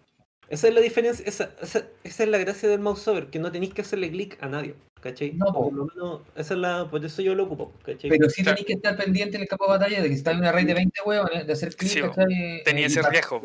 Esa 0.49 0.67
es 0.67 0.73
la 0.73 0.81
diferencia, 0.81 1.23
esa, 1.27 1.51
esa, 1.61 1.85
esa 2.03 2.23
es 2.23 2.29
la 2.29 2.37
gracia 2.39 2.67
del 2.69 2.79
mouse 2.79 3.07
over, 3.07 3.27
que 3.27 3.37
no 3.39 3.51
tenéis 3.51 3.73
que 3.73 3.81
hacerle 3.81 4.09
clic 4.09 4.37
a 4.41 4.47
nadie, 4.47 4.73
¿cachai? 4.99 5.33
No, 5.33 5.53
por 5.53 5.71
lo 5.71 5.85
menos, 5.85 6.21
esa 6.35 6.53
es 6.55 6.59
la, 6.59 6.87
por 6.89 7.05
eso 7.05 7.21
yo 7.21 7.35
lo 7.35 7.43
ocupo, 7.43 7.71
¿cachai? 7.83 8.09
Pero 8.09 8.29
sí 8.31 8.43
tenéis 8.43 8.65
que 8.65 8.73
estar 8.73 8.97
pendiente 8.97 9.35
en 9.35 9.43
el 9.43 9.47
campo 9.47 9.65
de 9.65 9.71
batalla 9.77 9.97
de 10.01 10.07
que 10.07 10.13
si 10.15 10.19
está 10.19 10.31
en 10.31 10.39
una 10.39 10.51
raid 10.51 10.65
de 10.65 10.73
20 10.73 11.01
huevos, 11.05 11.29
de 11.45 11.53
hacer 11.53 11.75
clic, 11.75 11.91
Sí. 11.91 12.01
¿cachai? 12.01 12.63
Tenía 12.65 12.81
y 12.81 12.85
ese 12.85 13.01
riesgo. 13.03 13.41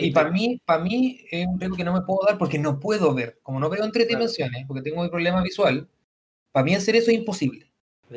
Y 0.00 0.12
para 0.12 0.30
mí, 0.30 0.60
para 0.64 0.82
mí 0.84 1.24
es 1.30 1.46
un 1.46 1.58
riesgo 1.58 1.76
que 1.76 1.84
no 1.84 1.92
me 1.92 2.02
puedo 2.02 2.20
dar 2.28 2.38
porque 2.38 2.58
no 2.58 2.78
puedo 2.78 3.12
ver. 3.14 3.40
Como 3.42 3.58
no 3.58 3.68
veo 3.68 3.84
en 3.84 3.90
tres 3.90 4.06
Claro. 4.06 4.20
dimensiones, 4.20 4.64
porque 4.68 4.82
tengo 4.82 5.02
mi 5.02 5.08
problema 5.08 5.42
visual, 5.42 5.88
para 6.52 6.64
mí 6.64 6.74
hacer 6.76 6.94
eso 6.94 7.10
es 7.10 7.16
imposible. 7.16 7.66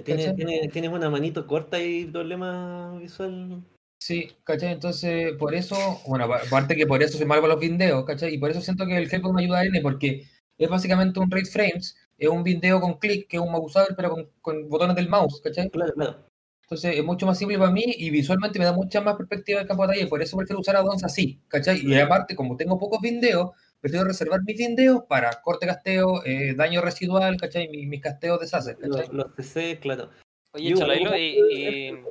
Tienes, 0.03 0.35
tienes, 0.35 0.69
tienes 0.71 0.91
una 0.91 1.09
manito 1.09 1.47
corta 1.47 1.79
y 1.81 2.05
problema 2.05 2.97
visual. 2.99 3.63
Sí, 3.97 4.29
¿cachai? 4.43 4.73
Entonces, 4.73 5.33
por 5.37 5.55
eso, 5.55 5.75
bueno, 6.07 6.27
pa- 6.27 6.37
aparte 6.45 6.75
que 6.75 6.85
por 6.85 7.01
eso 7.01 7.17
soy 7.17 7.25
malo 7.25 7.41
para 7.41 7.53
los 7.53 7.61
videos, 7.61 8.05
¿cachai? 8.05 8.33
Y 8.33 8.37
por 8.37 8.51
eso 8.51 8.61
siento 8.61 8.85
que 8.85 8.97
el 8.97 9.11
Help 9.11 9.25
me 9.33 9.43
ayuda 9.43 9.59
a 9.59 9.65
N, 9.65 9.81
porque 9.81 10.23
es 10.57 10.69
básicamente 10.69 11.19
un 11.19 11.31
raid 11.31 11.45
frames, 11.47 11.95
es 12.17 12.29
un 12.29 12.43
video 12.43 12.79
con 12.79 12.99
clic, 12.99 13.27
que 13.27 13.37
es 13.37 13.43
un 13.43 13.51
mouse 13.51 13.75
over, 13.75 13.95
pero 13.95 14.09
con, 14.11 14.29
con 14.41 14.69
botones 14.69 14.95
del 14.95 15.09
mouse, 15.09 15.41
¿cachai? 15.43 15.69
Claro, 15.69 15.93
claro. 15.93 16.25
Entonces 16.63 16.97
es 16.97 17.03
mucho 17.03 17.25
más 17.27 17.37
simple 17.37 17.57
para 17.59 17.69
mí 17.71 17.83
y 17.85 18.09
visualmente 18.09 18.57
me 18.57 18.65
da 18.65 18.73
mucha 18.73 18.99
más 18.99 19.15
perspectiva 19.15 19.59
del 19.59 19.67
campo 19.67 19.83
de 19.83 19.87
batalla 19.87 20.05
y 20.05 20.09
por 20.09 20.21
eso 20.21 20.35
prefiero 20.35 20.59
usar 20.59 20.75
addons 20.75 21.03
así, 21.03 21.39
¿cachai? 21.47 21.79
Y 21.85 21.95
aparte, 21.99 22.35
como 22.35 22.57
tengo 22.57 22.79
pocos 22.79 23.01
videos, 23.01 23.51
prefiero 23.79 24.03
reservar 24.05 24.41
mis 24.43 24.57
vindeos 24.57 25.03
para 25.07 25.29
corte 25.43 25.67
casteo, 25.67 26.23
eh, 26.25 26.55
daño 26.55 26.81
residual, 26.81 27.37
¿cachai? 27.37 27.67
Mis, 27.69 27.87
mis 27.87 28.01
casteos 28.01 28.39
deshacer, 28.39 28.77
¿cachai? 28.77 29.07
Los, 29.07 29.13
los 29.13 29.35
TC, 29.35 29.79
claro. 29.79 30.09
Oye, 30.55 30.69
Yo 30.69 30.77
Chalailo 30.77 31.17
y. 31.17 32.01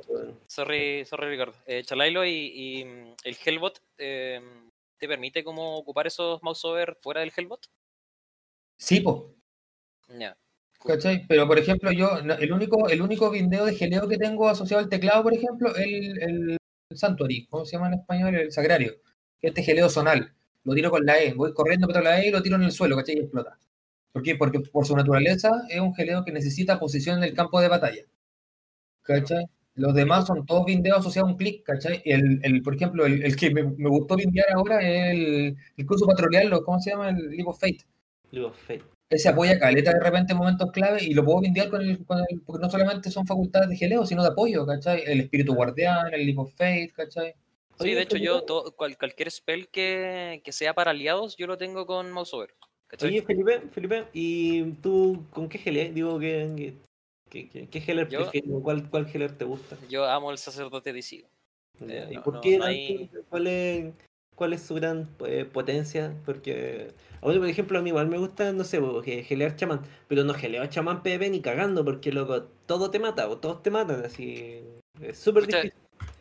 Sorry, 0.45 1.03
sorry 1.05 1.29
Ricardo. 1.29 1.55
Eh, 1.65 1.83
Chalailo 1.83 2.23
y, 2.23 2.51
y, 2.53 2.85
mm, 2.85 3.15
el 3.23 3.37
Hellbot 3.43 3.81
eh, 3.97 4.39
te 4.99 5.07
permite 5.07 5.43
como 5.43 5.75
ocupar 5.77 6.05
esos 6.05 6.43
mouse 6.43 6.63
over 6.65 6.95
fuera 7.01 7.21
del 7.21 7.31
Hellbot. 7.35 7.65
Sí, 8.77 8.99
pues. 8.99 9.17
Ya. 10.19 10.37
¿Cachai? 10.79 11.25
Pero 11.27 11.47
por 11.47 11.57
ejemplo, 11.57 11.91
yo, 11.91 12.19
el 12.19 12.53
único, 12.53 12.87
el 12.87 13.01
único 13.01 13.31
video 13.31 13.65
de 13.65 13.73
geleo 13.73 14.07
que 14.07 14.19
tengo 14.19 14.47
asociado 14.47 14.83
al 14.83 14.89
teclado, 14.89 15.23
por 15.23 15.33
ejemplo, 15.33 15.75
el, 15.75 16.21
el 16.21 16.57
Sanctuary, 16.93 17.47
¿cómo 17.47 17.65
se 17.65 17.71
llama 17.71 17.87
en 17.87 17.95
español? 17.95 18.35
El 18.35 18.51
Sagrario, 18.51 18.93
que 19.41 19.47
es 19.47 19.49
este 19.49 19.63
geleo 19.63 19.89
zonal. 19.89 20.35
Lo 20.63 20.75
tiro 20.75 20.91
con 20.91 21.03
la 21.03 21.17
E, 21.17 21.33
voy 21.33 21.51
corriendo 21.55 21.87
contra 21.87 22.03
la 22.03 22.21
E 22.21 22.27
y 22.27 22.31
lo 22.31 22.43
tiro 22.43 22.57
en 22.57 22.63
el 22.63 22.71
suelo, 22.71 22.95
¿cachai? 22.95 23.15
Y 23.15 23.21
explota. 23.21 23.57
¿Por 24.11 24.21
qué? 24.21 24.35
Porque 24.35 24.59
por 24.59 24.85
su 24.85 24.95
naturaleza 24.95 25.49
es 25.67 25.81
un 25.81 25.95
geleo 25.95 26.23
que 26.23 26.31
necesita 26.31 26.77
posición 26.77 27.17
en 27.17 27.23
el 27.23 27.33
campo 27.33 27.59
de 27.59 27.67
batalla. 27.67 28.05
¿Cachai? 29.05 29.45
Los 29.75 29.93
demás 29.93 30.25
son 30.25 30.45
todos 30.45 30.65
vindeos 30.65 30.99
asociados 30.99 31.29
a 31.29 31.31
un 31.33 31.37
clic, 31.37 31.63
¿cachai? 31.63 32.01
El, 32.05 32.39
el, 32.43 32.61
por 32.61 32.75
ejemplo, 32.75 33.05
el, 33.05 33.23
el 33.23 33.35
que 33.35 33.49
me, 33.51 33.63
me 33.63 33.89
gustó 33.89 34.15
vindear 34.15 34.47
ahora 34.53 34.79
es 34.81 35.11
el, 35.15 35.55
el 35.77 35.85
curso 35.85 36.05
patrullar, 36.05 36.49
¿cómo 36.63 36.79
se 36.79 36.91
llama? 36.91 37.09
El 37.09 37.29
Leap 37.31 37.47
of 37.47 37.59
Fate 37.59 37.85
League 38.31 38.47
of 38.47 38.57
Fate. 38.57 38.83
ese 39.09 39.29
apoya 39.29 39.59
caleta 39.59 39.91
de 39.93 39.99
repente 39.99 40.31
en 40.33 40.39
momentos 40.39 40.71
clave 40.71 41.03
y 41.03 41.13
lo 41.13 41.23
puedo 41.23 41.41
vindear 41.41 41.69
con 41.69 41.81
el, 41.81 42.03
con 42.05 42.19
el- 42.19 42.41
porque 42.45 42.61
no 42.65 42.69
solamente 42.71 43.11
son 43.11 43.27
facultades 43.27 43.69
de 43.69 43.75
geleo, 43.77 44.05
sino 44.05 44.23
de 44.23 44.29
apoyo, 44.29 44.65
¿cachai? 44.65 45.03
El 45.05 45.19
espíritu 45.21 45.53
guardián, 45.53 46.13
el 46.13 46.25
Leap 46.25 46.39
of 46.39 46.51
Fate, 46.55 46.91
¿cachai? 46.95 47.33
Sí, 47.79 47.91
de 47.93 48.01
hecho, 48.01 48.15
yo 48.17 48.41
todo, 48.43 48.73
cual- 48.77 48.97
cualquier 48.97 49.29
spell 49.29 49.67
que, 49.67 50.41
que 50.43 50.51
sea 50.53 50.73
para 50.73 50.91
aliados, 50.91 51.35
yo 51.35 51.45
lo 51.47 51.57
tengo 51.57 51.85
con 51.85 52.09
mouse 52.11 52.33
over. 52.33 52.49
¿cachai? 52.87 53.09
Oye, 53.09 53.21
Felipe, 53.21 53.59
Felipe, 53.73 54.05
¿y 54.13 54.63
tú 54.81 55.25
con 55.31 55.49
qué 55.49 55.59
healer? 55.63 55.93
Digo, 55.93 56.17
¿qué, 56.17 56.73
qué, 57.43 57.67
qué, 57.67 57.67
qué 57.81 58.07
Yo- 58.09 58.21
prefieres? 58.21 58.49
¿Cuál, 58.63 58.89
¿Cuál 58.89 59.07
healer 59.13 59.37
te 59.37 59.45
gusta? 59.45 59.77
Yo 59.89 60.05
amo 60.05 60.31
el 60.31 60.37
sacerdote. 60.37 60.93
Ya, 61.01 61.85
Eh, 61.87 62.07
¿Y 62.11 62.15
no- 62.15 62.23
por 62.23 62.39
qué? 62.41 62.57
no 62.57 62.63
no? 62.63 62.69
hay- 62.69 63.09
¿Cuál, 63.29 63.47
es, 63.47 63.93
¿Cuál 64.35 64.53
es 64.53 64.61
su 64.63 64.75
gran 64.75 65.09
eh, 65.25 65.45
potencia? 65.45 66.15
Porque, 66.25 66.93
a 67.21 67.27
mí, 67.27 67.37
por 67.37 67.47
ejemplo, 67.49 67.79
a 67.79 67.81
mí 67.81 67.89
igual 67.89 68.07
me 68.07 68.17
gusta, 68.17 68.53
no 68.53 68.63
sé, 68.63 68.79
porque 68.79 69.23
gelear 69.23 69.55
chamán, 69.55 69.81
pero 70.07 70.23
no 70.23 70.33
geleo 70.33 70.63
a 70.63 70.69
chamán 70.69 71.03
PvP 71.03 71.29
ni 71.29 71.41
cagando, 71.41 71.83
porque 71.83 72.11
loco, 72.11 72.43
todo 72.65 72.91
te 72.91 72.99
mata, 72.99 73.27
o 73.29 73.37
todos 73.37 73.61
te 73.61 73.71
matan, 73.71 74.05
así. 74.05 74.61
Es 75.01 75.19
súper 75.19 75.47
difícil. 75.47 75.73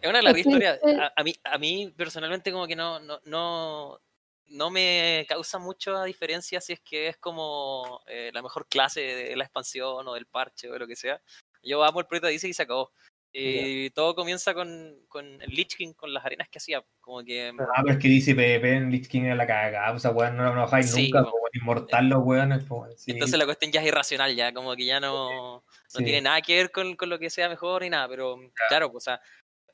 Es 0.03 0.11
una 0.11 0.23
larga 0.23 0.39
historia. 0.39 0.75
eh, 0.77 0.97
A, 1.01 1.13
a 1.17 1.25
mí, 1.25 1.35
a 1.45 1.59
mí 1.59 1.93
personalmente 1.97 2.53
como 2.53 2.67
que 2.67 2.77
no, 2.77 2.99
no, 3.01 3.21
no, 3.25 4.01
no 4.47 4.71
me 4.71 5.25
causa 5.29 5.59
mucha 5.59 6.05
diferencia 6.05 6.61
si 6.61 6.73
es 6.75 6.81
que 6.81 7.09
es 7.09 7.17
como 7.17 8.01
eh, 8.07 8.31
la 8.33 8.43
mejor 8.43 8.67
clase 8.69 9.01
de 9.01 9.37
la 9.37 9.45
expansión 9.45 10.07
o 10.07 10.15
del 10.15 10.27
parche 10.27 10.69
o 10.69 10.73
de 10.73 10.79
lo 10.79 10.87
que 10.87 10.97
sea. 10.97 11.21
Yo 11.63 11.83
amo 11.83 12.01
el 12.01 12.07
proyecto 12.07 12.29
dice 12.29 12.49
y 12.49 12.53
se 12.55 12.63
acabó. 12.63 12.93
Y 13.37 13.91
todo 13.91 14.15
comienza 14.15 14.55
con, 14.55 14.97
con 15.09 15.43
el 15.43 15.51
Lich 15.51 15.77
King, 15.77 15.93
con 15.95 16.15
las 16.15 16.25
arenas 16.25 16.49
que 16.49 16.59
hacía. 16.59 16.85
Como 17.01 17.25
que 17.25 17.49
Ah, 17.49 17.83
pero 17.83 17.95
es 17.95 17.99
que 17.99 18.07
dice 18.07 18.33
PvP 18.35 18.77
en 18.77 18.91
Lich 18.93 19.09
King 19.09 19.23
era 19.23 19.35
la 19.35 19.47
cagada, 19.47 19.93
o 19.93 19.99
sea, 19.99 20.13
weón, 20.13 20.37
no 20.37 20.55
lo 20.55 20.69
Sí, 20.83 21.11
nunca, 21.11 21.23
weón, 21.23 21.35
inmortal 21.53 22.09
los 22.09 22.23
weones, 22.23 22.65
sí, 22.97 23.11
entonces 23.11 23.37
la 23.39 23.45
cuestión 23.45 23.73
ya 23.73 23.81
es 23.81 23.89
irracional, 23.89 24.37
ya 24.37 24.53
como 24.55 24.77
que 24.77 24.85
ya 24.87 25.01
no, 25.01 25.65
no 25.95 26.05
tiene 26.05 26.21
nada 26.21 26.41
que 26.43 26.55
ver 26.55 26.71
con, 26.71 26.95
con 26.95 27.09
lo 27.09 27.19
que 27.19 27.29
sea 27.29 27.49
mejor 27.49 27.83
ni 27.83 27.91
nada, 27.91 28.09
pero 28.09 28.39
claro, 28.69 28.93
pues, 28.93 29.03
o 29.03 29.07
sea, 29.07 29.21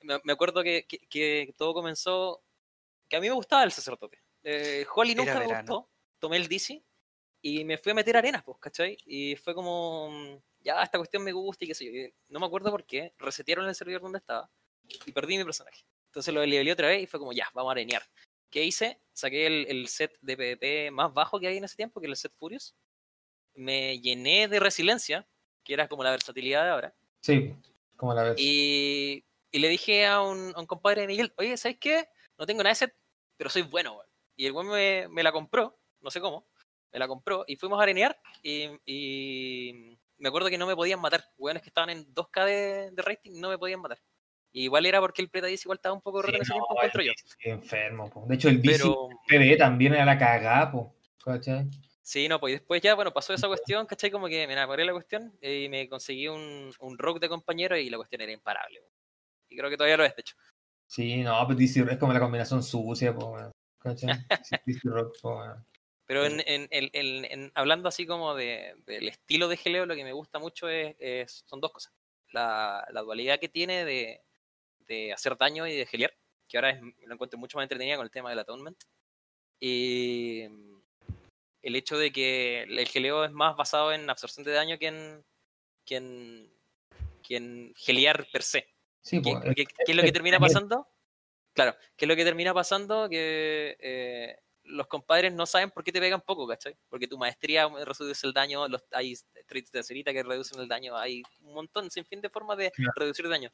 me, 0.02 0.18
me 0.24 0.32
acuerdo 0.32 0.62
que, 0.62 0.86
que- 0.86 1.06
que 1.08 1.54
todo 1.58 1.74
comenzó, 1.74 2.42
que 3.10 3.16
a 3.16 3.20
mí 3.20 3.28
me 3.28 3.34
gustaba 3.34 3.64
el 3.64 3.72
sacerdote. 3.72 4.19
Eh, 4.42 4.86
Holly 4.94 5.12
Era 5.12 5.22
nunca 5.22 5.38
me 5.40 5.46
gustó, 5.46 5.90
tomé 6.18 6.36
el 6.36 6.48
DC 6.48 6.82
y 7.42 7.64
me 7.64 7.78
fui 7.78 7.92
a 7.92 7.94
meter 7.94 8.16
arenas, 8.16 8.42
pues, 8.42 8.58
¿cachai? 8.58 8.96
Y 9.06 9.36
fue 9.36 9.54
como, 9.54 10.10
mm, 10.10 10.38
ya, 10.60 10.82
esta 10.82 10.98
cuestión 10.98 11.22
me 11.24 11.32
gusta 11.32 11.64
y 11.64 11.68
qué 11.68 11.74
sé 11.74 11.84
yo. 11.86 11.92
y 11.92 12.14
No 12.28 12.40
me 12.40 12.46
acuerdo 12.46 12.70
por 12.70 12.84
qué, 12.84 13.14
resetearon 13.18 13.66
el 13.68 13.74
servidor 13.74 14.02
donde 14.02 14.18
estaba 14.18 14.50
y 15.06 15.12
perdí 15.12 15.38
mi 15.38 15.44
personaje. 15.44 15.84
Entonces 16.06 16.34
lo 16.34 16.44
leveleé 16.44 16.72
otra 16.72 16.88
vez 16.88 17.02
y 17.02 17.06
fue 17.06 17.20
como, 17.20 17.32
ya, 17.32 17.48
vamos 17.54 17.70
a 17.70 17.72
arenear. 17.72 18.02
¿Qué 18.50 18.64
hice? 18.64 19.00
Saqué 19.12 19.46
el, 19.46 19.66
el 19.68 19.88
set 19.88 20.18
de 20.20 20.36
PvP 20.36 20.90
más 20.90 21.14
bajo 21.14 21.38
que 21.38 21.46
hay 21.46 21.56
en 21.56 21.64
ese 21.64 21.76
tiempo, 21.76 22.00
que 22.00 22.06
es 22.06 22.10
el 22.10 22.16
set 22.16 22.32
Furious. 22.36 22.74
Me 23.54 24.00
llené 24.00 24.48
de 24.48 24.60
resiliencia, 24.60 25.28
que 25.64 25.74
era 25.74 25.88
como 25.88 26.02
la 26.04 26.10
versatilidad 26.10 26.64
de 26.64 26.70
ahora. 26.70 26.96
Sí, 27.20 27.54
como 27.96 28.14
la 28.14 28.24
ves. 28.24 28.34
Y, 28.38 29.24
y 29.52 29.58
le 29.60 29.68
dije 29.68 30.06
a 30.06 30.20
un, 30.22 30.52
a 30.54 30.60
un 30.60 30.66
compadre 30.66 31.02
de 31.02 31.06
Miguel, 31.06 31.32
oye, 31.36 31.56
¿sabes 31.56 31.78
qué? 31.78 32.08
No 32.38 32.46
tengo 32.46 32.62
nada 32.62 32.70
de 32.70 32.76
set, 32.76 32.96
pero 33.36 33.50
soy 33.50 33.62
bueno, 33.62 33.94
weón". 33.96 34.09
Y 34.40 34.46
el 34.46 34.52
weón 34.52 34.68
me, 34.68 35.06
me 35.10 35.22
la 35.22 35.32
compró, 35.32 35.78
no 36.00 36.10
sé 36.10 36.18
cómo, 36.18 36.46
me 36.90 36.98
la 36.98 37.06
compró 37.06 37.44
y 37.46 37.56
fuimos 37.56 37.78
a 37.78 37.82
arenear 37.82 38.18
y, 38.42 38.70
y 38.86 39.98
me 40.16 40.28
acuerdo 40.30 40.48
que 40.48 40.56
no 40.56 40.66
me 40.66 40.74
podían 40.74 40.98
matar. 40.98 41.22
Weones 41.36 41.62
que 41.62 41.68
estaban 41.68 41.90
en 41.90 42.06
2K 42.14 42.46
de, 42.46 42.90
de 42.90 43.02
rating 43.02 43.32
no 43.38 43.50
me 43.50 43.58
podían 43.58 43.82
matar. 43.82 44.00
Y 44.50 44.62
igual 44.62 44.86
era 44.86 44.98
porque 44.98 45.20
el 45.20 45.28
Pretadis 45.28 45.62
igual 45.66 45.76
estaba 45.76 45.94
un 45.94 46.00
poco 46.00 46.22
roto 46.22 46.32
Sí, 46.32 46.36
en 46.36 46.42
ese 46.42 46.52
no, 46.52 46.54
tiempo, 46.54 46.74
encuentro 46.74 47.02
yo. 47.02 47.12
Enfermo, 47.40 48.08
po. 48.08 48.24
De 48.26 48.34
hecho, 48.36 48.48
el 48.48 48.62
Pero 48.62 49.10
PvE 49.28 49.58
también 49.58 49.92
era 49.92 50.06
la 50.06 50.16
cagada, 50.16 50.72
po, 50.72 50.94
¿cachai? 51.22 51.68
sí, 52.00 52.26
no, 52.26 52.40
pues 52.40 52.52
y 52.52 52.56
después 52.56 52.80
ya, 52.80 52.94
bueno, 52.94 53.12
pasó 53.12 53.34
esa 53.34 53.46
cuestión, 53.46 53.84
¿cachai? 53.84 54.10
Como 54.10 54.26
que 54.26 54.46
me 54.46 54.54
enamoré 54.54 54.84
de 54.84 54.86
la 54.86 54.92
cuestión 54.94 55.36
y 55.42 55.68
me 55.68 55.86
conseguí 55.86 56.28
un, 56.28 56.72
un 56.80 56.96
rock 56.96 57.20
de 57.20 57.28
compañero 57.28 57.76
y 57.76 57.90
la 57.90 57.98
cuestión 57.98 58.22
era 58.22 58.32
imparable. 58.32 58.80
weón. 58.80 58.92
Y 59.50 59.56
creo 59.58 59.68
que 59.68 59.76
todavía 59.76 59.98
lo 59.98 60.04
es, 60.06 60.16
de 60.16 60.22
hecho. 60.22 60.34
Sí, 60.86 61.22
no, 61.22 61.44
pues 61.46 61.58
DC 61.58 61.82
es 61.90 61.98
como 61.98 62.14
la 62.14 62.20
combinación 62.20 62.62
sucia, 62.62 63.14
po, 63.14 63.36
Pero 66.06 66.24
en, 66.26 66.40
en- 66.46 67.24
en- 67.24 67.52
hablando 67.54 67.88
así 67.88 68.04
como 68.06 68.34
de, 68.34 68.74
del 68.86 69.08
estilo 69.08 69.46
de 69.48 69.56
geleo, 69.56 69.86
lo 69.86 69.94
que 69.94 70.02
me 70.04 70.12
gusta 70.12 70.38
mucho 70.38 70.68
es, 70.68 70.96
es- 70.98 71.44
son 71.46 71.60
dos 71.60 71.70
cosas. 71.72 71.92
La, 72.32 72.86
la 72.92 73.00
dualidad 73.02 73.38
que 73.38 73.48
tiene 73.48 73.84
de, 73.84 74.20
de 74.86 75.12
hacer 75.12 75.36
daño 75.36 75.66
y 75.66 75.76
de 75.76 75.86
gelear, 75.86 76.12
que 76.48 76.56
ahora 76.58 76.70
es, 76.70 76.80
lo 77.06 77.14
encuentro 77.14 77.38
mucho 77.38 77.58
más 77.58 77.64
entretenida 77.64 77.96
con 77.96 78.04
el 78.04 78.10
tema 78.10 78.30
del 78.30 78.38
atonement. 78.40 78.76
Y 79.60 80.42
el 81.62 81.76
hecho 81.76 81.96
de 81.98 82.10
que 82.10 82.62
el 82.62 82.88
geleo 82.88 83.24
es 83.24 83.30
más 83.32 83.56
basado 83.56 83.92
en 83.92 84.08
absorción 84.08 84.44
de 84.44 84.52
daño 84.52 84.78
que 84.78 84.86
en, 84.88 85.24
que 85.84 85.96
en, 85.96 86.52
que 87.22 87.36
en 87.36 87.74
gelear 87.76 88.26
per 88.32 88.42
se. 88.42 88.66
Sí, 89.02 89.20
¿Qué, 89.22 89.30
po, 89.32 89.42
es- 89.42 89.54
qué- 89.54 89.64
qué 89.66 89.92
es 89.92 89.96
lo 89.96 90.02
que 90.02 90.12
termina 90.12 90.38
pasando? 90.40 90.88
Claro, 91.52 91.74
¿qué 91.96 92.04
es 92.04 92.08
lo 92.08 92.16
que 92.16 92.24
termina 92.24 92.54
pasando? 92.54 93.08
Que 93.08 93.76
eh, 93.80 94.36
los 94.64 94.86
compadres 94.86 95.32
no 95.32 95.46
saben 95.46 95.70
por 95.70 95.84
qué 95.84 95.92
te 95.92 96.00
pegan 96.00 96.20
poco, 96.20 96.46
¿cachai? 96.46 96.76
Porque 96.88 97.08
tu 97.08 97.18
maestría 97.18 97.68
reduce 97.68 98.26
el 98.26 98.32
daño, 98.32 98.68
los, 98.68 98.84
hay 98.92 99.14
traits 99.46 99.72
de 99.72 99.80
acerita 99.80 100.12
que 100.12 100.22
reducen 100.22 100.60
el 100.60 100.68
daño, 100.68 100.96
hay 100.96 101.22
un 101.42 101.54
montón, 101.54 101.90
sin 101.90 102.04
fin 102.04 102.20
de 102.20 102.30
formas 102.30 102.56
de 102.58 102.70
Claro. 102.70 102.92
reducir 102.94 103.28
daño. 103.28 103.50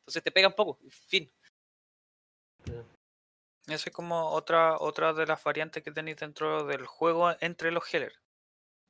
Entonces 0.00 0.22
te 0.22 0.30
pegan 0.30 0.52
poco, 0.52 0.78
fin. 0.90 1.30
Esa 3.66 3.88
es 3.88 3.94
como 3.94 4.30
otra, 4.30 4.76
otra 4.78 5.12
de 5.12 5.26
las 5.26 5.42
variantes 5.44 5.82
que 5.82 5.92
tenéis 5.92 6.16
dentro 6.18 6.64
del 6.64 6.86
juego 6.86 7.30
entre 7.40 7.70
los 7.70 7.84
healers. 7.92 8.18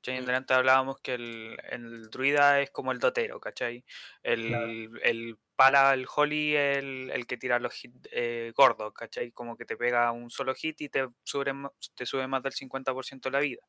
¿Cachai? 0.01 0.23
Mm. 0.23 0.27
Delante 0.27 0.55
hablábamos 0.55 1.01
que 1.01 1.15
el, 1.15 1.57
el 1.71 2.11
druida 2.11 2.61
es 2.61 2.71
como 2.71 2.93
el 2.93 2.99
dotero, 2.99 3.41
¿cachai? 3.41 3.85
El, 4.23 4.99
el 5.03 5.39
pala, 5.57 5.93
el 5.95 6.07
holy, 6.15 6.57
el, 6.57 7.11
el 7.11 7.27
que 7.27 7.37
tira 7.37 7.59
los 7.59 7.85
hits 7.85 8.09
eh, 8.13 8.53
gordos, 8.57 8.93
¿cachai? 8.95 9.33
Como 9.33 9.57
que 9.57 9.65
te 9.65 9.77
pega 9.77 10.11
un 10.13 10.31
solo 10.31 10.55
hit 10.55 10.81
y 10.81 10.89
te 10.89 11.09
sube, 11.23 11.53
te 11.95 12.07
sube 12.07 12.27
más 12.27 12.43
del 12.43 12.53
50% 12.53 13.31
la 13.31 13.41
vida. 13.41 13.63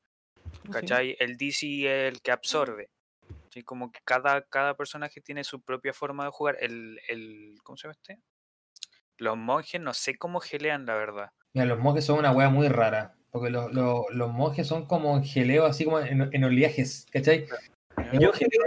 ¿Cachai? 0.72 1.16
El 1.20 1.38
DC 1.38 1.66
es 1.86 2.14
el 2.14 2.22
que 2.22 2.32
absorbe. 2.32 2.90
¿cachai? 3.44 3.64
Como 3.64 3.92
que 3.92 4.00
cada, 4.04 4.42
cada 4.44 4.76
personaje 4.76 5.22
tiene 5.22 5.44
su 5.44 5.62
propia 5.62 5.94
forma 5.94 6.26
de 6.26 6.32
jugar. 6.32 6.58
El, 6.60 7.00
el, 7.08 7.56
¿Cómo 7.64 7.78
se 7.78 7.84
llama 7.84 7.98
este? 8.02 8.22
Los 9.18 9.38
monjes 9.38 9.80
no 9.80 9.94
sé 9.94 10.18
cómo 10.18 10.40
gelean, 10.40 10.86
la 10.86 10.96
verdad. 10.96 11.32
Mira, 11.54 11.66
los 11.68 11.80
monjes 11.80 12.06
son 12.06 12.20
una 12.20 12.32
wea 12.32 12.50
muy 12.50 12.70
rara. 12.70 13.16
Porque 13.32 13.50
los, 13.50 13.74
los, 13.74 14.04
los 14.12 14.32
monjes 14.32 14.68
son 14.68 14.86
como 14.86 15.16
en 15.16 15.24
geleo, 15.24 15.66
así 15.66 15.86
como 15.86 16.00
en, 16.00 16.30
en 16.34 16.44
oleajes, 16.44 17.06
¿cachai? 17.12 17.48
Yo 18.20 18.34
generé 18.34 18.58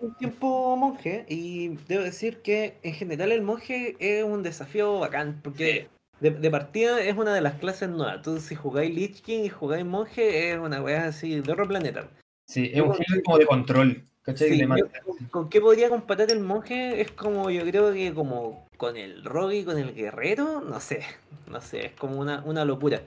un, 0.00 0.14
tiempo 0.18 0.76
monje 0.76 1.24
y 1.28 1.76
debo 1.88 2.04
decir 2.04 2.38
que 2.42 2.78
en 2.82 2.94
general 2.94 3.32
el 3.32 3.42
monje 3.42 3.96
es 3.98 4.22
un 4.24 4.42
desafío 4.42 4.98
bacán 4.98 5.40
porque 5.42 5.88
de, 6.20 6.30
de 6.30 6.50
partida 6.50 7.00
es 7.00 7.16
una 7.16 7.34
de 7.34 7.40
las 7.40 7.54
clases 7.54 7.88
nuevas. 7.88 8.16
Entonces 8.16 8.44
si 8.44 8.54
jugáis 8.54 8.94
Lich 8.94 9.22
King 9.22 9.44
y 9.44 9.48
jugáis 9.48 9.84
monje 9.84 10.50
es 10.52 10.58
una 10.58 10.82
weá 10.82 11.06
así 11.06 11.40
de 11.40 11.52
otro 11.52 11.66
planeta. 11.66 12.08
Sí, 12.46 12.70
es 12.72 12.80
un 12.80 12.92
geleo 12.94 13.22
como 13.24 13.38
de 13.38 13.46
control, 13.46 14.04
¿cachai? 14.22 14.48
Sí, 14.50 14.54
De 14.56 14.62
yo- 14.62 14.68
man- 14.68 14.80
con, 15.04 15.26
con 15.28 15.48
qué 15.48 15.60
podría 15.60 15.88
comparar 15.88 16.30
el 16.30 16.40
monje? 16.40 17.00
Es 17.00 17.10
como 17.10 17.50
yo 17.50 17.62
creo 17.62 17.92
que 17.92 18.12
como 18.12 18.66
con 18.76 18.96
el 18.96 19.24
rogue 19.24 19.58
y 19.58 19.64
con 19.64 19.78
el 19.78 19.94
guerrero, 19.94 20.60
no 20.60 20.80
sé, 20.80 21.02
no 21.48 21.60
sé, 21.60 21.86
es 21.86 21.92
como 21.92 22.20
una, 22.20 22.42
una 22.44 22.64
locura. 22.64 23.00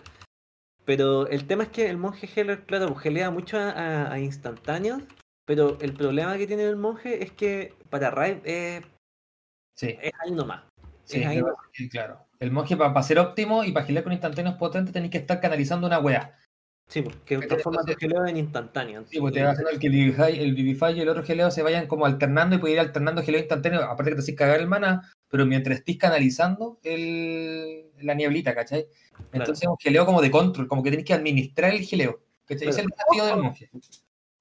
Pero 0.85 1.27
el 1.27 1.47
tema 1.47 1.63
es 1.63 1.69
que 1.69 1.89
el 1.89 1.97
monje 1.97 2.27
healer, 2.35 2.65
claro, 2.65 2.87
pues, 2.89 3.01
gelea 3.01 3.31
mucho 3.31 3.57
a, 3.57 3.69
a- 3.71 4.11
a 4.13 4.19
instantáneos, 4.19 5.01
pero 5.45 5.77
el 5.81 5.93
problema 5.93 6.37
que 6.37 6.47
tiene 6.47 6.63
el 6.63 6.75
monje 6.75 7.23
es 7.23 7.31
que 7.31 7.73
para 7.89 8.11
Raid 8.11 8.37
es, 8.43 8.83
sí, 9.77 9.97
es 10.01 10.11
ahí 10.19 10.31
nomás. 10.31 10.63
sí, 11.05 11.21
es 11.21 11.27
ahí 11.27 11.37
nomás. 11.39 11.55
sí, 11.71 11.89
claro. 11.89 12.19
El 12.39 12.51
monje 12.51 12.75
para 12.75 13.01
ser 13.03 13.19
óptimo 13.19 13.63
y 13.63 13.71
para 13.71 13.85
gilear 13.85 14.03
con 14.03 14.11
instantáneos 14.13 14.55
potentes 14.55 14.93
tenéis 14.93 15.11
que 15.11 15.17
estar 15.19 15.39
canalizando 15.39 15.87
una 15.87 15.99
wea. 15.99 16.35
Sí, 16.89 17.01
porque 17.01 17.35
Entonces- 17.35 17.47
transforma 17.47 17.83
tu 17.85 17.93
geleo 17.97 18.25
en 18.25 18.35
instantáneo. 18.35 19.05
Sí, 19.09 19.19
pues 19.21 19.33
te 19.33 19.41
va 19.41 19.51
haciendo 19.51 19.69
el 19.71 19.79
que 19.79 19.87
el 19.87 20.53
Vivify 20.53 20.91
y 20.93 20.99
el 21.01 21.07
otro 21.09 21.23
geleo 21.23 21.49
se 21.49 21.63
vayan 21.63 21.87
como 21.87 22.05
alternando 22.05 22.55
y 22.57 22.59
puede 22.59 22.73
ir 22.73 22.79
alternando 22.81 23.23
geleo 23.23 23.39
instantáneo, 23.39 23.81
aparte 23.83 24.11
que 24.11 24.15
te 24.15 24.21
haces 24.21 24.35
cagar 24.35 24.59
el 24.59 24.67
mana, 24.67 25.09
pero 25.33 25.47
mientras 25.47 25.79
estés 25.79 25.97
canalizando 25.97 26.77
el, 26.83 27.87
la 28.01 28.13
nieblita, 28.13 28.53
¿cachai? 28.53 28.85
Entonces 29.31 29.63
es 29.63 29.67
un 29.67 29.77
geleo 29.79 30.05
como 30.05 30.21
de 30.21 30.29
control, 30.29 30.67
como 30.67 30.83
que 30.83 30.91
tenés 30.91 31.05
que 31.07 31.13
administrar 31.15 31.73
el 31.73 31.81
geleo. 31.83 32.21
¿cachai? 32.45 32.67
Es 32.69 32.77
el 32.77 32.85
desafío 32.85 33.25
del 33.25 33.37
monje. 33.43 33.67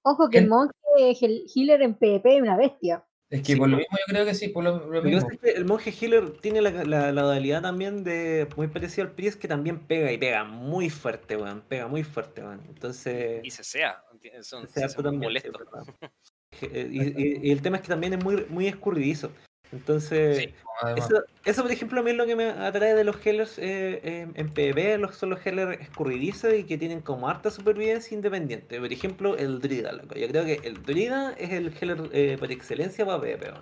Ojo 0.03 0.29
que 0.29 0.37
el 0.39 0.49
monje 0.49 0.75
heal- 0.95 1.45
healer 1.55 1.81
en 1.81 1.95
PvP 1.95 2.37
es 2.37 2.43
una 2.43 2.59
bestia. 2.59 3.03
Es 3.31 3.41
que 3.41 3.55
Sí, 3.55 3.59
por 3.59 3.71
lo 3.71 3.79
mismo 3.79 3.97
yo 3.99 4.05
creo 4.13 4.27
que 4.27 4.35
sí, 4.35 4.49
por 4.49 4.65
lo, 4.65 5.03
mismo. 5.03 5.21
pasa 5.23 5.33
es 5.33 5.41
que 5.41 5.51
el 5.53 5.65
monje 5.65 5.95
healer 5.99 6.33
tiene 6.41 6.61
la, 6.61 6.71
la, 6.85 7.11
la 7.11 7.23
modalidad 7.23 7.63
también 7.63 8.05
de 8.05 8.47
muy 8.59 8.69
parecido 8.69 9.07
al 9.09 9.15
Priest 9.15 9.41
que 9.41 9.49
también 9.49 9.79
pega 9.87 10.13
y 10.13 10.19
pega 10.19 10.45
muy 10.45 10.91
fuerte, 10.91 11.39
weón. 11.39 11.63
Pega 11.67 11.87
muy 11.89 12.03
fuerte, 12.05 12.43
weón. 12.43 12.61
Entonces. 12.69 13.41
Y 13.43 13.51
se 13.51 13.65
sea. 13.65 14.05
Son, 14.43 14.69
se 14.69 14.85
hace 14.85 14.95
son 14.97 15.05
también, 15.05 15.23
molestos. 15.23 15.53
Eh, 16.61 16.87
y, 16.93 17.01
y- 17.01 17.49
y 17.49 17.51
el 17.51 17.63
tema 17.63 17.79
es 17.79 17.83
que 17.83 17.89
también 17.89 18.13
es 18.13 18.23
muy, 18.23 18.45
muy 18.51 18.67
escurridizo. 18.67 19.33
Entonces, 19.73 20.39
Sí, 20.39 20.55
eso, 20.97 21.25
eso, 21.45 21.63
por 21.63 21.73
ejemplo, 21.73 22.01
a 22.01 22.03
mí 22.03 22.11
es 22.11 22.17
lo 22.17 22.27
que 22.27 22.37
me 22.37 22.51
atrae 22.51 22.95
de 22.95 23.05
los 23.05 23.25
healers 23.25 23.59
eh, 23.59 24.01
eh, 24.03 24.29
en 24.35 24.49
PvP, 24.51 24.99
los, 24.99 25.17
son 25.17 25.31
los 25.31 25.45
healers 25.45 25.81
escurridizos 25.81 26.53
y 26.55 26.65
que 26.65 26.77
tienen 26.77 27.01
como 27.01 27.29
harta 27.29 27.51
supervivencia 27.51 28.15
independiente. 28.15 28.79
Por 28.79 28.93
ejemplo, 28.93 29.37
el 29.37 29.61
Druida, 29.61 29.93
loco. 29.93 30.15
Yo 30.17 30.29
creo 30.29 30.45
que 30.45 30.61
el 30.65 30.83
Druida 30.83 31.33
es 31.39 31.51
el 31.51 31.73
healer 31.75 32.11
eh, 32.13 32.37
por 32.39 32.53
excelencia 32.53 33.07
para 33.07 33.21
PvP. 33.21 33.53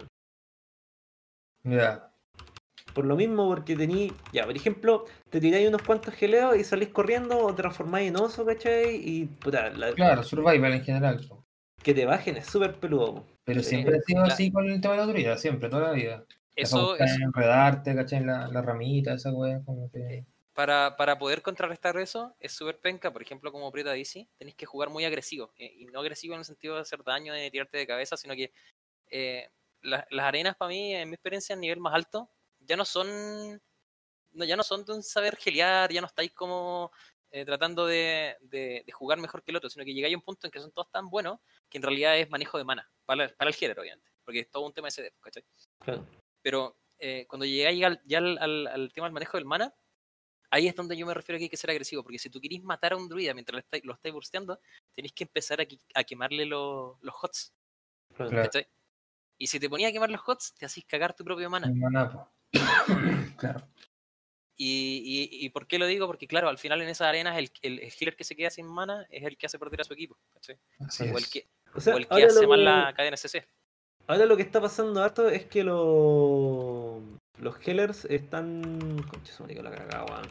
Ya. 1.65 2.11
Por 2.95 3.05
lo 3.05 3.15
mismo, 3.15 3.49
porque 3.49 3.77
tení, 3.77 4.13
ya, 4.33 4.47
por 4.47 4.57
ejemplo, 4.57 5.05
te 5.29 5.41
tiráis 5.41 5.69
unos 5.69 5.83
cuantos 5.83 6.15
geleos 6.15 6.57
y 6.57 6.65
salís 6.65 6.89
corriendo 6.89 7.39
o 7.39 7.55
transformáis 7.55 8.09
en 8.09 8.17
oso, 8.17 8.45
¿cachai? 8.45 8.97
Y 8.97 9.27
puta, 9.27 9.71
la- 9.71 9.93
Claro, 9.93 10.25
survival 10.25 10.73
en 10.73 10.83
general. 10.85 11.21
Que 11.83 11.95
te 11.95 12.07
bajen 12.07 12.37
es 12.37 12.47
súper 12.47 12.79
peludo. 12.79 13.27
Pero 13.45 13.63
Sí, 13.63 13.71
siempre 13.71 13.97
ha 13.97 14.01
sido 14.01 14.25
así 14.25 14.53
con 14.53 14.69
el 14.69 14.81
tema 14.81 14.95
de 14.95 14.99
la 14.99 15.05
autoridad, 15.05 15.39
siempre, 15.39 15.69
toda 15.69 15.89
la 15.89 15.93
vida. 15.93 16.25
Eso 16.55 16.95
es... 16.97 17.19
enredarte, 17.21 17.95
¿cachai? 17.95 18.19
En 18.19 18.27
la, 18.27 18.49
la 18.49 18.63
ramita, 18.63 19.15
esa 19.15 19.33
wea, 19.33 19.61
como 19.65 19.91
que... 19.91 20.25
para, 20.53 20.95
para 20.97 21.19
poder 21.19 21.41
contrarrestar 21.43 21.97
eso, 21.97 22.37
es 22.39 22.53
súper 22.53 22.79
penca. 22.79 23.13
Por 23.13 23.23
ejemplo, 23.23 23.51
como 23.51 23.73
Prieta 23.73 23.93
dice, 23.93 24.29
tenéis 24.37 24.57
que 24.57 24.67
jugar 24.67 24.91
muy 24.91 25.05
agresivo. 25.05 25.53
eh, 25.57 25.73
Y 25.79 25.87
no 25.87 26.01
agresivo 26.01 26.35
en 26.35 26.41
el 26.41 26.45
sentido 26.45 26.75
de 26.75 26.83
hacer 26.83 27.03
daño, 27.03 27.33
de 27.33 27.51
tirarte 27.51 27.79
de 27.79 27.87
cabeza, 27.87 28.17
sino 28.17 28.35
que 28.35 28.53
eh, 29.11 29.49
la- 29.83 30.07
las 30.11 30.27
arenas 30.27 30.57
para 30.57 30.69
mí, 30.69 30.95
en 30.95 31.09
mi 31.09 31.15
experiencia, 31.15 31.55
a 31.55 31.59
nivel 31.59 31.81
más 31.81 31.95
alto, 31.95 32.29
ya 32.61 32.77
no 32.77 32.85
son. 32.85 33.61
No, 34.33 34.45
ya 34.45 34.57
no 34.57 34.63
son 34.63 34.85
de 34.85 34.93
un 34.93 35.03
saber 35.03 35.35
gelear, 35.37 35.91
ya 35.93 36.01
no 36.01 36.07
estáis 36.07 36.33
como 36.33 36.93
eh, 37.31 37.45
tratando 37.45 37.87
de, 37.87 38.37
de- 38.41 38.83
de 38.87 38.93
jugar 38.93 39.19
mejor 39.21 39.43
que 39.43 39.51
el 39.53 39.57
otro, 39.57 39.71
sino 39.71 39.85
que 39.85 39.95
llegáis 39.95 40.15
a 40.15 40.19
un 40.19 40.23
punto 40.25 40.47
en 40.47 40.51
que 40.51 40.61
son 40.61 40.73
todos 40.73 40.91
tan 40.91 41.09
buenos 41.11 41.39
que 41.69 41.79
en 41.79 41.83
realidad 41.83 42.19
es 42.19 42.29
manejo 42.31 42.59
de 42.59 42.65
mana, 42.65 42.89
para, 43.05 43.29
para 43.37 43.49
el 43.51 43.55
género, 43.57 43.83
obviamente, 43.83 44.11
porque 44.25 44.41
es 44.41 44.51
todo 44.51 44.67
un 44.67 44.73
tema 44.73 44.89
de 44.89 44.93
CD, 44.93 45.13
¿cachai? 45.21 45.45
Claro. 45.81 46.07
Pero 46.43 46.77
eh, 46.99 47.27
cuando 47.29 47.47
llegáis 47.47 47.85
al- 47.85 48.03
ya 48.05 48.19
al, 48.19 48.39
al- 48.39 48.67
al 48.67 48.93
tema 48.93 49.07
del 49.07 49.15
manejo 49.15 49.37
del 49.37 49.45
mana, 49.47 49.75
ahí 50.51 50.67
es 50.67 50.75
donde 50.75 50.97
yo 50.97 51.07
me 51.07 51.15
refiero 51.15 51.37
a 51.37 51.39
que 51.39 51.45
hay 51.45 51.49
que 51.51 51.57
ser 51.57 51.71
agresivo, 51.71 52.03
porque 52.03 52.19
si 52.19 52.29
tú 52.31 52.41
querís 52.41 52.63
matar 52.63 52.93
a 52.93 52.97
un 52.97 53.09
druida 53.09 53.33
mientras 53.35 53.55
lo 53.55 53.61
estáis, 53.61 53.85
lo 53.85 53.95
estáis 53.95 54.13
bursteando, 54.13 54.61
tenéis 54.93 55.13
que 55.13 55.25
empezar 55.25 55.61
a, 55.61 55.67
a 55.95 56.05
quemarle 56.05 56.45
lo- 56.47 56.99
los 57.03 57.15
hots, 57.23 57.55
Claro. 58.17 58.31
¿cachai? 58.43 58.67
Y 59.39 59.47
si 59.47 59.59
te 59.61 59.71
ponía 59.71 59.89
a 59.89 59.93
quemar 59.93 60.11
los 60.11 60.21
hots, 60.27 60.53
te 60.55 60.67
hacís 60.67 60.85
cagar 60.85 61.15
tu 61.15 61.25
propio 61.25 61.49
mana. 61.49 61.69
el 61.69 61.81
claro. 63.39 63.69
Y, 64.63 65.31
y, 65.33 65.47
y 65.47 65.49
por 65.49 65.67
qué 65.67 65.79
lo 65.79 65.87
digo? 65.87 66.07
Porque 66.07 66.27
claro, 66.27 66.51
al 66.51 66.59
final 66.59 66.83
en 66.83 66.89
esas 66.91 67.09
arenas 67.09 67.39
el, 67.39 67.51
el, 67.63 67.79
el 67.79 67.93
healer 67.99 68.15
que 68.15 68.25
se 68.25 68.37
queda 68.37 68.51
sin 68.51 68.67
mana 68.67 69.07
es 69.09 69.25
el 69.25 69.39
que 69.39 69.47
hace 69.47 69.59
perder 69.59 69.81
a 69.81 69.85
su 69.85 69.95
equipo. 69.95 70.19
Así 70.37 70.53
O 71.11 71.17
el 71.17 71.27
que, 71.31 71.47
O 71.75 71.81
sea, 71.81 71.95
o 71.95 71.97
el 71.97 72.07
que 72.07 72.13
ahora, 72.13 72.27
hace 72.27 72.43
lo 72.43 72.49
mal 72.49 72.59
que, 72.59 72.65
la 72.65 72.93
cadena 72.95 73.17
CC. 73.17 73.47
ahora 74.07 74.27
lo 74.27 74.37
que 74.37 74.43
está 74.43 74.61
pasando 74.61 75.03
harto 75.03 75.31
es 75.31 75.47
que 75.47 75.65
lo- 75.65 77.01
los 77.39 77.57
healers 77.67 78.05
están. 78.05 79.03
Concha, 79.09 79.33
se 79.33 79.43
me 79.45 79.55
la 79.55 79.71
cagada, 79.71 80.05
weón. 80.05 80.29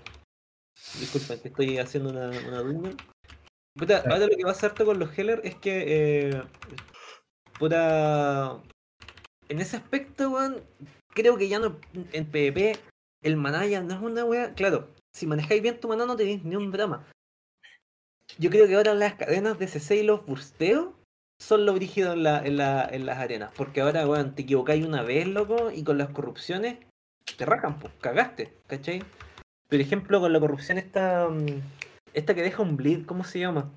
Disculpen, 0.99 1.39
que 1.41 1.47
estoy 1.47 1.77
haciendo 1.79 2.11
una, 2.11 2.29
una 2.29 2.59
duda. 2.61 2.91
Puta, 3.75 3.97
ahora 4.01 4.27
lo 4.27 4.37
que 4.37 4.43
pasa 4.43 4.67
harto 4.67 4.85
con 4.85 4.99
los 4.99 5.09
healers 5.17 5.43
es 5.43 5.55
que. 5.55 6.29
Eh, 6.29 6.43
puta. 7.57 8.61
En 9.47 9.59
ese 9.59 9.77
aspecto, 9.77 10.29
weón, 10.29 10.63
creo 11.15 11.35
que 11.35 11.47
ya 11.49 11.57
no. 11.57 11.79
En 12.13 12.25
PvP, 12.29 12.77
el 13.21 13.37
maná 13.37 13.65
ya 13.65 13.81
no 13.81 13.93
es 13.95 14.01
una 14.01 14.25
wea. 14.25 14.53
Claro, 14.53 14.89
si 15.13 15.27
manejáis 15.27 15.61
bien 15.61 15.79
tu 15.79 15.87
maná 15.87 16.05
no 16.05 16.15
tenéis 16.15 16.43
ni 16.43 16.55
un 16.55 16.71
drama. 16.71 17.05
Yo 18.37 18.49
creo 18.49 18.67
que 18.67 18.75
ahora 18.75 18.93
las 18.93 19.15
cadenas 19.15 19.57
de 19.57 19.67
CC 19.67 19.97
y 19.97 20.03
los 20.03 20.25
bursteos 20.25 20.93
son 21.39 21.65
lo 21.65 21.73
brígido 21.73 22.13
en, 22.13 22.23
la, 22.23 22.45
en, 22.45 22.57
la, 22.57 22.87
en 22.91 23.05
las 23.05 23.17
arenas. 23.17 23.51
Porque 23.55 23.81
ahora, 23.81 24.07
weón, 24.07 24.35
te 24.35 24.43
equivocáis 24.43 24.85
una 24.85 25.01
vez, 25.01 25.27
loco, 25.27 25.71
y 25.71 25.83
con 25.83 25.97
las 25.97 26.09
corrupciones 26.09 26.77
te 27.37 27.45
rajan, 27.45 27.79
pues, 27.79 27.93
cagaste, 28.01 28.53
¿cachai? 28.67 29.03
Por 29.67 29.79
ejemplo, 29.79 30.19
con 30.19 30.33
la 30.33 30.39
corrupción 30.39 30.77
esta, 30.77 31.27
mm, 31.29 31.61
esta 32.13 32.35
que 32.35 32.41
deja 32.41 32.61
un 32.61 32.75
bleed, 32.75 33.05
¿cómo 33.05 33.23
se 33.23 33.39
llama? 33.39 33.71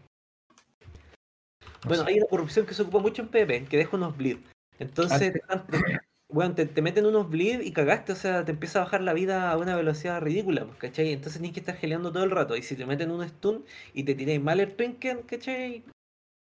No 1.85 1.89
Bueno, 1.89 2.05
hay 2.07 2.19
una 2.19 2.27
corrupción 2.27 2.67
que 2.67 2.75
se 2.75 2.83
ocupa 2.83 2.99
mucho 2.99 3.23
en 3.23 3.29
PvP, 3.29 3.67
que 3.67 3.77
deja 3.77 3.97
unos 3.97 4.17
bleed. 4.17 4.39
Entonces, 4.79 5.33
te, 5.33 6.01
están- 6.33 6.55
te- 6.55 6.83
meten 6.83 7.07
unos 7.07 7.29
bleed 7.31 7.61
y 7.61 7.73
cagaste, 7.73 8.13
o 8.13 8.17
sea, 8.17 8.45
te 8.45 8.53
empieza 8.53 8.81
a 8.81 8.85
bajar 8.85 9.03
la 9.03 9.13
vida 9.13 9.51
a 9.51 9.57
una 9.59 9.77
velocidad 9.77 10.21
ridícula, 10.21 10.65
pues, 10.65 10.79
¿cachai? 10.79 11.13
Entonces 11.13 11.41
tienes 11.41 11.53
que 11.55 11.61
estar 11.61 11.77
geleando 11.77 12.11
todo 12.13 12.25
el 12.25 12.31
rato. 12.31 12.57
Y 12.57 12.63
si 12.63 12.75
te 12.77 12.87
meten 12.87 13.11
un 13.11 13.27
stun 13.29 13.65
y 13.95 14.05
te 14.05 14.15
tiráis 14.15 14.41
mal 14.43 14.61
el 14.61 14.75
trinket, 14.75 15.27
¿cachai? 15.27 15.83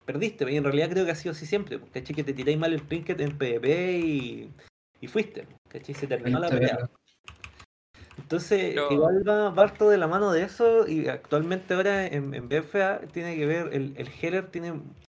Perdiste, 0.06 0.50
y 0.52 0.56
en 0.58 0.64
realidad 0.64 0.90
creo 0.90 1.06
que 1.06 1.12
ha 1.12 1.16
sido 1.16 1.34
así 1.34 1.46
siempre, 1.46 1.78
pues, 1.80 1.92
¿cachai? 1.92 2.16
Que 2.16 2.24
te 2.24 2.34
tiráis 2.34 2.58
mal 2.58 2.74
el 2.74 2.82
trinket 2.88 3.20
en 3.22 3.38
PvP 3.38 3.98
y, 4.00 4.52
y 5.02 5.08
fuiste, 5.08 5.46
¿cachai? 5.70 5.94
Se 5.96 6.08
terminó 6.08 6.40
la 6.40 6.50
pelea. 6.50 6.90
Entonces, 8.18 8.74
Pero- 8.74 8.92
igual 8.92 9.24
va, 9.28 9.50
va 9.52 9.64
harto 9.64 9.90
de 9.90 9.98
la 9.98 10.08
mano 10.08 10.32
de 10.32 10.44
eso 10.44 10.88
y 10.88 11.08
actualmente 11.08 11.74
ahora 11.74 12.06
en, 12.08 12.34
en 12.34 12.50
BFA 12.50 13.02
tiene 13.14 13.36
que 13.36 13.46
ver, 13.46 13.70
el, 13.74 13.94
el 13.98 14.10
healer 14.22 14.48
tiene 14.50 14.74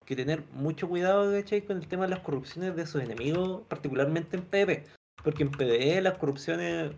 que 0.09 0.15
tener 0.15 0.43
mucho 0.53 0.89
cuidado, 0.89 1.31
¿cachai? 1.31 1.61
Con 1.61 1.77
el 1.77 1.87
tema 1.87 2.05
de 2.05 2.09
las 2.09 2.21
corrupciones 2.21 2.75
de 2.75 2.87
sus 2.87 3.03
enemigos, 3.03 3.61
particularmente 3.67 4.37
en 4.37 4.43
PvP. 4.43 4.87
Porque 5.23 5.43
en 5.43 5.51
PvE 5.51 6.01
las 6.01 6.17
corrupciones, 6.17 6.95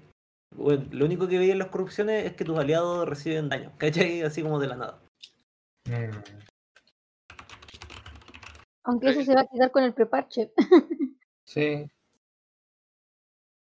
bueno, 0.55 0.85
lo 0.91 1.05
único 1.07 1.27
que 1.27 1.37
veis 1.37 1.51
en 1.51 1.59
las 1.59 1.67
corrupciones 1.67 2.25
es 2.25 2.33
que 2.37 2.45
tus 2.45 2.57
aliados 2.57 3.09
reciben 3.09 3.49
daño, 3.49 3.73
¿cachai? 3.77 4.21
Así 4.21 4.41
como 4.41 4.61
de 4.61 4.67
la 4.67 4.77
nada. 4.77 5.01
Mm. 5.83 6.23
Aunque 8.83 9.09
eso 9.09 9.23
se 9.25 9.35
va 9.35 9.41
a 9.41 9.47
quitar 9.47 9.71
con 9.71 9.83
el 9.83 9.93
preparche. 9.93 10.51
Sí. 11.43 11.85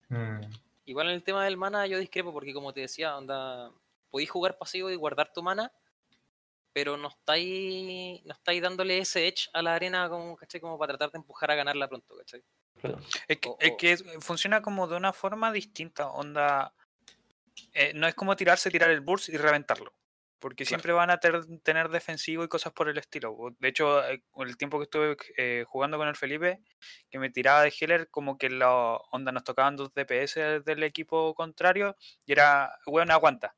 Mm. 0.09 0.41
Igual 0.85 1.07
en 1.07 1.15
el 1.15 1.23
tema 1.23 1.43
del 1.43 1.57
mana 1.57 1.87
yo 1.87 1.97
discrepo 1.97 2.31
porque 2.31 2.53
como 2.53 2.71
te 2.71 2.81
decía, 2.81 3.17
onda, 3.17 3.71
podéis 4.11 4.29
jugar 4.29 4.59
pasivo 4.59 4.91
y 4.91 4.95
guardar 4.95 5.33
tu 5.33 5.41
mana, 5.41 5.71
pero 6.73 6.97
no 6.97 7.07
estáis, 7.09 8.23
no 8.25 8.33
estáis 8.33 8.61
dándole 8.61 8.97
ese 8.97 9.27
edge 9.27 9.47
a 9.53 9.61
la 9.61 9.75
arena 9.75 10.09
como, 10.09 10.35
¿cachai? 10.35 10.59
como 10.59 10.77
para 10.77 10.93
tratar 10.93 11.11
de 11.11 11.19
empujar 11.19 11.51
a 11.51 11.55
ganarla 11.55 11.87
pronto, 11.87 12.17
¿cachai? 12.17 12.43
Claro. 12.81 12.99
Es 13.27 13.37
que, 13.39 13.49
O- 13.49 13.57
es 13.59 13.71
que 13.77 13.97
funciona 14.19 14.61
como 14.61 14.87
de 14.87 14.97
una 14.97 15.13
forma 15.13 15.51
distinta, 15.51 16.07
onda. 16.09 16.73
eh, 17.73 17.91
no 17.93 18.07
es 18.07 18.15
como 18.15 18.35
tirarse, 18.35 18.71
tirar 18.71 18.89
el 18.89 19.01
burst 19.01 19.29
y 19.29 19.37
reventarlo. 19.37 19.93
Porque 20.39 20.65
Claro. 20.65 20.69
siempre 20.69 20.91
van 20.91 21.09
a 21.09 21.19
ter- 21.19 21.45
tener 21.61 21.87
defensivo 21.89 22.43
y 22.43 22.47
cosas 22.49 22.73
por 22.73 22.89
el 22.89 22.97
estilo. 22.97 23.35
De 23.59 23.67
hecho, 23.69 24.05
eh, 24.05 24.23
con 24.31 24.47
el 24.49 24.57
tiempo 24.57 24.77
que 24.77 24.83
estuve 24.83 25.15
eh, 25.37 25.63
jugando 25.67 25.97
con 25.97 26.07
el 26.09 26.15
Felipe, 26.17 26.59
que 27.09 27.17
me 27.19 27.29
tiraba 27.29 27.61
de 27.61 27.73
healer, 27.79 28.09
como 28.09 28.37
que 28.37 28.49
la 28.49 28.73
onda 29.11 29.31
nos 29.31 29.43
tocaban 29.45 29.77
dos 29.77 29.93
DPS 29.93 30.61
del 30.65 30.83
equipo 30.83 31.33
contrario, 31.33 31.95
y 32.25 32.33
era, 32.33 32.77
bueno, 32.85 33.13
aguanta. 33.13 33.55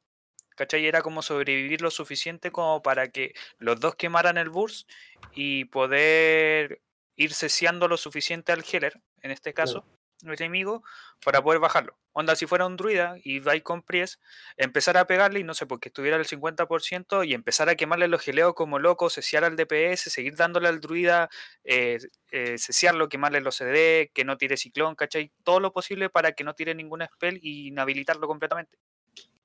¿Cachai? 0.55 0.85
Era 0.85 1.01
como 1.01 1.21
sobrevivir 1.21 1.81
lo 1.81 1.91
suficiente 1.91 2.51
como 2.51 2.81
para 2.81 3.09
que 3.09 3.33
los 3.59 3.79
dos 3.79 3.95
quemaran 3.95 4.37
el 4.37 4.49
burst 4.49 4.89
y 5.33 5.65
poder 5.65 6.81
ir 7.15 7.33
ceseando 7.33 7.87
lo 7.87 7.97
suficiente 7.97 8.51
al 8.51 8.63
healer, 8.63 9.01
en 9.21 9.31
este 9.31 9.53
caso, 9.53 9.85
el 10.23 10.33
enemigo, 10.33 10.83
para 11.23 11.41
poder 11.41 11.59
bajarlo. 11.59 11.97
Onda, 12.13 12.35
si 12.35 12.45
fuera 12.45 12.65
un 12.65 12.77
druida 12.77 13.17
y 13.23 13.39
vais 13.39 13.61
con 13.61 13.83
Pries, 13.83 14.19
empezar 14.55 14.97
a 14.97 15.05
pegarle 15.05 15.41
y 15.41 15.43
no 15.43 15.53
sé, 15.53 15.65
porque 15.65 15.89
estuviera 15.89 16.15
al 16.15 16.25
50% 16.25 17.27
y 17.27 17.33
empezar 17.33 17.67
a 17.67 17.75
quemarle 17.75 18.07
los 18.07 18.21
geleos 18.21 18.53
como 18.53 18.79
loco, 18.79 19.09
ceciar 19.09 19.43
al 19.43 19.57
DPS, 19.57 20.09
seguir 20.09 20.35
dándole 20.35 20.69
al 20.69 20.79
druida, 20.79 21.29
eh, 21.65 21.99
eh, 22.31 22.57
ceciarlo, 22.57 23.09
quemarle 23.09 23.41
los 23.41 23.57
CD, 23.57 24.11
que 24.13 24.23
no 24.23 24.37
tire 24.37 24.55
ciclón, 24.55 24.95
¿cachai? 24.95 25.33
Todo 25.43 25.59
lo 25.59 25.73
posible 25.73 26.09
para 26.09 26.31
que 26.31 26.45
no 26.45 26.53
tire 26.53 26.73
ninguna 26.73 27.07
spell 27.07 27.39
y 27.41 27.67
inhabilitarlo 27.67 28.27
completamente. 28.27 28.77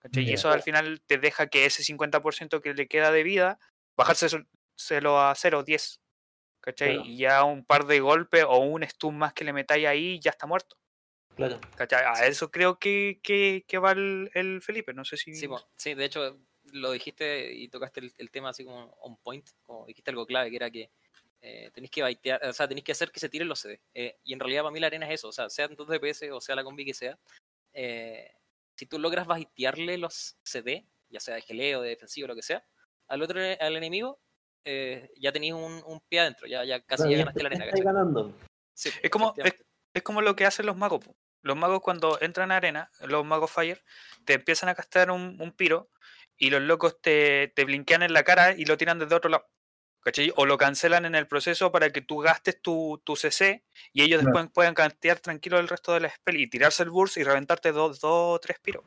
¿Cachai? 0.00 0.28
Y 0.28 0.32
eso 0.32 0.50
al 0.50 0.62
final 0.62 1.00
te 1.06 1.18
deja 1.18 1.46
que 1.46 1.66
ese 1.66 1.82
50% 1.82 2.60
que 2.60 2.74
le 2.74 2.88
queda 2.88 3.12
de 3.12 3.22
vida, 3.22 3.58
bajárselo 3.96 5.20
a 5.20 5.34
0, 5.34 5.62
10. 5.62 6.00
¿Cachai? 6.60 6.94
Claro. 6.94 7.08
Y 7.08 7.16
ya 7.16 7.44
un 7.44 7.64
par 7.64 7.86
de 7.86 8.00
golpes 8.00 8.44
o 8.46 8.58
un 8.58 8.82
stun 8.82 9.16
más 9.16 9.32
que 9.32 9.44
le 9.44 9.52
metáis 9.52 9.86
ahí, 9.86 10.20
ya 10.20 10.30
está 10.30 10.46
muerto. 10.46 10.76
Claro. 11.36 11.58
¿Cachai? 11.76 12.04
A 12.04 12.26
eso 12.26 12.50
creo 12.50 12.78
que, 12.78 13.20
que, 13.22 13.64
que 13.66 13.78
va 13.78 13.92
el, 13.92 14.30
el 14.34 14.60
Felipe. 14.60 14.92
No 14.92 15.04
sé 15.04 15.16
si. 15.16 15.34
Sí, 15.34 15.48
sí, 15.76 15.94
de 15.94 16.04
hecho, 16.04 16.38
lo 16.72 16.92
dijiste 16.92 17.54
y 17.54 17.68
tocaste 17.68 18.00
el, 18.00 18.12
el 18.18 18.30
tema 18.30 18.50
así 18.50 18.64
como 18.64 18.94
on 19.00 19.16
point, 19.18 19.48
como 19.64 19.86
dijiste 19.86 20.10
algo 20.10 20.26
clave, 20.26 20.50
que 20.50 20.56
era 20.56 20.70
que 20.70 20.90
eh, 21.42 21.70
tenéis 21.72 21.90
que 21.90 22.02
baitear, 22.02 22.44
o 22.44 22.52
sea, 22.52 22.68
tenéis 22.68 22.84
que 22.84 22.92
hacer 22.92 23.10
que 23.10 23.20
se 23.20 23.30
tiren 23.30 23.48
los 23.48 23.60
CD. 23.60 23.80
Eh, 23.94 24.18
y 24.24 24.34
en 24.34 24.40
realidad 24.40 24.62
para 24.62 24.72
mí 24.72 24.80
la 24.80 24.88
arena 24.88 25.06
es 25.06 25.14
eso, 25.14 25.28
o 25.28 25.32
sea, 25.32 25.48
sea 25.48 25.64
en 25.66 25.76
tu 25.76 25.86
DPS 25.86 26.30
o 26.32 26.40
sea 26.40 26.54
la 26.54 26.64
combi 26.64 26.84
que 26.84 26.92
sea, 26.92 27.18
eh, 27.72 28.30
si 28.80 28.86
tú 28.86 28.98
logras 28.98 29.26
baitearle 29.26 29.98
los 29.98 30.38
CD, 30.42 30.86
ya 31.10 31.20
sea 31.20 31.34
de 31.34 31.42
geleo, 31.42 31.82
de 31.82 31.90
defensivo, 31.90 32.26
lo 32.26 32.34
que 32.34 32.40
sea, 32.40 32.64
al 33.08 33.20
otro 33.20 33.38
al 33.38 33.76
enemigo, 33.76 34.18
eh, 34.64 35.10
ya 35.20 35.32
tenéis 35.32 35.52
un, 35.52 35.82
un 35.84 36.00
pie 36.08 36.20
adentro, 36.20 36.46
ya, 36.46 36.64
ya 36.64 36.80
casi 36.80 37.10
ya 37.10 37.18
ganaste 37.18 37.42
la 37.42 37.48
arena. 37.50 37.66
ganando. 37.74 38.34
Sí, 38.72 38.88
Es 39.02 39.10
como, 39.10 39.34
es, 39.92 40.02
como 40.02 40.22
lo 40.22 40.34
que 40.34 40.46
hacen 40.46 40.64
los 40.64 40.78
magos. 40.78 41.04
Los 41.42 41.58
magos 41.58 41.82
cuando 41.82 42.18
entran 42.22 42.52
a 42.52 42.56
arena, 42.56 42.90
los 43.02 43.22
magos 43.22 43.50
Fire, 43.50 43.84
te 44.24 44.32
empiezan 44.32 44.70
a 44.70 44.74
gastar 44.74 45.10
un, 45.10 45.36
un 45.38 45.52
piro 45.52 45.90
y 46.38 46.48
los 46.48 46.62
locos 46.62 47.02
te, 47.02 47.52
te 47.54 47.66
blinquean 47.66 48.02
en 48.02 48.14
la 48.14 48.22
cara 48.22 48.54
y 48.56 48.64
lo 48.64 48.78
tiran 48.78 48.98
desde 48.98 49.14
otro 49.14 49.28
lado. 49.28 49.46
¿Cachai? 50.02 50.32
O 50.36 50.46
lo 50.46 50.56
cancelan 50.58 51.04
en 51.04 51.14
el 51.14 51.26
proceso 51.26 51.70
para 51.72 51.90
que 51.90 52.00
tú 52.00 52.18
gastes 52.18 52.60
tu, 52.60 53.00
tu 53.04 53.16
CC 53.16 53.62
y 53.92 54.02
ellos 54.02 54.20
Claro. 54.20 54.34
después 54.36 54.52
puedan 54.52 54.74
cantear 54.74 55.20
tranquilo 55.20 55.58
el 55.58 55.68
resto 55.68 55.92
de 55.94 56.00
la 56.00 56.10
spell 56.10 56.36
y 56.40 56.48
tirarse 56.48 56.82
el 56.82 56.90
burst 56.90 57.16
y 57.16 57.22
reventarte 57.24 57.72
dos 57.72 58.00
dos 58.00 58.36
o 58.36 58.38
tres 58.40 58.58
piros. 58.60 58.84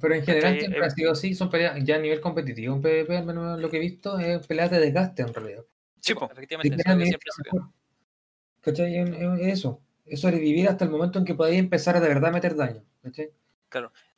Pero 0.00 0.14
en 0.14 0.24
general 0.24 0.42
¿Cachai? 0.54 0.60
siempre 0.60 0.80
Eh, 0.80 0.84
ha 0.86 0.90
sido 0.90 1.12
así, 1.12 1.34
son 1.34 1.50
peleas 1.50 1.82
ya 1.82 1.96
a 1.96 1.98
nivel 1.98 2.20
competitivo. 2.20 2.74
En 2.74 2.82
PvP, 2.82 3.16
al 3.16 3.24
menos 3.26 3.58
lo 3.60 3.70
que 3.70 3.76
he 3.78 3.80
visto, 3.80 4.18
es 4.18 4.46
peleas 4.46 4.70
de 4.70 4.78
desgaste 4.80 5.22
en 5.22 5.32
realidad. 5.32 5.64
Sí. 6.00 6.12
Si 6.12 6.24
efectivamente, 6.32 6.76
eso 6.76 6.98
es 7.00 7.08
siempre 7.08 7.30
se 7.34 7.42
ve. 7.42 7.50
mejor. 7.52 7.70
¿Cachai? 8.60 8.96
Es- 8.98 9.40
es 9.40 9.52
eso. 9.58 9.80
Es 10.04 10.20
sobrevivir 10.20 10.68
hasta 10.68 10.84
el 10.84 10.90
momento 10.90 11.18
en 11.18 11.24
que 11.24 11.34
podáis 11.34 11.58
empezar 11.58 11.96
a 11.96 12.00
de 12.00 12.08
verdad 12.08 12.32
meter 12.32 12.54
daño. 12.56 12.82
¿cachai? 13.02 13.30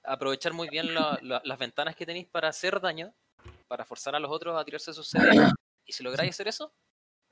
aprovechar 0.04 0.52
muy 0.54 0.68
bien 0.70 0.94
la- 0.94 1.18
la- 1.22 1.42
las 1.44 1.58
ventanas 1.58 1.94
que 1.94 2.06
tenéis 2.06 2.26
para 2.26 2.48
hacer 2.48 2.80
daño, 2.80 3.12
para 3.66 3.84
forzar 3.84 4.14
a 4.14 4.18
los 4.20 4.30
otros 4.30 4.58
a 4.58 4.64
tirarse 4.64 4.94
sus 4.94 5.06
CD. 5.10 5.28
Y 5.88 5.92
si 5.94 6.02
lográis 6.04 6.30
hacer 6.30 6.46
eso, 6.48 6.72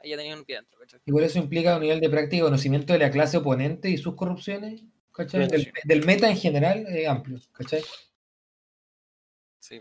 ahí 0.00 0.10
ya 0.10 0.16
tenéis 0.16 0.34
un 0.34 0.44
pie 0.44 0.56
dentro. 0.56 0.80
¿cachai? 0.80 1.00
Y 1.04 1.12
por 1.12 1.22
eso 1.22 1.38
implica 1.38 1.74
un 1.76 1.82
nivel 1.82 2.00
de 2.00 2.08
práctica 2.10 2.36
y 2.38 2.40
conocimiento 2.40 2.92
de 2.94 2.98
la 2.98 3.10
clase 3.10 3.36
oponente 3.36 3.88
y 3.90 3.98
sus 3.98 4.16
corrupciones. 4.16 4.82
¿cachai? 5.12 5.46
Del, 5.84 6.04
meta 6.06 6.28
en 6.28 6.36
general 6.36 6.86
eh, 6.88 7.06
amplio. 7.06 7.38
¿cachai? 7.52 7.82
Sí. 9.60 9.80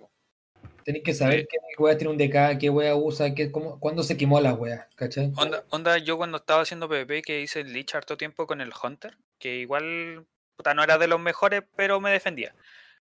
Tenéis 0.83 1.03
que 1.03 1.13
saber 1.13 1.41
Sí. 1.41 1.47
qué 1.49 1.81
wea 1.81 1.97
tiene 1.97 2.11
un 2.11 2.17
DK, 2.17 2.59
qué 2.59 2.69
wea 2.69 2.95
usa, 2.95 3.33
qué, 3.33 3.51
cómo, 3.51 3.79
cuándo 3.79 4.03
se 4.03 4.17
quemó 4.17 4.39
la 4.41 4.53
wea. 4.53 4.87
¿cachai? 4.95 5.31
Onda, 5.37 5.63
onda, 5.69 5.97
yo 5.97 6.17
cuando 6.17 6.37
estaba 6.37 6.61
haciendo 6.61 6.87
PvP 6.89 7.21
que 7.21 7.41
hice 7.41 7.61
el 7.61 7.73
Lich 7.73 7.95
harto 7.95 8.17
tiempo 8.17 8.45
con 8.45 8.61
el 8.61 8.71
Hunter, 8.83 9.17
que 9.39 9.55
igual 9.57 10.27
puta, 10.57 10.73
no 10.73 10.83
era 10.83 10.97
de 10.97 11.07
los 11.07 11.19
mejores, 11.19 11.63
pero 11.75 11.99
me 12.01 12.11
defendía. 12.11 12.53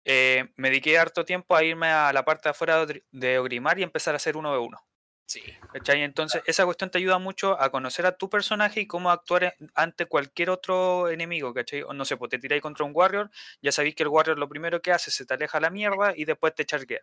Eh, 0.05 0.49
me 0.57 0.69
dediqué 0.71 0.99
harto 0.99 1.25
tiempo 1.25 1.57
a 1.57 1.65
irme 1.65 1.89
a 1.89 2.13
la 2.13 2.25
parte 2.25 2.45
de 2.49 2.51
afuera 2.51 2.77
de 2.77 2.87
Ogri- 2.95 3.05
de 3.11 3.39
Ogrimar 3.41 3.79
y 3.79 3.83
empezar 3.83 4.15
a 4.15 4.17
hacer 4.17 4.37
1v1. 4.37 4.79
Sí, 5.29 5.43
¿cachai? 5.73 6.03
Entonces, 6.03 6.41
esa 6.47 6.65
cuestión 6.65 6.89
te 6.91 6.99
ayuda 6.99 7.19
mucho 7.19 7.61
a 7.61 7.71
conocer 7.71 8.07
a 8.07 8.17
tu 8.17 8.31
personaje 8.31 8.81
y 8.83 8.87
cómo 8.87 9.11
actuar 9.11 9.43
en- 9.59 9.71
ante 9.75 10.07
cualquier 10.07 10.51
otro 10.51 11.09
enemigo, 11.09 11.53
¿cachai? 11.53 11.83
O 11.83 11.93
no 11.93 12.05
sé, 12.05 12.17
pues 12.17 12.31
te 12.31 12.39
tiráis 12.39 12.63
contra 12.63 12.85
un 12.85 12.93
Warrior, 12.95 13.31
ya 13.61 13.73
sabéis 13.73 13.97
que 13.97 14.05
el 14.05 14.09
Warrior 14.09 14.39
lo 14.39 14.49
primero 14.49 14.81
que 14.81 14.93
hace 14.93 15.11
es 15.11 15.17
se 15.17 15.27
te 15.27 15.35
aleja 15.35 15.59
la 15.59 15.71
mierda 15.71 16.13
y 16.17 16.25
después 16.25 16.55
te 16.55 16.65
charquea. 16.65 17.01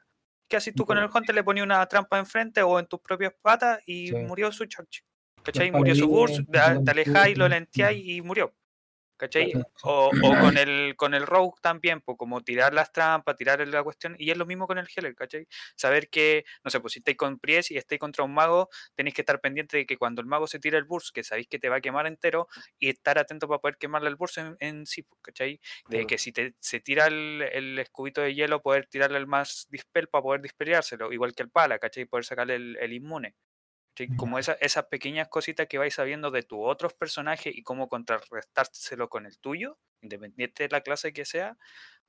¿Qué 0.47 0.55
haces 0.57 0.73
tú 0.73 0.85
con 0.85 0.97
el 0.97 1.09
Hunter? 1.13 1.35
Le 1.35 1.43
ponías 1.43 1.65
una 1.65 1.85
trampa 1.87 2.17
enfrente 2.17 2.61
o 2.63 2.79
en 2.79 2.85
tus 2.85 3.01
propias 3.01 3.33
patas 3.41 3.81
y 3.85 4.07
Sí. 4.07 4.15
murió 4.15 4.51
su 4.53 4.65
charge. 4.67 5.01
¿Cachai? 5.43 5.71
Murió 5.71 5.93
su 5.93 6.07
burst, 6.07 6.39
te, 6.49 6.59
alejáis, 6.59 7.37
lo 7.37 7.49
lenteáis 7.49 8.01
y 8.05 8.21
murió. 8.21 8.53
O, 9.83 10.09
o 10.09 10.11
con 10.41 10.57
el 10.57 10.95
con 10.95 11.13
el 11.13 11.25
Rogue 11.25 11.53
también, 11.61 12.01
pues 12.01 12.17
como 12.17 12.41
tirar 12.41 12.73
las 12.73 12.91
trampas, 12.91 13.35
tirar 13.35 13.65
la 13.67 13.83
cuestión, 13.83 14.15
y 14.19 14.31
es 14.31 14.37
lo 14.37 14.45
mismo 14.45 14.67
con 14.67 14.77
el 14.77 14.87
Healer, 14.87 15.15
¿cachai? 15.15 15.47
Saber 15.75 16.09
que, 16.09 16.45
no 16.63 16.71
sé, 16.71 16.79
pues 16.79 16.93
si 16.93 16.99
estáis 16.99 17.17
con 17.17 17.39
Pries 17.39 17.71
y 17.71 17.77
estáis 17.77 17.99
contra 17.99 18.23
un 18.23 18.33
mago, 18.33 18.69
tenéis 18.95 19.15
que 19.15 19.21
estar 19.21 19.39
pendiente 19.41 19.77
de 19.77 19.85
que 19.85 19.97
cuando 19.97 20.21
el 20.21 20.27
mago 20.27 20.47
se 20.47 20.59
tira 20.59 20.77
el 20.77 20.83
burst, 20.85 21.13
que 21.13 21.23
sabéis 21.23 21.47
que 21.47 21.59
te 21.59 21.69
va 21.69 21.77
a 21.77 21.81
quemar 21.81 22.07
entero, 22.07 22.47
y 22.79 22.89
estar 22.89 23.17
atento 23.17 23.47
para 23.47 23.59
poder 23.59 23.77
quemarle 23.77 24.09
el 24.09 24.15
burst 24.15 24.37
en, 24.37 24.55
en 24.59 24.85
sí, 24.85 25.05
¿cachai? 25.21 25.59
De 25.87 26.05
Claro. 26.05 26.07
que 26.07 26.17
si 26.17 26.31
te, 26.31 26.55
se 26.59 26.79
tira 26.79 27.07
el, 27.07 27.41
el 27.51 27.79
escudito 27.79 28.21
de 28.21 28.33
hielo, 28.33 28.61
poder 28.61 28.87
tirarle 28.87 29.17
el 29.17 29.27
más 29.27 29.67
dispel 29.69 30.07
para 30.07 30.21
poder 30.23 30.41
dispeleárselo, 30.41 31.11
igual 31.13 31.33
que 31.33 31.43
el 31.43 31.49
pala, 31.49 31.79
¿cachai? 31.79 32.05
Poder 32.05 32.25
sacarle 32.25 32.55
el, 32.55 32.77
el 32.79 32.93
inmune. 32.93 33.35
Como 34.17 34.39
esa- 34.39 34.53
esas 34.53 34.85
pequeñas 34.85 35.27
cositas 35.29 35.67
que 35.67 35.77
vais 35.77 35.93
sabiendo 35.93 36.31
de 36.31 36.43
tus 36.43 36.59
otros 36.61 36.93
personajes 36.93 37.53
y 37.55 37.61
cómo 37.63 37.87
contrarrestárselo 37.89 39.07
con 39.09 39.25
el 39.25 39.37
tuyo, 39.39 39.77
independiente 40.01 40.63
de 40.63 40.69
la 40.69 40.81
clase 40.81 41.13
que 41.13 41.25
sea, 41.25 41.57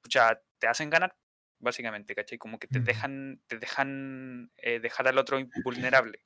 pucha, 0.00 0.40
te 0.58 0.66
hacen 0.66 0.90
ganar, 0.90 1.16
básicamente, 1.58 2.14
¿cachai? 2.14 2.38
Como 2.38 2.58
que 2.58 2.66
te 2.68 2.80
dejan, 2.80 3.42
te 3.46 3.58
dejan 3.58 4.50
eh, 4.56 4.80
dejar 4.80 5.08
al 5.08 5.18
otro 5.18 5.38
invulnerable. 5.38 6.24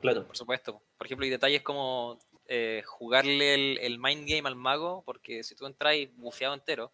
Claro. 0.00 0.26
por 0.26 0.36
supuesto. 0.36 0.82
Por 0.98 1.06
ejemplo, 1.06 1.24
hay 1.24 1.30
detalles 1.30 1.62
como 1.62 2.18
eh, 2.46 2.82
jugarle 2.84 3.54
el, 3.54 3.78
el 3.78 3.98
mind 3.98 4.28
game 4.28 4.46
al 4.48 4.54
mago, 4.56 5.02
porque 5.04 5.42
si 5.42 5.54
tú 5.54 5.66
entráis 5.66 6.14
bufeado 6.16 6.54
entero 6.54 6.92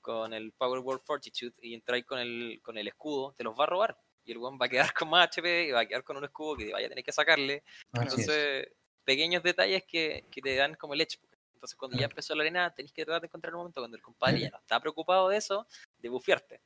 con 0.00 0.32
el 0.34 0.52
Power 0.52 0.80
Word 0.80 1.00
Fortitude 1.00 1.54
y 1.62 1.74
entráis 1.74 2.04
con 2.06 2.18
el, 2.18 2.60
con 2.62 2.76
el 2.78 2.88
escudo, 2.88 3.34
te 3.34 3.44
los 3.44 3.54
va 3.58 3.64
a 3.64 3.66
robar. 3.68 3.98
Y 4.24 4.32
el 4.32 4.38
weón 4.38 4.58
va 4.60 4.66
a 4.66 4.68
quedar 4.68 4.92
con 4.94 5.08
más 5.10 5.26
HP 5.28 5.68
y 5.68 5.70
va 5.72 5.80
a 5.80 5.86
quedar 5.86 6.04
con 6.04 6.16
un 6.16 6.24
escudo 6.24 6.56
que 6.56 6.72
vaya 6.72 6.86
a 6.86 6.88
tener 6.90 7.04
que 7.04 7.12
sacarle. 7.12 7.62
Así 7.92 8.06
es. 8.06 8.28
Entonces, 8.28 8.68
pequeños 9.04 9.42
detalles 9.42 9.84
que, 9.84 10.24
que 10.30 10.40
te 10.40 10.54
dan 10.56 10.74
como 10.74 10.94
el 10.94 11.00
edge. 11.00 11.18
Entonces, 11.54 11.76
cuando 11.76 11.98
ya 11.98 12.06
empezó 12.06 12.34
la 12.34 12.42
arena, 12.42 12.72
tenés 12.74 12.92
que 12.92 13.04
tratar 13.04 13.20
de 13.20 13.26
encontrar 13.26 13.54
un 13.54 13.58
momento 13.60 13.80
cuando 13.82 13.96
el 13.96 14.02
compadre 14.02 14.40
ya 14.40 14.50
no 14.50 14.56
está 14.58 14.80
preocupado 14.80 15.28
de 15.28 15.36
eso, 15.36 15.66
de 15.98 16.08
bufearte 16.08 16.60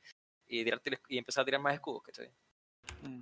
y, 0.47 0.63
tirarte 0.63 0.99
y 1.09 1.17
empezar 1.17 1.41
a 1.41 1.45
tirar 1.45 1.59
más 1.59 1.73
escudos. 1.73 2.03
¿cachai? 2.03 2.29
Mm. 3.01 3.21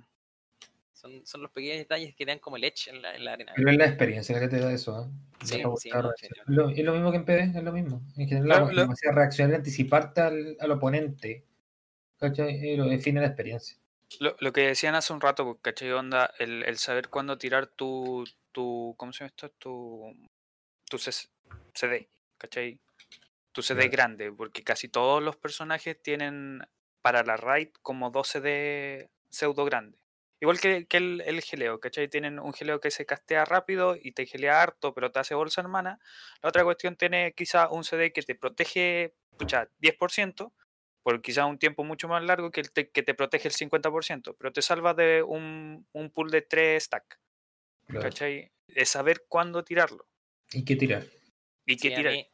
Son, 0.92 1.26
son 1.26 1.42
los 1.42 1.50
pequeños 1.50 1.78
detalles 1.78 2.14
que 2.14 2.24
te 2.24 2.30
dan 2.30 2.38
como 2.38 2.56
el 2.56 2.64
edge 2.64 2.88
en 2.88 3.02
la, 3.02 3.14
en 3.14 3.24
la 3.24 3.32
arena. 3.32 3.52
Pero 3.56 3.70
es 3.70 3.76
la 3.76 3.86
experiencia 3.86 4.34
la 4.36 4.40
que 4.40 4.48
te 4.48 4.60
da 4.60 4.72
eso. 4.72 5.02
¿eh? 5.02 5.10
Sí, 5.44 5.62
sí, 5.78 5.90
no. 5.90 6.12
Lo- 6.46 6.70
es 6.70 6.84
lo 6.84 6.92
mismo 6.92 7.10
que 7.10 7.16
en 7.18 7.24
PvE, 7.24 7.42
es 7.58 7.62
lo 7.62 7.72
mismo. 7.72 8.02
En 8.16 8.28
general, 8.28 8.46
Claro, 8.46 8.70
la 8.72 8.84
lo- 8.84 9.12
reaccionar 9.12 9.52
y 9.52 9.56
anticiparte 9.56 10.20
al, 10.20 10.56
al 10.60 10.70
oponente. 10.70 11.44
¿Cachai? 12.18 12.58
Define 12.88 13.20
la 13.20 13.26
experiencia. 13.26 13.76
Lo, 14.20 14.36
lo 14.38 14.52
que 14.52 14.62
decían 14.62 14.94
hace 14.94 15.12
un 15.12 15.20
rato, 15.20 15.58
¿cachai? 15.60 15.90
Onda, 15.92 16.32
el, 16.38 16.62
el 16.64 16.78
saber 16.78 17.08
cuándo 17.10 17.38
tirar 17.38 17.66
tu, 17.66 18.24
tu, 18.52 18.94
¿cómo 18.96 19.12
se 19.12 19.20
llama 19.20 19.28
esto? 19.28 19.50
Tu, 19.50 20.14
tu 20.88 20.98
CD, 20.98 22.08
¿cachai? 22.38 22.80
Tu 23.52 23.62
CD 23.62 23.88
Claro. 23.88 23.92
grande, 23.92 24.32
porque 24.32 24.64
casi 24.64 24.88
todos 24.88 25.22
los 25.22 25.36
personajes 25.36 26.00
tienen 26.02 26.62
para 27.02 27.22
la 27.24 27.36
raid 27.36 27.70
como 27.82 28.10
2 28.10 28.28
CD 28.28 29.10
pseudo 29.30 29.64
grandes. 29.64 30.00
Igual 30.40 30.60
que, 30.60 30.86
que 30.86 30.98
el, 30.98 31.22
el 31.22 31.40
geleo, 31.42 31.80
¿cachai? 31.80 32.08
Tienen 32.08 32.38
un 32.38 32.52
geleo 32.52 32.80
que 32.80 32.90
se 32.90 33.06
castea 33.06 33.44
rápido 33.44 33.96
y 34.00 34.12
te 34.12 34.26
gelea 34.26 34.62
harto, 34.62 34.92
pero 34.94 35.10
te 35.12 35.20
hace 35.20 35.34
bolsa 35.34 35.60
hermana. 35.62 35.98
La 36.42 36.50
otra 36.50 36.64
cuestión 36.64 36.96
tiene 36.96 37.32
quizá 37.34 37.68
un 37.70 37.84
CD 37.84 38.12
que 38.12 38.22
te 38.22 38.34
protege, 38.34 39.14
pucha, 39.36 39.70
10%, 39.78 40.52
por 41.04 41.22
quizá 41.22 41.46
un 41.46 41.58
tiempo 41.60 41.84
mucho 41.84 42.08
más 42.08 42.24
largo 42.24 42.50
que, 42.50 42.62
el 42.62 42.72
te, 42.72 42.90
que 42.90 43.04
te 43.04 43.14
protege 43.14 43.48
el 43.48 43.54
50%, 43.54 44.36
pero 44.36 44.52
te 44.52 44.62
salva 44.62 44.94
de 44.94 45.22
un, 45.22 45.88
un 45.92 46.10
pool 46.12 46.30
de 46.32 46.42
3 46.42 46.84
stack, 46.84 47.20
Claro. 47.86 48.10
¿cachai? 48.10 48.52
Es 48.68 48.90
saber 48.90 49.26
cuándo 49.28 49.64
tirarlo 49.64 50.08
Y 50.52 50.64
qué 50.64 50.76
tirar. 50.76 51.04
y 51.66 51.76
qué 51.76 51.88
Sí, 51.90 51.94
tirar. 51.94 52.12
mí, 52.14 52.30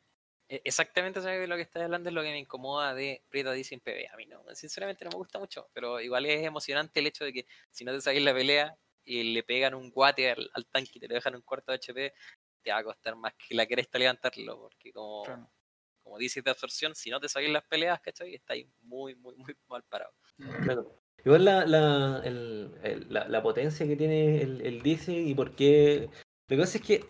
e- 0.48 0.62
exactamente 0.64 1.20
¿sabes? 1.20 1.40
de 1.40 1.46
lo 1.46 1.56
que 1.56 1.62
estás 1.62 1.82
hablando 1.82 2.08
es 2.08 2.14
lo 2.14 2.22
que 2.22 2.30
me 2.30 2.38
incomoda 2.38 2.94
de 2.94 3.24
Preta 3.28 3.52
DC 3.52 3.74
en 3.74 3.80
PB. 3.80 4.08
A 4.12 4.16
mí 4.16 4.26
no, 4.26 4.44
sinceramente 4.54 5.04
no 5.04 5.10
me 5.12 5.16
gusta 5.18 5.38
mucho, 5.38 5.68
pero 5.72 6.00
igual 6.00 6.26
es 6.26 6.44
emocionante 6.44 7.00
el 7.00 7.06
hecho 7.08 7.24
de 7.24 7.32
que 7.32 7.46
si 7.70 7.84
no 7.84 7.92
te 7.92 8.00
sabes 8.00 8.22
la 8.22 8.34
pelea 8.34 8.76
y 9.04 9.34
le 9.34 9.42
pegan 9.42 9.74
un 9.74 9.90
guate 9.90 10.30
al, 10.30 10.50
al 10.54 10.66
tanque 10.66 10.92
y 10.94 11.00
te 11.00 11.08
lo 11.08 11.14
dejan 11.14 11.34
un 11.36 11.42
cuarto 11.42 11.72
de 11.72 11.76
HP, 11.76 12.14
te 12.62 12.70
va 12.72 12.78
a 12.78 12.84
costar 12.84 13.16
más 13.16 13.34
que 13.34 13.54
la 13.54 13.66
cresta 13.66 13.98
levantarlo, 13.98 14.58
porque 14.60 14.92
como, 14.92 15.24
Claro. 15.24 15.50
Como 16.11 16.18
dices 16.18 16.42
de 16.42 16.50
absorción, 16.50 16.92
si 16.96 17.08
no 17.08 17.20
te 17.20 17.28
sabes 17.28 17.50
las 17.50 17.62
peleas, 17.62 18.00
¿cachai? 18.00 18.34
Estáis 18.34 18.66
muy, 18.82 19.14
muy, 19.14 19.36
muy 19.36 19.54
mal 19.68 19.84
parado. 19.88 20.12
Claro. 20.64 20.96
Igual 21.24 21.44
la, 21.44 21.64
la, 21.66 22.20
el- 22.24 22.72
el- 22.82 23.06
la, 23.12 23.28
la 23.28 23.40
potencia 23.42 23.86
que 23.86 23.94
tiene 23.94 24.42
el, 24.42 24.61
el 24.66 24.82
DC 24.82 25.12
y 25.12 25.34
por 25.36 25.54
qué. 25.54 26.08
Lo 26.48 26.56
que 26.56 26.62
pasa 26.62 26.78
es 26.78 26.84
que 26.84 27.04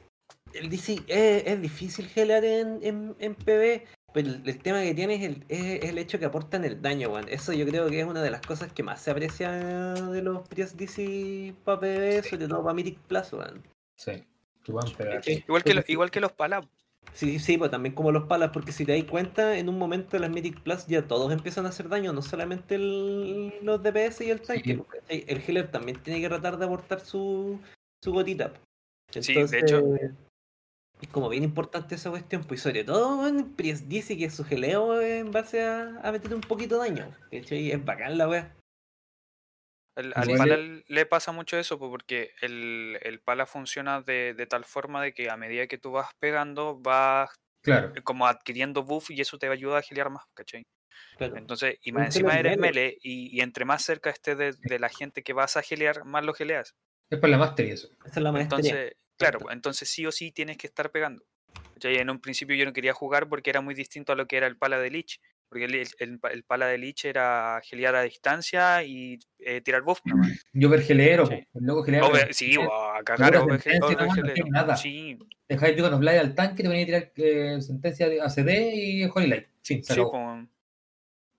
el 0.53 0.69
DC 0.69 0.99
es, 1.07 1.47
es 1.47 1.63
difícil 1.63 2.09
gelear 2.09 2.45
en, 2.45 2.79
en, 2.83 3.17
en 3.21 3.35
PB, 3.35 3.87
pero 4.13 4.29
el, 4.29 4.43
el 4.47 4.59
tema 4.59 4.83
que 4.83 4.93
tiene 4.95 5.15
es 5.15 5.23
el, 5.23 5.45
es 5.49 5.85
el 5.89 5.97
hecho 5.97 6.19
que 6.19 6.27
aportan 6.27 6.65
el 6.67 6.83
daño, 6.83 7.09
weón. 7.09 7.27
Eso 7.31 7.55
yo 7.55 7.65
creo 7.67 7.89
que 7.89 8.01
es 8.01 8.07
una 8.07 8.21
de 8.23 8.31
las 8.31 8.43
cosas 8.43 8.71
que 8.71 8.83
más 8.83 9.01
se 9.01 9.13
aprecia 9.13 9.51
de 9.95 10.21
los 10.21 10.47
Prius 10.47 10.77
DC 10.77 11.55
para 11.65 11.81
PB, 11.81 12.29
sobre 12.29 12.49
todo 12.49 12.63
para 12.63 12.75
Mythic 12.75 12.99
Plus, 13.07 13.33
weón. 13.33 13.63
Sí. 13.97 14.13
Igual 14.67 14.95
que, 14.95 15.05
lo- 15.05 15.11
Porque- 15.81 15.93
igual 15.93 16.11
que 16.11 16.21
los 16.21 16.33
palas. 16.33 16.67
Sí, 17.13 17.39
sí, 17.39 17.59
pues 17.59 17.71
también 17.71 17.95
como 17.95 18.13
los 18.13 18.25
palas, 18.29 18.51
porque 18.53 18.73
si 18.73 18.85
te 18.87 18.97
das 18.97 19.05
cuenta, 19.11 19.59
en 19.59 19.69
un 19.69 19.79
momento 19.79 20.11
de 20.13 20.21
las 20.21 20.31
Mythic 20.31 20.61
Plus 20.63 20.87
ya 20.87 21.07
todos 21.07 21.33
empiezan 21.33 21.67
a 21.67 21.71
hacer 21.71 21.89
daño, 21.89 22.13
no 22.13 22.23
solamente 22.23 22.77
el- 22.77 23.53
los 23.63 23.83
DPS 23.83 24.25
y 24.25 24.31
el 24.31 24.41
tanque. 24.41 24.75
Sí. 24.75 24.75
pues. 24.77 25.03
El 25.09 25.43
healer 25.47 25.71
también 25.71 25.99
tiene 26.03 26.21
que 26.21 26.29
tratar 26.29 26.57
de 26.59 26.65
aportar 26.65 27.01
su, 27.01 27.59
su 28.03 28.13
gotita. 28.13 28.53
pues. 29.13 29.27
Sí, 29.27 29.35
de 29.35 29.59
hecho- 29.59 29.83
Es 31.03 31.09
como 31.09 31.29
bien 31.31 31.43
importante 31.45 31.95
esa 31.95 32.11
cuestión, 32.11 32.45
pues 32.45 32.61
sobre 32.61 32.85
todo 32.85 33.27
en 33.27 33.55
dice 33.57 34.19
que 34.19 34.29
su 34.31 34.45
geleo 34.45 35.01
es 35.01 35.23
en 35.23 35.31
base 35.33 35.63
a, 35.63 35.99
a 36.03 36.13
meter 36.13 36.35
un 36.35 36.43
poquito 36.43 36.79
de 36.81 36.91
daño. 36.91 37.11
¿cachai? 37.31 37.71
Es 37.73 37.83
bacán 37.85 38.19
la 38.19 38.29
wea. 38.29 38.55
El- 40.01 40.13
al 40.17 40.31
Igual 40.31 40.49
pala 40.49 40.57
le 40.89 41.07
pasa 41.07 41.33
mucho 41.33 41.59
eso, 41.59 41.79
po, 41.79 41.91
porque 41.91 42.33
el, 42.41 42.99
el 43.03 43.21
pala 43.21 43.47
funciona 43.47 44.01
de, 44.03 44.35
de 44.35 44.47
tal 44.47 44.65
forma 44.65 45.03
de 45.03 45.13
que 45.15 45.31
a 45.31 45.37
medida 45.37 45.67
que 45.67 45.79
tú 45.79 45.93
vas 45.93 46.11
pegando, 46.19 46.79
vas 46.81 47.31
Claro. 47.63 47.93
como 48.05 48.27
adquiriendo 48.27 48.83
buff 48.85 49.11
y 49.11 49.21
eso 49.21 49.39
te 49.39 49.47
ayuda 49.49 49.79
a 49.79 49.83
gilear 49.83 50.09
más, 50.11 50.25
¿cachai? 50.35 50.63
Claro. 51.19 51.37
Entonces, 51.37 51.77
y 51.83 51.93
más 51.93 52.07
encima 52.07 52.39
eres 52.39 52.57
melee. 52.57 52.73
melee 52.73 52.99
y, 53.03 53.37
y 53.37 53.41
entre 53.43 53.65
más 53.67 53.83
cerca 53.85 54.11
estés 54.11 54.39
de, 54.39 54.53
de 54.59 54.79
la 54.79 54.89
gente 54.89 55.23
que 55.23 55.33
vas 55.35 55.57
a 55.57 55.63
gelear, 55.63 56.05
más 56.05 56.25
lo 56.25 56.35
geleas. 56.35 56.75
Es 57.11 57.19
para 57.19 57.33
la 57.33 57.39
mastery 57.39 57.71
eso. 57.71 57.89
Esa 58.05 58.21
es 58.21 58.23
la 58.23 58.33
maestría. 58.33 58.75
Entonces, 58.75 58.93
claro, 59.19 59.39
Exacto. 59.39 59.53
entonces 59.53 59.89
sí 59.91 60.07
o 60.07 60.13
sí 60.13 60.33
tienes 60.33 60.57
que 60.57 60.67
estar 60.67 60.91
pegando. 60.91 61.25
¿cachai? 61.75 61.97
En 61.99 62.11
un 62.11 62.21
principio 62.21 62.57
yo 62.57 62.65
no 62.65 62.73
quería 62.73 62.95
jugar 62.95 63.29
porque 63.29 63.51
era 63.51 63.61
muy 63.61 63.75
distinto 63.75 64.13
a 64.13 64.17
lo 64.17 64.27
que 64.27 64.37
era 64.39 64.47
el 64.47 64.57
pala 64.59 64.79
de 64.79 64.91
Lich. 64.91 65.21
Porque 65.51 65.65
el, 65.67 65.75
el- 65.75 66.21
el 66.31 66.45
pala 66.45 66.69
de 66.69 66.79
Lich 66.79 67.05
era 67.07 67.61
gelear 67.65 67.95
a 67.97 68.03
distancia 68.03 68.83
y 68.85 69.19
eh, 69.41 69.61
tirar 69.61 69.83
buff 69.83 70.01
nomás. 70.05 70.31
Yo 70.53 70.69
vergelero, 70.71 71.27
Sí. 71.27 71.35
el 71.35 71.65
loco 71.67 71.83
gelero. 71.83 72.07
Over- 72.07 72.33
sí, 72.33 72.57
o 72.57 72.73
a 72.73 73.03
cagar, 73.03 73.35
no, 73.35 73.47
no 73.47 73.59
tiene 73.59 74.51
nada. 74.51 74.77
Sí, 74.77 75.19
Dejáis 75.49 75.77
Dragon 75.77 75.95
of 75.95 76.03
Light 76.03 76.21
al 76.21 76.35
tanque, 76.37 76.63
te 76.63 76.69
venía 76.69 76.85
a 76.85 76.87
tirar 76.87 77.13
eh, 77.17 77.61
sentencia 77.61 78.09
de 78.09 78.21
ACD 78.23 78.73
y 78.73 79.05
Holy 79.13 79.27
Light. 79.27 79.47
Sí, 79.61 79.83
sí. 79.83 80.01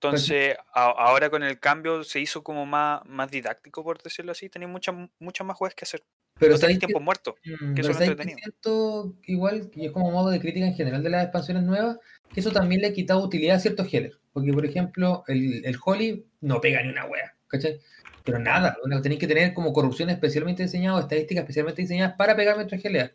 Entonces, 0.08 0.56
a- 0.74 0.90
ahora 0.90 1.30
con 1.30 1.42
el 1.42 1.58
cambio 1.58 2.04
se 2.04 2.20
hizo 2.20 2.42
como 2.42 2.66
más, 2.66 3.02
más 3.06 3.30
didáctico, 3.30 3.82
por 3.82 4.02
decirlo 4.02 4.32
así. 4.32 4.48
Tenéis 4.48 4.70
muchas 4.70 4.94
muchas 5.18 5.46
más 5.46 5.56
juegos 5.56 5.74
que 5.74 5.84
hacer. 5.84 6.02
Pero 6.38 6.54
no 6.54 6.58
tenéis 6.58 6.78
que, 6.78 6.86
tiempo 6.86 7.00
muerto. 7.00 7.36
que 7.42 7.80
eso 7.80 7.90
es 7.90 7.98
siento 7.98 9.14
igual, 9.26 9.70
y 9.74 9.86
es 9.86 9.92
como 9.92 10.10
modo 10.10 10.30
de 10.30 10.40
crítica 10.40 10.66
en 10.66 10.74
general 10.74 11.02
de 11.02 11.10
las 11.10 11.24
expansiones 11.24 11.62
nuevas, 11.62 11.98
que 12.32 12.40
eso 12.40 12.50
también 12.50 12.80
le 12.80 12.88
ha 12.88 12.92
quitado 12.92 13.22
utilidad 13.22 13.56
a 13.56 13.60
ciertos 13.60 13.92
healers. 13.92 14.18
Porque, 14.32 14.52
por 14.52 14.64
ejemplo, 14.64 15.24
el, 15.28 15.64
el 15.64 15.76
Holy 15.84 16.26
no 16.40 16.60
pega 16.60 16.82
ni 16.82 16.88
una 16.88 17.04
wea, 17.04 17.34
¿cachai? 17.48 17.80
Pero 18.24 18.38
nada, 18.38 18.76
tenéis 19.02 19.20
que 19.20 19.26
tener 19.26 19.52
como 19.52 19.72
corrupción 19.72 20.08
especialmente 20.10 20.62
diseñada 20.62 20.96
o 20.96 21.00
estadísticas 21.00 21.42
especialmente 21.42 21.82
diseñadas 21.82 22.14
para 22.16 22.34
pegar 22.34 22.56
mientras 22.56 22.80
geleas. 22.80 23.12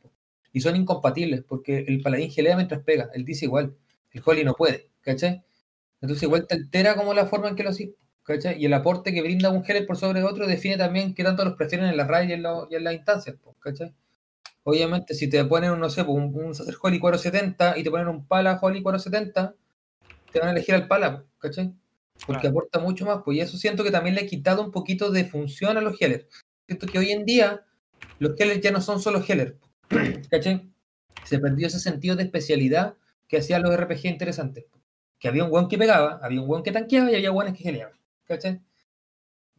Y 0.53 0.61
son 0.61 0.75
incompatibles, 0.75 1.43
porque 1.47 1.85
el 1.87 2.01
paladín 2.01 2.31
gelea 2.31 2.55
mientras 2.55 2.81
pega, 2.83 3.09
él 3.13 3.25
dice 3.25 3.45
igual, 3.45 3.75
el 4.11 4.21
Holy 4.23 4.43
no 4.43 4.53
puede, 4.53 4.89
¿cachai? 5.01 5.43
Entonces 6.01 6.23
igual 6.23 6.47
te 6.47 6.55
altera 6.55 6.95
como 6.95 7.13
la 7.13 7.25
forma 7.27 7.49
en 7.49 7.55
que 7.55 7.63
lo 7.63 7.69
haces, 7.71 7.89
¿cachai? 8.23 8.61
Y 8.61 8.65
el 8.65 8.73
aporte 8.73 9.13
que 9.13 9.21
brinda 9.21 9.49
un 9.51 9.63
healer 9.65 9.85
por 9.87 9.97
sobre 9.97 10.23
otro 10.23 10.47
define 10.47 10.77
también 10.77 11.13
qué 11.15 11.23
tanto 11.23 11.45
los 11.45 11.55
prefieren 11.55 11.87
en 11.89 11.97
las 11.97 12.07
raids 12.07 12.29
y 12.31 12.33
en, 12.33 12.43
lo- 12.43 12.67
y 12.69 12.75
en 12.75 12.83
las 12.83 12.93
instancias, 12.95 13.35
¿cachai? 13.59 13.93
Obviamente, 14.63 15.13
si 15.15 15.29
te 15.29 15.43
ponen, 15.45 15.71
un, 15.71 15.79
no 15.79 15.89
sé, 15.89 16.01
un, 16.03 16.33
un 16.35 16.53
Sacer 16.55 16.75
Holy 16.81 16.99
470 16.99 17.77
y 17.77 17.83
te 17.83 17.89
ponen 17.91 18.07
un 18.07 18.27
Pala 18.27 18.59
Holy 18.61 18.81
470, 18.83 19.55
te 20.31 20.39
van 20.39 20.49
a 20.49 20.51
elegir 20.51 20.75
al 20.75 20.87
Pala, 20.87 21.25
¿cachai? 21.39 21.73
Porque 22.25 22.41
Claro. 22.43 22.59
aporta 22.59 22.79
mucho 22.79 23.05
más, 23.05 23.21
pues 23.25 23.37
y 23.37 23.41
eso 23.41 23.57
siento 23.57 23.83
que 23.83 23.91
también 23.91 24.15
le 24.15 24.21
ha 24.21 24.27
quitado 24.27 24.63
un 24.63 24.71
poquito 24.71 25.11
de 25.11 25.25
función 25.25 25.77
a 25.77 25.81
los 25.81 25.99
healers. 26.01 26.27
Siento 26.67 26.89
que 26.89 26.99
hoy 26.99 27.11
en 27.11 27.25
día 27.25 27.65
los 28.19 28.39
healers 28.39 28.61
ya 28.61 28.71
no 28.71 28.81
son 28.81 28.99
solo 29.01 29.23
healers, 29.27 29.55
¿cachai? 30.31 30.69
Se 31.23 31.39
perdió 31.39 31.67
ese 31.67 31.79
sentido 31.79 32.15
de 32.15 32.23
especialidad 32.23 32.95
que 33.27 33.37
hacían 33.37 33.63
los 33.63 33.73
RPG 33.73 34.05
interesantes. 34.07 34.65
Que 35.19 35.27
había 35.27 35.43
un 35.43 35.49
buen 35.49 35.67
que 35.67 35.77
pegaba, 35.77 36.19
había 36.21 36.41
un 36.41 36.47
buen 36.47 36.63
que 36.63 36.71
tanqueaba 36.71 37.11
y 37.11 37.15
había 37.15 37.31
buenos 37.31 37.55
que 37.57 37.63
geleaban, 37.63 37.97
¿cachai? 38.25 38.61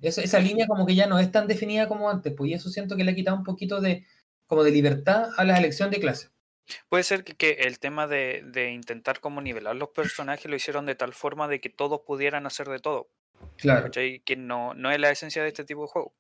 Esa, 0.01 0.23
esa 0.23 0.39
línea 0.39 0.67
como 0.69 0.87
que 0.87 0.95
ya 0.95 1.07
no 1.09 1.19
es 1.19 1.33
tan 1.33 1.49
definida 1.49 1.89
como 1.89 2.09
antes, 2.09 2.33
pues 2.37 2.51
y 2.51 2.55
eso 2.55 2.69
siento 2.71 2.97
que 2.97 3.03
le 3.05 3.11
ha 3.11 3.15
quitado 3.15 3.37
un 3.37 3.43
poquito 3.45 3.81
de 3.81 4.07
como 4.47 4.63
de 4.63 4.71
libertad 4.71 5.31
a 5.37 5.45
la 5.45 5.59
elección 5.59 5.91
de 5.91 5.99
clase. 6.01 6.29
Puede 6.89 7.03
ser 7.03 7.25
que, 7.25 7.35
que 7.35 7.51
el 7.63 7.79
tema 7.79 8.07
de, 8.07 8.43
de 8.47 8.71
intentar 8.71 9.21
como 9.21 9.41
nivelar 9.41 9.75
los 9.75 9.89
personajes 9.89 10.47
lo 10.51 10.55
hicieron 10.57 10.87
de 10.87 10.95
tal 10.95 11.15
forma 11.15 11.49
de 11.49 11.61
que 11.61 11.69
todos 11.71 12.03
pudieran 12.07 12.47
hacer 12.47 12.69
de 12.69 12.79
todo. 12.79 13.09
Claro. 13.57 13.85
¿cachai? 13.85 14.21
Que 14.21 14.37
no, 14.37 14.75
no 14.75 14.91
es 14.91 15.01
la 15.01 15.11
esencia 15.11 15.43
de 15.43 15.49
este 15.49 15.65
tipo 15.65 15.83
de 15.83 15.89
juego. 15.89 16.15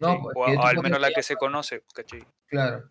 No, 0.00 0.20
pues, 0.22 0.34
o, 0.36 0.46
a- 0.46 0.52
estos 0.52 0.64
al 0.66 0.82
menos 0.82 1.00
la 1.00 1.10
que 1.10 1.22
se 1.22 1.36
conoce. 1.36 1.82
¿cachai? 1.94 2.24
Claro. 2.46 2.88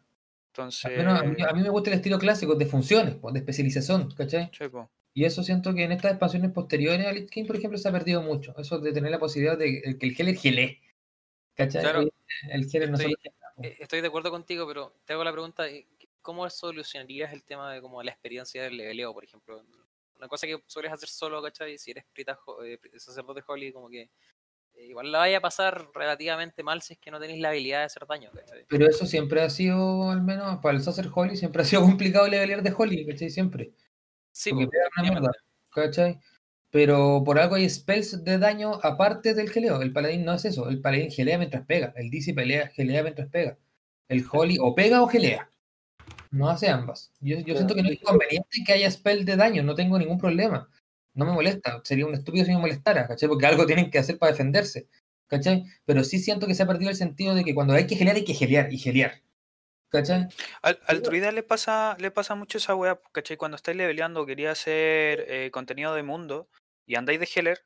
Entonces, 0.54 1.00
a, 1.06 1.24
mí, 1.24 1.36
a 1.44 1.54
mí 1.54 1.62
me 1.62 1.70
gusta 1.70 1.90
el 1.92 1.96
estilo 1.98 2.18
clásico 2.20 2.56
de 2.56 2.66
funciones, 2.66 3.16
pues, 3.16 3.34
de 3.34 3.40
especialización, 3.40 4.12
¿cachai? 4.12 4.50
sí, 4.58 4.68
po. 4.68 4.90
Y 5.18 5.26
eso 5.26 5.42
siento 5.42 5.74
que 5.74 5.84
en 5.84 5.92
estas 5.92 6.12
expansiones 6.12 6.52
posteriores 6.52 7.08
a 7.08 7.12
Lich 7.12 7.32
King, 7.32 7.46
por 7.48 7.56
ejemplo, 7.56 7.80
se 7.80 7.90
ha 7.90 7.92
perdido 7.92 8.22
mucho. 8.22 8.54
Eso 8.60 8.78
de 8.78 8.94
tener 8.94 9.10
la 9.10 9.18
posibilidad 9.18 9.58
de 9.58 9.98
que 9.98 10.06
el 10.06 10.16
Healer 10.16 10.36
gele. 10.36 10.80
¿Cachai? 11.56 11.82
Claro. 11.82 12.02
El 12.52 12.62
no 12.62 12.98
Estoy-. 12.98 13.16
Eh, 13.64 13.78
Estoy 13.80 14.02
de 14.02 14.10
acuerdo 14.10 14.30
contigo, 14.30 14.68
pero 14.68 14.94
te 15.06 15.14
hago 15.14 15.24
la 15.24 15.32
pregunta, 15.32 15.68
eh, 15.68 15.88
¿cómo 16.22 16.48
solucionarías 16.52 17.34
el 17.34 17.42
tema 17.44 17.74
de 17.74 17.82
como 17.82 18.04
la 18.04 18.12
experiencia 18.12 18.62
del 18.62 18.78
leveleo, 18.78 19.12
por 19.12 19.24
ejemplo? 19.24 19.60
Una 20.18 20.28
cosa 20.28 20.46
que 20.46 20.62
sueles 20.68 20.92
hacer 20.92 21.10
solo, 21.10 21.42
¿cachai? 21.42 21.80
Si 21.80 21.90
eres 21.90 22.06
prita, 22.14 22.38
eh, 22.64 22.78
sacerdote 22.98 23.42
holy, 23.48 23.74
como 23.74 23.90
que 23.90 24.12
eh, 24.76 24.86
igual 24.86 25.12
la 25.12 25.18
vaya 25.18 25.40
a 25.40 25.42
pasar 25.42 25.88
relativamente 25.96 26.62
mal 26.62 26.84
si 26.84 26.94
es 26.94 27.00
que 27.00 27.10
no 27.10 27.20
tenéis 27.20 27.42
la 27.42 27.50
habilidad 27.50 27.80
de 27.80 27.86
hacer 27.86 28.06
daño, 28.06 28.30
¿cachai? 28.32 28.66
Pero 28.70 28.88
eso 28.88 29.08
siempre 29.08 29.42
ha 29.42 29.50
sido, 29.50 30.12
al 30.12 30.22
menos 30.22 30.60
para 30.62 30.78
el 30.78 30.84
Sacer 30.84 31.08
Holy, 31.12 31.36
siempre 31.36 31.64
ha 31.64 31.66
sido 31.66 31.82
complicado 31.82 32.28
levelear 32.28 32.62
de 32.62 32.72
Holy, 32.78 33.04
¿cachai? 33.04 33.32
Siempre. 33.32 33.74
Sí, 34.38 34.52
Porque 34.52 34.68
mierda, 34.68 34.88
efectivamente. 34.94 35.40
¿cachai? 35.74 36.20
Pero 36.70 37.24
por 37.26 37.40
algo 37.40 37.56
hay 37.56 37.68
spells 37.68 38.24
de 38.24 38.38
daño 38.38 38.80
aparte 38.84 39.34
del 39.34 39.50
geleo. 39.50 39.82
El 39.82 39.92
paladín 39.92 40.26
no 40.26 40.34
es 40.34 40.46
eso. 40.46 40.70
El 40.70 40.80
paladín 40.80 41.10
gelea 41.10 41.40
mientras 41.40 41.66
pega. 41.66 41.92
El 41.96 42.12
DC 42.12 42.36
pelea, 42.36 42.68
gelea 42.68 43.02
mientras 43.02 43.30
pega. 43.30 43.58
El 44.08 44.24
Holy 44.32 44.58
o 44.62 44.76
pega 44.76 45.02
o 45.02 45.08
gelea. 45.08 45.50
No 46.30 46.50
hace 46.50 46.70
ambas. 46.70 47.12
Yo, 47.20 47.40
yo 47.40 47.56
siento 47.56 47.74
que 47.74 47.82
no 47.82 47.90
es 47.90 47.96
inconveniente 47.96 48.64
que 48.64 48.74
haya 48.74 48.92
spell 48.92 49.26
de 49.26 49.38
daño. 49.38 49.64
No 49.64 49.74
tengo 49.74 49.98
ningún 49.98 50.20
problema. 50.20 50.70
No 51.16 51.26
me 51.26 51.32
molesta. 51.32 51.82
Sería 51.84 52.06
un 52.06 52.14
estúpido 52.14 52.46
si 52.46 52.52
me 52.52 52.60
molestara, 52.60 53.08
¿cachai? 53.08 53.28
Porque 53.28 53.48
algo 53.48 53.66
tienen 53.66 53.90
que 53.90 53.98
hacer 53.98 54.20
para 54.20 54.34
defenderse. 54.34 54.88
¿Cachai? 55.26 55.66
Pero 55.84 56.04
sí 56.04 56.20
siento 56.20 56.46
que 56.46 56.54
se 56.54 56.62
ha 56.62 56.68
perdido 56.68 56.92
el 56.92 56.96
sentido 56.96 57.34
de 57.34 57.44
que 57.44 57.56
cuando 57.56 57.74
hay 57.74 57.88
que 57.88 57.96
gelear, 57.96 58.18
hay 58.18 58.24
que 58.24 58.36
gelear 58.36 58.72
y 58.72 58.78
gelear. 58.78 59.24
¿Cachai? 59.90 60.28
Al, 60.62 60.80
al 60.86 61.02
druida 61.02 61.32
le 61.32 61.44
pasa, 61.44 61.96
le 62.00 62.12
pasa 62.12 62.36
mucho 62.36 62.58
esa 62.58 62.76
weá, 62.76 63.00
¿cachai? 63.14 63.38
Cuando 63.38 63.56
estáis 63.56 63.78
leveleando, 63.78 64.26
quería 64.26 64.52
hacer 64.52 65.26
eh, 65.30 65.50
contenido 65.52 65.94
de 65.96 66.04
mundo 66.04 66.50
y 66.86 66.96
andáis 66.96 67.20
de 67.22 67.30
healer, 67.34 67.66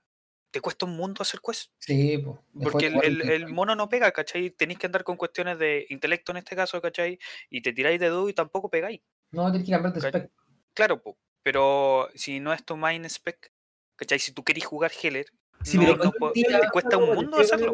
te 0.51 0.61
cuesta 0.61 0.85
un 0.85 0.95
mundo 0.95 1.21
hacer 1.23 1.39
quest. 1.45 1.71
Sí, 1.79 2.19
pues. 2.19 2.37
Porque 2.61 2.87
el, 2.87 3.01
el- 3.03 3.21
el 3.29 3.47
mono 3.47 3.75
no 3.75 3.89
pega, 3.89 4.11
¿cachai? 4.11 4.51
Tenéis 4.51 4.77
que 4.77 4.85
andar 4.85 5.03
con 5.03 5.17
cuestiones 5.17 5.57
de 5.57 5.87
intelecto 5.89 6.31
en 6.31 6.37
este 6.37 6.55
caso, 6.55 6.79
¿cachai? 6.81 7.17
Y 7.49 7.61
te 7.61 7.73
tiráis 7.73 7.99
de 7.99 8.09
dúo 8.09 8.29
y 8.29 8.33
tampoco 8.33 8.69
pegáis. 8.69 9.01
No, 9.31 9.49
tienes 9.49 9.65
que 9.67 9.71
cambiar 9.73 9.93
de 9.93 10.01
spec. 10.01 10.31
Claro, 10.73 11.01
po, 11.01 11.17
pero 11.43 12.09
si 12.13 12.39
no 12.39 12.53
es 12.53 12.63
tu 12.63 12.77
main 12.77 13.03
spec, 13.05 13.51
¿cachai? 13.95 14.19
Si 14.19 14.31
tú 14.33 14.43
querís 14.43 14.65
jugar 14.65 14.91
healer, 15.01 15.25
Sí, 15.63 15.77
no, 15.77 15.83
pero 15.97 15.97
no 15.97 16.31
te 16.31 16.69
cuesta 16.71 16.97
un 16.97 17.15
mundo 17.15 17.37
hacerlo. 17.37 17.73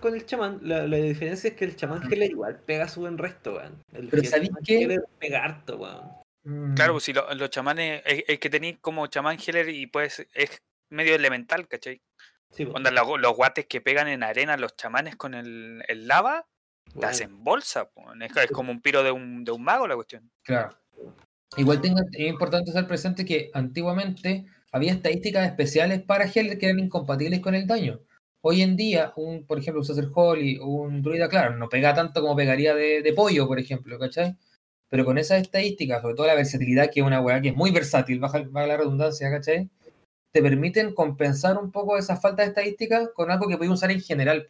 Con 0.00 0.14
el, 0.14 0.20
el 0.20 0.26
chamán. 0.26 0.58
La, 0.62 0.86
la 0.86 0.96
diferencia 0.96 1.48
es 1.50 1.54
que 1.56 1.64
el 1.64 1.76
chamán 1.76 2.02
Healer 2.10 2.30
igual 2.30 2.58
pega 2.60 2.88
su 2.88 3.00
buen 3.00 3.18
resto, 3.18 3.54
weón. 3.54 3.82
El 3.92 4.08
Pero 4.08 4.22
el 4.22 4.28
¿sabéis 4.28 4.50
qué? 4.64 4.98
Pega 5.18 5.44
harto, 5.44 5.76
weón. 5.76 6.10
Mm, 6.44 6.74
Claro, 6.74 6.94
pues 6.94 7.04
si 7.04 7.12
lo- 7.12 7.32
los 7.34 7.50
chamanes, 7.50 8.02
es, 8.04 8.24
es 8.26 8.38
que 8.38 8.50
tenéis 8.50 8.78
como 8.80 9.06
chamán 9.06 9.38
healer 9.38 9.68
y 9.68 9.86
pues 9.86 10.26
es 10.34 10.62
medio 10.90 11.14
elemental, 11.14 11.68
¿cachai? 11.68 12.00
Sí. 12.50 12.64
Onda, 12.74 12.90
los, 12.90 13.20
los 13.20 13.36
guates 13.36 13.66
que 13.66 13.80
pegan 13.80 14.08
en 14.08 14.22
arena 14.24 14.56
los 14.56 14.74
chamanes 14.76 15.14
con 15.16 15.34
el, 15.34 15.84
el 15.86 16.08
lava, 16.08 16.46
te 16.92 16.98
Weón. 16.98 17.10
hacen 17.10 17.44
bolsa, 17.44 17.90
es, 18.22 18.36
es 18.36 18.50
como 18.50 18.72
un 18.72 18.80
piro 18.80 19.04
de 19.04 19.12
un, 19.12 19.44
de 19.44 19.52
un 19.52 19.62
mago 19.62 19.86
la 19.86 19.94
cuestión. 19.94 20.28
Claro. 20.42 20.76
Igual 21.56 21.80
tengo, 21.80 22.00
es 22.12 22.28
importante 22.28 22.72
ser 22.72 22.86
presente 22.88 23.24
que 23.24 23.50
antiguamente 23.54 24.46
había 24.72 24.92
estadísticas 24.92 25.46
especiales 25.46 26.02
para 26.02 26.26
Healer 26.26 26.58
que 26.58 26.66
eran 26.66 26.78
incompatibles 26.78 27.40
con 27.40 27.54
el 27.54 27.66
daño. 27.66 28.00
Hoy 28.42 28.62
en 28.62 28.76
día, 28.76 29.12
un, 29.16 29.46
por 29.46 29.58
ejemplo, 29.58 29.80
un 29.80 29.84
Sacer 29.86 30.08
Holy, 30.14 30.58
un 30.58 31.02
Druida, 31.02 31.28
claro, 31.28 31.56
no 31.56 31.68
pega 31.68 31.94
tanto 31.94 32.22
como 32.22 32.36
pegaría 32.36 32.74
de, 32.74 33.02
de 33.02 33.12
pollo, 33.12 33.46
por 33.46 33.58
ejemplo, 33.58 33.98
¿cachai? 33.98 34.36
Pero 34.88 35.04
con 35.04 35.18
esas 35.18 35.42
estadísticas, 35.42 36.00
sobre 36.02 36.14
todo 36.14 36.26
la 36.26 36.34
versatilidad, 36.34 36.90
que 36.90 37.00
es 37.00 37.06
una 37.06 37.20
weá 37.20 37.40
que 37.40 37.48
es 37.48 37.56
muy 37.56 37.70
versátil, 37.70 38.18
baja, 38.18 38.42
baja 38.48 38.66
la 38.66 38.76
redundancia, 38.78 39.30
¿cachai? 39.30 39.68
Te 40.32 40.42
permiten 40.42 40.94
compensar 40.94 41.58
un 41.58 41.70
poco 41.70 41.98
esa 41.98 42.16
falta 42.16 42.42
de 42.42 42.48
estadísticas 42.48 43.10
con 43.14 43.30
algo 43.30 43.46
que 43.48 43.56
puedes 43.56 43.72
usar 43.72 43.90
en 43.90 44.00
general. 44.00 44.48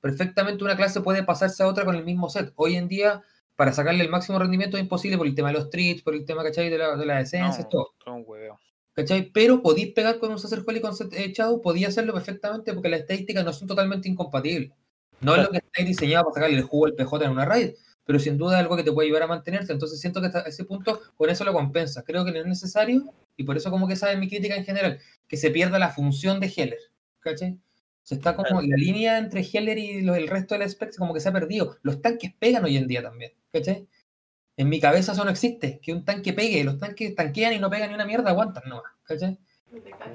Perfectamente 0.00 0.64
una 0.64 0.76
clase 0.76 1.00
puede 1.00 1.22
pasarse 1.24 1.62
a 1.62 1.66
otra 1.66 1.84
con 1.84 1.94
el 1.94 2.04
mismo 2.04 2.28
set. 2.28 2.52
Hoy 2.56 2.76
en 2.76 2.88
día, 2.88 3.22
para 3.56 3.72
sacarle 3.72 4.02
el 4.04 4.10
máximo 4.10 4.38
rendimiento 4.38 4.76
es 4.76 4.82
imposible 4.82 5.16
por 5.18 5.26
el 5.26 5.34
tema 5.34 5.48
de 5.48 5.54
los 5.54 5.70
treats, 5.70 6.02
por 6.02 6.14
el 6.14 6.24
tema, 6.24 6.42
¿cachai? 6.42 6.68
De, 6.68 6.78
la, 6.78 6.96
de 6.96 7.06
las 7.06 7.22
esencias, 7.24 7.64
No, 7.64 7.68
todo. 7.68 7.94
todo 8.04 8.14
un 8.14 8.24
hueveo. 8.26 8.58
¿Cachai? 8.92 9.30
Pero 9.32 9.62
podéis 9.62 9.92
pegar 9.92 10.18
con 10.18 10.32
un 10.32 10.38
Sacer 10.38 10.62
Holy 10.66 10.80
con 10.80 10.92
echado, 11.12 11.62
podía 11.62 11.88
hacerlo 11.88 12.12
perfectamente 12.12 12.72
porque 12.74 12.88
las 12.88 13.00
estadísticas 13.00 13.44
no 13.44 13.52
son 13.52 13.68
totalmente 13.68 14.08
incompatibles. 14.08 14.72
No 15.20 15.36
es 15.36 15.42
lo 15.42 15.50
que 15.50 15.58
está 15.58 15.84
diseñado 15.84 16.24
para 16.24 16.34
sacarle 16.34 16.56
el 16.56 16.64
jugo 16.64 16.86
al 16.86 16.94
PJ 16.94 17.24
en 17.24 17.30
una 17.30 17.44
raid, 17.44 17.70
pero 18.04 18.18
sin 18.18 18.38
duda 18.38 18.56
es 18.56 18.60
algo 18.62 18.76
que 18.76 18.82
te 18.82 18.90
puede 18.90 19.06
ayudar 19.06 19.24
a 19.24 19.26
mantenerte. 19.26 19.72
Entonces 19.72 20.00
siento 20.00 20.20
que 20.20 20.26
hasta 20.26 20.40
ese 20.40 20.64
punto 20.64 21.00
con 21.16 21.30
eso 21.30 21.44
lo 21.44 21.52
compensa. 21.52 22.02
Creo 22.02 22.24
que 22.24 22.32
no 22.32 22.40
es 22.40 22.46
necesario, 22.46 23.04
y 23.36 23.44
por 23.44 23.56
eso 23.56 23.70
como 23.70 23.86
que 23.86 23.94
esa 23.94 24.10
es 24.12 24.18
mi 24.18 24.28
crítica 24.28 24.56
en 24.56 24.64
general, 24.64 24.98
que 25.28 25.36
se 25.36 25.50
pierda 25.50 25.78
la 25.78 25.90
función 25.90 26.40
de 26.40 26.48
Healer. 26.48 26.78
¿Cachai? 27.20 27.58
Se 28.02 28.14
está 28.14 28.34
como 28.34 28.60
la 28.62 28.76
línea 28.76 29.18
entre 29.18 29.42
Healer 29.44 29.78
y 29.78 29.98
el 29.98 30.26
resto 30.26 30.54
del 30.54 30.68
spec 30.68 30.96
como 30.96 31.14
que 31.14 31.20
se 31.20 31.28
ha 31.28 31.32
perdido. 31.32 31.76
Los 31.82 32.00
tanques 32.02 32.32
pegan 32.38 32.64
hoy 32.64 32.76
en 32.76 32.88
día 32.88 33.02
también. 33.02 33.32
¿Cachai? 33.52 33.86
En 34.60 34.68
mi 34.68 34.78
cabeza 34.78 35.12
eso 35.12 35.24
no 35.24 35.30
existe, 35.30 35.80
que 35.80 35.90
un 35.90 36.04
tanque 36.04 36.34
pegue, 36.34 36.62
los 36.64 36.76
tanques 36.76 37.14
tanquean 37.14 37.54
y 37.54 37.58
no 37.58 37.70
pegan 37.70 37.88
ni 37.88 37.94
una 37.94 38.04
mierda, 38.04 38.28
aguantan 38.28 38.64
nomás, 38.68 38.92
¿cachai? 39.04 39.38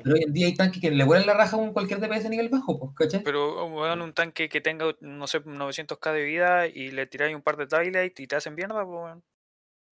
Pero 0.04 0.14
hoy 0.14 0.22
en 0.22 0.34
día 0.34 0.46
hay 0.46 0.54
tanques 0.54 0.80
que 0.80 0.92
le 0.92 1.04
vuelan 1.04 1.26
la 1.26 1.34
raja 1.34 1.56
a 1.56 1.60
un 1.60 1.74
cualquier 1.74 2.00
DPS 2.00 2.28
a 2.28 2.30
nivel 2.30 2.50
bajo, 2.50 2.78
pues, 2.78 2.92
¿cachai? 2.96 3.24
Pero 3.24 3.66
weón, 3.66 4.04
un 4.04 4.14
tanque 4.14 4.48
que 4.48 4.62
tenga, 4.62 4.86
no 5.00 5.26
sé, 5.26 5.44
900k 5.44 6.14
de 6.14 6.24
vida 6.24 6.68
y 6.68 6.92
le 6.92 7.08
tiráis 7.08 7.36
un 7.36 7.42
par 7.42 7.58
de 7.58 7.66
Twilight 7.66 8.20
y 8.20 8.28
te 8.28 8.36
hacen 8.36 8.54
mierda, 8.54 8.86
pues. 8.86 9.16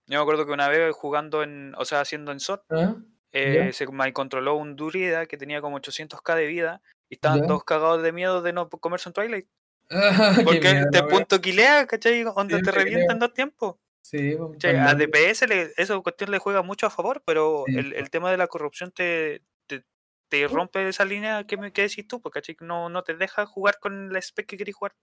Yo 0.06 0.20
me 0.20 0.22
acuerdo 0.22 0.46
que 0.46 0.52
una 0.52 0.70
vez 0.70 0.94
jugando 0.94 1.42
en, 1.42 1.74
o 1.76 1.84
sea, 1.86 2.02
haciendo 2.02 2.32
en 2.32 2.40
SOT, 2.40 2.62
¿Ah? 2.70 2.96
eh, 3.32 3.72
se 3.74 3.88
mal 3.88 4.14
controló 4.14 4.54
un 4.54 4.76
Durida 4.76 5.26
que 5.26 5.38
tenía 5.38 5.62
como 5.62 5.80
800k 5.80 6.36
de 6.36 6.46
vida 6.46 6.84
y 7.10 7.16
estaban 7.16 7.40
Ya. 7.40 7.48
todos 7.48 7.64
cagados 7.64 8.04
de 8.04 8.12
miedo 8.12 8.44
de 8.44 8.54
no 8.54 8.70
comerse 8.70 9.10
un 9.10 9.14
Twilight. 9.14 9.48
Porque 10.46 10.60
mierda, 10.60 10.92
te 10.92 11.04
punto 11.04 11.42
quilea, 11.42 11.88
¿cachai? 11.88 12.22
Donde 12.22 12.58
Sí, 12.58 12.62
te 12.62 12.72
revientan 12.72 13.18
dos 13.18 13.34
tiempos. 13.34 13.78
Sí. 14.04 14.68
A 14.68 14.94
DPS 14.96 15.48
le, 15.48 15.72
esa 15.78 15.98
cuestión 16.00 16.30
le 16.30 16.38
juega 16.38 16.62
mucho 16.62 16.86
a 16.86 16.90
favor, 16.90 17.24
pero 17.26 17.64
Sí, 17.68 17.78
el, 17.78 17.94
el 17.94 18.10
tema 18.10 18.30
de 18.30 18.38
la 18.38 18.48
corrupción 18.48 18.92
te, 18.92 19.42
te, 19.66 19.84
te 20.30 20.48
rompe 20.48 20.88
esa 20.88 21.06
línea 21.06 21.46
que, 21.46 21.58
me, 21.58 21.72
que 21.72 21.84
decís 21.84 22.08
tú, 22.08 22.22
porque. 22.22 22.42
No, 22.60 22.90
no 22.90 23.04
te 23.04 23.16
deja 23.16 23.46
jugar 23.46 23.80
con 23.80 24.12
la 24.12 24.20
spec 24.20 24.46
que 24.46 24.58
querés 24.58 24.76
jugar. 24.76 24.94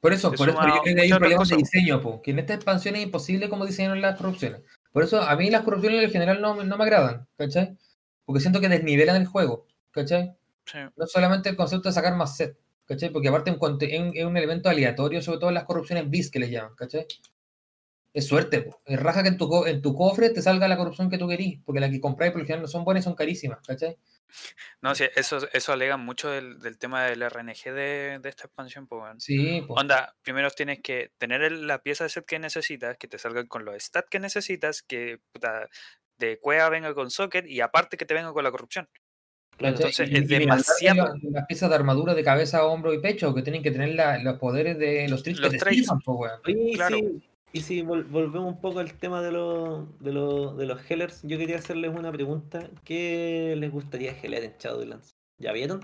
Por 0.00 0.14
eso, 0.14 0.30
Te 0.30 0.38
por 0.38 0.48
eso 0.48 0.58
yo 0.62 0.82
creo 0.82 0.94
que 0.94 1.00
hay 1.02 1.12
un 1.12 1.18
problema 1.18 1.44
de 1.44 1.56
diseño, 1.56 2.00
po, 2.00 2.22
que 2.22 2.30
en 2.30 2.38
esta 2.38 2.54
expansión 2.54 2.96
es 2.96 3.02
imposible 3.02 3.50
como 3.50 3.66
diseñaron 3.66 4.00
las 4.00 4.16
corrupciones. 4.16 4.62
Por 4.92 5.02
eso 5.04 5.20
a 5.20 5.36
mí 5.36 5.50
las 5.50 5.62
corrupciones 5.62 6.02
en 6.02 6.10
general 6.10 6.40
no, 6.40 6.54
me- 6.54 6.64
no 6.64 6.78
me 6.78 6.84
agradan, 6.84 7.28
¿cachai? 7.36 7.76
Porque 8.24 8.40
siento 8.40 8.60
que 8.62 8.68
desnivelan 8.70 9.16
el 9.16 9.26
juego, 9.26 9.66
¿cachai? 9.90 10.34
Sí. 10.64 10.78
No 10.96 11.06
solamente 11.06 11.50
el 11.50 11.56
concepto 11.56 11.90
de 11.90 11.92
sacar 11.92 12.16
más 12.16 12.34
set, 12.36 12.56
¿cachai? 12.86 13.10
Porque 13.10 13.28
aparte 13.28 13.50
es 13.50 14.00
un, 14.00 14.08
un- 14.26 14.36
elemento 14.38 14.70
aleatorio, 14.70 15.20
sobre 15.20 15.38
todo 15.38 15.50
en 15.50 15.54
las 15.56 15.64
corrupciones 15.64 16.08
bis 16.08 16.30
que 16.30 16.38
les 16.38 16.50
llaman, 16.50 16.74
¿cachai? 16.76 17.06
Es 18.12 18.26
suerte, 18.26 18.62
po. 18.62 18.80
es 18.86 18.98
raja 19.00 19.22
que 19.22 19.28
en 19.28 19.36
tu, 19.38 19.48
co- 19.48 19.66
en 19.68 19.80
tu 19.82 19.94
cofre 19.94 20.30
te 20.30 20.42
salga 20.42 20.66
la 20.66 20.76
corrupción 20.76 21.08
que 21.10 21.18
tú 21.18 21.28
querís, 21.28 21.60
porque 21.64 21.80
las 21.80 21.90
que 21.90 22.00
compráis 22.00 22.32
por 22.32 22.40
lo 22.40 22.46
general 22.46 22.62
no 22.62 22.68
son 22.68 22.84
buenas 22.84 23.02
y 23.02 23.04
son 23.04 23.14
carísimas, 23.14 23.60
¿cachai? 23.66 23.96
No, 24.82 24.94
sí, 24.94 25.04
eso, 25.16 25.38
eso 25.52 25.72
alega 25.72 25.96
mucho 25.96 26.28
del, 26.30 26.58
del 26.60 26.78
tema 26.78 27.04
del 27.04 27.22
RNG 27.22 27.72
de, 27.72 28.18
de 28.20 28.28
esta 28.28 28.44
expansión, 28.46 28.86
pues, 28.88 29.02
weón. 29.02 29.20
Sí, 29.20 29.62
pues. 29.66 29.80
Onda, 29.80 30.14
primero 30.22 30.50
tienes 30.50 30.80
que 30.80 31.12
tener 31.18 31.42
el- 31.42 31.66
la 31.66 31.82
pieza 31.82 32.04
de 32.04 32.10
set 32.10 32.24
que 32.26 32.38
necesitas, 32.40 32.96
que 32.96 33.06
te 33.08 33.18
salgan 33.18 33.46
con 33.46 33.64
los 33.64 33.80
stats 33.82 34.08
que 34.10 34.18
necesitas, 34.18 34.82
que 34.82 35.18
puta, 35.32 35.68
de 36.18 36.38
cueva 36.40 36.68
venga 36.68 36.92
con 36.94 37.10
socket 37.10 37.46
y 37.46 37.60
aparte 37.60 37.96
que 37.96 38.06
te 38.06 38.14
venga 38.14 38.32
con 38.32 38.42
la 38.44 38.50
corrupción. 38.50 38.88
Entonces 39.58 40.08
Y- 40.08 40.14
es 40.16 40.22
y 40.22 40.24
demasiado. 40.26 41.14
la- 41.14 41.30
Las 41.30 41.46
piezas 41.46 41.68
de 41.68 41.76
armadura 41.76 42.14
de 42.14 42.24
cabeza, 42.24 42.64
hombro 42.66 42.92
y 42.94 43.00
pecho, 43.00 43.34
que 43.34 43.42
tienen 43.42 43.62
que 43.62 43.70
tener 43.70 43.94
la- 43.94 44.18
los 44.18 44.38
poderes 44.38 44.78
de 44.78 45.06
los 45.08 45.22
tricks 45.22 45.40
Los 45.40 45.50
que 45.52 45.58
te 45.58 45.70
sirvan, 45.74 46.00
po. 46.00 46.18
Oye, 46.46 46.70
y 46.70 46.74
Claro. 46.74 46.96
si, 46.96 47.22
y 47.52 47.60
si 47.60 47.82
vol- 47.82 48.08
volvemos 48.08 48.46
un 48.46 48.60
poco 48.60 48.78
al 48.78 48.94
tema 48.94 49.22
de, 49.22 49.32
los 49.32 49.98
de, 50.00 50.12
los 50.12 50.56
de 50.56 50.66
los 50.66 50.90
Hellers, 50.90 51.22
yo 51.22 51.38
quería 51.38 51.56
hacerles 51.56 51.96
una 51.96 52.12
pregunta. 52.12 52.68
¿Qué 52.84 53.54
les 53.56 53.70
gustaría 53.70 54.12
Heller 54.12 54.44
en 54.44 54.56
Shadowlands? 54.58 55.10
¿Ya 55.38 55.52
vieron? 55.52 55.80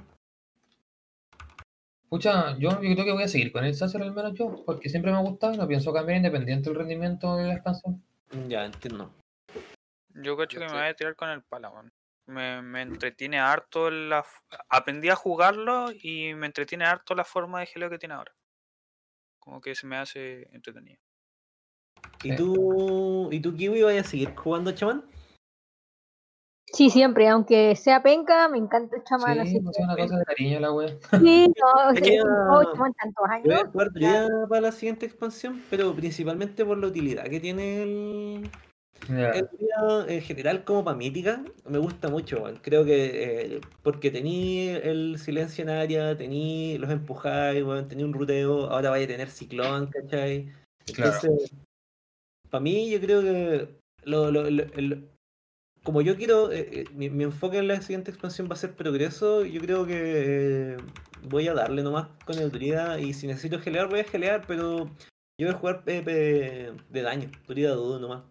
Pucha, 2.09 2.57
yo, 2.59 2.71
yo 2.71 2.95
creo 2.95 3.05
que 3.05 3.13
voy 3.13 3.25
a 3.25 3.29
seguir 3.29 3.51
con 3.51 3.65
el 3.65 3.75
Sacer 3.75 4.01
al 4.01 4.13
menos 4.13 4.35
yo, 4.35 4.65
porque 4.65 4.89
siempre 4.89 5.11
me 5.11 5.19
ha 5.19 5.23
gustado 5.23 5.55
y 5.55 5.57
no 5.57 5.67
pienso 5.67 5.93
cambiar 5.93 6.19
independiente 6.19 6.71
del 6.71 6.79
rendimiento 6.79 7.37
de 7.37 7.49
la 7.49 7.55
expansión. 7.55 8.03
Ya, 8.49 8.65
entiendo. 8.65 9.13
Yo 10.11 10.37
cacho 10.37 10.61
que 10.61 10.67
me 10.67 10.73
voy 10.73 10.83
a 10.83 10.95
tirar 10.95 11.17
con 11.17 11.29
el 11.31 11.43
pala, 11.43 11.71
weón. 11.71 11.93
Me, 12.27 12.63
me 12.63 12.83
entretiene 12.83 13.39
harto 13.39 13.91
la... 13.91 14.25
Aprendí 14.69 15.09
a 15.09 15.17
jugarlo 15.17 15.91
y 15.93 16.35
me 16.35 16.47
entretiene 16.47 16.85
harto 16.85 17.15
la 17.15 17.25
forma 17.25 17.61
de 17.61 17.67
geleo 17.67 17.91
que 17.91 17.99
tiene 17.99 18.15
ahora. 18.15 18.33
Como 19.39 19.61
que 19.61 19.75
se 19.75 19.87
me 19.87 19.97
hace 19.97 20.49
entretenido. 20.53 20.99
¿Y 22.23 22.31
Sí. 22.31 22.37
tú, 22.37 23.29
¿y 23.31 23.41
tú 23.41 23.55
Kiwi, 23.55 23.83
vas 23.83 23.95
a 23.97 24.03
seguir 24.05 24.35
jugando 24.35 24.73
chamán? 24.73 25.05
Sí, 26.73 26.91
siempre, 26.91 27.29
aunque 27.29 27.77
sea 27.77 28.03
penca, 28.03 28.49
me 28.49 28.59
encanta 28.59 28.97
el 28.97 29.05
chamán. 29.05 29.35
Sí, 29.35 29.39
así 29.41 29.61
pues 29.61 29.79
es 29.79 29.85
una 29.85 29.97
cosa 29.97 30.17
de 30.19 30.25
cariño 30.25 30.61
la 30.61 30.73
wea. 30.73 30.89
Sí, 31.23 31.47
no, 31.47 31.91
Es 31.95 32.01
que 32.03 32.17
ya- 32.17 32.23
oh, 32.51 32.65
chamán 32.75 32.93
tantos 32.95 33.25
Yo 33.25 33.43
voy 33.45 33.53
a 33.55 33.59
años. 33.61 33.71
jugar 33.73 33.93
druida 33.93 34.29
para 34.49 34.61
la 34.63 34.73
siguiente 34.73 35.07
expansión, 35.07 35.63
pero 35.71 35.95
principalmente 35.95 36.65
por 36.65 36.77
la 36.79 36.89
utilidad 36.89 37.25
que 37.25 37.39
tiene 37.41 37.83
el, 37.83 38.51
Ya. 39.09 39.31
el 39.31 39.49
druida 39.53 40.07
en 40.13 40.21
general 40.23 40.65
como 40.65 40.85
para 40.85 40.97
mítica. 40.97 41.45
Me 41.69 41.79
gusta 41.79 42.09
mucho, 42.09 42.43
weón. 42.43 42.59
creo 42.61 42.85
que 42.85 43.55
eh, 43.55 43.61
porque 43.83 44.11
tení 44.11 44.69
el 44.69 45.19
silencio 45.19 45.63
en 45.63 45.71
área, 45.71 46.17
tení 46.17 46.77
los 46.79 46.91
empujáis, 46.91 47.65
tení 47.89 48.03
un 48.03 48.13
ruteo, 48.13 48.67
ahora 48.71 48.91
vaya 48.91 49.05
a 49.05 49.09
tener 49.09 49.29
ciclón, 49.31 49.87
¿cachai? 49.87 50.53
Claro. 50.95 51.21
Para 52.51 52.61
mí 52.63 52.91
yo 52.91 53.01
creo 53.01 53.21
que 53.23 53.69
lo, 54.05 54.31
lo- 54.31 54.51
lo- 54.51 54.63
el- 54.75 55.09
como 55.83 56.01
yo 56.03 56.17
quiero, 56.17 56.51
eh, 56.51 56.69
eh, 56.73 56.85
mi, 56.95 57.11
mi 57.11 57.25
enfoque 57.25 57.59
en 57.59 57.69
la 57.69 57.81
siguiente 57.81 58.11
expansión 58.11 58.49
va 58.51 58.55
a 58.55 58.57
ser 58.59 58.75
progreso, 58.75 59.45
yo 59.45 59.61
creo 59.61 59.87
que 59.87 60.73
eh, 60.75 60.77
voy 61.29 61.47
a 61.49 61.55
darle 61.55 61.83
nomás 61.85 62.09
con 62.25 62.39
el 62.39 62.51
druida 62.51 62.99
y 63.01 63.13
si 63.13 63.27
necesito 63.29 63.61
gelear 63.61 63.89
voy 63.89 64.01
a 64.01 64.05
gelear, 64.05 64.45
pero 64.49 64.91
yo 65.39 65.47
voy 65.47 65.49
a 65.51 65.53
jugar 65.59 65.85
PP 65.85 66.73
de 66.91 67.03
daño, 67.03 67.31
druida 67.47 67.73
dudo 67.75 68.01
nomás. 68.01 68.25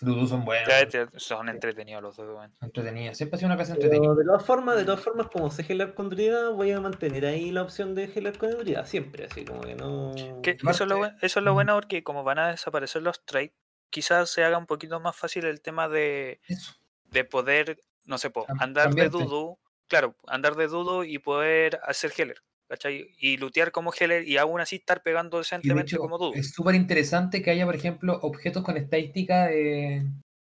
Dudu 0.00 0.26
son 0.26 0.44
buenos, 0.44 0.68
son 1.16 1.48
entretenidos 1.48 2.02
los 2.02 2.16
dos, 2.16 2.26
weón. 2.28 2.54
entretenidas. 2.60 3.16
Siempre 3.16 3.36
ha 3.36 3.38
sido 3.38 3.46
una 3.48 3.56
clase 3.56 3.72
entretenida. 3.72 4.02
Pero 4.10 4.14
de 4.16 4.24
todas 4.24 4.44
formas, 4.44 4.76
de 4.76 4.84
todas 4.84 5.00
formas, 5.00 5.26
como 5.28 5.50
sé 5.50 5.62
gelear 5.64 5.94
con 5.94 6.08
druida, 6.08 6.48
voy 6.50 6.70
a 6.72 6.80
mantener 6.80 7.26
ahí 7.26 7.50
la 7.50 7.62
opción 7.62 7.94
de 7.94 8.08
gelear 8.08 8.38
con 8.38 8.50
druida, 8.50 8.84
siempre, 8.86 9.24
así 9.26 9.44
como 9.44 9.60
que 9.60 9.74
no... 9.74 10.12
Que 10.42 10.52
eso, 10.52 10.70
es 10.70 10.80
lo, 10.80 10.84
Aparte- 10.84 10.94
buen- 10.96 11.16
eso 11.20 11.38
es 11.40 11.44
lo 11.44 11.52
bueno 11.54 11.74
porque 11.74 12.02
como 12.02 12.24
van 12.24 12.38
a 12.38 12.48
desaparecer 12.50 13.02
los 13.02 13.24
trades, 13.24 13.50
quizás 13.90 14.30
se 14.30 14.44
haga 14.44 14.56
un 14.58 14.66
poquito 14.66 15.00
más 15.00 15.16
fácil 15.16 15.44
el 15.46 15.60
tema 15.60 15.88
de, 15.88 16.40
Eso. 16.46 16.74
de 17.04 17.24
poder, 17.24 17.82
no 18.04 18.18
sé, 18.18 18.30
po, 18.30 18.46
andar 18.58 18.94
de 18.94 19.08
dudo, 19.08 19.58
claro, 19.88 20.14
andar 20.26 20.54
de 20.56 20.68
dudo 20.68 21.04
y 21.04 21.18
poder 21.18 21.80
hacer 21.82 22.12
healer, 22.16 22.42
¿cachai? 22.70 23.08
Y 23.18 23.36
lootear 23.36 23.72
como 23.72 23.92
healer 23.92 24.26
y 24.26 24.38
aún 24.38 24.60
así 24.60 24.76
estar 24.76 25.02
pegando 25.02 25.38
de 25.38 25.40
decentemente 25.42 25.90
hecho, 25.90 25.98
como 25.98 26.16
dudo. 26.18 26.32
es 26.34 26.52
súper 26.52 26.76
interesante 26.76 27.42
que 27.42 27.50
haya, 27.50 27.66
por 27.66 27.74
ejemplo, 27.74 28.18
objetos 28.22 28.62
con 28.62 28.76
estadística 28.76 29.50
eh, 29.52 30.04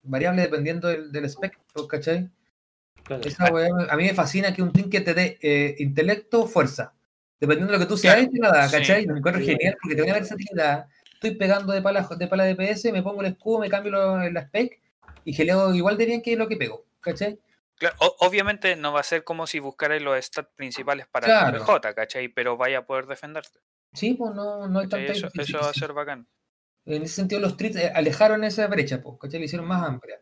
variable 0.04 0.44
dependiendo 0.44 0.88
del, 0.90 1.12
del 1.12 1.26
spec, 1.28 1.58
¿cachai? 1.90 2.30
Claro. 3.04 3.24
Esa 3.26 3.48
a 3.48 3.98
mí 3.98 4.04
me 4.04 4.14
fascina 4.14 4.54
que 4.54 4.62
un 4.62 4.72
trinket 4.72 5.04
te 5.04 5.14
dé 5.16 5.38
eh, 5.42 5.76
intelecto, 5.80 6.46
fuerza. 6.46 6.94
Dependiendo 7.40 7.74
de 7.74 7.80
lo 7.80 7.84
que 7.84 7.90
tú 7.90 7.98
seas, 7.98 8.16
Claro, 8.16 8.30
te 8.32 8.40
la 8.40 8.52
da, 8.52 8.70
sí. 8.70 8.78
¿cachai? 8.78 9.06
Lo 9.06 9.18
encuentro 9.18 9.42
Sí. 9.42 9.48
genial 9.50 9.76
porque 9.82 9.96
te 9.96 10.02
da 10.02 10.06
una 10.06 10.14
versatilidad. 10.14 10.86
Estoy 11.16 11.32
pegando 11.36 11.74
de 11.74 11.82
pala 11.82 12.08
de 12.18 12.28
pala 12.28 12.44
de 12.44 12.56
PS, 12.56 12.92
me 12.92 13.02
pongo 13.02 13.22
el 13.22 13.28
escudo, 13.28 13.60
me 13.60 13.70
cambio 13.70 13.92
lo- 13.92 14.30
la 14.30 14.42
spec 14.42 14.80
y 15.26 15.34
geleo 15.34 15.74
igual 15.74 15.98
de 15.98 16.06
bien 16.06 16.22
que 16.22 16.36
lo 16.36 16.48
que 16.48 16.58
pego, 16.58 16.86
¿cachai? 17.02 17.40
Claro, 17.76 17.96
o- 18.00 18.16
obviamente 18.20 18.76
no 18.76 18.94
va 18.94 19.00
a 19.00 19.04
ser 19.04 19.24
como 19.24 19.48
si 19.48 19.60
buscaras 19.60 20.02
los 20.02 20.24
stats 20.24 20.50
principales 20.56 21.08
para 21.08 21.26
Claro. 21.28 21.58
el 21.58 21.64
PJ, 21.64 21.94
¿cachai? 21.96 22.28
Pero 22.30 22.56
vaya 22.58 22.80
a 22.80 22.86
poder 22.86 23.06
defenderte. 23.08 23.60
Sí, 23.94 24.14
pues 24.14 24.34
no, 24.34 24.68
no 24.68 24.80
hay 24.80 24.88
tanta 24.88 25.12
Eso, 25.12 25.30
eso 25.34 25.60
va 25.60 25.70
a 25.70 25.74
ser 25.74 25.94
bacán. 25.94 26.28
En 26.86 27.04
ese 27.04 27.16
sentido, 27.16 27.40
los 27.42 27.56
treats 27.58 27.76
eh, 27.78 27.92
alejaron 27.94 28.44
esa 28.44 28.68
brecha, 28.68 29.02
pues, 29.02 29.18
¿cachai? 29.20 29.40
Le 29.40 29.46
hicieron 29.46 29.68
más 29.68 29.84
amplia. 29.88 30.20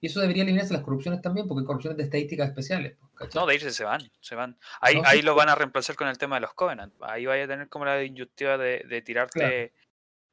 Y 0.00 0.06
eso 0.06 0.20
debería 0.20 0.44
eliminarse 0.44 0.72
las 0.72 0.82
corrupciones 0.82 1.20
también, 1.20 1.48
porque 1.48 1.64
corrupciones 1.66 1.96
de 1.96 2.04
estadísticas 2.04 2.48
especiales, 2.48 2.96
pues, 3.00 3.12
¿cachai? 3.14 3.40
No, 3.40 3.46
de 3.46 3.54
irse 3.56 3.70
se 3.72 3.82
van, 3.84 4.00
se 4.20 4.34
van. 4.36 4.56
Ahí, 4.80 4.96
No, 5.00 5.02
ahí 5.08 5.18
sí, 5.18 5.22
lo 5.24 5.34
pues. 5.34 5.44
van 5.44 5.52
a 5.52 5.56
reemplazar 5.56 5.96
con 5.96 6.06
el 6.08 6.18
tema 6.18 6.36
de 6.36 6.40
los 6.42 6.54
Covenant. 6.54 6.94
Ahí 7.02 7.26
vaya 7.26 7.44
a 7.44 7.48
tener 7.48 7.68
como 7.68 7.84
la 7.84 8.02
inyectiva 8.04 8.56
de, 8.58 8.84
de 8.88 9.02
tirarte 9.02 9.72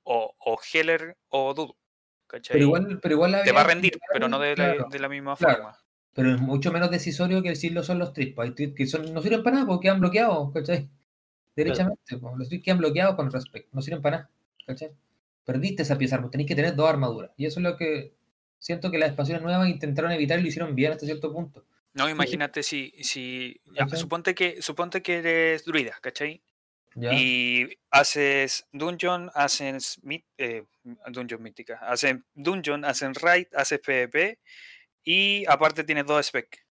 o, 0.04 0.36
o 0.38 0.58
Heller 0.72 1.18
o 1.30 1.54
Dudu. 1.54 1.76
¿cachai? 2.28 2.54
pero 2.54 2.66
igual, 2.66 3.00
pero 3.02 3.14
igual 3.16 3.42
Te 3.44 3.52
va 3.52 3.62
a 3.62 3.66
rendir, 3.66 3.98
pero 4.12 4.28
no 4.28 4.38
de 4.40 4.56
la, 4.56 4.76
de 4.90 5.00
la 5.00 5.10
misma 5.10 5.36
claro. 5.36 5.56
forma. 5.56 5.80
Pero 6.16 6.34
es 6.34 6.42
mucho 6.42 6.72
menos 6.72 6.90
decisorio 6.90 7.44
que 7.44 7.50
decirlo 7.50 7.84
son 7.84 8.00
los 8.00 8.14
treats. 8.14 8.34
pues, 8.34 8.54
Hay 8.58 8.74
que 8.74 8.88
son, 8.88 9.14
no 9.14 9.22
sirven 9.22 9.44
para 9.44 9.58
nada 9.58 9.68
porque 9.68 9.86
quedan 9.88 10.00
bloqueados, 10.00 10.52
¿cachai? 10.54 10.90
Derechamente, 11.56 12.18
pues, 12.18 12.34
los 12.38 12.48
treats 12.48 12.64
quedan 12.66 12.78
bloqueados 12.80 13.16
con 13.16 13.30
respect, 13.32 13.72
no 13.74 13.82
sirven 13.82 14.02
para 14.02 14.18
nada, 14.18 14.30
¿cachai? 14.66 14.92
Perdiste 15.44 15.84
esa 15.84 15.98
pieza, 15.98 16.18
pues 16.20 16.32
tenéis 16.32 16.48
que 16.48 16.56
tener 16.56 16.74
dos 16.76 16.90
armaduras. 16.90 17.32
Y 17.38 17.46
eso 17.46 17.60
es 17.60 17.64
lo 17.66 17.78
que 17.78 18.14
siento 18.58 18.90
que 18.90 18.98
las 18.98 19.10
expansiones 19.10 19.44
nuevas 19.44 19.70
intentaron 19.70 20.12
evitar 20.12 20.40
y 20.40 20.42
lo 20.44 20.48
hicieron 20.48 20.74
bien 20.74 20.94
hasta 20.94 21.06
cierto 21.06 21.32
punto. 21.32 21.64
No, 21.94 22.10
imagínate 22.10 22.64
si, 22.64 22.94
si 23.02 23.62
ya, 23.74 23.88
suponte 23.88 24.34
que 24.34 24.62
suponte 24.62 25.02
que 25.02 25.18
eres 25.20 25.66
druida, 25.66 25.98
¿cachai? 26.02 26.42
¿Ya? 26.96 27.14
Y 27.14 27.78
haces 27.92 28.66
dungeon, 28.72 29.30
haces 29.34 30.02
mit- 30.02 30.26
eh, 30.38 30.64
dungeon 31.12 31.44
mítica, 31.44 31.76
hacen 31.82 32.26
dungeon, 32.34 32.86
hacen 32.86 33.14
raid, 33.16 33.48
haces 33.54 33.80
PvP 33.80 34.40
y 35.06 35.46
aparte 35.48 35.84
tienes 35.86 36.06
dos 36.06 36.26
spec. 36.26 36.66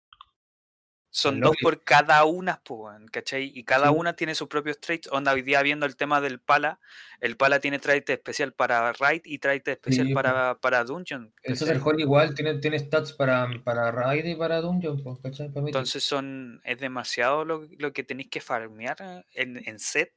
Son 1.14 1.40
dos 1.40 1.54
por 1.60 1.84
cada 1.84 2.24
una, 2.24 2.62
¿cachai? 3.10 3.52
Y 3.54 3.64
cada 3.64 3.90
Sí. 3.90 3.94
una 3.94 4.16
tiene 4.16 4.34
sus 4.34 4.48
propios 4.48 4.80
traits. 4.80 5.08
Onda, 5.12 5.34
hoy 5.34 5.42
día 5.42 5.60
viendo 5.60 5.84
el 5.84 5.94
tema 5.94 6.22
del 6.22 6.40
pala, 6.40 6.80
el 7.20 7.36
pala 7.36 7.60
tiene 7.60 7.78
trait 7.78 8.08
especial 8.08 8.54
para 8.54 8.94
raid 8.94 9.20
y 9.26 9.38
trait 9.38 9.68
especial 9.68 10.06
Sí, 10.06 10.14
para, 10.14 10.54
para 10.58 10.84
dungeon. 10.84 11.24
El 11.42 11.52
¿cachai? 11.52 11.56
Social 11.58 11.80
Hall 11.84 12.00
igual 12.00 12.34
tiene, 12.34 12.54
tiene 12.60 12.78
stats 12.78 13.12
para, 13.12 13.46
para 13.62 13.90
Raid 13.92 14.24
y 14.24 14.34
para 14.36 14.62
Dungeon, 14.62 15.02
pues, 15.04 15.18
¿cachai? 15.22 15.48
Para 15.50 15.60
Mythic. 15.60 15.76
Entonces 15.76 16.02
son, 16.02 16.62
es 16.64 16.78
demasiado 16.78 17.44
lo, 17.44 17.68
lo 17.78 17.92
que 17.92 18.04
tenéis 18.04 18.30
que 18.30 18.40
farmear 18.40 19.26
en, 19.34 19.60
en 19.68 19.78
set 19.78 20.14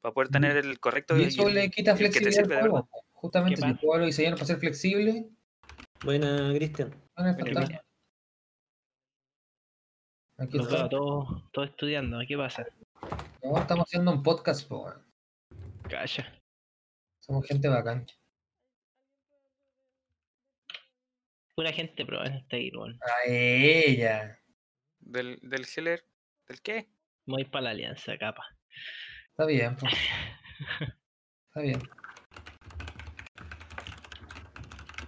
para 0.00 0.14
poder 0.14 0.28
tener 0.28 0.56
el 0.58 0.78
correcto 0.78 1.16
Y 1.16 1.22
el- 1.22 1.28
eso 1.28 1.48
le 1.48 1.68
quita 1.72 1.90
el 1.90 1.96
te 1.96 2.04
flexibilidad 2.04 2.42
sirve 2.44 2.54
al 2.56 2.62
de 2.62 2.70
juego. 2.70 2.88
Justamente, 3.14 3.56
¿Qué 3.56 3.62
si 3.62 3.68
el 3.72 3.76
juego 3.78 3.98
lo 3.98 4.06
diseñaron 4.06 4.38
para 4.38 4.46
ser 4.46 4.58
flexible, 4.58 5.26
Buena, 6.04 6.52
Cristian. 6.54 6.94
Aquí 10.38 10.58
Los 10.58 10.70
veo 10.70 10.88
todos, 10.90 11.68
estudiando. 11.70 12.18
¿Qué 12.28 12.36
pasa? 12.36 12.66
No, 13.42 13.58
estamos 13.58 13.86
haciendo 13.86 14.12
un 14.12 14.22
podcast, 14.22 14.68
po. 14.68 14.92
Calla. 15.88 16.42
Somos 17.20 17.46
gente 17.46 17.68
bacán. 17.68 18.06
Pura 21.54 21.72
gente 21.72 22.04
probando 22.04 22.38
este 22.38 22.60
ir, 22.60 22.76
weón. 22.76 22.98
A 23.00 23.30
ella. 23.30 24.38
Del, 24.98 25.38
del 25.40 25.66
Heller. 25.74 26.04
¿Del 26.46 26.60
qué? 26.60 26.90
Voy 27.24 27.46
para 27.46 27.62
la 27.62 27.70
alianza, 27.70 28.18
capa. 28.18 28.44
Está 29.30 29.46
bien, 29.46 29.74
po. 29.74 29.86
Está 31.48 31.60
bien. 31.62 31.80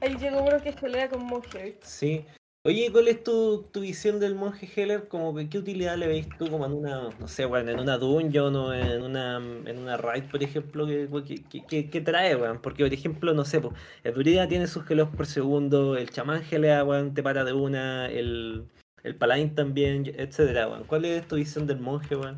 Ahí 0.01 0.16
llegó 0.16 0.43
uno 0.43 0.62
que 0.62 0.73
pelea 0.73 1.09
con 1.09 1.25
Monje. 1.25 1.79
Sí. 1.83 2.25
Oye, 2.65 2.91
¿cuál 2.93 3.09
es 3.09 3.23
tu, 3.25 3.62
tu 3.73 3.81
visión 3.81 4.20
del 4.20 4.35
monje 4.35 4.69
Heller? 4.77 5.09
Como 5.09 5.35
que, 5.35 5.49
¿Qué 5.49 5.59
utilidad 5.59 5.97
le 5.97 6.07
veis 6.09 6.29
tú 6.39 6.51
como 6.51 6.66
en 6.66 6.73
una, 6.73 7.09
no 7.19 7.29
sé, 7.29 7.47
weón, 7.47 7.69
en 7.69 7.79
una 7.79 7.97
dungeon 7.97 8.55
o 8.57 8.75
en 8.75 9.01
una, 9.03 9.37
en 9.37 9.79
una 9.79 9.97
raid, 9.97 10.25
por 10.25 10.43
ejemplo, 10.43 10.87
que, 10.87 11.09
que, 11.49 11.65
que- 11.66 11.89
que 11.89 12.01
trae, 12.01 12.35
weón? 12.37 12.61
Porque, 12.61 12.85
por 12.85 12.93
ejemplo, 12.93 13.33
no 13.33 13.45
sé, 13.45 13.61
pues, 13.61 13.75
el 14.05 14.12
druida 14.12 14.49
tiene 14.49 14.66
sus 14.66 14.85
gelos 14.85 15.09
por 15.16 15.27
segundo, 15.27 15.97
el 15.97 16.11
chamán 16.11 16.43
gelea, 16.43 16.85
weón, 16.85 17.15
te 17.15 17.23
para 17.23 17.45
de 17.45 17.53
una, 17.55 18.07
el, 18.11 18.66
el 19.05 19.16
paladín 19.16 19.55
también, 19.55 20.05
etcétera, 20.07 20.69
weón. 20.69 20.85
¿Cuál 20.85 21.05
es 21.07 21.27
tu 21.27 21.37
visión 21.37 21.66
del 21.66 21.79
monje, 21.81 22.16
weón? 22.16 22.37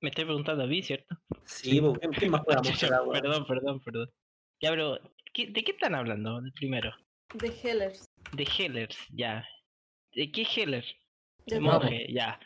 Me 0.00 0.08
estoy 0.08 0.24
preguntando 0.24 0.64
a 0.64 0.66
mí, 0.66 0.82
¿cierto? 0.82 1.16
Sí, 1.44 1.80
pues, 1.80 1.98
¿quién- 2.00 2.12
¿quién 2.12 2.30
más 2.32 2.40
juega 2.44 2.62
monje, 2.64 2.88
perdón, 3.12 3.46
perdón, 3.46 3.80
perdón. 3.84 4.10
Ya, 4.60 4.70
pero, 4.70 4.98
¿qué- 5.38 5.52
¿de 5.52 5.62
qué 5.64 5.70
están 5.72 5.94
hablando 5.94 6.40
primero? 6.56 6.92
De 7.34 7.48
Hellers. 7.62 8.04
De 8.32 8.42
Hellers, 8.58 8.98
ya. 9.10 9.46
¿De 10.14 10.32
qué 10.32 10.42
Heller? 10.42 10.84
De 11.46 11.56
El 11.56 11.62
Monje. 11.62 11.78
monje, 11.90 12.12
ya. 12.12 12.40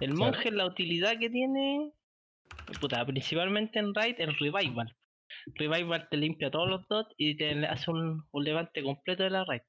El 0.00 0.14
Claro. 0.14 0.32
monje, 0.32 0.50
la 0.52 0.66
utilidad 0.66 1.18
que 1.18 1.28
tiene, 1.28 1.92
puta, 2.80 3.04
principalmente 3.04 3.78
en 3.78 3.92
Raid, 3.94 4.14
el 4.20 4.34
Revival. 4.38 4.96
Revival 5.54 6.08
te 6.10 6.16
limpia 6.16 6.50
todos 6.50 6.68
los 6.68 6.88
dots 6.88 7.12
y 7.18 7.36
te 7.36 7.66
hace 7.66 7.90
un, 7.90 8.24
un 8.30 8.44
levante 8.44 8.82
completo 8.82 9.22
de 9.24 9.30
la 9.30 9.44
Raid. 9.44 9.62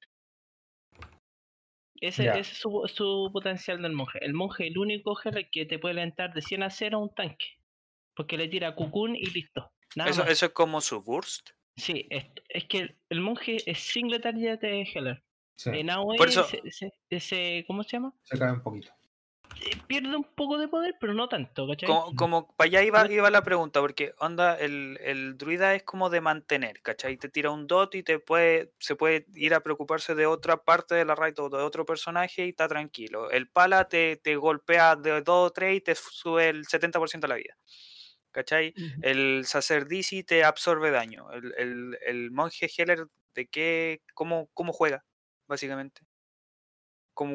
Ese, 2.00 2.28
es 2.40 2.48
su, 2.48 2.84
su 2.92 3.30
potencial 3.32 3.82
del 3.82 3.92
monje. 3.94 4.18
El 4.26 4.34
monje 4.34 4.66
es 4.66 4.72
el 4.72 4.78
único 4.80 5.16
Heller 5.24 5.48
que 5.52 5.66
te 5.68 5.78
puede 5.78 5.96
levantar 5.96 6.34
de 6.34 6.42
100 6.42 6.64
a 6.64 6.70
0 6.72 6.98
a 6.98 7.02
un 7.02 7.14
tanque. 7.14 7.46
Porque 8.16 8.38
le 8.38 8.48
tira 8.48 8.74
Cocoon 8.76 9.16
y 9.16 9.26
listo. 9.28 9.72
Nada 9.96 10.10
Eso, 10.10 10.22
más. 10.22 10.32
eso 10.32 10.48
es 10.48 10.52
como 10.54 10.82
su 10.82 11.02
burst. 11.04 11.52
Sí, 11.78 12.08
es, 12.10 12.26
es 12.50 12.66
que 12.66 12.96
el, 13.10 13.22
monje 13.22 13.58
es 13.66 13.80
single 13.80 14.20
target 14.20 14.60
de 14.60 14.82
Heller. 14.94 15.24
Sí, 15.56 15.70
En 15.74 15.90
AOE, 15.90 16.18
Por 16.18 16.28
eso- 16.30 16.44
se- 16.44 16.62
se- 16.72 16.94
ese- 17.10 17.64
¿cómo 17.68 17.84
se 17.84 17.92
llama? 17.92 18.14
se 18.24 18.38
cae 18.38 18.52
un 18.52 18.62
poquito. 18.62 18.92
Eh, 19.64 19.78
Pierde 19.86 20.16
un 20.16 20.24
poco 20.24 20.58
de 20.58 20.68
poder, 20.70 20.96
pero 21.00 21.14
no 21.14 21.28
tanto, 21.28 21.68
¿cachai? 21.68 21.86
Como, 21.88 22.16
como 22.16 22.56
para 22.56 22.68
allá 22.68 22.84
iba, 22.84 23.12
iba 23.12 23.30
la 23.30 23.44
pregunta, 23.44 23.82
porque 23.82 24.14
onda, 24.20 24.58
el, 24.58 24.98
el 25.02 25.38
druida 25.38 25.76
es 25.76 25.84
como 25.84 26.10
de 26.10 26.22
mantener, 26.22 26.82
¿cachai? 26.82 27.18
Te 27.18 27.28
tira 27.30 27.52
un 27.52 27.68
dot 27.68 27.94
y 27.96 28.02
te 28.02 28.18
puede, 28.20 28.72
se 28.80 28.96
puede 28.96 29.26
ir 29.36 29.54
a 29.54 29.60
preocuparse 29.62 30.16
de 30.16 30.26
otra 30.26 30.64
parte 30.64 30.96
de 30.96 31.04
la 31.06 31.16
raid 31.16 31.38
o 31.40 31.50
de 31.50 31.58
otro 31.64 31.86
personaje 31.86 32.46
y 32.46 32.50
está 32.50 32.68
tranquilo. 32.70 33.30
El 33.30 33.50
pala 33.50 33.88
te, 33.90 34.16
te 34.16 34.36
golpea 34.38 34.96
de 34.96 35.22
2 35.22 35.48
o 35.48 35.52
3 35.52 35.78
y 35.78 35.82
te 35.82 35.96
sube 35.96 36.48
el 36.50 36.66
70% 36.66 37.20
de 37.20 37.28
la 37.28 37.36
vida. 37.36 37.56
¿Cachai? 38.32 38.74
El 39.02 39.46
sacerdici 39.46 40.24
te 40.24 40.44
absorbe 40.44 40.92
daño. 40.92 41.32
El, 41.32 41.54
el, 41.58 41.98
el 42.06 42.32
monje 42.32 42.70
Heller, 42.76 43.08
¿de 43.36 43.48
qué? 43.48 44.02
¿Cómo, 44.14 44.50
cómo 44.54 44.74
juega? 44.74 45.06
Básicamente. 45.48 46.02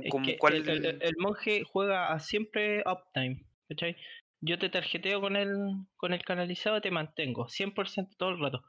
Que 0.01 0.13
¿cuál 0.39 0.55
el, 0.57 0.69
el- 0.69 0.97
el 1.01 1.15
monje 1.19 1.63
juega 1.65 2.13
a 2.13 2.21
siempre 2.21 2.83
uptime, 2.87 3.47
¿cachai? 3.69 3.97
Yo 4.41 4.59
te 4.59 4.69
tarjeteo 4.69 5.21
con 5.21 5.37
el, 5.37 5.51
con 5.97 6.13
el 6.13 6.23
canalizado, 6.25 6.81
te 6.81 6.91
mantengo 6.91 7.49
100% 7.49 8.15
todo 8.19 8.31
el 8.31 8.41
rato. 8.41 8.63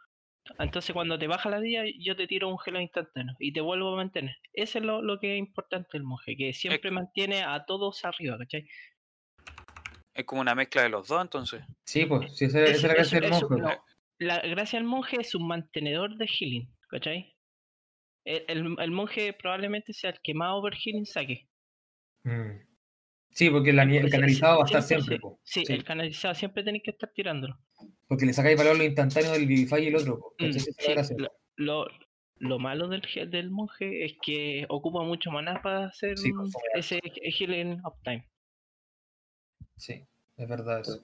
Entonces 0.59 0.93
cuando 0.93 1.19
te 1.19 1.27
baja 1.27 1.49
la 1.49 1.59
vida, 1.59 1.83
yo 1.99 2.15
te 2.15 2.27
tiro 2.27 2.49
un 2.49 2.59
gelo 2.59 2.79
instantáneo 2.81 3.35
y 3.39 3.53
te 3.53 3.61
vuelvo 3.61 3.93
a 3.93 3.97
mantener. 3.97 4.35
Eso 4.53 4.79
es 4.79 4.85
lo, 4.85 5.01
lo 5.01 5.19
que 5.19 5.33
es 5.35 5.39
importante 5.39 5.97
el 5.97 6.03
monje, 6.03 6.37
que 6.37 6.53
siempre 6.53 6.91
mantiene 6.91 7.43
a 7.43 7.65
todos 7.65 8.05
arriba, 8.05 8.37
¿cachai? 8.37 8.67
Es 10.17 10.25
como 10.25 10.41
una 10.41 10.55
mezcla 10.55 10.81
de 10.83 10.89
los 10.89 11.07
dos, 11.07 11.21
entonces. 11.21 11.63
Sí, 11.85 12.05
pues, 12.05 12.35
sí, 12.35 12.45
esa, 12.45 12.63
esa 12.63 12.71
es 12.71 12.83
la 12.83 12.93
gracia 12.93 13.19
del 13.21 13.29
monje. 13.31 13.45
no, 13.49 13.67
pues. 13.67 13.79
la 14.19 14.39
gracia 14.41 14.79
del 14.79 14.87
monje 14.87 15.17
es 15.21 15.35
un 15.35 15.47
mantenedor 15.47 16.17
de 16.17 16.25
healing, 16.27 16.67
¿cachai? 16.89 17.35
El, 18.25 18.43
el- 18.47 18.75
el 18.79 18.91
monje 18.91 19.33
probablemente 19.33 19.93
sea 19.93 20.09
el 20.09 20.19
que 20.21 20.33
más 20.33 20.49
overhealing 20.53 21.05
saque. 21.05 21.47
Mm. 22.23 22.65
Sí, 23.29 23.49
porque 23.51 23.71
la 23.71 23.83
el 23.83 24.09
canalizado 24.09 24.57
va 24.57 24.63
a 24.63 24.65
estar 24.65 24.81
siempre 24.81 25.03
siempre, 25.03 25.15
sí. 25.17 25.21
po. 25.21 25.39
Sí, 25.43 25.65
Sí, 25.65 25.73
el 25.73 25.83
canalizado 25.83 26.33
siempre 26.33 26.63
tenéis 26.63 26.83
que 26.83 26.91
estar 26.91 27.11
tirándolo. 27.13 27.57
porque 28.07 28.25
le 28.25 28.33
sacáis 28.33 28.57
valor 28.57 28.77
lo 28.77 28.83
instantáneo 28.83 29.31
del 29.33 29.45
Vivify 29.45 29.83
y 29.83 29.87
el 29.87 29.95
otro. 29.97 30.19
po, 30.19 30.33
Mm, 30.39 30.45
la 30.95 31.03
sí, 31.03 31.13
lo, 31.17 31.31
lo, 31.57 31.87
lo 32.37 32.59
malo 32.59 32.87
del, 32.87 33.01
del 33.29 33.51
monje 33.51 34.05
es 34.05 34.15
que 34.21 34.65
ocupa 34.69 35.03
mucho 35.03 35.29
maná 35.29 35.61
para 35.61 35.85
hacer 35.85 36.15
pues, 36.15 36.53
ese 36.73 36.99
healing 37.37 37.79
uptime. 37.85 38.27
Sí, 39.77 40.03
es 40.37 40.47
verdad 40.49 40.81
eso. 40.81 41.03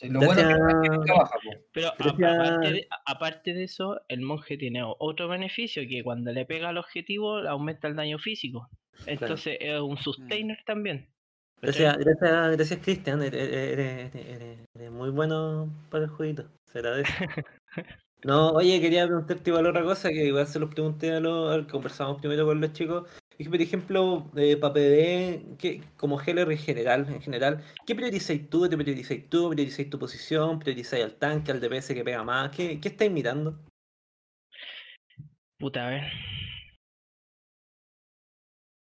Sí, 0.00 0.08
Lo 0.08 0.20
Gracias. 0.20 0.46
bueno 0.58 0.68
es 0.68 0.74
que 0.82 0.96
nunca 0.96 1.12
baja, 1.14 1.34
po. 1.44 1.50
Pero 1.72 1.88
aparte, 1.88 2.72
de, 2.72 2.86
a- 2.90 3.12
aparte 3.12 3.54
de 3.54 3.64
eso, 3.64 4.00
el 4.08 4.20
monje 4.22 4.56
tiene 4.56 4.82
otro 4.84 5.28
beneficio 5.28 5.82
que 5.88 6.02
cuando 6.02 6.32
le 6.32 6.44
pega 6.46 6.68
al 6.70 6.78
objetivo 6.78 7.38
aumenta 7.38 7.88
el 7.88 7.96
daño 7.96 8.18
físico. 8.18 8.68
Entonces 9.06 9.56
es 9.60 9.80
un 9.80 9.96
sustainer 9.96 10.58
también. 10.66 11.08
¿cachai? 11.60 11.84
Gracias, 11.84 11.98
gracias, 11.98 12.56
gracias 12.56 12.80
Cristian, 12.82 13.22
eres, 13.22 13.42
eres- 13.48 14.14
eres- 14.14 14.58
eres 14.74 14.90
muy 14.90 15.10
bueno 15.10 15.68
para 15.90 16.04
el 16.04 16.10
jueguito, 16.10 16.44
se 16.64 16.78
agradece. 16.78 17.12
No, 18.24 18.52
oye, 18.52 18.80
quería 18.80 19.04
preguntarte 19.06 19.50
igual 19.50 19.66
otra 19.66 19.82
cosa, 19.82 20.08
que 20.08 20.24
igual 20.24 20.46
se 20.46 20.58
los 20.58 20.70
pregunté 20.70 21.12
a 21.12 21.20
los, 21.20 21.66
conversamos 21.66 22.18
primero 22.22 22.46
con 22.46 22.58
los 22.58 22.72
chicos, 22.72 23.06
por 23.48 23.60
ejemplo, 23.60 24.30
eh, 24.36 24.56
para 24.56 24.74
PvE, 24.74 25.42
que, 25.58 25.82
como 25.96 26.20
Heller 26.20 26.50
en 26.50 26.58
general, 26.58 27.06
en 27.08 27.20
general, 27.20 27.64
¿qué 27.86 27.94
priorizáis 27.94 28.48
tú? 28.48 28.68
¿Te 28.68 28.76
priorizáis 28.76 29.28
tú? 29.28 29.50
¿Priorizáis 29.50 29.90
tu 29.90 29.98
posición? 29.98 30.58
¿Priorizáis 30.58 31.04
al 31.04 31.14
tanque, 31.16 31.50
al 31.50 31.60
DPS 31.60 31.94
que 31.94 32.04
pega 32.04 32.22
más? 32.22 32.50
¿Qué, 32.54 32.80
qué 32.80 32.88
estáis 32.88 33.10
mirando? 33.10 33.58
Puta, 35.58 35.86
a 35.86 35.90
ver. 35.90 36.02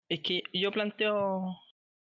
Es 0.10 0.22
que 0.22 0.42
yo 0.54 0.72
planteo. 0.72 1.58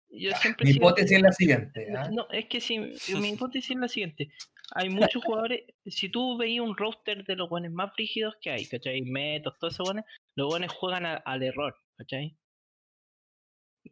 Yo 0.10 0.32
siempre 0.36 0.66
Mi 0.66 0.74
sigo- 0.74 0.88
hipótesis 0.88 1.18
es 1.18 1.22
la 1.22 1.32
siguiente. 1.32 1.88
¿ah? 1.98 2.10
No, 2.12 2.28
es 2.32 2.46
que 2.46 2.62
si, 2.62 2.78
mi 2.80 3.30
hipótesis 3.30 3.72
es 3.72 3.78
la 3.78 3.88
siguiente. 3.88 4.30
Hay 4.74 4.90
muchos 5.16 5.24
jugadores, 5.24 5.64
si 5.86 6.10
tú 6.10 6.38
veías 6.38 6.64
un 6.66 6.76
roster 6.78 7.24
de 7.26 7.36
los 7.36 7.50
buenos 7.50 7.72
más 7.72 7.92
rígidos 7.98 8.36
que 8.42 8.52
hay, 8.52 8.66
¿cachai? 8.66 9.02
Metos, 9.02 9.58
todos 9.60 9.74
esos 9.74 9.86
buenos, 9.88 10.06
los 10.36 10.48
buenos 10.48 10.72
juegan 10.74 11.06
a- 11.06 11.16
al 11.18 11.44
error, 11.44 11.76
¿cachai? 11.98 12.38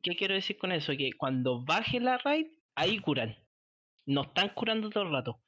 ¿Qué 0.01 0.15
quiero 0.15 0.33
decir 0.33 0.57
con 0.57 0.71
eso? 0.71 0.93
Que 0.97 1.11
cuando 1.13 1.63
baje 1.63 1.99
la 1.99 2.17
raid, 2.17 2.47
ahí 2.75 2.99
curan. 2.99 3.37
No 4.05 4.23
están 4.23 4.49
curando 4.49 4.89
todo 4.89 5.03
el 5.03 5.11
rato. 5.11 5.41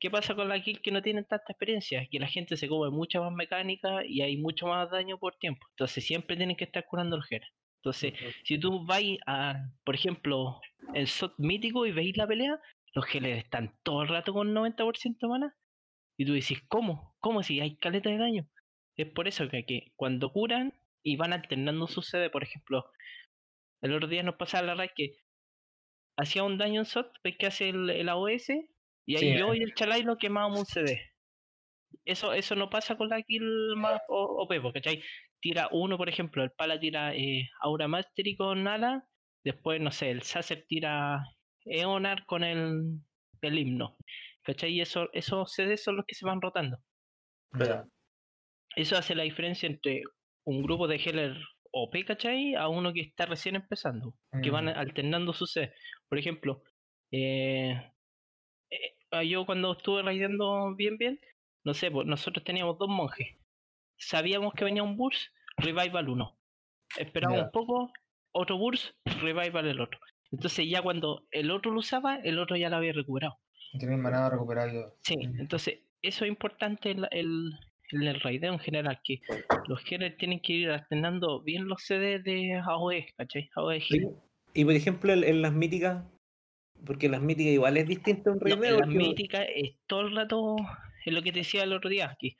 ¿Qué 0.00 0.10
pasa 0.10 0.34
con 0.34 0.48
la 0.48 0.60
kill 0.60 0.82
que 0.82 0.90
no 0.90 1.00
tienen 1.00 1.24
tanta 1.24 1.52
experiencia? 1.52 2.06
Que 2.10 2.18
la 2.18 2.26
gente 2.26 2.56
se 2.56 2.68
come 2.68 2.90
mucha 2.90 3.20
más 3.20 3.32
mecánica 3.32 4.04
y 4.04 4.20
hay 4.20 4.36
mucho 4.36 4.66
más 4.66 4.90
daño 4.90 5.18
por 5.18 5.36
tiempo. 5.36 5.66
Entonces 5.70 6.04
siempre 6.04 6.36
tienen 6.36 6.56
que 6.56 6.64
estar 6.64 6.84
curando 6.86 7.16
el 7.16 7.22
Jera. 7.22 7.48
Entonces, 7.84 8.14
si 8.44 8.58
tú 8.58 8.84
vais 8.86 9.18
a, 9.26 9.54
por 9.84 9.94
ejemplo, 9.94 10.60
el 10.94 11.06
SOT 11.06 11.34
mítico 11.38 11.86
y 11.86 11.92
veis 11.92 12.16
la 12.16 12.26
pelea, 12.26 12.58
los 12.94 13.04
geles 13.04 13.44
están 13.44 13.74
todo 13.82 14.02
el 14.02 14.08
rato 14.08 14.32
con 14.32 14.54
90% 14.54 15.18
de 15.20 15.28
mana. 15.28 15.56
Y 16.16 16.24
tú 16.24 16.32
dices, 16.32 16.62
¿cómo? 16.68 17.14
¿Cómo 17.20 17.42
si 17.42 17.60
hay 17.60 17.76
caleta 17.76 18.08
de 18.08 18.18
daño? 18.18 18.48
Es 18.96 19.08
por 19.10 19.28
eso 19.28 19.48
que, 19.48 19.66
que 19.66 19.92
cuando 19.96 20.32
curan 20.32 20.72
y 21.04 21.16
van 21.16 21.32
alternando 21.32 21.86
su 21.86 22.02
CD, 22.02 22.30
por 22.30 22.42
ejemplo, 22.42 22.90
el 23.82 23.92
otro 23.94 24.08
día 24.08 24.22
nos 24.22 24.36
pasaba 24.36 24.66
la 24.66 24.74
raid 24.74 24.90
que 24.96 25.18
hacía 26.16 26.42
un 26.42 26.58
daño 26.58 26.80
en 26.80 26.86
SOT, 26.86 27.12
ves 27.22 27.36
que 27.38 27.46
hace 27.46 27.68
el, 27.68 27.90
el 27.90 28.08
AOS, 28.08 28.48
y 29.06 29.16
ahí 29.16 29.32
Sí, 29.32 29.38
yo 29.38 29.52
eh. 29.52 29.58
y 29.58 29.62
el 29.62 29.74
Chalai 29.74 30.02
lo 30.02 30.16
quemábamos 30.16 30.60
un 30.60 30.66
CD. 30.66 31.00
Eso, 32.04 32.32
eso 32.32 32.56
no 32.56 32.70
pasa 32.70 32.96
con 32.96 33.08
la 33.08 33.22
kill 33.22 33.76
más 33.76 34.00
o- 34.08 34.42
OP, 34.42 34.60
po, 34.60 34.72
¿cachai? 34.72 35.02
Tira 35.40 35.68
uno, 35.72 35.96
por 35.98 36.08
ejemplo, 36.08 36.42
el 36.42 36.50
Pala 36.52 36.80
tira 36.80 37.14
eh, 37.14 37.48
Aura 37.60 37.86
Mastery 37.86 38.36
con 38.36 38.66
Ala, 38.66 39.06
después, 39.44 39.80
no 39.80 39.90
sé, 39.90 40.10
el 40.10 40.22
Sacer 40.22 40.64
tira 40.66 41.20
Eonar 41.66 42.24
con 42.26 42.42
el, 42.44 43.00
el 43.42 43.58
himno. 43.58 43.96
¿Cachai? 44.42 44.72
Y 44.72 44.80
eso, 44.80 45.08
esos 45.12 45.52
CDs 45.52 45.82
son 45.84 45.96
los 45.96 46.06
que 46.06 46.14
se 46.14 46.26
van 46.26 46.40
rotando. 46.40 46.78
Ya. 47.58 47.84
Eso 48.76 48.96
hace 48.96 49.14
la 49.14 49.22
diferencia 49.22 49.66
entre 49.66 50.02
un 50.44 50.62
grupo 50.62 50.86
de 50.88 50.96
Heller 50.96 51.36
OP, 51.72 52.04
¿cachai? 52.04 52.54
A 52.54 52.68
uno 52.68 52.92
que 52.92 53.00
está 53.00 53.26
recién 53.26 53.56
empezando, 53.56 54.14
que 54.42 54.50
van 54.50 54.66
Mm. 54.66 54.76
alternando 54.76 55.32
sus 55.32 55.52
CDs. 55.52 55.72
Por 56.08 56.18
ejemplo, 56.18 56.62
eh, 57.10 57.92
eh, 58.70 59.28
yo 59.28 59.44
cuando 59.46 59.72
estuve 59.72 60.02
raideando 60.02 60.74
bien, 60.76 60.96
bien, 60.98 61.18
no 61.64 61.74
sé, 61.74 61.90
pues 61.90 62.06
nosotros 62.06 62.44
teníamos 62.44 62.78
dos 62.78 62.88
monjes. 62.88 63.38
Sabíamos 63.98 64.52
que 64.54 64.64
venía 64.64 64.82
un 64.82 64.96
burst, 64.96 65.28
revival 65.56 66.08
uno. 66.08 66.38
Esperaba 66.98 67.34
un 67.44 67.50
poco, 67.50 67.92
otro 68.32 68.58
burst, 68.58 68.92
revival 69.20 69.66
el 69.66 69.80
otro. 69.80 69.98
Entonces 70.30 70.68
ya 70.68 70.82
cuando 70.82 71.26
el 71.30 71.50
otro 71.50 71.72
lo 71.72 71.78
usaba, 71.78 72.16
el 72.16 72.38
otro 72.38 72.56
ya 72.56 72.68
lo 72.68 72.76
había 72.76 72.92
recuperado. 72.92 73.38
Manada 73.98 74.30
recuperado. 74.30 74.96
Sí, 75.02 75.14
entonces 75.38 75.80
eso 76.02 76.24
es 76.24 76.28
importante 76.28 76.90
en, 76.90 77.00
la- 77.02 77.08
el, 77.08 77.50
en 77.92 78.02
el 78.02 78.20
raideo 78.20 78.52
en 78.52 78.58
general, 78.58 79.00
que 79.04 79.20
los 79.68 79.80
healers 79.90 80.16
tienen 80.16 80.40
que 80.40 80.52
ir 80.52 80.70
alternando 80.70 81.42
bien 81.42 81.66
los 81.68 81.82
CD 81.82 82.18
de 82.18 82.54
AOE, 82.54 83.08
¿cachai? 83.16 83.50
AOE 83.56 83.78
heal. 83.88 84.10
Y 84.54 84.64
por 84.64 84.74
ejemplo, 84.74 85.12
en, 85.12 85.24
en 85.24 85.42
las 85.42 85.52
míticas, 85.52 86.04
porque 86.86 87.06
en 87.06 87.12
las 87.12 87.22
míticas 87.22 87.52
igual 87.52 87.76
es 87.76 87.86
distinto 87.86 88.30
un 88.32 88.38
No, 88.38 88.44
raideo. 88.44 88.64
en 88.74 88.78
las 88.78 88.80
porque- 88.88 88.98
míticas 88.98 89.46
es 89.54 89.76
todo 89.86 90.02
el 90.02 90.14
rato, 90.16 90.56
es 91.04 91.12
lo 91.12 91.22
que 91.22 91.32
te 91.32 91.40
decía 91.40 91.62
el 91.64 91.72
otro 91.72 91.90
día, 91.90 92.16
que 92.18 92.36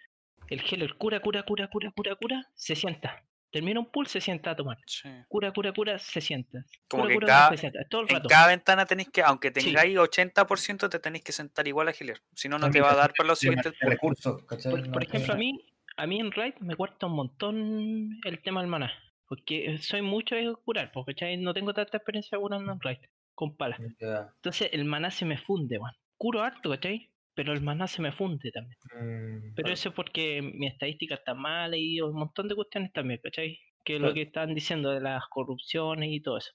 el 0.48 0.60
healer 0.60 0.94
cura, 0.94 1.20
cura, 1.20 1.42
cura, 1.42 1.68
cura, 1.68 1.90
cura, 1.94 2.14
cura, 2.16 2.46
se 2.54 2.76
sienta. 2.76 3.24
Termina 3.54 3.78
un 3.78 3.86
pull, 3.86 4.08
se 4.08 4.20
sienta 4.20 4.50
a 4.50 4.56
tomar. 4.56 4.78
Sí. 4.84 5.08
Cura, 5.28 5.52
cura, 5.52 5.72
cura, 5.72 5.96
se 6.00 6.20
sienta. 6.20 6.64
Como 6.88 7.04
Cura, 7.04 7.08
que 7.08 7.14
cura, 7.14 7.26
cada- 7.28 7.48
se 7.50 7.56
sienta. 7.58 7.78
Todo 7.88 8.00
el 8.02 8.08
En 8.16 8.22
cada 8.22 8.48
ventana 8.48 8.84
tenéis 8.84 9.10
que, 9.10 9.22
aunque 9.22 9.52
Sí. 9.54 9.66
tengáis 9.66 9.96
80%, 9.96 10.88
te 10.88 10.98
tenéis 10.98 11.22
que 11.22 11.30
sentar 11.30 11.68
igual 11.68 11.86
a 11.86 11.92
gilear. 11.92 12.18
Si 12.34 12.48
no, 12.48 12.58
no 12.58 12.68
te 12.68 12.80
va 12.80 12.90
a 12.90 12.96
dar 12.96 13.12
para 13.16 13.28
los 13.28 13.38
siguientes 13.38 13.72
recursos, 13.80 14.42
¿cachai? 14.46 14.72
Por, 14.72 14.90
por 14.90 15.04
ejemplo, 15.04 15.34
a 15.34 15.36
mí, 15.36 15.64
a 15.96 16.06
mí 16.08 16.18
en 16.18 16.32
Raid 16.32 16.54
me 16.58 16.74
cuesta 16.74 17.06
un 17.06 17.14
montón 17.14 18.18
el 18.24 18.42
tema 18.42 18.60
del 18.60 18.68
maná. 18.70 18.92
Porque 19.28 19.78
soy 19.78 20.02
mucho 20.02 20.34
de 20.34 20.52
curar, 20.64 20.90
porque 20.92 21.14
¿cachai? 21.14 21.36
no 21.36 21.54
tengo 21.54 21.72
tanta 21.72 21.96
experiencia 21.96 22.36
curando 22.38 22.72
en 22.72 22.80
Raid 22.80 22.98
con 23.34 23.56
palas. 23.56 23.78
Entonces 23.80 24.68
el 24.72 24.84
maná 24.84 25.10
se 25.12 25.24
me 25.24 25.38
funde, 25.38 25.78
weón. 25.78 25.94
Curo 26.16 26.42
harto, 26.42 26.70
¿cachai? 26.70 27.08
Pero 27.34 27.52
el 27.52 27.60
maná 27.62 27.86
se 27.88 28.00
me 28.00 28.12
funde 28.12 28.50
también. 28.52 28.78
Mm, 28.94 29.54
Pero 29.56 29.72
eso 29.72 29.88
es 29.88 29.94
porque 29.94 30.40
mi 30.42 30.66
estadística 30.68 31.14
está 31.16 31.34
mala 31.34 31.76
y 31.76 32.00
un 32.00 32.14
montón 32.14 32.46
de 32.48 32.54
cuestiones 32.54 32.92
también, 32.92 33.20
¿cachai? 33.22 33.58
Que 33.84 33.96
es 33.96 34.00
lo 34.00 34.14
que 34.14 34.22
están 34.22 34.54
diciendo 34.54 34.90
de 34.90 35.00
las 35.00 35.24
corrupciones 35.28 36.10
y 36.12 36.20
todo 36.20 36.38
eso. 36.38 36.52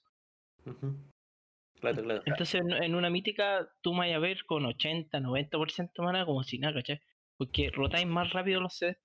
Claro, 1.80 2.02
claro. 2.02 2.22
Entonces 2.26 2.60
en, 2.60 2.70
en 2.72 2.94
una 2.94 3.08
mítica 3.08 3.68
tú 3.80 3.94
vas 3.96 4.10
a 4.10 4.18
ver 4.18 4.44
con 4.46 4.66
80, 4.66 5.18
90% 5.20 5.90
maná 6.02 6.26
como 6.26 6.42
si 6.42 6.58
nada, 6.58 6.74
¿cachai? 6.74 7.00
Porque 7.38 7.70
rotáis 7.72 8.06
más 8.06 8.30
rápido 8.32 8.60
los 8.60 8.76
CDs. 8.76 8.98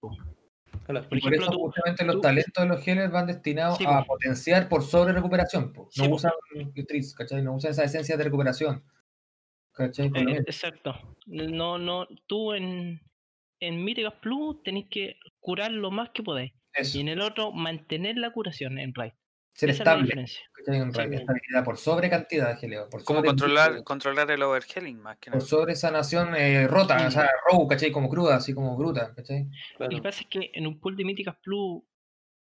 Claro. 0.85 1.07
Por 1.07 1.33
eso 1.33 1.51
tú- 1.51 1.59
justamente 1.59 2.03
los 2.03 2.19
talentos 2.19 2.63
de 2.63 2.67
los 2.69 2.85
healers 2.85 3.11
van 3.11 3.27
destinados 3.27 3.77
Sí, 3.77 3.85
a 3.87 3.99
po. 4.01 4.07
potenciar 4.15 4.67
por 4.67 4.83
sobre 4.83 5.13
recuperación. 5.13 5.71
po. 5.71 5.87
Sí, 5.91 6.01
No 6.03 6.09
po. 6.09 6.15
usan 6.15 6.31
¿cachai? 7.17 7.41
No 7.43 7.55
usan 7.55 7.71
esa 7.71 7.83
esencia 7.85 8.17
de 8.17 8.23
recuperación. 8.25 8.83
¿Cachai? 9.75 10.09
Por 10.09 10.19
Eh, 10.29 10.37
exacto. 10.37 10.95
No, 11.27 11.77
no, 11.77 12.07
tú 12.27 12.53
en, 12.53 13.01
en 13.59 13.83
Míticas 13.83 14.13
Plus 14.21 14.63
tenés 14.63 14.85
que 14.89 15.17
curar 15.39 15.71
lo 15.71 15.91
más 15.91 16.09
que 16.11 16.23
podáis. 16.23 16.53
Eso, 16.73 16.97
Y 16.97 17.01
en 17.01 17.09
el 17.09 17.21
otro, 17.21 17.51
mantener 17.51 18.17
la 18.17 18.31
curación 18.31 18.77
en 18.79 18.93
Raid. 18.93 19.13
ser 19.53 19.69
Esa 19.69 19.83
es 19.83 19.85
la 19.85 19.93
estable. 19.93 21.63
por 21.63 21.77
sobre 21.77 22.09
cantidad 22.09 22.49
de 22.49 22.57
geleo. 22.57 22.89
Por 22.89 23.03
Como 23.05 23.19
sobre, 23.19 23.27
controlar, 23.29 23.83
controlar 23.83 24.29
el 24.31 24.43
overhealing 24.43 24.99
más 25.01 25.17
que 25.17 25.31
por 25.31 25.37
nada. 25.39 25.47
sobre 25.49 25.75
sanación 25.75 26.35
eh, 26.35 26.67
rota, 26.67 26.99
Sí. 26.99 27.05
o 27.05 27.11
sea, 27.11 27.29
raw, 27.49 27.65
¿cachai? 27.67 27.91
Como 27.91 28.09
cruda, 28.09 28.35
así 28.35 28.53
como 28.53 28.75
bruta, 28.77 29.13
¿cachai? 29.15 29.47
claro. 29.77 29.91
Lo 29.91 29.97
que 29.97 30.03
pasa 30.03 30.21
es 30.21 30.27
que 30.27 30.51
en 30.53 30.67
un 30.67 30.79
pool 30.79 30.97
de 30.97 31.05
Míticas 31.05 31.37
Plus 31.41 31.83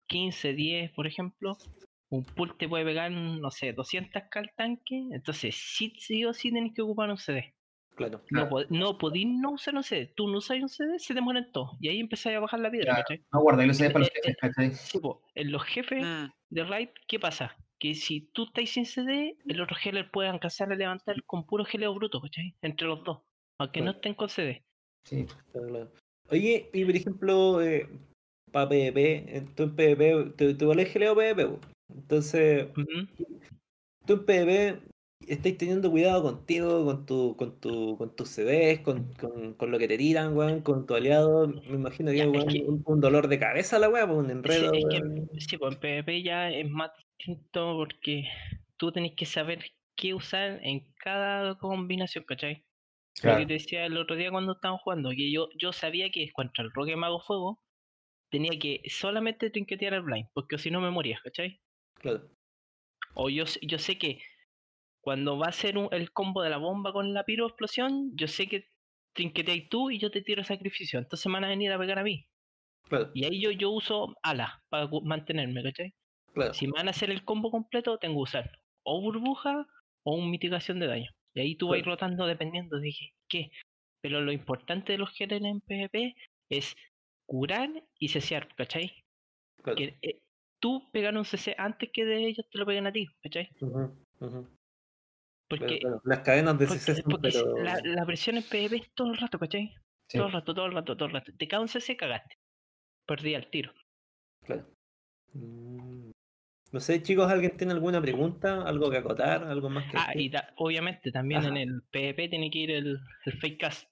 15, 0.09 0.55
10, 0.55 0.93
por 0.93 1.07
ejemplo, 1.07 1.59
un 2.11 2.23
pool 2.25 2.57
te 2.57 2.69
puede 2.69 2.85
pegar, 2.85 3.11
no 3.11 3.51
sé, 3.51 3.73
200k 3.73 4.39
al 4.41 4.51
tanque. 4.57 5.09
Entonces, 5.13 5.57
sí, 5.57 5.93
sí 5.99 6.25
o 6.25 6.33
sí 6.33 6.53
tenés 6.53 6.73
que 6.75 6.83
ocupar 6.83 7.11
un 7.11 7.17
CD. 7.19 7.55
claro. 7.95 8.23
No, 8.31 8.49
pod- 8.49 8.67
no 8.71 8.99
podís 8.99 9.27
no 9.27 9.53
usar 9.53 9.75
un 9.75 9.83
CD. 9.83 10.13
Tú 10.15 10.29
no 10.29 10.39
usas 10.39 10.59
un 10.61 10.69
CD, 10.69 10.99
se 10.99 11.15
te 11.15 11.21
mueren 11.21 11.51
todos. 11.53 11.71
Y 11.81 11.89
ahí 11.89 11.99
empezáis 12.01 12.37
a 12.37 12.41
bajar 12.41 12.61
la 12.61 12.71
piedra, 12.71 12.93
Claro. 12.93 13.03
¿cachai? 13.09 13.25
No 13.33 13.41
guarda, 13.41 13.67
lo 13.67 13.75
sé 13.75 13.91
para 13.91 14.01
los 14.01 14.09
Eh, 14.09 14.13
eh, 14.17 14.21
jefes, 14.23 14.37
¿cachai? 14.41 14.71
Sí, 14.73 15.01
en 15.35 15.53
los 15.53 15.63
jefes 15.65 16.05
Mm, 16.05 16.27
de 16.51 16.65
raid, 16.65 16.89
¿qué 17.09 17.19
pasa? 17.19 17.57
Que 17.79 17.95
si 17.95 18.31
tú 18.33 18.45
estás 18.45 18.71
sin 18.71 18.87
CD, 18.87 19.37
el 19.47 19.61
otro 19.61 19.77
healer 19.83 20.11
puede 20.11 20.29
alcanzar 20.29 20.71
a 20.73 20.77
levantar 20.77 21.23
con 21.25 21.45
puro 21.47 21.65
geleo 21.65 21.95
bruto, 21.95 22.21
¿cachai? 22.21 22.55
Entre 22.63 22.87
los 22.87 23.03
dos. 23.05 23.21
Aunque 23.59 23.81
no 23.81 23.87
Claro. 23.87 23.97
estén 23.99 24.15
con 24.15 24.29
CD. 24.29 24.63
Sí. 25.05 25.27
Claro, 25.53 25.69
claro. 25.69 25.91
Oye, 26.31 26.71
y 26.73 26.85
por 26.85 26.97
ejemplo, 26.97 27.63
eh, 27.63 27.89
para 28.53 28.69
PvP, 28.69 29.47
tú 29.55 29.63
en 29.65 29.77
PvP, 29.77 30.31
tú, 30.37 30.57
tú 30.57 30.69
vales 30.69 30.93
geleo 30.93 31.15
PvP, 31.15 31.59
entonces, 31.89 32.69
tú 34.07 34.15
en 34.15 34.25
PvP 34.27 34.83
estáis 35.29 35.59
teniendo 35.59 35.91
cuidado 35.91 36.23
contigo, 36.23 36.85
con 36.85 37.07
tu, 37.07 37.37
con 37.37 37.61
tu, 37.61 37.97
con 37.99 38.15
tus 38.17 38.29
CDs, 38.29 38.81
con, 38.81 39.13
con, 39.15 39.55
con 39.55 39.71
lo 39.71 39.79
que 39.79 39.89
te 39.89 39.99
tiran, 39.99 40.37
weón, 40.37 40.61
con 40.63 40.87
tu 40.87 40.95
aliado, 40.95 41.49
me 41.49 41.75
imagino 41.77 42.11
que 42.13 42.19
Ya, 42.19 42.25
es 42.25 42.29
es 42.33 42.45
weón, 42.45 42.49
que- 42.49 42.67
un, 42.67 42.83
un 42.87 43.01
dolor 43.01 43.29
de 43.29 43.39
cabeza 43.39 43.79
la 43.79 43.89
weá, 43.89 44.07
pues, 44.07 44.19
un 44.19 44.31
Sí, 44.49 44.69
enredo, 44.71 44.73
es 44.73 44.87
que, 44.89 45.01
weón. 45.01 45.31
sí, 45.39 45.57
pues 45.59 45.75
en 45.75 45.81
PvP 45.81 46.23
ya 46.23 46.51
es 46.51 46.69
más 46.71 46.91
distinto 47.19 47.75
porque 47.77 48.29
tú 48.77 48.93
tenés 48.93 49.15
que 49.17 49.27
saber 49.27 49.65
qué 49.97 50.15
usar 50.15 50.61
en 50.63 50.93
cada 50.95 51.57
combinación, 51.59 52.25
¿cachai? 52.25 52.65
Lo 53.23 53.37
que 53.37 53.47
te 53.47 53.55
decía 53.55 53.87
el 53.87 53.97
otro 53.99 54.17
día 54.17 54.31
cuando 54.31 54.53
estábamos 54.55 54.83
jugando, 54.83 55.11
que 55.11 55.33
yo, 55.33 55.49
yo 55.59 55.73
sabía 55.73 56.11
que 56.11 56.31
contra 56.33 56.65
el 56.65 56.73
Roque 56.73 56.97
Mago 56.97 57.21
Fuego 57.21 57.63
tenía 58.31 58.59
que 58.61 58.83
solamente 58.89 59.51
trinquetear 59.51 59.95
al 59.95 60.03
blind, 60.03 60.29
porque 60.35 60.59
si 60.59 60.71
no 60.71 60.81
me 60.81 60.91
moría, 60.91 61.21
¿cachai? 61.25 61.61
Claro, 62.01 62.29
O 63.15 63.31
yo, 63.31 63.47
sé- 63.47 63.61
yo 63.63 63.79
sé 63.79 63.99
que 63.99 64.21
cuando 65.01 65.39
va 65.39 65.47
a 65.49 65.53
ser 65.53 65.79
un- 65.79 65.89
el 65.93 66.13
combo 66.13 66.43
de 66.43 66.51
la 66.51 66.59
bomba 66.59 66.93
con 66.93 67.15
la 67.15 67.25
piro 67.25 67.47
explosión, 67.47 68.13
yo 68.17 68.29
sé 68.29 68.47
que 68.47 68.67
trinqueteáis 69.15 69.69
tú 69.71 69.91
y 69.91 69.99
yo 69.99 70.11
te 70.11 70.23
tiro 70.23 70.45
sacrificio. 70.45 70.99
Entonces 70.99 71.27
me 71.27 71.35
van 71.35 71.45
a 71.45 71.49
venir 71.49 71.73
a 71.73 71.79
pegar 71.79 71.99
a 71.99 72.03
mí. 72.05 72.27
claro, 72.89 73.11
Y 73.15 73.25
ahí 73.25 73.41
yo, 73.41 73.51
yo 73.51 73.71
uso 73.71 74.15
alas 74.23 74.51
para 74.69 74.89
mantenerme, 75.03 75.63
¿cachai? 75.63 75.95
claro. 76.35 76.53
Si 76.55 76.67
me 76.67 76.73
van 76.75 76.89
a 76.89 76.91
hacer 76.91 77.11
el 77.11 77.25
combo 77.25 77.51
completo, 77.51 77.99
tengo 77.99 78.17
que 78.17 78.23
usar 78.31 78.51
o 78.85 79.01
burbuja 79.01 79.67
o 80.05 80.15
un 80.17 80.31
mitigación 80.31 80.79
de 80.79 80.87
daño. 80.87 81.11
Y 81.35 81.41
ahí 81.41 81.57
tú 81.57 81.69
vas 81.69 81.79
Claro. 81.79 81.93
rotando 81.93 82.27
dependiendo 82.27 82.79
de 82.79 82.93
qué-. 83.29 83.51
Pero 84.03 84.21
lo 84.21 84.31
importante 84.33 84.93
de 84.93 84.99
los 84.99 85.11
GTL 85.19 85.47
en 85.49 85.61
PvP 85.61 86.15
es 86.51 86.77
curar 87.27 87.71
y 87.99 88.09
cesear, 88.09 88.55
¿cachai? 88.55 88.93
claro. 89.63 89.77
Que 89.77 89.99
eh, 90.03 90.21
tú 90.61 90.91
pegar 90.93 91.17
un 91.17 91.25
CC 91.25 91.55
antes 91.59 91.91
que 91.93 92.05
de 92.05 92.27
ellos 92.27 92.47
te 92.51 92.59
lo 92.59 92.67
peguen 92.67 92.87
a 92.87 92.93
ti, 92.93 93.07
¿cachai? 93.23 93.51
Porque. 95.49 95.81
Las 96.05 96.21
cadenas 96.21 96.59
de 96.59 96.67
porque, 96.67 96.81
CC 96.81 97.03
son, 97.03 97.11
porque 97.11 97.31
pero... 97.33 97.57
la, 97.63 97.81
la 97.85 98.05
presión 98.07 98.37
en 98.37 98.43
PvP 98.43 98.77
es 98.77 98.91
todo 98.95 99.13
el 99.13 99.19
rato, 99.19 99.39
¿cachai? 99.39 99.75
Sí. 100.09 100.19
Todo 100.19 100.27
el 100.29 100.33
rato, 100.33 100.55
todo 100.55 100.67
el 100.67 100.73
rato, 100.73 100.97
todo 100.97 101.07
el 101.09 101.15
rato. 101.15 101.33
Te 101.37 101.49
cae 101.49 101.61
un 101.61 101.69
CC, 101.69 101.97
cagaste. 101.97 102.37
Perdí 103.07 103.35
al 103.35 103.49
tiro. 103.49 103.73
Claro. 104.45 104.67
Mm. 105.35 106.11
No 106.73 106.81
sé, 106.81 107.01
chicos, 107.03 107.31
¿alguien 107.31 107.57
tiene 107.57 107.73
alguna 107.73 108.01
pregunta? 108.03 108.63
¿Algo 108.63 108.91
que 108.91 108.97
acotar? 108.99 109.45
¿Algo 109.45 109.71
más 109.71 109.91
que 109.91 109.97
Ah, 109.97 110.07
decir? 110.09 110.23
y 110.23 110.31
ta- 110.31 110.53
obviamente 110.57 111.13
también 111.13 111.45
en 111.45 111.57
el 111.57 111.83
PvP 111.91 112.29
tiene 112.29 112.51
que 112.51 112.59
ir 112.59 112.71
el, 112.73 112.99
el 113.25 113.33
fake 113.39 113.61
cast. 113.61 113.89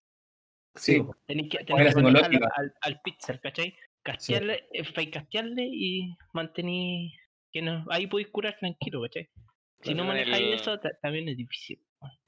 Sí, 0.76 0.94
Sí, 0.96 1.02
Tenéis 1.26 1.50
que, 1.50 1.58
la 1.72 1.84
que 1.84 1.92
psicológica. 1.92 2.48
al, 2.56 2.74
al 2.80 3.00
pixel, 3.00 3.40
¿cachai? 3.40 3.76
Castearle, 4.04 4.68
eh, 4.72 4.84
fake 4.84 5.12
castearle 5.14 5.64
y 5.72 6.14
mantener 6.32 7.10
que 7.52 7.62
no, 7.62 7.84
ahí 7.90 8.06
podéis 8.06 8.28
curar 8.30 8.56
tranquilo, 8.58 9.02
¿cachai? 9.02 9.28
Si 9.82 9.94
no 9.94 10.04
manejáis 10.04 10.46
el- 10.46 10.60
eso, 10.60 10.78
ta- 10.78 10.96
también 11.02 11.28
es 11.28 11.36
difícil. 11.36 11.80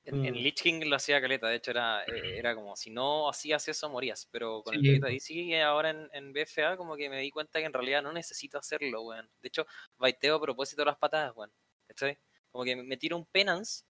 En, 0.04 0.24
en 0.24 0.34
Mm. 0.34 0.36
Lich 0.36 0.62
King 0.62 0.84
lo 0.86 0.96
hacía 0.96 1.20
caleta, 1.20 1.48
de 1.48 1.56
hecho 1.56 1.72
era, 1.72 2.04
eh, 2.04 2.38
era 2.38 2.54
como 2.54 2.76
si 2.76 2.90
no 2.90 3.28
hacías 3.28 3.66
eso 3.68 3.90
morías, 3.90 4.28
pero 4.30 4.62
con 4.62 4.74
Sí, 4.74 4.80
el. 4.80 5.00
Preta 5.00 5.08
DC 5.08 5.62
ahora 5.62 5.90
en, 5.90 6.08
en 6.12 6.32
BFA 6.32 6.76
como 6.76 6.96
que 6.96 7.10
me 7.10 7.20
di 7.20 7.30
cuenta 7.30 7.58
que 7.58 7.66
en 7.66 7.72
realidad 7.72 8.02
no 8.02 8.12
necesito 8.12 8.56
hacerlo, 8.58 9.02
weón. 9.02 9.28
De 9.42 9.48
hecho, 9.48 9.66
baiteo 9.98 10.36
a 10.36 10.40
propósito 10.40 10.84
las 10.84 10.96
patadas, 10.98 11.32
weón. 11.36 11.52
¿Cachai? 11.88 12.18
Como 12.50 12.64
que 12.64 12.76
me 12.76 12.96
tiro 12.96 13.16
un 13.16 13.26
penance 13.26 13.84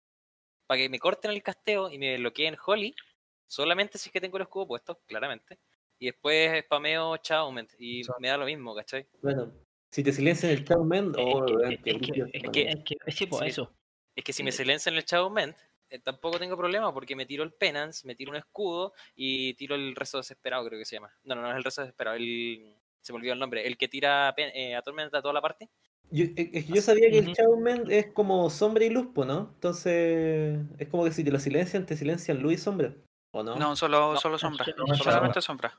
para 0.66 0.78
que 0.80 0.88
me 0.88 0.98
corten 1.00 1.30
el 1.32 1.42
casteo 1.42 1.90
y 1.90 1.98
me 1.98 2.18
bloqueen 2.18 2.56
Holly, 2.64 2.94
solamente 3.46 3.98
si 3.98 4.08
es 4.08 4.12
que 4.12 4.20
tengo 4.20 4.36
el 4.38 4.44
escudo 4.44 4.66
puesto, 4.68 5.00
claramente. 5.06 5.58
Y 5.98 6.06
después 6.06 6.64
spameo 6.64 7.16
Chaument 7.18 7.70
y 7.78 8.04
Chao. 8.04 8.16
me 8.18 8.28
da 8.28 8.36
lo 8.36 8.44
mismo, 8.46 8.74
¿cachai? 8.74 9.06
Bueno, 9.22 9.52
si 9.90 10.02
te 10.02 10.12
silencian 10.12 10.52
el 10.52 10.60
Es 10.60 10.66
oh, 10.68 11.46
que- 11.46 11.74
es 11.74 11.80
que- 11.80 11.90
es 11.90 12.00
que, 12.00 12.96
es 13.06 13.16
que, 13.16 13.48
eso. 13.48 13.72
Es 14.14 14.24
que 14.24 14.32
si 14.32 14.42
me 14.42 14.50
Eh, 14.50 14.52
silencian 14.52 14.94
el 14.94 15.04
Chaument, 15.04 15.56
eh, 15.88 15.98
tampoco 16.00 16.38
tengo 16.38 16.56
problema 16.56 16.92
porque 16.92 17.16
me 17.16 17.26
tiro 17.26 17.44
el 17.44 17.52
Penance, 17.52 18.06
me 18.06 18.14
tiro 18.14 18.30
un 18.30 18.36
escudo 18.36 18.92
y 19.14 19.54
tiro 19.54 19.74
el 19.74 19.94
rezo 19.94 20.18
desesperado, 20.18 20.66
creo 20.66 20.78
que 20.78 20.84
se 20.84 20.96
llama. 20.96 21.12
No, 21.24 21.34
no, 21.34 21.42
no 21.42 21.50
es 21.50 21.56
el 21.56 21.64
rezo 21.64 21.80
desesperado, 21.82 22.16
el... 22.16 22.74
se 23.00 23.12
me 23.12 23.18
olvidó 23.18 23.32
el 23.32 23.38
nombre. 23.38 23.66
El 23.66 23.78
que 23.78 23.88
tira 23.88 24.34
eh, 24.36 24.74
a 24.74 24.82
Tormenta 24.82 25.18
a 25.18 25.22
toda 25.22 25.34
la 25.34 25.40
parte. 25.40 25.70
Yo, 26.10 26.26
que 26.34 26.62
yo 26.64 26.80
sabía 26.82 27.08
que 27.10 27.18
el 27.18 27.24
Ujú. 27.26 27.34
Chauman 27.34 27.90
es 27.90 28.12
como 28.12 28.48
sombra 28.50 28.84
y 28.84 28.90
luz, 28.90 29.08
¿no? 29.16 29.50
Entonces, 29.54 30.58
es 30.78 30.88
como 30.88 31.04
que 31.04 31.10
si 31.10 31.24
te 31.24 31.30
lo 31.32 31.40
silencian, 31.40 31.84
te 31.86 31.96
silencian 31.96 32.40
luz 32.42 32.52
y 32.52 32.58
sombra. 32.58 32.94
¿O 33.32 33.42
no? 33.42 33.56
No, 33.56 33.74
solo, 33.76 34.14
No, 34.14 34.20
solo 34.20 34.38
sombra. 34.38 34.64
solo 34.64 34.86
sombra. 34.86 34.96
Solamente 34.96 35.42
sombra. 35.42 35.78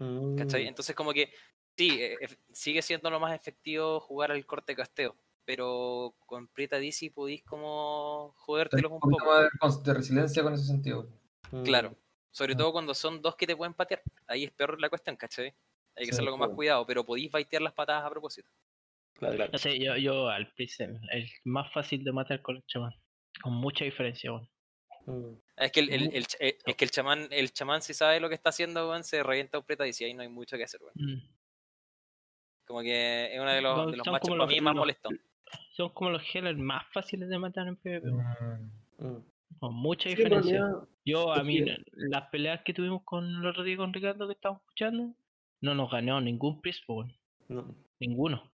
Mm, 0.00 0.36
¿Cachai? 0.36 0.66
Entonces 0.66 0.96
como 0.96 1.12
que 1.12 1.32
sí, 1.76 2.00
eh, 2.02 2.16
ef- 2.20 2.38
sigue 2.52 2.82
siendo 2.82 3.10
lo 3.10 3.20
más 3.20 3.34
efectivo 3.34 4.00
jugar 4.00 4.32
al 4.32 4.44
corte 4.46 4.74
casteo. 4.74 5.14
Pero 5.44 6.14
con 6.26 6.48
Prieta 6.48 6.78
DC 6.78 7.10
podéis 7.12 7.42
como 7.44 8.32
jodértelos 8.38 8.92
Un 8.92 9.00
poco. 9.00 9.18
más 9.60 9.82
de 9.82 9.94
resiliencia 9.94 10.42
con 10.42 10.54
ese 10.54 10.64
sentido. 10.64 11.08
mm, 11.52 11.62
Claro. 11.64 11.94
Sobre 12.30 12.54
Ah. 12.54 12.56
todo 12.58 12.72
cuando 12.72 12.94
son 12.94 13.20
dos 13.22 13.34
que 13.36 13.46
te 13.46 13.56
pueden 13.56 13.74
patear. 13.74 14.02
Ahí 14.28 14.44
es 14.44 14.52
peor 14.52 14.80
la 14.80 14.88
cuestión, 14.88 15.16
¿cachai? 15.16 15.46
Hay 15.96 16.04
que 16.04 16.04
Sí, 16.06 16.10
hacerlo 16.12 16.30
con 16.30 16.40
más 16.40 16.50
cuidado, 16.50 16.86
pero 16.86 17.04
podéis 17.04 17.30
baitear 17.30 17.60
las 17.62 17.72
patadas 17.72 18.04
a 18.04 18.10
propósito. 18.10 18.48
Claro, 19.14 19.34
claro. 19.36 19.52
No 19.52 19.58
sé, 19.58 19.78
yo, 19.78 19.96
yo 19.96 20.28
al 20.28 20.52
pixel, 20.54 20.98
el 21.12 21.28
más 21.44 21.70
fácil 21.72 22.04
de 22.04 22.12
matar 22.12 22.40
con 22.40 22.56
el 22.56 22.64
chamán. 22.66 22.92
Con 23.42 23.54
mucha 23.54 23.84
diferencia, 23.84 24.32
weón. 24.32 24.48
Mm. 25.10 25.36
Es 25.56 25.72
que 25.72 25.80
el, 25.80 25.90
el, 25.90 26.26
eh, 26.40 26.58
es 26.64 26.76
que 26.76 26.84
el 26.84 26.90
chamán, 26.90 27.28
el 27.30 27.52
chamán 27.52 27.82
si 27.82 27.92
sabe 27.94 28.18
lo 28.20 28.28
que 28.28 28.34
está 28.34 28.48
haciendo, 28.50 28.88
weón, 28.88 29.04
se 29.04 29.22
revienta 29.22 29.58
un 29.58 29.64
preta 29.64 29.86
y 29.86 29.92
si 29.92 30.04
ahí 30.04 30.14
no 30.14 30.22
hay 30.22 30.28
mucho 30.28 30.56
que 30.56 30.64
hacer, 30.64 30.80
weón. 30.82 30.94
Mm. 30.96 31.22
Como 32.66 32.80
que 32.82 33.34
es 33.34 33.40
uno 33.40 33.50
de 33.52 33.60
los, 33.60 33.90
de 33.90 33.96
los 33.96 34.06
para 34.08 34.46
mí 34.46 34.60
más 34.60 34.74
molestos. 34.74 35.12
Son 35.72 35.90
como 35.90 36.10
los 36.10 36.22
healers 36.34 36.58
más 36.58 36.84
fáciles 36.92 37.28
de 37.28 37.38
matar 37.38 37.66
en 37.66 37.76
PvP. 37.76 38.06
Mm. 38.10 39.16
Con 39.58 39.74
mucha 39.74 40.08
Sí, 40.08 40.14
diferencia. 40.14 40.60
realidad, 40.60 40.88
Yo, 41.04 41.32
a 41.32 41.42
mí, 41.42 41.62
las 41.94 42.28
peleas 42.30 42.62
que 42.64 42.72
tuvimos 42.72 43.02
con 43.04 43.24
el 43.26 43.46
otro 43.46 43.64
día 43.64 43.76
con 43.76 43.92
Ricardo 43.92 44.26
que 44.28 44.34
estábamos 44.34 44.62
escuchando, 44.62 45.14
no 45.60 45.74
nos 45.74 45.90
ganó 45.90 46.20
ningún 46.20 46.60
priest, 46.62 46.84
po, 46.86 46.94
weón. 46.98 47.12
no. 47.48 47.74
Ninguno. 47.98 48.50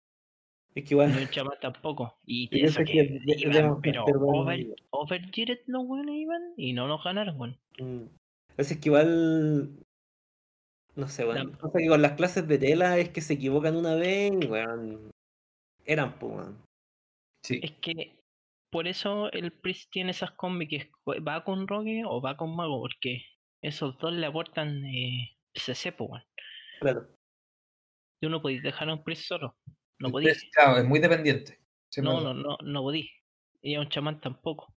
Es 0.75 0.83
que 0.85 0.93
igual. 0.93 1.15
Ni 1.15 1.23
un 1.23 1.49
tampoco. 1.61 2.17
Y 2.25 2.49
Y 2.51 2.65
eso 2.65 2.79
que 2.79 2.93
que 2.93 3.21
iban, 3.37 3.79
pero 3.81 4.05
over, 4.05 4.75
overgeared 4.89 5.59
los 5.67 5.85
buenos 5.85 6.15
iban 6.15 6.53
y 6.57 6.73
no 6.73 6.87
nos 6.87 7.03
ganaron, 7.03 7.39
weón. 7.39 7.59
Mm. 7.79 8.07
Es 8.57 8.77
que 8.77 8.89
igual. 8.89 9.69
No 10.95 11.07
sé, 11.07 11.25
bueno. 11.25 11.43
La- 11.51 11.57
Pasa 11.57 11.79
que 11.79 11.87
con 11.87 12.01
las 12.01 12.13
clases 12.13 12.47
de 12.47 12.57
tela 12.57 12.97
es 12.97 13.09
que 13.09 13.21
se 13.21 13.33
equivocan 13.33 13.75
una 13.75 13.95
vez 13.95 14.31
y, 14.41 14.45
weón. 14.47 15.11
Eran, 15.85 16.17
pues, 16.17 16.33
weón. 16.33 16.65
Sí. 17.45 17.59
Es 17.61 17.71
que 17.73 18.15
por 18.71 18.87
eso 18.87 19.31
el 19.31 19.51
priest 19.51 19.91
tiene 19.91 20.11
esas 20.11 20.31
combi 20.31 20.67
que 20.67 20.89
va 21.27 21.43
con 21.43 21.67
rogue 21.67 22.03
o 22.05 22.21
va 22.21 22.37
con 22.37 22.55
mago, 22.55 22.79
porque 22.81 23.23
esos 23.61 23.97
dos 23.99 24.13
le 24.13 24.25
aportan 24.25 24.83
eh, 24.85 25.35
CC, 25.53 25.91
po, 25.91 26.05
weón. 26.05 26.23
Claro. 26.79 27.07
Tú 28.21 28.29
no 28.29 28.41
podéis 28.41 28.63
dejar 28.63 28.89
a 28.89 28.93
un 28.93 29.03
priest 29.03 29.25
solo. 29.25 29.55
No 30.03 30.09
El 30.09 30.11
podéis. 30.11 30.33
test, 30.41 30.53
claro, 30.53 30.77
es 30.77 30.83
muy 30.85 30.99
dependiente. 30.99 31.59
No, 31.97 32.19
no, 32.19 32.33
no, 32.33 32.57
no 32.61 32.81
podéis. 32.81 33.09
Y 33.61 33.75
a 33.75 33.79
un 33.79 33.87
chamán 33.89 34.19
tampoco. 34.19 34.73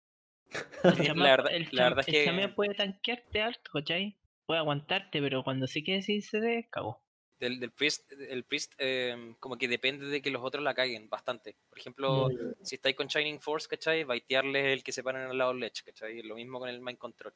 El 0.84 1.18
La 1.18 1.30
verdad- 1.36 1.52
el 1.52 1.68
la 1.72 1.82
verdad 1.88 2.00
es 2.00 2.08
el 2.08 2.14
que- 2.14 2.24
chamán 2.26 2.54
puede 2.54 2.74
tanquearte 2.74 3.42
alto, 3.42 3.70
¿cachai? 3.72 4.16
Puede 4.46 4.60
aguantarte, 4.60 5.20
pero 5.20 5.42
cuando 5.42 5.66
se 5.66 5.82
quede 5.82 6.02
sin 6.02 6.22
CD, 6.22 6.68
cago. 6.70 7.02
Del, 7.40 7.58
del 7.58 7.72
priest, 7.72 8.10
el 8.12 8.44
priest 8.44 8.72
eh, 8.78 9.34
como 9.40 9.58
que 9.58 9.66
depende 9.66 10.06
de 10.06 10.22
que 10.22 10.30
los 10.30 10.42
otros 10.44 10.62
la 10.62 10.72
caguen 10.74 11.08
bastante. 11.08 11.56
Por 11.68 11.78
ejemplo, 11.80 12.28
Mm. 12.28 12.62
si 12.64 12.76
estáis 12.76 12.94
con 12.94 13.08
Shining 13.08 13.40
Force, 13.40 13.66
¿cachai? 13.68 14.04
Baitearle 14.04 14.72
el 14.72 14.84
que 14.84 14.92
se 14.92 15.02
paran 15.02 15.28
al 15.28 15.36
lado 15.36 15.52
Ledge, 15.52 15.82
¿cachai? 15.84 16.22
Lo 16.22 16.36
mismo 16.36 16.60
con 16.60 16.68
el 16.68 16.80
Mind 16.80 16.98
Control. 16.98 17.34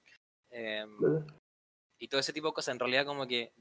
Em, 0.50 0.96
y 1.98 2.06
todo 2.08 2.20
ese 2.20 2.32
tipo 2.32 2.46
de 2.46 2.54
cosas, 2.54 2.72
en 2.74 2.78
realidad 2.78 3.04
como 3.04 3.26
que 3.26 3.52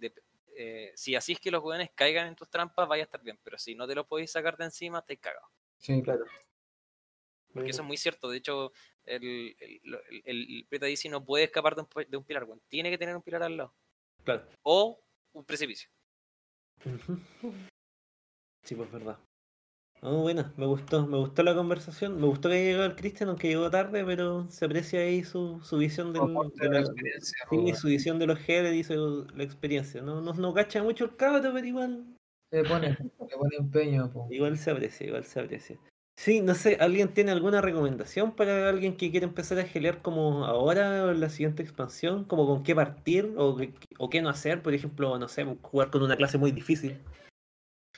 eh, 0.61 0.91
si 0.93 1.15
así 1.15 1.31
es 1.31 1.39
que 1.39 1.51
los 1.51 1.61
jóvenes 1.61 1.89
caigan 1.95 2.27
en 2.27 2.35
tus 2.35 2.49
trampas, 2.49 2.85
vaya 2.85 3.03
a 3.03 3.05
estar 3.05 3.21
bien. 3.23 3.39
Pero 3.41 3.57
si 3.57 3.75
no 3.75 3.87
te 3.87 3.95
lo 3.95 4.05
podéis 4.05 4.31
sacar 4.31 4.57
de 4.57 4.65
encima, 4.65 4.99
estáis 4.99 5.19
cagados. 5.19 5.49
Sí, 5.77 6.01
Claro. 6.03 6.25
Porque 7.53 7.69
eso 7.71 7.81
es 7.81 7.87
muy 7.87 7.95
cierto. 7.95 8.29
De 8.29 8.37
hecho, 8.37 8.73
el, 9.05 9.55
el, 9.57 9.81
el, 10.25 10.67
el 10.69 10.79
DC 10.79 11.07
no 11.07 11.23
puede 11.23 11.45
escapar 11.45 11.75
de 11.75 11.81
un, 11.81 11.87
de 12.09 12.17
un 12.17 12.23
pilar, 12.25 12.43
weón. 12.43 12.61
Tiene 12.67 12.91
que 12.91 12.97
tener 12.97 13.15
un 13.15 13.23
pilar 13.23 13.41
al 13.41 13.55
lado. 13.55 13.73
Claro. 14.25 14.45
O 14.61 15.01
un 15.31 15.45
precipicio. 15.45 15.89
Sí, 18.63 18.75
pues 18.75 18.91
verdad. 18.91 19.17
Oh, 20.01 20.21
buena, 20.21 20.53
me 20.55 20.65
gustó, 20.65 21.05
me 21.07 21.17
gustó 21.17 21.43
la 21.43 21.53
conversación, 21.53 22.21
me 22.21 22.27
gustó 22.27 22.47
que 22.47 22.55
haya 22.55 22.63
llegado 22.71 22.85
el 22.85 22.95
Cristian, 22.95 23.29
aunque 23.29 23.49
llegó 23.49 23.69
tarde, 23.69 24.05
pero 24.05 24.49
se 24.49 24.63
aprecia 24.63 25.01
ahí 25.01 25.23
su, 25.23 25.59
su 25.61 25.77
visión 25.77 26.13
del, 26.13 26.21
de 26.55 26.69
la 26.69 26.73
la- 26.75 26.79
experiencia, 26.79 27.37
sí, 27.49 27.57
po, 27.57 27.75
su 27.75 27.87
visión 27.89 28.17
de 28.17 28.27
los 28.27 28.39
Heads 28.47 28.73
y 28.75 28.83
su, 28.85 29.27
la 29.35 29.43
experiencia. 29.43 30.01
No, 30.01 30.21
no, 30.21 30.33
no 30.33 30.53
cacha 30.53 30.81
mucho 30.83 31.03
el 31.03 31.15
cabro, 31.17 31.51
pero 31.53 31.67
igual, 31.67 32.05
Le 32.51 32.63
pone, 32.63 32.89
le 32.91 33.37
pone 33.37 33.55
empeño, 33.59 34.09
po. 34.09 34.27
igual 34.31 34.57
se 34.57 34.71
aprecia, 34.71 35.05
igual 35.05 35.25
se 35.25 35.41
aprecia. 35.41 35.77
Sí, 36.17 36.41
no 36.41 36.55
sé, 36.55 36.77
¿alguien 36.79 37.13
tiene 37.13 37.31
alguna 37.31 37.61
recomendación 37.61 38.35
para 38.35 38.69
alguien 38.69 38.95
que 38.95 39.11
quiere 39.11 39.25
empezar 39.25 39.59
a 39.59 39.63
gelear 39.63 40.01
como 40.01 40.45
ahora 40.45 41.05
o 41.05 41.11
en 41.11 41.19
la 41.19 41.29
siguiente 41.29 41.61
expansión? 41.61 42.23
¿Como 42.23 42.45
con 42.47 42.63
qué 42.63 42.73
partir 42.73 43.33
o, 43.37 43.57
o 43.99 44.09
qué 44.09 44.21
no 44.21 44.29
hacer? 44.29 44.61
Por 44.61 44.73
ejemplo, 44.73 45.17
no 45.19 45.27
sé, 45.27 45.45
jugar 45.61 45.91
con 45.91 46.03
una 46.03 46.17
clase 46.17 46.37
muy 46.37 46.51
difícil. 46.51 46.99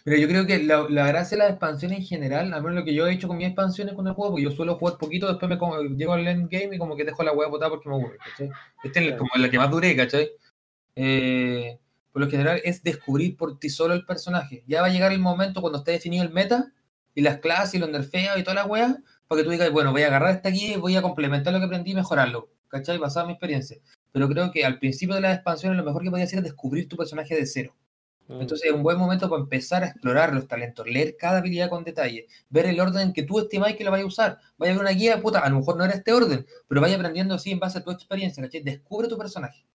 Mira, 0.06 0.18
yo 0.20 0.28
creo 0.28 0.48
que 0.48 0.64
la, 0.64 0.88
la 0.90 1.08
gracia 1.08 1.38
de 1.38 1.44
las 1.44 1.52
expansiones 1.52 2.00
en 2.00 2.06
general, 2.06 2.54
al 2.54 2.62
menos 2.64 2.80
lo 2.80 2.84
que 2.86 2.94
yo 2.94 3.08
he 3.08 3.14
hecho 3.14 3.28
con 3.28 3.38
mis 3.38 3.48
expansiones 3.48 3.94
con 3.94 4.08
el 4.08 4.14
juego, 4.14 4.32
porque 4.32 4.44
yo 4.44 4.52
suelo 4.52 4.76
jugar 4.78 4.98
poquito, 4.98 5.28
después 5.28 5.50
me 5.50 5.58
como- 5.60 5.80
llego 5.82 6.14
al 6.14 6.28
endgame 6.28 6.76
y 6.76 6.80
como 6.80 6.96
que 6.96 7.04
dejo 7.04 7.24
la 7.24 7.34
hueá 7.34 7.48
botada 7.50 7.70
porque 7.70 7.88
me 7.90 7.96
aburre, 7.96 8.18
¿cachai? 8.18 8.50
Este 8.84 9.08
es 9.10 9.16
como 9.16 9.30
la 9.38 9.50
que 9.50 9.58
más 9.60 9.70
duré, 9.70 9.96
¿cachai? 9.96 10.32
Eh, 10.96 11.80
por 12.12 12.24
lo 12.24 12.30
general 12.30 12.62
es 12.64 12.84
descubrir 12.84 13.38
por 13.38 13.60
ti 13.60 13.70
solo 13.70 13.94
el 13.94 14.06
personaje. 14.06 14.64
Ya 14.68 14.82
va 14.82 14.88
a 14.88 14.92
llegar 14.92 15.12
el 15.12 15.20
momento 15.20 15.62
cuando 15.62 15.80
esté 15.80 15.92
definido 15.92 16.24
el 16.24 16.32
meta 16.32 16.74
y 17.16 17.22
las 17.22 17.40
clases 17.40 17.76
y 17.76 17.80
los 17.80 17.90
nerfeos 17.90 18.38
y 18.40 18.44
toda 18.44 18.56
la 18.56 18.66
weá, 18.66 18.98
para 19.28 19.42
que 19.42 19.46
tú 19.46 19.52
digas, 19.52 19.72
bueno, 19.72 19.92
voy 19.92 20.04
a 20.04 20.08
agarrar 20.08 20.36
esta 20.36 20.50
aquí 20.50 20.74
y 20.74 20.78
voy 20.78 20.96
a 20.98 21.02
complementar 21.02 21.54
lo 21.54 21.60
que 21.60 21.66
aprendí 21.66 21.92
y 21.92 21.96
mejorarlo, 21.96 22.50
¿cachai? 22.70 22.98
Basado 22.98 23.26
en 23.26 23.28
mi 23.28 23.34
experiencia. 23.34 23.78
Pero 24.12 24.28
creo 24.30 24.52
que 24.52 24.66
al 24.66 24.80
principio 24.80 25.16
de 25.16 25.22
las 25.22 25.36
expansiones 25.36 25.78
lo 25.78 25.84
mejor 25.86 26.04
que 26.04 26.10
podía 26.12 26.26
hacer 26.26 26.40
es 26.40 26.44
descubrir 26.46 26.88
tu 26.90 26.98
personaje 26.98 27.36
de 27.36 27.46
cero. 27.46 27.76
Mm, 28.28 28.42
Entonces 28.42 28.68
es 28.70 28.72
un 28.74 28.84
buen 28.84 28.98
momento 28.98 29.30
para 29.30 29.42
empezar 29.42 29.84
a 29.84 29.88
explorar 29.88 30.34
los 30.34 30.48
talentos, 30.48 30.88
leer 30.88 31.18
cada 31.18 31.40
habilidad 31.40 31.70
con 31.70 31.84
detalle, 31.84 32.28
ver 32.50 32.66
el 32.68 32.80
orden 32.80 33.14
que 33.14 33.24
tú 33.24 33.40
estimáis 33.40 33.76
que 33.76 33.84
lo 33.84 33.92
vaya 33.92 34.04
a 34.04 34.08
usar. 34.08 34.40
Vaya 34.58 34.72
a 34.72 34.76
ver 34.76 34.82
una 34.84 34.92
guía, 34.92 35.22
puta, 35.22 35.40
a 35.40 35.50
lo 35.50 35.58
mejor 35.58 35.78
no 35.78 35.84
era 35.86 35.94
este 35.94 36.14
orden, 36.14 36.46
pero 36.68 36.82
vaya 36.82 36.96
aprendiendo 36.96 37.36
así 37.36 37.52
en 37.52 37.60
base 37.60 37.80
a 37.80 37.84
tu 37.84 37.92
experiencia, 37.92 38.42
¿cachai? 38.44 38.62
Descubre 38.64 39.08
tu 39.08 39.18
personaje. 39.18 39.66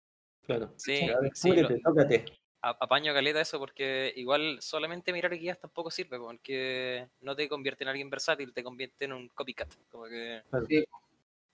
claro. 0.45 0.73
Sí, 0.77 1.07
sí, 1.33 1.51
lo- 1.55 1.67
tócate. 1.81 2.25
apaño 2.61 3.13
caleta 3.13 3.39
eso 3.41 3.59
porque 3.59 4.11
igual 4.15 4.57
solamente 4.61 5.13
mirar 5.13 5.37
guías 5.37 5.59
tampoco 5.59 5.91
sirve 5.91 6.17
porque 6.17 7.07
no 7.21 7.35
te 7.35 7.47
convierte 7.47 7.83
en 7.83 7.89
alguien 7.89 8.09
versátil, 8.09 8.53
te 8.53 8.63
convierte 8.63 9.05
en 9.05 9.13
un 9.13 9.29
copycat. 9.29 9.73
Como 9.91 10.05
que 10.05 10.41
Sí. 10.67 10.85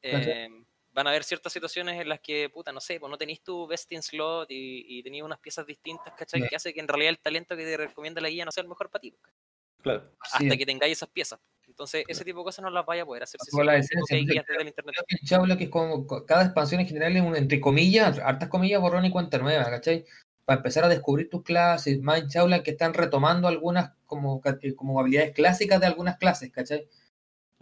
eh, 0.01 0.62
van 0.93 1.07
a 1.07 1.09
haber 1.09 1.23
ciertas 1.23 1.51
situaciones 1.51 1.99
en 1.99 2.07
las 2.07 2.19
que, 2.19 2.49
puta, 2.49 2.71
no 2.71 2.79
sé, 2.79 2.99
pues 2.99 3.09
no 3.09 3.17
tenéis 3.17 3.41
tu 3.41 3.67
best 3.67 3.91
in 3.91 4.01
slot 4.01 4.49
y, 4.51 4.99
y 4.99 5.03
tenéis 5.03 5.23
unas 5.23 5.39
piezas 5.39 5.65
distintas, 5.65 6.13
¿cachai? 6.13 6.47
Que 6.47 6.55
hace 6.55 6.73
que 6.73 6.79
en 6.79 6.87
realidad 6.87 7.09
el 7.09 7.19
talento 7.19 7.55
que 7.55 7.63
te 7.63 7.77
recomienda 7.77 8.21
la 8.21 8.29
guía 8.29 8.45
no 8.45 8.51
sea 8.51 8.63
el 8.63 8.69
mejor 8.69 8.89
para 8.89 9.01
ti, 9.01 9.11
pues, 9.11 9.33
Claro. 9.81 10.03
Hasta 10.31 10.57
que 10.57 10.65
tengáis 10.65 10.93
esas 10.93 11.09
piezas. 11.09 11.39
Entonces, 11.67 12.05
ese 12.07 12.23
tipo 12.23 12.39
de 12.39 12.45
cosas 12.45 12.63
no 12.63 12.69
las 12.69 12.85
vaya 12.85 13.03
a 13.03 13.05
poder 13.05 13.23
hacer 13.23 13.39
si 13.43 13.63
la 13.63 13.73
hay 13.73 13.81
esencia, 13.81 14.17
guías 14.17 14.45
desde 14.47 14.61
el 14.61 14.67
internet. 14.67 14.95
Creo 15.27 15.43
que 15.43 15.51
el 15.51 15.57
que 15.57 15.63
es 15.65 15.69
como 15.69 16.07
cada 16.25 16.43
expansión 16.43 16.79
en 16.79 16.87
general 16.87 17.17
es 17.17 17.21
un, 17.21 17.35
entre 17.35 17.59
comillas, 17.59 18.19
hartas 18.19 18.47
comillas, 18.47 18.79
borrón 18.79 19.05
y 19.05 19.11
cuenta 19.11 19.39
nueva, 19.39 19.65
¿cachai? 19.65 20.05
Para 20.45 20.57
empezar 20.57 20.85
a 20.85 20.89
descubrir 20.89 21.29
tus 21.29 21.43
clases, 21.43 21.99
más 22.01 22.19
en 22.19 22.29
Chabla 22.29 22.63
que 22.63 22.71
están 22.71 22.93
retomando 22.93 23.47
algunas 23.47 23.91
como, 24.05 24.41
como 24.75 24.99
habilidades 24.99 25.33
clásicas 25.33 25.81
de 25.81 25.87
algunas 25.87 26.17
clases, 26.17 26.49
¿cachai? 26.51 26.87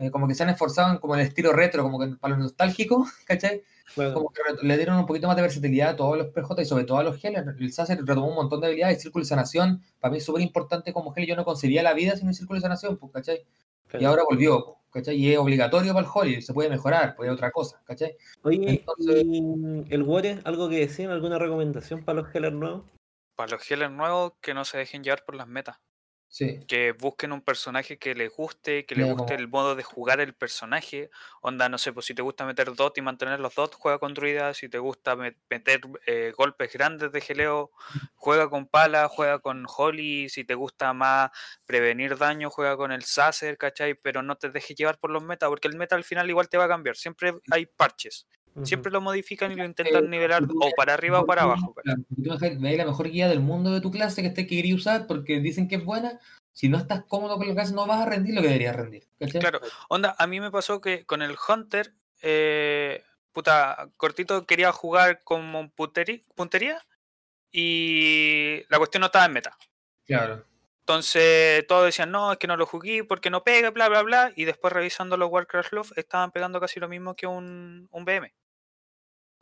Eh, 0.01 0.09
como 0.09 0.27
que 0.27 0.33
se 0.33 0.41
han 0.41 0.49
esforzado 0.49 0.91
en 0.93 0.97
como 0.97 1.13
el 1.13 1.21
estilo 1.21 1.53
retro, 1.53 1.83
como 1.83 1.99
que 1.99 2.07
para 2.15 2.31
los 2.35 2.43
nostálgicos, 2.43 3.07
¿cachai? 3.27 3.61
Como 3.95 4.29
que 4.31 4.41
le 4.65 4.77
dieron 4.77 4.97
un 4.97 5.05
poquito 5.05 5.27
más 5.27 5.35
de 5.35 5.43
versatilidad 5.43 5.89
a 5.89 5.95
todos 5.95 6.17
los 6.17 6.27
PJ 6.27 6.61
y 6.61 6.65
sobre 6.65 6.85
todo 6.85 6.97
a 6.97 7.03
los 7.03 7.23
Healers. 7.23 7.47
El 7.59 7.71
Sacer 7.71 7.99
retomó 8.03 8.29
un 8.29 8.35
montón 8.35 8.61
de 8.61 8.67
habilidades, 8.67 8.95
el 8.97 9.01
círculo 9.01 9.23
de 9.23 9.29
sanación, 9.29 9.83
para 9.99 10.11
mí 10.11 10.17
es 10.17 10.25
súper 10.25 10.41
importante 10.41 10.91
como 10.91 11.13
Healer, 11.13 11.29
yo 11.29 11.35
no 11.35 11.45
concebía 11.45 11.83
la 11.83 11.93
vida 11.93 12.15
sin 12.15 12.27
el 12.29 12.33
círculo 12.33 12.57
de 12.57 12.61
sanación, 12.61 12.97
pues, 12.97 13.11
¿cachai? 13.11 13.45
claro. 13.87 14.01
Y 14.01 14.05
ahora 14.05 14.23
volvió, 14.27 14.77
pues, 14.89 15.03
¿cachai? 15.03 15.17
Y 15.17 15.33
es 15.33 15.37
obligatorio 15.37 15.93
para 15.93 16.05
el 16.07 16.11
Holy, 16.11 16.41
se 16.41 16.53
puede 16.53 16.69
mejorar, 16.69 17.15
es 17.21 17.29
otra 17.29 17.51
cosa, 17.51 17.81
¿cachai? 17.85 18.15
Oye, 18.43 18.79
Entonces- 18.79 19.23
¿y 19.25 19.93
el 19.93 20.03
Wore, 20.03 20.39
algo 20.45 20.69
que 20.69 20.79
decían, 20.79 21.11
alguna 21.11 21.37
recomendación 21.37 22.03
para 22.03 22.21
los 22.21 22.33
Healers 22.33 22.55
nuevos? 22.55 22.83
Para 23.35 23.51
los 23.51 23.69
healers 23.69 23.91
nuevos, 23.91 24.33
que 24.41 24.53
no 24.53 24.65
se 24.65 24.77
dejen 24.77 25.03
llevar 25.03 25.25
por 25.25 25.35
las 25.35 25.47
metas. 25.47 25.77
Sí. 26.33 26.61
Que 26.65 26.93
busquen 26.93 27.33
un 27.33 27.41
personaje 27.41 27.99
que 27.99 28.15
les 28.15 28.31
guste, 28.33 28.85
que 28.85 28.95
les 28.95 29.05
guste 29.05 29.33
como- 29.33 29.39
el 29.41 29.47
modo 29.49 29.75
de 29.75 29.83
jugar 29.83 30.21
el 30.21 30.33
personaje. 30.33 31.09
Onda, 31.41 31.67
no 31.67 31.77
sé, 31.77 31.91
pues 31.91 32.05
si 32.05 32.13
te 32.15 32.21
gusta 32.21 32.45
meter 32.45 32.73
dot 32.73 32.97
y 32.97 33.01
mantener 33.01 33.41
los 33.41 33.53
dot, 33.53 33.75
juega 33.75 33.99
con 33.99 34.13
druida. 34.13 34.53
Si 34.53 34.69
te 34.69 34.77
gusta 34.79 35.17
met- 35.17 35.35
meter 35.49 35.81
eh, 36.07 36.31
golpes 36.37 36.71
grandes 36.71 37.11
de 37.11 37.19
geleo, 37.19 37.71
juega 38.15 38.49
con 38.49 38.65
pala, 38.65 39.09
juega 39.09 39.39
con 39.39 39.65
holy. 39.67 40.29
Si 40.29 40.45
te 40.45 40.55
gusta 40.55 40.93
más 40.93 41.31
prevenir 41.65 42.17
daño, 42.17 42.49
juega 42.49 42.77
con 42.77 42.93
el 42.93 43.03
sacer, 43.03 43.57
¿cachai? 43.57 43.95
Pero 43.95 44.23
no 44.23 44.37
te 44.37 44.49
dejes 44.51 44.77
llevar 44.77 44.99
por 44.99 45.11
los 45.11 45.21
metas, 45.23 45.49
porque 45.49 45.67
el 45.67 45.75
meta 45.75 45.97
al 45.97 46.05
final 46.05 46.29
igual 46.29 46.47
te 46.47 46.57
va 46.57 46.63
a 46.63 46.69
cambiar. 46.69 46.95
Siempre 46.95 47.33
hay 47.51 47.65
parches. 47.65 48.25
Siempre 48.63 48.91
lo 48.91 49.01
modifican 49.01 49.51
y 49.51 49.55
lo 49.55 49.65
intentan 49.65 50.09
nivelar 50.09 50.43
o 50.43 50.71
para 50.75 50.93
arriba 50.93 51.21
o 51.21 51.25
para 51.25 51.43
abajo. 51.43 51.73
Claro, 51.73 52.01
tú 52.09 52.37
la 52.59 52.85
mejor 52.85 53.09
guía 53.09 53.27
del 53.27 53.39
mundo 53.39 53.71
de 53.71 53.81
tu 53.81 53.91
clase 53.91 54.21
que 54.21 54.27
esté 54.27 54.45
que 54.47 54.57
querías 54.57 54.79
usar 54.79 55.07
porque 55.07 55.39
dicen 55.39 55.67
que 55.67 55.75
es 55.75 55.85
buena. 55.85 56.19
Si 56.53 56.67
no 56.67 56.77
estás 56.77 57.03
cómodo 57.05 57.37
con 57.37 57.47
la 57.47 57.53
clase, 57.53 57.73
no 57.73 57.87
vas 57.87 58.01
a 58.01 58.05
rendir 58.09 58.35
lo 58.35 58.41
que 58.41 58.47
deberías 58.47 58.75
rendir. 58.75 59.07
¿cachai? 59.19 59.39
Claro, 59.39 59.61
onda, 59.87 60.15
a 60.17 60.27
mí 60.27 60.41
me 60.41 60.51
pasó 60.51 60.81
que 60.81 61.05
con 61.05 61.21
el 61.21 61.35
Hunter, 61.47 61.93
eh, 62.21 63.03
puta, 63.31 63.89
cortito 63.95 64.45
quería 64.45 64.71
jugar 64.73 65.21
como 65.23 65.71
punteri- 65.73 66.23
puntería 66.35 66.77
y 67.51 68.63
la 68.69 68.77
cuestión 68.77 69.01
no 69.01 69.07
estaba 69.07 69.25
en 69.25 69.33
meta. 69.33 69.57
Claro. 70.05 70.45
Entonces 70.79 71.65
todos 71.67 71.85
decían, 71.85 72.11
no, 72.11 72.33
es 72.33 72.37
que 72.37 72.47
no 72.47 72.57
lo 72.57 72.65
jugué 72.65 73.03
porque 73.03 73.29
no 73.29 73.43
pega, 73.43 73.69
bla, 73.69 73.87
bla, 73.87 74.01
bla. 74.01 74.33
Y 74.35 74.45
después 74.45 74.73
revisando 74.73 75.15
los 75.15 75.29
Warcraft 75.31 75.71
Love 75.73 75.91
estaban 75.95 76.31
pegando 76.31 76.59
casi 76.59 76.79
lo 76.79 76.89
mismo 76.89 77.15
que 77.15 77.27
un, 77.27 77.87
un 77.91 78.05
BM. 78.05 78.33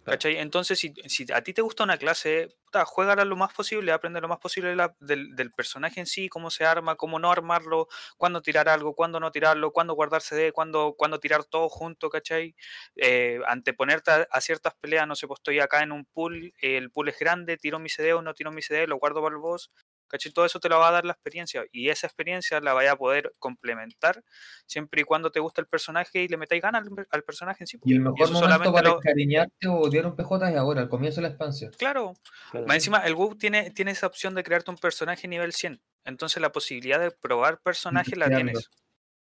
¿Cachai? 0.10 0.38
Entonces, 0.38 0.80
si, 0.80 0.94
a 1.34 1.42
ti 1.42 1.54
te 1.54 1.62
gusta 1.62 1.84
una 1.84 1.98
clase, 1.98 2.56
puta, 2.66 2.86
juégala 2.86 3.26
lo 3.26 3.36
más 3.36 3.54
posible, 3.54 3.92
aprende 3.92 4.22
lo 4.22 4.28
más 4.28 4.40
posible 4.40 4.76
del, 5.00 5.52
personaje 5.56 6.00
en 6.00 6.06
sí, 6.06 6.30
cómo 6.30 6.50
se 6.50 6.66
arma, 6.66 6.96
cómo 6.96 7.20
no 7.20 7.32
armarlo, 7.32 7.88
cuándo 8.18 8.42
tirar 8.42 8.70
algo, 8.70 8.94
cuándo 8.94 9.20
no 9.20 9.32
tirarlo, 9.32 9.72
cuándo 9.72 9.94
guardarse 9.94 10.36
de, 10.36 10.52
cuándo, 10.52 10.96
tirar 11.22 11.44
todo 11.46 11.70
junto, 11.70 12.10
¿cachai? 12.10 12.56
Eh, 12.96 13.40
anteponerte 13.48 14.28
a, 14.30 14.42
ciertas 14.42 14.74
peleas, 14.76 15.08
no 15.08 15.16
sé, 15.16 15.28
pues 15.28 15.40
estoy 15.40 15.60
acá 15.60 15.84
en 15.84 15.92
un 15.92 16.06
pool, 16.06 16.54
el 16.62 16.92
pool 16.92 17.10
es 17.10 17.20
grande, 17.20 17.58
tiro 17.58 17.80
mi 17.80 17.90
CD 17.90 18.14
o 18.14 18.22
no 18.22 18.34
tiro 18.34 18.52
mi 18.52 18.62
CD, 18.62 18.88
lo 18.88 18.98
guardo 18.98 19.22
para 19.22 19.36
el 19.36 19.42
boss, 19.42 19.72
¿cachai? 20.10 20.32
Todo 20.34 20.46
eso 20.46 20.60
te 20.60 20.68
lo 20.70 20.80
va 20.80 20.90
a 20.90 20.92
dar 20.92 21.06
la 21.06 21.14
experiencia 21.14 21.64
y 21.72 21.90
esa 21.90 22.08
experiencia 22.08 22.60
la 22.60 22.74
vaya 22.74 22.92
a 22.94 22.96
poder 22.98 23.34
complementar 23.40 24.24
siempre 24.66 25.02
y 25.02 25.04
cuando 25.06 25.32
te 25.32 25.40
guste 25.40 25.62
el 25.62 25.68
personaje 25.68 26.24
y 26.24 26.28
le 26.28 26.38
metáis 26.38 26.62
ganas 26.62 26.84
al, 26.86 27.08
al 27.10 27.24
personaje 27.24 27.64
en 27.64 27.68
sí. 27.68 27.80
Y 27.86 27.94
el 27.94 28.00
mejor 28.02 28.18
momento 28.32 28.40
solamente 28.40 28.72
para 28.74 28.90
lo- 28.90 28.98
encariñarte 28.98 29.68
o 29.68 29.76
odiar 29.80 30.06
un 30.08 30.16
PJ 30.16 30.50
es 30.50 30.58
ahora, 30.58 30.82
al 30.82 30.90
comienzo 30.90 31.18
de 31.18 31.22
la 31.24 31.28
expansión. 31.30 31.72
Claro, 31.78 32.14
Claro. 32.52 32.66
más 32.68 32.76
encima, 32.76 33.00
el 33.06 33.16
WoW 33.16 33.36
tiene, 33.38 33.72
tiene 33.72 33.92
esa 33.92 34.08
opción 34.08 34.36
de 34.36 34.44
crearte 34.44 34.72
un 34.72 34.78
personaje 34.78 35.28
nivel 35.28 35.54
100. 35.54 35.82
Entonces 36.04 36.42
la 36.42 36.52
posibilidad 36.52 37.00
de 37.00 37.12
probar 37.12 37.62
personajes 37.62 38.18
la 38.18 38.28
tienes. 38.30 38.70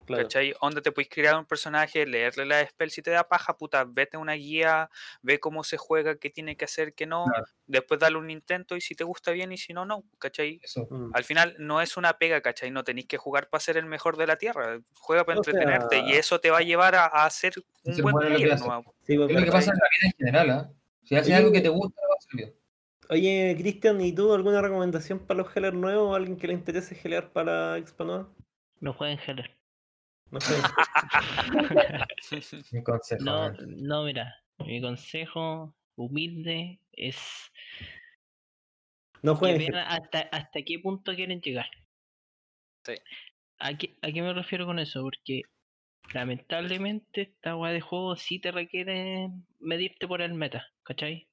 Claro. 0.07 0.23
¿Cachai? 0.23 0.53
Donde 0.61 0.81
te 0.81 0.91
puedes 0.93 1.09
crear 1.09 1.37
un 1.37 1.45
personaje, 1.45 2.05
leerle 2.07 2.45
la 2.45 2.65
spell, 2.65 2.89
si 2.89 3.01
te 3.01 3.11
da 3.11 3.27
paja, 3.27 3.57
puta, 3.57 3.83
vete 3.85 4.15
a 4.15 4.19
una 4.21 4.33
guía, 4.33 4.89
ve 5.21 5.37
cómo 5.39 5.65
se 5.65 5.75
juega, 5.75 6.15
qué 6.15 6.29
tiene 6.29 6.55
que 6.55 6.63
hacer, 6.65 6.93
qué 6.93 7.05
no, 7.05 7.25
Claro. 7.25 7.45
después 7.65 7.99
dale 7.99 8.15
un 8.17 8.29
intento 8.31 8.77
y 8.77 8.81
si 8.81 8.95
te 8.95 9.03
gusta 9.03 9.31
bien 9.31 9.51
y 9.51 9.57
si 9.57 9.73
no, 9.73 9.85
no, 9.85 10.03
¿cachai? 10.17 10.61
Eso. 10.63 10.87
Mm. 10.89 11.11
Al 11.13 11.23
final 11.25 11.55
no 11.59 11.81
es 11.81 11.97
una 11.97 12.17
pega, 12.17 12.39
¿cachai? 12.39 12.71
No 12.71 12.85
tenéis 12.85 13.05
que 13.07 13.17
jugar 13.17 13.49
para 13.49 13.59
ser 13.59 13.75
el 13.75 13.85
mejor 13.85 14.15
de 14.15 14.27
la 14.27 14.37
tierra, 14.37 14.79
juega 14.93 15.25
para 15.25 15.41
O 15.41 15.43
sea- 15.43 15.51
entretenerte 15.51 15.99
y 15.99 16.13
eso 16.13 16.39
te 16.39 16.49
va 16.51 16.59
a 16.59 16.61
llevar 16.61 16.95
a, 16.95 17.05
a 17.07 17.29
ser 17.29 17.53
un 17.83 18.01
buen 18.01 18.15
player. 18.15 18.57
¿no? 18.61 18.83
Sí, 19.03 19.17
pues, 19.17 19.29
Es 19.29 19.35
lo 19.35 19.43
que 19.45 19.51
pasa 19.51 19.71
en 19.71 19.77
la 19.77 19.89
vida 19.91 20.05
en 20.05 20.11
general, 20.17 20.49
¿ah? 20.51 20.71
Si 21.03 21.15
haces 21.15 21.27
Oye, 21.27 21.35
algo 21.35 21.51
que 21.51 21.61
te 21.61 21.69
gusta, 21.69 22.01
lo 22.01 22.07
vas 22.07 22.15
a 22.15 22.27
hacer 22.27 22.37
bien. 22.37 22.55
Oye, 23.09 23.55
Cristian, 23.57 24.01
¿y 24.01 24.13
tú 24.13 24.33
alguna 24.33 24.61
recomendación 24.61 25.19
para 25.19 25.39
los 25.41 25.55
Heller 25.55 25.73
nuevos 25.73 26.11
o 26.11 26.15
alguien 26.15 26.37
que 26.37 26.47
le 26.47 26.53
interese 26.53 26.95
gelear 26.95 27.31
para 27.31 27.77
Nueva? 27.99 28.29
No 28.79 28.93
jueguen 28.93 29.17
Heller. 29.25 29.57
No 30.31 30.39
sé. 30.41 30.55
Mi 32.71 32.83
consejo. 32.83 33.23
No, 33.23 33.51
no, 33.51 34.03
mira, 34.03 34.35
mi 34.59 34.81
consejo 34.81 35.75
humilde 35.95 36.79
es 36.91 37.51
No 39.21 39.39
que 39.39 39.57
vean 39.57 39.75
hasta, 39.75 40.21
hasta 40.31 40.61
qué 40.63 40.79
punto 40.79 41.15
quieren 41.15 41.41
llegar. 41.41 41.69
Sí. 42.83 42.95
¿A 43.59 43.77
qué, 43.77 43.97
¿A 44.01 44.11
qué 44.11 44.21
me 44.21 44.33
refiero 44.33 44.65
con 44.65 44.79
eso? 44.79 45.01
Porque 45.01 45.41
lamentablemente 46.13 47.21
esta 47.21 47.55
weá 47.55 47.71
de 47.71 47.81
juego 47.81 48.15
sí 48.15 48.39
te 48.39 48.51
requiere 48.51 49.29
medirte 49.59 50.07
por 50.07 50.21
el 50.21 50.33
meta, 50.33 50.67
¿cachai? 50.83 51.27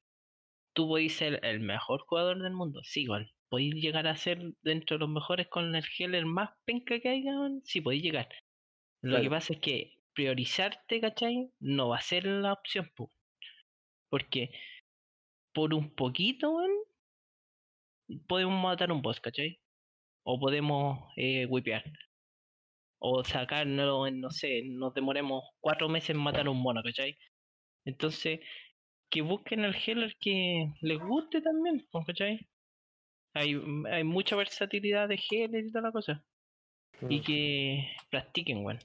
Tú 0.72 0.88
podés 0.88 1.14
ser 1.14 1.40
el 1.44 1.60
mejor 1.60 2.00
jugador 2.06 2.42
del 2.42 2.52
mundo, 2.54 2.80
sí, 2.84 3.02
igual. 3.02 3.32
Podéis 3.48 3.74
llegar 3.74 4.06
a 4.06 4.16
ser 4.16 4.40
dentro 4.62 4.96
de 4.96 5.00
los 5.00 5.10
mejores 5.10 5.46
con 5.48 5.74
el 5.74 5.84
healer 5.98 6.26
más 6.26 6.50
penca 6.64 6.98
que 6.98 7.08
haya, 7.08 7.38
weón, 7.38 7.62
sí 7.64 7.80
podéis 7.80 8.02
llegar. 8.02 8.28
Lo 9.04 9.20
que 9.20 9.28
pasa 9.28 9.52
es 9.52 9.60
que 9.60 9.98
priorizarte, 10.14 10.98
¿cachai? 10.98 11.50
No 11.60 11.90
va 11.90 11.98
a 11.98 12.00
ser 12.00 12.24
la 12.26 12.54
opción, 12.54 12.90
po. 12.96 13.10
Porque 14.08 14.50
por 15.52 15.74
un 15.74 15.94
poquito, 15.94 16.56
podemos 18.26 18.62
matar 18.62 18.90
un 18.90 19.02
boss, 19.02 19.20
¿cachai? 19.20 19.60
O 20.24 20.40
podemos 20.40 21.00
eh, 21.16 21.44
wipear. 21.46 21.84
O 22.98 23.22
sacarnos, 23.24 24.08
en, 24.08 24.20
no 24.20 24.30
sé, 24.30 24.62
nos 24.64 24.94
demoremos 24.94 25.44
cuatro 25.60 25.88
meses 25.90 26.10
en 26.10 26.18
matar 26.18 26.48
un 26.48 26.62
mono, 26.62 26.82
¿cachai? 26.82 27.18
Entonces, 27.84 28.40
que 29.10 29.20
busquen 29.20 29.64
el 29.64 29.74
healer 29.74 30.16
que 30.18 30.72
les 30.80 30.98
guste 30.98 31.42
también, 31.42 31.86
¿cachai? 32.06 32.48
Hay, 33.34 33.54
hay 33.90 34.04
mucha 34.04 34.34
versatilidad 34.36 35.08
de 35.08 35.20
healer 35.30 35.66
y 35.66 35.72
toda 35.72 35.82
la 35.88 35.92
cosa. 35.92 36.24
Y 37.08 37.20
Mm, 37.20 37.22
que 37.22 37.96
practiquen, 38.10 38.64
weón. 38.64 38.78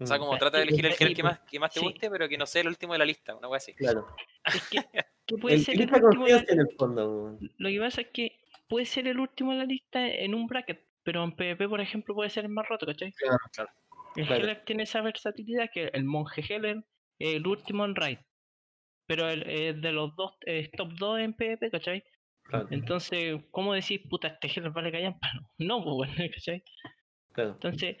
O 0.00 0.06
sea, 0.06 0.16
mm, 0.16 0.20
como 0.20 0.38
trata 0.38 0.58
de 0.58 0.64
elegir 0.64 0.86
el 0.86 0.92
gel 0.94 1.14
que 1.14 1.22
más, 1.22 1.40
que 1.40 1.58
más 1.58 1.72
te 1.72 1.80
sí. 1.80 1.86
guste, 1.86 2.10
pero 2.10 2.28
que 2.28 2.38
no 2.38 2.46
sea 2.46 2.62
el 2.62 2.68
último 2.68 2.92
de 2.92 2.98
la 3.00 3.04
lista, 3.04 3.34
una 3.34 3.48
wea 3.48 3.56
así. 3.56 3.74
Claro. 3.74 4.06
Es 4.44 4.68
que, 4.68 4.84
que 5.26 5.36
puede 5.36 5.56
El 5.56 5.64
ser 5.64 5.80
el 5.80 5.92
último 5.92 6.26
de 6.26 6.44
en 6.48 6.60
el 6.60 6.68
fondo. 6.76 7.38
Lo 7.56 7.68
que 7.68 7.80
pasa 7.80 8.00
es 8.02 8.08
que 8.08 8.38
puede 8.68 8.86
ser 8.86 9.08
el 9.08 9.18
último 9.18 9.52
en 9.52 9.58
la 9.58 9.64
lista 9.64 10.06
en 10.06 10.34
un 10.34 10.46
bracket, 10.46 10.84
pero 11.02 11.24
en 11.24 11.32
PvP, 11.32 11.68
por 11.68 11.80
ejemplo, 11.80 12.14
puede 12.14 12.30
ser 12.30 12.44
el 12.44 12.50
más 12.50 12.68
roto, 12.68 12.86
¿cachai? 12.86 13.12
Claro, 13.12 13.38
claro. 13.52 13.70
El 14.16 14.26
Claro. 14.26 14.42
Heller 14.42 14.64
tiene 14.64 14.82
esa 14.84 15.00
versatilidad 15.00 15.70
que 15.72 15.90
el 15.92 16.04
monje 16.04 16.42
Heller 16.48 16.84
es 17.18 17.34
el 17.34 17.46
último 17.46 17.84
en 17.84 17.94
raid, 17.94 18.18
pero 19.06 19.28
el, 19.28 19.42
es 19.48 19.80
de 19.80 19.92
los 19.92 20.14
dos, 20.16 20.32
es 20.42 20.70
top 20.72 20.92
2 20.98 21.20
en 21.20 21.34
PvP, 21.34 21.70
¿cachai? 21.70 22.04
Claro, 22.42 22.66
Entonces, 22.70 23.40
¿cómo 23.50 23.74
decís, 23.74 24.00
puta, 24.08 24.28
este 24.28 24.48
Heller 24.48 24.70
vale 24.70 24.90
callan? 24.92 25.16
No, 25.58 25.82
pues, 25.84 25.96
bueno, 25.96 26.14
¿cachai? 26.34 26.62
claro, 27.32 27.50
Entonces, 27.50 27.96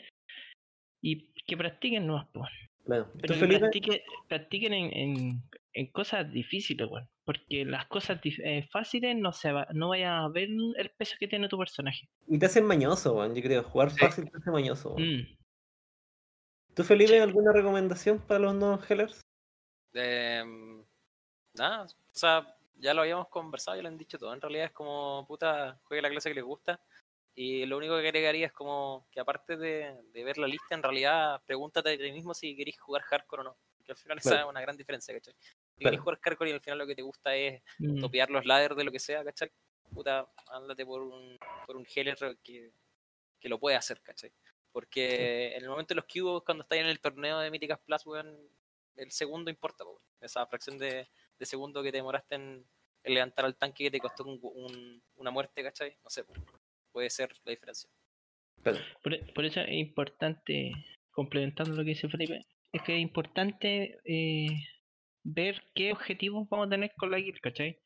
y 1.00 1.28
que 1.46 1.56
practiquen 1.56 2.06
nomás, 2.06 2.26
pues. 2.32 2.48
claro. 2.84 3.04
¿Tú, 3.12 3.18
Pero 3.20 3.34
que 3.34 3.40
Felipe? 3.40 3.60
practique- 3.66 4.02
practiquen 4.28 4.72
en, 4.74 4.92
en, 4.96 5.42
en 5.72 5.86
cosas 5.92 6.30
difíciles, 6.32 6.88
weón. 6.90 7.08
Porque 7.24 7.64
las 7.66 7.86
cosas 7.86 8.20
eh, 8.24 8.66
fáciles 8.70 9.14
no 9.16 9.32
se 9.32 9.52
va, 9.52 9.66
no 9.74 9.88
vaya 9.90 10.20
a 10.24 10.28
ver 10.28 10.48
el 10.76 10.90
peso 10.96 11.14
que 11.20 11.28
tiene 11.28 11.48
tu 11.48 11.58
personaje. 11.58 12.08
Y 12.26 12.38
te 12.38 12.46
hacen 12.46 12.64
mañoso, 12.64 13.14
weón, 13.14 13.34
yo 13.34 13.42
creo. 13.42 13.62
Jugar 13.62 13.90
Sí. 13.90 13.98
fácil 14.00 14.30
te 14.30 14.38
hace 14.38 14.50
mañoso. 14.50 14.94
weón. 14.94 15.18
Mm. 15.18 15.36
¿Tú, 16.74 16.84
Felipe, 16.84 17.20
alguna 17.20 17.52
recomendación 17.52 18.18
para 18.26 18.40
los 18.40 18.54
nuevos 18.54 18.88
Hellers? 18.90 19.20
Em, 19.94 20.82
nada, 21.54 21.84
o 21.84 21.88
sea, 22.14 22.56
ya 22.76 22.94
lo 22.94 23.02
habíamos 23.02 23.28
conversado, 23.28 23.76
ya 23.76 23.82
lo 23.82 23.88
han 23.88 23.98
dicho 23.98 24.18
todo. 24.18 24.32
En 24.32 24.40
realidad 24.40 24.66
es 24.66 24.72
como, 24.72 25.24
puta, 25.26 25.78
juegue 25.84 26.02
la 26.02 26.10
clase 26.10 26.28
que 26.30 26.36
les 26.36 26.44
gusta. 26.44 26.80
Y 27.40 27.66
lo 27.66 27.76
único 27.76 27.94
que 27.94 28.08
agregaría 28.08 28.46
es 28.46 28.52
como 28.52 29.06
que 29.12 29.20
aparte 29.20 29.56
de, 29.56 29.96
de 30.12 30.24
ver 30.24 30.38
la 30.38 30.48
lista, 30.48 30.74
en 30.74 30.82
realidad 30.82 31.40
pregúntate 31.46 31.90
a 31.92 31.96
ti 31.96 32.10
mismo 32.10 32.34
si 32.34 32.56
queréis 32.56 32.80
jugar 32.80 33.02
hardcore 33.02 33.42
o 33.42 33.44
no. 33.44 33.56
Porque 33.76 33.92
al 33.92 33.96
final 33.98 34.18
esa 34.18 34.40
es 34.40 34.44
una 34.44 34.60
gran 34.60 34.76
diferencia, 34.76 35.14
¿cachai? 35.14 35.34
Si 35.38 35.46
Claro. 35.76 35.78
queréis 35.78 36.00
jugar 36.00 36.18
hardcore 36.20 36.50
y 36.50 36.52
al 36.54 36.60
final 36.60 36.78
lo 36.78 36.86
que 36.88 36.96
te 36.96 37.02
gusta 37.02 37.36
es 37.36 37.62
Mm. 37.78 38.00
topear 38.00 38.28
los 38.30 38.44
ladders 38.44 38.76
de 38.76 38.82
lo 38.82 38.90
que 38.90 38.98
sea, 38.98 39.22
¿cachai? 39.22 39.52
Puta, 39.94 40.26
ándate 40.48 40.84
por 40.84 41.00
un, 41.02 41.38
por 41.64 41.76
un 41.76 41.86
healer 41.86 42.16
que, 42.42 42.72
que 43.38 43.48
lo 43.48 43.60
puede 43.60 43.76
hacer, 43.76 44.00
¿cachai? 44.02 44.32
Porque 44.72 45.54
en 45.54 45.62
el 45.62 45.68
momento 45.68 45.94
de 45.94 46.00
los 46.00 46.06
cubos, 46.12 46.42
cuando 46.42 46.62
estáis 46.62 46.82
en 46.82 46.88
el 46.88 46.98
torneo 46.98 47.38
de 47.38 47.52
Míticas 47.52 47.78
Plus, 47.78 48.04
weón, 48.04 48.36
el 48.96 49.12
segundo 49.12 49.48
importa, 49.48 49.84
po, 49.84 49.90
weón. 49.92 50.02
esa 50.22 50.44
fracción 50.48 50.76
de, 50.76 51.08
de 51.38 51.46
segundo 51.46 51.84
que 51.84 51.92
te 51.92 51.98
demoraste 51.98 52.34
en, 52.34 52.66
en 53.04 53.14
levantar 53.14 53.44
al 53.44 53.54
tanque 53.56 53.84
que 53.84 53.90
te 53.92 54.00
costó 54.00 54.24
un- 54.24 54.40
un- 54.42 55.02
una 55.14 55.30
muerte, 55.30 55.62
¿cachai? 55.62 55.96
No 56.02 56.10
sé, 56.10 56.24
puede 56.92 57.10
ser 57.10 57.30
la 57.44 57.50
diferencia. 57.50 57.90
Por, 59.02 59.32
por 59.32 59.44
eso 59.44 59.60
es 59.60 59.72
importante, 59.72 60.72
complementando 61.10 61.74
lo 61.74 61.82
que 61.84 61.90
dice 61.90 62.08
Felipe, 62.08 62.46
es 62.72 62.82
que 62.82 62.96
es 62.96 63.00
importante 63.00 63.98
eh, 64.04 64.48
ver 65.24 65.62
qué 65.74 65.92
objetivos 65.92 66.48
vamos 66.48 66.66
a 66.66 66.70
tener 66.70 66.92
con 66.96 67.10
la 67.10 67.18
guild, 67.18 67.40
¿cachai? 67.40 67.78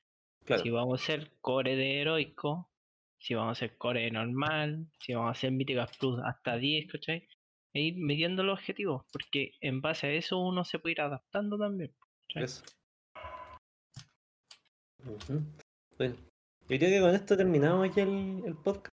Claro. 0.45 0.63
Si 0.63 0.71
vamos 0.71 1.01
a 1.01 1.05
ser 1.05 1.31
core 1.41 1.77
de 1.77 2.01
heroico, 2.01 2.71
si 3.19 3.35
vamos 3.35 3.57
a 3.57 3.61
ser 3.61 3.77
core 3.77 4.03
de 4.03 4.11
normal, 4.11 4.87
si 4.99 5.15
vamos 5.15 5.29
a 5.29 5.33
hacer 5.33 5.53
míticas 5.53 5.97
plus 5.99 6.21
hasta 6.25 6.57
10, 6.57 6.91
¿cachai? 6.91 7.29
E 7.75 7.81
ir 7.81 7.97
midiendo 7.97 8.43
los 8.43 8.59
objetivos, 8.59 9.05
porque 9.13 9.53
en 9.61 9.81
base 9.81 10.09
a 10.09 10.13
eso 10.13 10.39
uno 10.39 10.65
se 10.65 10.79
puede 10.79 10.93
ir 10.93 11.01
adaptando 11.01 11.57
también. 11.57 11.95
¿cachai? 12.29 12.45
Eso. 12.45 12.65
Bueno, 15.99 16.17
yo 16.79 16.87
creo 16.87 16.91
que 16.91 17.01
con 17.01 17.15
esto 17.15 17.37
terminamos 17.37 17.95
ya 17.95 18.03
el, 18.03 18.43
el 18.47 18.55
podcast. 18.57 18.89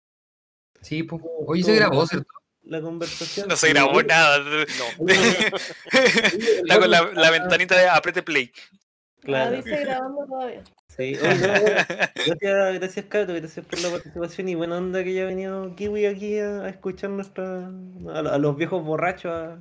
Sí, 0.82 1.03
pues. 1.03 1.23
Oye, 1.47 1.62
se 1.62 1.74
grabó, 1.77 2.07
¿cierto? 2.07 2.28
La 2.62 2.81
conversación. 2.81 3.48
No 3.48 3.57
se 3.57 3.69
grabó 3.70 4.03
nada. 4.03 4.39
Está 4.62 4.74
con 6.81 6.90
la, 6.90 7.11
la 7.12 7.31
ventanita 7.31 7.77
de 7.78 7.89
apriete 7.89 8.23
play. 8.23 8.51
Ah, 8.55 8.78
Claro, 9.27 9.57
dice 9.57 9.77
grabando 9.85 10.24
todavía. 10.27 10.62
sí. 10.97 11.16
Oye, 11.16 11.19
no, 11.20 11.53
gracias, 11.53 12.74
gracias, 12.81 13.05
Cato, 13.07 13.35
gracias 13.35 13.66
por 13.66 13.81
la 13.81 13.90
participación 13.90 14.48
y 14.48 14.55
buena 14.55 14.77
onda 14.78 15.03
que 15.03 15.11
haya 15.11 15.24
venido 15.24 15.74
Kiwi 15.74 16.07
aquí 16.07 16.39
a, 16.39 16.61
a 16.62 16.69
escuchar 16.69 17.11
nuestra, 17.11 17.66
a, 17.66 18.23
lo- 18.23 18.31
a 18.31 18.39
los 18.39 18.57
viejos 18.57 18.85
borrachos. 18.85 19.32
a- 19.32 19.59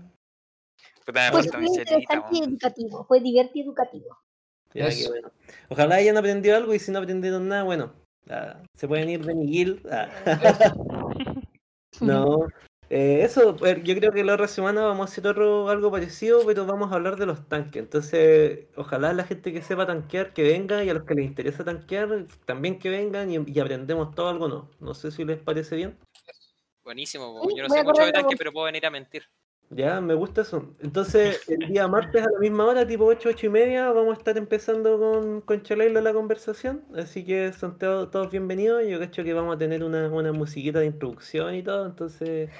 Fue 1.31 1.43
interesante 1.43 2.27
y 2.33 2.43
educativo, 2.43 3.05
fue 3.07 3.19
divertido 3.21 3.65
y 3.65 3.67
educativo. 3.69 4.17
Ya, 4.75 4.89
bueno. 5.07 5.31
Ojalá 5.69 5.95
hayan 5.95 6.17
aprendido 6.17 6.57
algo 6.57 6.73
y 6.75 6.79
si 6.79 6.91
no 6.91 6.99
aprendieron 6.99 7.47
nada, 7.47 7.63
bueno, 7.63 7.93
ah, 8.29 8.61
se 8.73 8.87
pueden 8.87 9.09
ir 9.09 9.25
de 9.25 9.35
mi 9.35 9.47
guild. 9.47 9.87
ah. 9.91 10.09
No, 12.01 12.47
eh, 12.89 13.21
eso, 13.23 13.55
pues, 13.55 13.81
yo 13.83 13.95
creo 13.95 14.11
que 14.11 14.23
la 14.23 14.33
otra 14.33 14.47
semana 14.47 14.85
vamos 14.85 15.09
a 15.09 15.11
hacer 15.11 15.25
otro, 15.27 15.69
algo 15.69 15.89
parecido, 15.91 16.45
pero 16.45 16.65
vamos 16.65 16.91
a 16.91 16.95
hablar 16.95 17.15
de 17.15 17.25
los 17.25 17.47
tanques. 17.47 17.81
Entonces, 17.81 18.67
ojalá 18.75 19.13
la 19.13 19.23
gente 19.23 19.51
que 19.51 19.61
sepa 19.61 19.87
tanquear 19.87 20.33
que 20.33 20.43
venga 20.43 20.83
y 20.83 20.89
a 20.89 20.93
los 20.93 21.03
que 21.05 21.15
les 21.15 21.25
interesa 21.25 21.63
tanquear 21.63 22.25
también 22.45 22.77
que 22.77 22.89
vengan 22.89 23.31
y, 23.31 23.37
y 23.45 23.59
aprendemos 23.59 24.13
todo 24.13 24.29
algo 24.29 24.47
no. 24.47 24.69
No 24.79 24.93
sé 24.93 25.11
si 25.11 25.25
les 25.25 25.39
parece 25.39 25.75
bien. 25.75 25.97
Buenísimo, 26.83 27.41
yo 27.55 27.63
no 27.63 27.69
sé 27.69 27.83
mucho 27.83 28.05
de 28.05 28.11
tanque, 28.11 28.35
pero 28.37 28.53
puedo 28.53 28.65
venir 28.65 28.85
a 28.85 28.91
mentir. 28.91 29.23
Ya, 29.71 29.99
me 29.99 30.13
gusta 30.13 30.41
eso. 30.41 30.75
Entonces, 30.79 31.41
el 31.49 31.67
día 31.67 31.87
martes 31.87 32.21
a 32.21 32.29
la 32.29 32.39
misma 32.39 32.65
hora, 32.65 32.85
tipo 32.85 33.05
8, 33.05 33.29
8 33.29 33.47
y 33.47 33.49
media, 33.49 33.91
vamos 33.91 34.15
a 34.15 34.19
estar 34.19 34.37
empezando 34.37 34.99
con, 34.99 35.41
con 35.41 35.63
Chalailo 35.63 36.01
la 36.01 36.13
conversación. 36.13 36.85
Así 36.95 37.25
que 37.25 37.51
son 37.51 37.77
todos, 37.77 38.11
todos 38.11 38.31
bienvenidos. 38.31 38.85
Yo 38.87 38.99
cacho 38.99 39.23
que 39.23 39.33
vamos 39.33 39.55
a 39.55 39.57
tener 39.57 39.83
una, 39.83 40.07
una 40.09 40.31
musiquita 40.31 40.79
de 40.79 40.85
introducción 40.85 41.55
y 41.55 41.63
todo. 41.63 41.87
Entonces, 41.87 42.51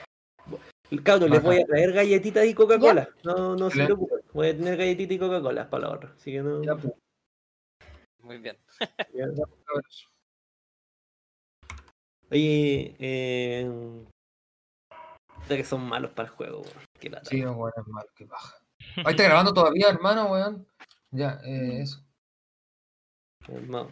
cabro, 1.04 1.28
les 1.28 1.44
voy 1.44 1.62
a 1.62 1.66
traer 1.66 1.94
galletitas 1.94 2.46
y 2.46 2.54
Coca-Cola. 2.54 3.08
No, 3.24 3.56
no 3.56 3.70
se 3.70 3.86
preocupen. 3.86 4.20
Voy 4.34 4.48
a 4.48 4.58
tener 4.58 4.76
galletitas 4.76 5.16
y 5.16 5.20
Coca-Cola 5.20 5.70
para 5.70 5.84
la 5.84 5.90
hora. 5.92 6.14
Así 6.18 6.32
que 6.32 6.42
no. 6.42 6.64
Ya, 6.64 6.76
pues, 6.76 6.94
Muy 8.22 8.40
bien. 8.40 8.58
ya. 9.14 9.28
Oye, 12.32 12.96
eh. 12.98 14.06
Que 15.48 15.64
son 15.64 15.88
malos 15.88 16.12
para 16.12 16.30
el 16.30 16.36
juego, 16.36 16.62
weón. 16.62 17.24
Sí, 17.24 17.46
weón, 17.46 17.72
es 17.78 17.88
malo, 17.88 18.08
qué 18.16 18.26
paja. 18.26 18.56
Ahí 18.98 19.12
está 19.12 19.24
grabando 19.24 19.54
todavía, 19.54 19.90
hermano, 19.90 20.32
weón. 20.32 20.68
Ya, 21.12 21.40
eh, 21.44 21.82
eso. 21.82 22.04
Hermano. 23.48 23.92